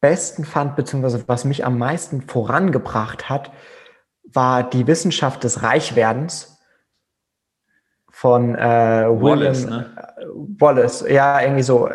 besten 0.00 0.44
fand, 0.44 0.74
beziehungsweise 0.74 1.28
was 1.28 1.44
mich 1.44 1.64
am 1.64 1.78
meisten 1.78 2.22
vorangebracht 2.22 3.28
hat, 3.28 3.52
war 4.24 4.68
die 4.68 4.88
Wissenschaft 4.88 5.44
des 5.44 5.62
Reichwerdens 5.62 6.60
von 8.10 8.56
äh, 8.56 8.58
Wallace, 8.58 9.64
William 9.64 9.78
ne? 9.78 10.56
Wallace. 10.58 11.04
Ja, 11.08 11.40
irgendwie 11.40 11.62
so, 11.62 11.88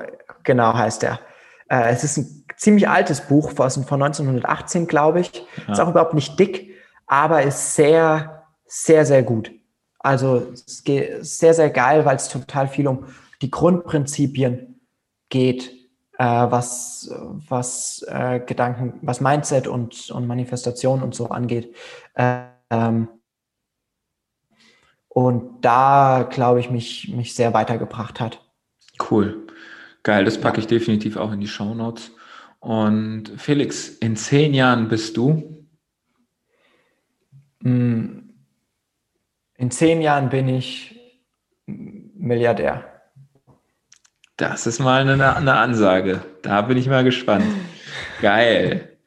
genau 0.46 0.74
heißt 0.74 1.04
er. 1.04 1.20
Äh, 1.68 1.90
es 1.90 2.06
ist 2.06 2.16
ein 2.16 2.46
ziemlich 2.56 2.88
altes 2.88 3.20
Buch 3.28 3.52
von 3.52 3.66
1918, 3.66 4.88
glaube 4.88 5.20
ich. 5.20 5.46
Ja. 5.68 5.74
Ist 5.74 5.82
auch 5.82 5.90
überhaupt 5.90 6.14
nicht 6.14 6.40
dick, 6.40 6.78
aber 7.08 7.44
ist 7.44 7.76
sehr, 7.76 8.46
sehr, 8.66 9.06
sehr 9.06 9.24
gut. 9.24 9.52
Also 10.00 10.48
es 10.54 10.84
geht 10.84 11.26
sehr, 11.26 11.54
sehr 11.54 11.70
geil, 11.70 12.06
weil 12.06 12.16
es 12.16 12.30
total 12.30 12.68
viel 12.68 12.88
um 12.88 13.06
die 13.42 13.52
Grundprinzipien 13.52 14.80
geht 15.30 15.72
äh, 16.20 16.26
was, 16.26 17.10
was 17.48 18.06
äh, 18.08 18.42
Gedanken, 18.42 19.00
was 19.02 19.22
Mindset 19.22 19.68
und, 19.68 20.12
und 20.12 20.28
Manifestation 20.28 21.02
und 21.02 21.16
so 21.16 21.30
angeht. 21.30 21.74
Ähm, 22.16 23.08
und 25.08 25.62
da, 25.62 26.28
glaube 26.30 26.60
ich, 26.60 26.70
mich, 26.70 27.14
mich 27.16 27.34
sehr 27.34 27.54
weitergebracht 27.54 28.20
hat. 28.20 28.46
Cool. 29.10 29.48
Geil, 30.04 30.26
das 30.26 30.40
packe 30.40 30.60
ich 30.60 30.68
definitiv 30.68 31.18
auch 31.18 31.32
in 31.32 31.40
die 31.40 31.48
Show 31.48 31.74
Notes. 31.74 32.12
Und 32.60 33.32
Felix, 33.38 33.88
in 33.88 34.16
zehn 34.18 34.54
Jahren 34.54 34.90
bist 34.90 35.16
du? 35.16 35.66
Mm, 37.62 38.29
in 39.60 39.72
zehn 39.72 40.02
Jahren 40.02 40.30
bin 40.30 40.48
ich 40.48 40.96
Milliardär. 41.66 42.86
Das 44.38 44.66
ist 44.66 44.80
mal 44.80 45.02
eine, 45.02 45.36
eine 45.36 45.56
Ansage. 45.56 46.24
Da 46.42 46.62
bin 46.62 46.78
ich 46.78 46.88
mal 46.88 47.04
gespannt. 47.04 47.46
Geil. 48.22 48.98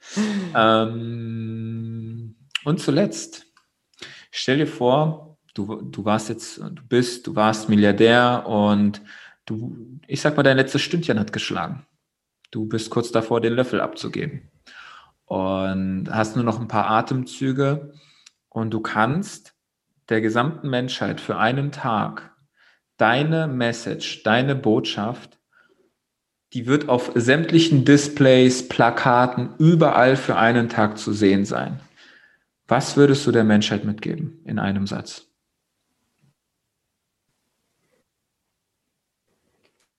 ähm, 0.55 2.37
und 2.65 2.81
zuletzt, 2.81 3.47
stell 4.31 4.59
dir 4.59 4.67
vor, 4.67 5.39
du, 5.55 5.81
du 5.81 6.05
warst 6.05 6.29
jetzt, 6.29 6.59
du 6.59 6.87
bist, 6.87 7.27
du 7.27 7.35
warst 7.35 7.71
Milliardär 7.71 8.45
und 8.47 9.01
du, 9.47 9.99
ich 10.07 10.21
sag 10.21 10.37
mal, 10.37 10.43
dein 10.43 10.59
letztes 10.59 10.83
Stündchen 10.83 11.19
hat 11.19 11.33
geschlagen. 11.33 11.87
Du 12.51 12.67
bist 12.67 12.91
kurz 12.91 13.11
davor, 13.11 13.41
den 13.41 13.55
Löffel 13.55 13.81
abzugeben. 13.81 14.51
Und 15.25 16.11
hast 16.11 16.37
nur 16.37 16.45
noch 16.45 16.61
ein 16.61 16.69
paar 16.69 16.91
Atemzüge 16.91 17.95
und 18.51 18.71
du 18.71 18.81
kannst 18.81 19.52
der 20.13 20.21
gesamten 20.21 20.69
Menschheit 20.69 21.21
für 21.21 21.39
einen 21.39 21.73
Tag 21.73 22.37
deine 22.99 23.49
Message, 23.49 24.23
deine 24.25 24.55
Botschaft, 24.55 25.41
die 26.53 26.67
wird 26.67 26.91
auf 26.91 27.13
sämtlichen 27.15 27.87
Displays, 27.87 28.69
Plakaten, 28.69 29.55
überall 29.59 30.17
für 30.17 30.37
einen 30.37 30.69
Tag 30.69 30.99
zu 30.99 31.15
sehen 31.15 31.47
sein. 31.47 31.81
Was 32.69 32.97
würdest 32.97 33.27
du 33.27 33.33
der 33.33 33.43
Menschheit 33.43 33.85
mitgeben 33.85 34.43
in 34.45 34.59
einem 34.59 34.87
Satz? 34.87 35.27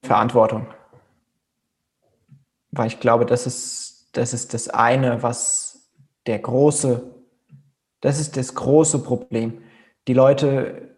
Verantwortung. 0.03 0.67
Weil 2.69 2.87
ich 2.87 2.99
glaube, 2.99 3.25
das 3.25 3.47
ist, 3.47 4.09
das 4.11 4.33
ist 4.33 4.53
das 4.53 4.69
eine, 4.69 5.23
was 5.23 5.91
der 6.27 6.37
große, 6.37 7.15
das 8.01 8.19
ist 8.19 8.37
das 8.37 8.53
große 8.53 9.01
Problem. 9.01 9.62
Die 10.07 10.13
Leute 10.13 10.93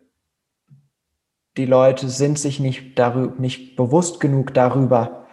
die 1.58 1.66
Leute 1.66 2.10
sind 2.10 2.38
sich 2.38 2.60
nicht, 2.60 3.00
darüber, 3.00 3.40
nicht 3.40 3.76
bewusst 3.76 4.20
genug 4.20 4.54
darüber, 4.54 5.26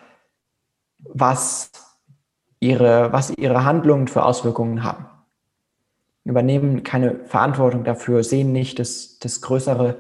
was 0.99 1.73
ihre, 2.61 3.13
was 3.13 3.31
ihre 3.31 3.65
Handlungen 3.65 4.07
für 4.07 4.25
Auswirkungen 4.25 4.85
haben. 4.85 5.07
Übernehmen 6.25 6.85
keine 6.85 7.25
Verantwortung 7.27 7.83
dafür, 7.83 8.23
sehen 8.23 8.53
nicht 8.53 8.79
das, 8.79 9.19
das, 9.19 9.41
größere, 9.41 9.97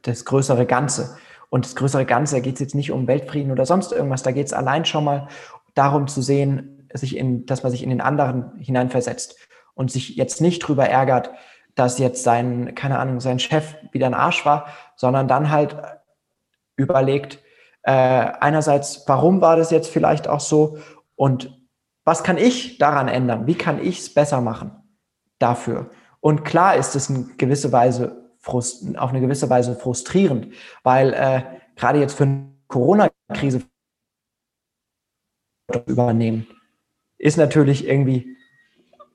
das 0.00 0.24
größere 0.24 0.64
Ganze. 0.64 1.18
Und 1.50 1.66
das 1.66 1.76
größere 1.76 2.06
Ganze, 2.06 2.36
da 2.36 2.40
geht 2.40 2.54
es 2.54 2.60
jetzt 2.60 2.74
nicht 2.74 2.90
um 2.90 3.06
Weltfrieden 3.06 3.52
oder 3.52 3.66
sonst 3.66 3.92
irgendwas, 3.92 4.22
da 4.22 4.32
geht 4.32 4.46
es 4.46 4.54
allein 4.54 4.86
schon 4.86 5.04
mal 5.04 5.28
darum 5.74 6.08
zu 6.08 6.22
sehen, 6.22 6.88
sich 6.94 7.16
in, 7.16 7.44
dass 7.44 7.62
man 7.62 7.70
sich 7.70 7.82
in 7.82 7.90
den 7.90 8.00
anderen 8.00 8.56
hineinversetzt 8.56 9.36
und 9.74 9.90
sich 9.90 10.16
jetzt 10.16 10.40
nicht 10.40 10.60
drüber 10.60 10.88
ärgert, 10.88 11.30
dass 11.74 11.98
jetzt 11.98 12.22
sein, 12.22 12.74
keine 12.74 12.98
Ahnung, 12.98 13.20
sein 13.20 13.38
Chef 13.38 13.74
wieder 13.92 14.06
ein 14.06 14.14
Arsch 14.14 14.44
war, 14.46 14.66
sondern 14.96 15.28
dann 15.28 15.50
halt 15.50 15.76
überlegt, 16.76 17.40
äh, 17.82 17.92
einerseits, 17.92 19.04
warum 19.06 19.40
war 19.40 19.56
das 19.56 19.70
jetzt 19.70 19.88
vielleicht 19.88 20.28
auch 20.28 20.40
so 20.40 20.78
und 21.16 21.58
was 22.04 22.22
kann 22.22 22.38
ich 22.38 22.78
daran 22.78 23.08
ändern? 23.08 23.46
Wie 23.46 23.56
kann 23.56 23.82
ich 23.82 24.00
es 24.00 24.12
besser 24.12 24.40
machen 24.40 24.72
dafür? 25.38 25.90
Und 26.20 26.44
klar 26.44 26.76
ist 26.76 26.94
es 26.96 27.10
in 27.10 27.36
gewisse 27.36 27.72
Weise 27.72 28.24
frust 28.38 28.96
auf 28.98 29.10
eine 29.10 29.22
gewisse 29.22 29.48
Weise 29.48 29.74
frustrierend, 29.74 30.48
weil 30.82 31.14
äh, 31.14 31.42
gerade 31.76 31.98
jetzt 31.98 32.14
für 32.14 32.24
eine 32.24 32.52
Corona-Krise 32.68 33.62
übernehmen, 35.86 36.46
ist 37.16 37.38
natürlich 37.38 37.88
irgendwie 37.88 38.36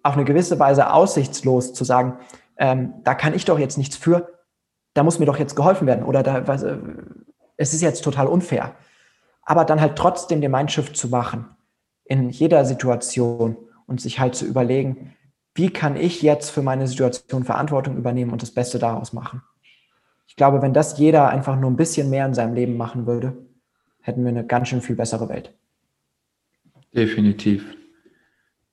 auf 0.02 0.16
eine 0.16 0.26
gewisse 0.26 0.58
Weise 0.58 0.92
aussichtslos 0.92 1.74
zu 1.74 1.84
sagen, 1.84 2.18
ähm, 2.60 2.94
da 3.04 3.16
kann 3.16 3.34
ich 3.34 3.46
doch 3.46 3.58
jetzt 3.58 3.78
nichts 3.78 3.96
für, 3.96 4.30
da 4.94 5.04
muss 5.04 5.18
mir 5.18 5.26
doch 5.26 5.40
jetzt 5.40 5.56
geholfen 5.56 5.88
werden 5.88 6.04
oder 6.04 6.22
da, 6.22 6.48
was, 6.48 6.62
äh, 6.62 6.78
es 7.58 7.74
ist 7.74 7.82
jetzt 7.82 8.04
total 8.04 8.28
unfair. 8.28 8.76
Aber 9.44 9.66
dann 9.66 9.82
halt 9.82 9.98
trotzdem 9.98 10.42
den 10.42 10.52
Mindshift 10.52 10.96
zu 10.96 11.08
machen 11.08 11.46
in 12.04 12.30
jeder 12.30 12.66
Situation 12.66 13.58
und 13.88 14.02
sich 14.02 14.20
halt 14.20 14.36
zu 14.36 14.46
überlegen, 14.46 15.16
wie 15.56 15.72
kann 15.72 15.96
ich 15.96 16.22
jetzt 16.22 16.52
für 16.52 16.62
meine 16.62 16.88
Situation 16.88 17.44
Verantwortung 17.44 17.98
übernehmen 17.98 18.32
und 18.32 18.42
das 18.42 18.52
Beste 18.52 18.78
daraus 18.78 19.14
machen. 19.14 19.42
Ich 20.28 20.36
glaube, 20.36 20.62
wenn 20.62 20.74
das 20.74 20.98
jeder 21.00 21.30
einfach 21.30 21.58
nur 21.58 21.72
ein 21.72 21.76
bisschen 21.76 22.10
mehr 22.10 22.26
in 22.26 22.34
seinem 22.34 22.54
Leben 22.54 22.78
machen 22.78 23.08
würde, 23.08 23.38
hätten 24.02 24.24
wir 24.24 24.30
eine 24.30 24.46
ganz 24.46 24.68
schön 24.68 24.82
viel 24.82 24.96
bessere 24.96 25.28
Welt. 25.30 25.54
Definitiv. 26.94 27.66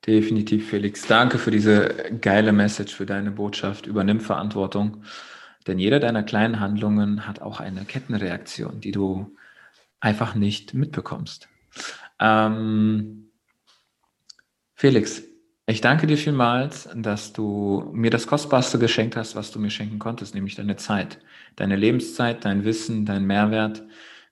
Definitiv, 0.07 0.71
Felix. 0.71 1.07
Danke 1.07 1.39
für 1.39 1.51
diese 1.51 1.89
geile 2.21 2.53
Message, 2.53 2.95
für 2.95 3.07
deine 3.07 3.33
Botschaft. 3.33 3.87
Übernimm 3.87 4.21
Verantwortung. 4.21 5.03
Denn 5.67 5.81
jeder 5.81 5.99
deiner 5.99 6.23
kleinen 6.23 6.61
Handlungen 6.61 7.27
hat 7.27 7.43
auch 7.43 7.59
eine 7.59 7.85
Kettenreaktion, 7.85 8.81
die 8.81 8.93
du 8.93 9.37
einfach 9.99 10.37
nicht 10.37 10.75
mitbekommst. 10.75 11.49
Ähm, 12.21 13.31
Felix, 14.75 15.25
ich 15.67 15.81
danke 15.81 16.07
dir 16.07 16.17
vielmals, 16.17 16.89
dass 16.95 17.33
du 17.33 17.91
mir 17.93 18.13
das 18.13 18.29
Kostbarste 18.29 18.79
geschenkt 18.79 19.17
hast, 19.17 19.35
was 19.35 19.51
du 19.51 19.59
mir 19.59 19.71
schenken 19.71 19.99
konntest, 19.99 20.37
nämlich 20.37 20.55
deine 20.55 20.77
Zeit, 20.77 21.19
deine 21.57 21.75
Lebenszeit, 21.75 22.45
dein 22.45 22.65
Wissen, 22.65 23.05
dein 23.05 23.25
Mehrwert 23.25 23.83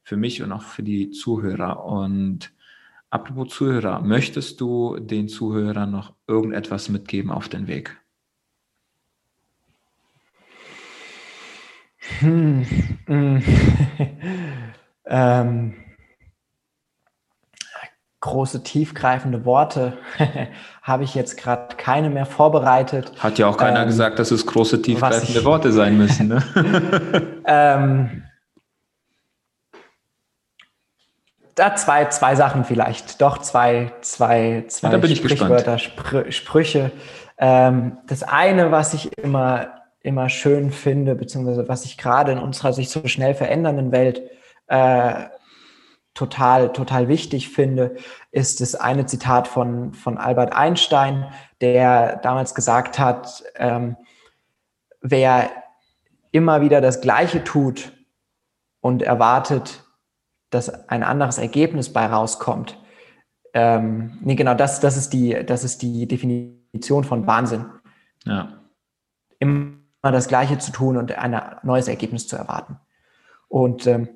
für 0.05 0.17
mich 0.17 0.43
und 0.43 0.53
auch 0.53 0.63
für 0.63 0.85
die 0.85 1.11
Zuhörer. 1.11 1.85
Und 1.85 2.53
Apropos 3.15 3.55
Zuhörer, 3.55 4.01
möchtest 4.01 4.61
du 4.61 4.99
den 4.99 5.29
Zuhörern 5.29 5.89
noch 5.89 6.15
irgendetwas 6.27 6.89
mitgeben 6.89 7.31
auf 7.31 7.49
den 7.49 7.69
Weg? 7.69 7.97
Hm. 12.19 12.67
ähm, 15.07 15.75
große, 18.19 18.65
tiefgreifende 18.65 19.45
Worte 19.45 19.97
habe 20.83 21.05
ich 21.05 21.15
jetzt 21.15 21.37
gerade 21.37 21.77
keine 21.77 22.11
mehr 22.11 22.27
vorbereitet. 22.27 23.13
Hat 23.21 23.39
ja 23.39 23.47
auch 23.47 23.57
keiner 23.57 23.83
ähm, 23.83 23.87
gesagt, 23.87 24.19
dass 24.19 24.33
es 24.33 24.45
große, 24.45 24.83
tiefgreifende 24.83 25.39
ich, 25.39 25.45
Worte 25.45 25.71
sein 25.71 25.97
müssen. 25.97 26.27
Ne? 26.27 26.43
ähm, 27.47 28.24
da 31.55 31.77
zwei, 31.77 32.07
zwei 32.07 32.35
Sachen 32.35 32.65
vielleicht. 32.65 33.21
Doch 33.21 33.39
zwei, 33.39 33.93
zwei, 34.01 34.65
zwei 34.69 34.93
ja, 34.93 35.15
Sprichwörter, 35.15 35.79
Spr 35.79 36.31
Sprüche. 36.31 36.91
Ähm, 37.39 37.99
das 38.07 38.23
eine, 38.23 38.71
was 38.71 38.95
ich 38.95 39.17
immer, 39.19 39.83
immer 40.01 40.29
schön 40.29 40.71
finde, 40.71 41.15
beziehungsweise 41.15 41.69
was 41.69 41.85
ich 41.85 41.99
gerade 41.99 42.33
in 42.33 42.39
unserer 42.39 42.73
sich 42.73 42.91
so 42.91 43.07
schnell 43.07 43.35
verändernden 43.35 43.93
Welt 43.93 44.23
äh, 44.67 45.27
total, 46.15 46.73
total 46.73 47.09
wichtig 47.09 47.51
finde, 47.51 47.97
ist 48.31 48.61
das 48.61 48.75
eine 48.75 49.07
Zitat 49.07 49.49
von, 49.49 49.95
von 49.95 50.17
Albert 50.17 50.55
Einstein, 50.55 51.27
der 51.61 52.17
damals 52.17 52.55
gesagt 52.55 52.99
hat, 52.99 53.43
ähm, 53.57 53.97
wer 55.01 55.51
immer 56.31 56.61
wieder 56.61 56.81
das 56.81 57.01
Gleiche 57.01 57.45
tut 57.45 57.93
und 58.81 59.03
erwartet, 59.03 59.84
dass 60.55 60.89
ein 60.89 61.03
anderes 61.03 61.39
Ergebnis 61.39 61.93
bei 61.93 62.07
rauskommt. 62.07 62.79
Ähm, 63.53 64.19
nee, 64.23 64.35
genau, 64.35 64.55
das, 64.55 64.81
das, 64.81 64.97
ist 64.97 65.13
die, 65.13 65.45
das 65.45 65.65
ist 65.65 65.83
die 65.83 66.09
Definition 66.09 67.05
von 67.05 67.27
Wahnsinn. 67.27 67.67
Ja. 68.25 68.61
Immer 69.39 69.77
das 70.03 70.29
Gleiche 70.29 70.59
zu 70.59 70.73
tun 70.73 70.97
und 70.97 71.13
ein 71.13 71.41
neues 71.63 71.89
Ergebnis 71.89 72.27
zu 72.27 72.37
erwarten. 72.37 72.79
Und 73.49 73.87
ähm, 73.87 74.09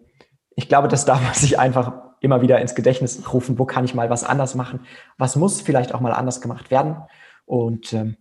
ich 0.56 0.68
glaube, 0.68 0.88
das 0.88 1.04
darf 1.04 1.22
man 1.22 1.34
sich 1.34 1.58
einfach 1.58 1.92
immer 2.20 2.42
wieder 2.42 2.60
ins 2.60 2.74
Gedächtnis 2.74 3.32
rufen, 3.32 3.58
wo 3.58 3.64
kann 3.64 3.84
ich 3.84 3.94
mal 3.94 4.10
was 4.10 4.24
anders 4.24 4.54
machen, 4.54 4.80
was 5.18 5.36
muss 5.36 5.60
vielleicht 5.60 5.94
auch 5.94 6.00
mal 6.00 6.12
anders 6.12 6.40
gemacht 6.40 6.70
werden. 6.70 6.96
Und 7.46 7.92
ähm, 7.92 8.16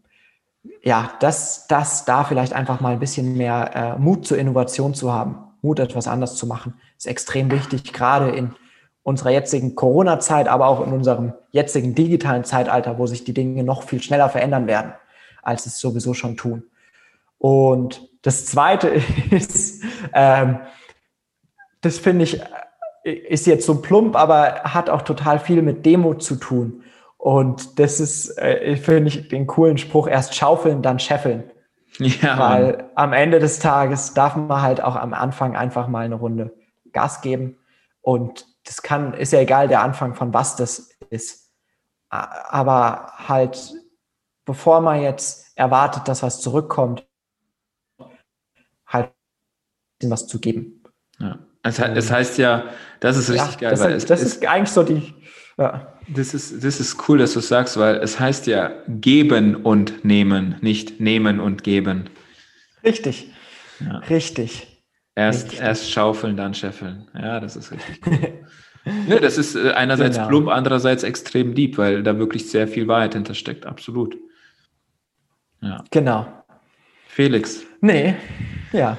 ja, 0.84 1.11
das, 1.19 1.68
das 1.68 2.06
da 2.06 2.23
vielleicht 2.23 2.53
einfach 2.53 2.80
mal 2.80 2.94
ein 2.94 2.99
bisschen 2.99 3.35
mehr 3.35 3.72
äh, 3.76 3.99
Mut 3.99 4.27
zur 4.27 4.38
Innovation 4.38 4.94
zu 4.94 5.11
haben, 5.11 5.47
Mut 5.62 5.80
etwas 5.80 6.08
anders 6.08 6.36
zu 6.36 6.48
machen, 6.48 6.76
ist 6.98 7.08
extrem 7.08 7.52
wichtig, 7.52 7.94
gerade 7.94 8.30
in 8.30 8.56
unserer 9.04 9.32
jetzigen 9.32 9.76
Corona-Zeit, 9.76 10.48
aber 10.48 10.68
auch 10.68 10.86
in 10.86 10.92
unserem 10.92 11.34
jetzigen 11.52 11.96
digitalen 11.96 12.44
Zeitalter, 12.44 12.98
wo 12.98 13.08
sich 13.08 13.24
die 13.24 13.34
Dinge 13.34 13.64
noch 13.64 13.84
viel 13.84 14.02
schneller 14.02 14.30
verändern 14.30 14.68
werden, 14.68 14.94
als 15.42 15.66
es 15.66 15.80
sowieso 15.80 16.14
schon 16.14 16.36
tun. 16.36 16.64
Und 17.38 18.10
das 18.22 18.46
Zweite 18.46 18.90
ist, 19.32 19.84
ähm, 20.14 20.60
das 21.82 22.00
finde 22.00 22.24
ich, 22.24 22.42
ist 23.04 23.48
jetzt 23.48 23.66
so 23.66 23.82
plump, 23.82 24.16
aber 24.16 24.64
hat 24.64 24.90
auch 24.90 25.04
total 25.04 25.40
viel 25.40 25.62
mit 25.62 25.86
Demo 25.86 26.16
zu 26.16 26.36
tun. 26.36 26.84
Und 27.18 27.80
das 27.80 28.00
ist, 28.00 28.38
äh, 28.38 28.76
finde 28.76 29.08
ich, 29.08 29.30
den 29.30 29.48
coolen 29.48 29.78
Spruch, 29.78 30.08
erst 30.08 30.36
schaufeln, 30.36 30.82
dann 30.82 31.00
scheffeln. 31.00 31.46
Ja, 32.00 32.38
Weil 32.38 32.92
am 32.96 33.14
Ende 33.14 33.40
des 33.40 33.60
Tages 33.60 34.14
darf 34.14 34.36
man 34.36 34.62
halt 34.62 34.82
auch 34.82 34.96
am 34.96 35.14
Anfang 35.14 35.56
einfach 35.56 35.88
mal 35.88 36.06
eine 36.06 36.16
Runde 36.16 36.54
Gas 36.92 37.22
geben. 37.22 37.58
Und 38.02 38.46
das 38.66 38.82
kann, 38.82 39.14
ist 39.14 39.34
ja 39.34 39.40
egal, 39.40 39.68
der 39.68 39.82
Anfang 39.82 40.14
von 40.14 40.34
was 40.34 40.56
das 40.56 40.92
ist. 41.10 41.52
Aber 42.10 43.14
halt, 43.28 43.74
bevor 44.46 44.82
man 44.82 45.02
jetzt 45.02 45.58
erwartet, 45.58 46.08
dass 46.08 46.24
was 46.24 46.42
zurückkommt, 46.42 47.08
halt 48.88 49.12
was 50.04 50.28
zu 50.28 50.40
geben. 50.40 50.84
Ja. 51.20 51.40
Es, 51.64 51.80
es 51.80 52.12
heißt 52.12 52.38
ja, 52.38 52.66
das 53.00 53.18
ist 53.18 53.30
richtig 53.30 53.56
ja, 53.56 53.60
geil. 53.60 53.72
Das, 53.72 53.82
weil 53.82 54.00
das 54.00 54.22
ist 54.22 54.46
eigentlich 54.46 54.72
so 54.72 54.84
die. 54.84 55.14
Ja. 55.58 55.97
Das 56.08 56.34
ist, 56.34 56.64
das 56.64 56.80
ist 56.80 57.10
cool, 57.10 57.18
dass 57.18 57.34
du 57.34 57.40
es 57.40 57.48
sagst, 57.50 57.78
weil 57.78 57.98
es 57.98 58.20
heißt 58.20 58.48
ja 58.48 58.72
geben 58.88 59.56
und 59.56 60.06
nehmen, 60.06 60.56
nicht 60.62 61.02
nehmen 61.02 61.40
und 61.40 61.64
geben. 61.64 62.10
Richtig. 62.84 63.32
Ja. 63.80 63.98
Richtig. 64.00 64.84
Erst, 65.16 65.46
richtig. 65.46 65.62
erst 65.62 65.92
schaufeln, 65.92 66.38
dann 66.38 66.54
scheffeln. 66.54 67.08
Ja, 67.14 67.40
das 67.40 67.56
ist 67.56 67.72
richtig 67.72 68.00
cool. 68.06 68.46
ne, 69.08 69.20
das 69.20 69.38
ist 69.38 69.56
äh, 69.56 69.72
einerseits 69.72 70.18
genau. 70.18 70.30
plump, 70.30 70.48
andererseits 70.50 71.04
extrem 71.04 71.56
deep, 71.56 71.78
weil 71.78 72.04
da 72.04 72.18
wirklich 72.20 72.50
sehr 72.50 72.68
viel 72.68 72.88
Wahrheit 72.88 73.14
hintersteckt. 73.14 73.66
Absolut. 73.66 74.16
Ja. 75.62 75.84
Genau. 75.92 76.28
Felix. 77.08 77.64
Nee, 77.82 78.16
ja. 78.72 78.98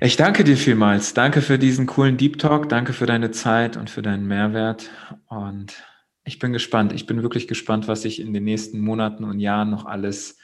Ich 0.00 0.16
danke 0.16 0.44
dir 0.44 0.56
vielmals. 0.56 1.14
Danke 1.14 1.40
für 1.40 1.58
diesen 1.58 1.86
coolen 1.86 2.18
Deep 2.18 2.38
Talk. 2.38 2.68
Danke 2.68 2.92
für 2.92 3.06
deine 3.06 3.30
Zeit 3.30 3.78
und 3.78 3.88
für 3.88 4.02
deinen 4.02 4.26
Mehrwert. 4.26 4.90
Und 5.28 5.82
ich 6.24 6.38
bin 6.38 6.52
gespannt. 6.52 6.92
Ich 6.92 7.06
bin 7.06 7.22
wirklich 7.22 7.46
gespannt, 7.46 7.86
was 7.86 8.02
sich 8.02 8.20
in 8.20 8.32
den 8.32 8.44
nächsten 8.44 8.80
Monaten 8.80 9.24
und 9.24 9.40
Jahren 9.40 9.70
noch 9.70 9.84
alles 9.84 10.38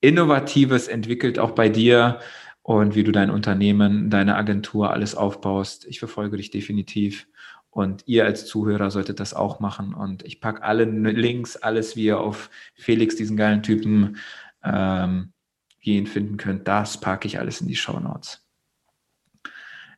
Innovatives 0.00 0.88
entwickelt, 0.88 1.38
auch 1.38 1.52
bei 1.52 1.68
dir 1.68 2.20
und 2.62 2.94
wie 2.94 3.04
du 3.04 3.12
dein 3.12 3.30
Unternehmen, 3.30 4.10
deine 4.10 4.36
Agentur 4.36 4.90
alles 4.90 5.14
aufbaust. 5.14 5.86
Ich 5.86 5.98
verfolge 5.98 6.36
dich 6.38 6.50
definitiv. 6.50 7.28
Und 7.70 8.04
ihr 8.06 8.24
als 8.24 8.46
Zuhörer 8.46 8.90
solltet 8.90 9.20
das 9.20 9.34
auch 9.34 9.60
machen. 9.60 9.92
Und 9.92 10.24
ich 10.24 10.40
packe 10.40 10.62
alle 10.62 10.84
Links, 10.84 11.56
alles, 11.56 11.94
wie 11.94 12.06
ihr 12.06 12.18
auf 12.18 12.48
Felix, 12.74 13.16
diesen 13.16 13.36
geilen 13.36 13.62
Typen, 13.62 14.16
ähm, 14.64 15.32
gehen 15.80 16.06
finden 16.06 16.38
könnt. 16.38 16.66
Das 16.66 16.98
packe 16.98 17.28
ich 17.28 17.38
alles 17.38 17.60
in 17.60 17.68
die 17.68 17.76
Show 17.76 18.00
Notes. 18.00 18.44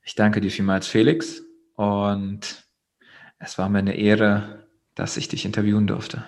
Ich 0.03 0.17
danke 0.17 0.41
dir 0.41 0.51
vielmals, 0.51 0.89
Felix. 0.89 1.43
Und 1.75 2.67
es 3.39 3.57
war 3.57 3.69
mir 3.69 3.79
eine 3.79 3.95
Ehre, 3.97 4.58
dass 4.99 5.17
ich 5.17 5.29
dich 5.29 5.45
interviewen 5.45 5.87
durfte. 5.87 6.25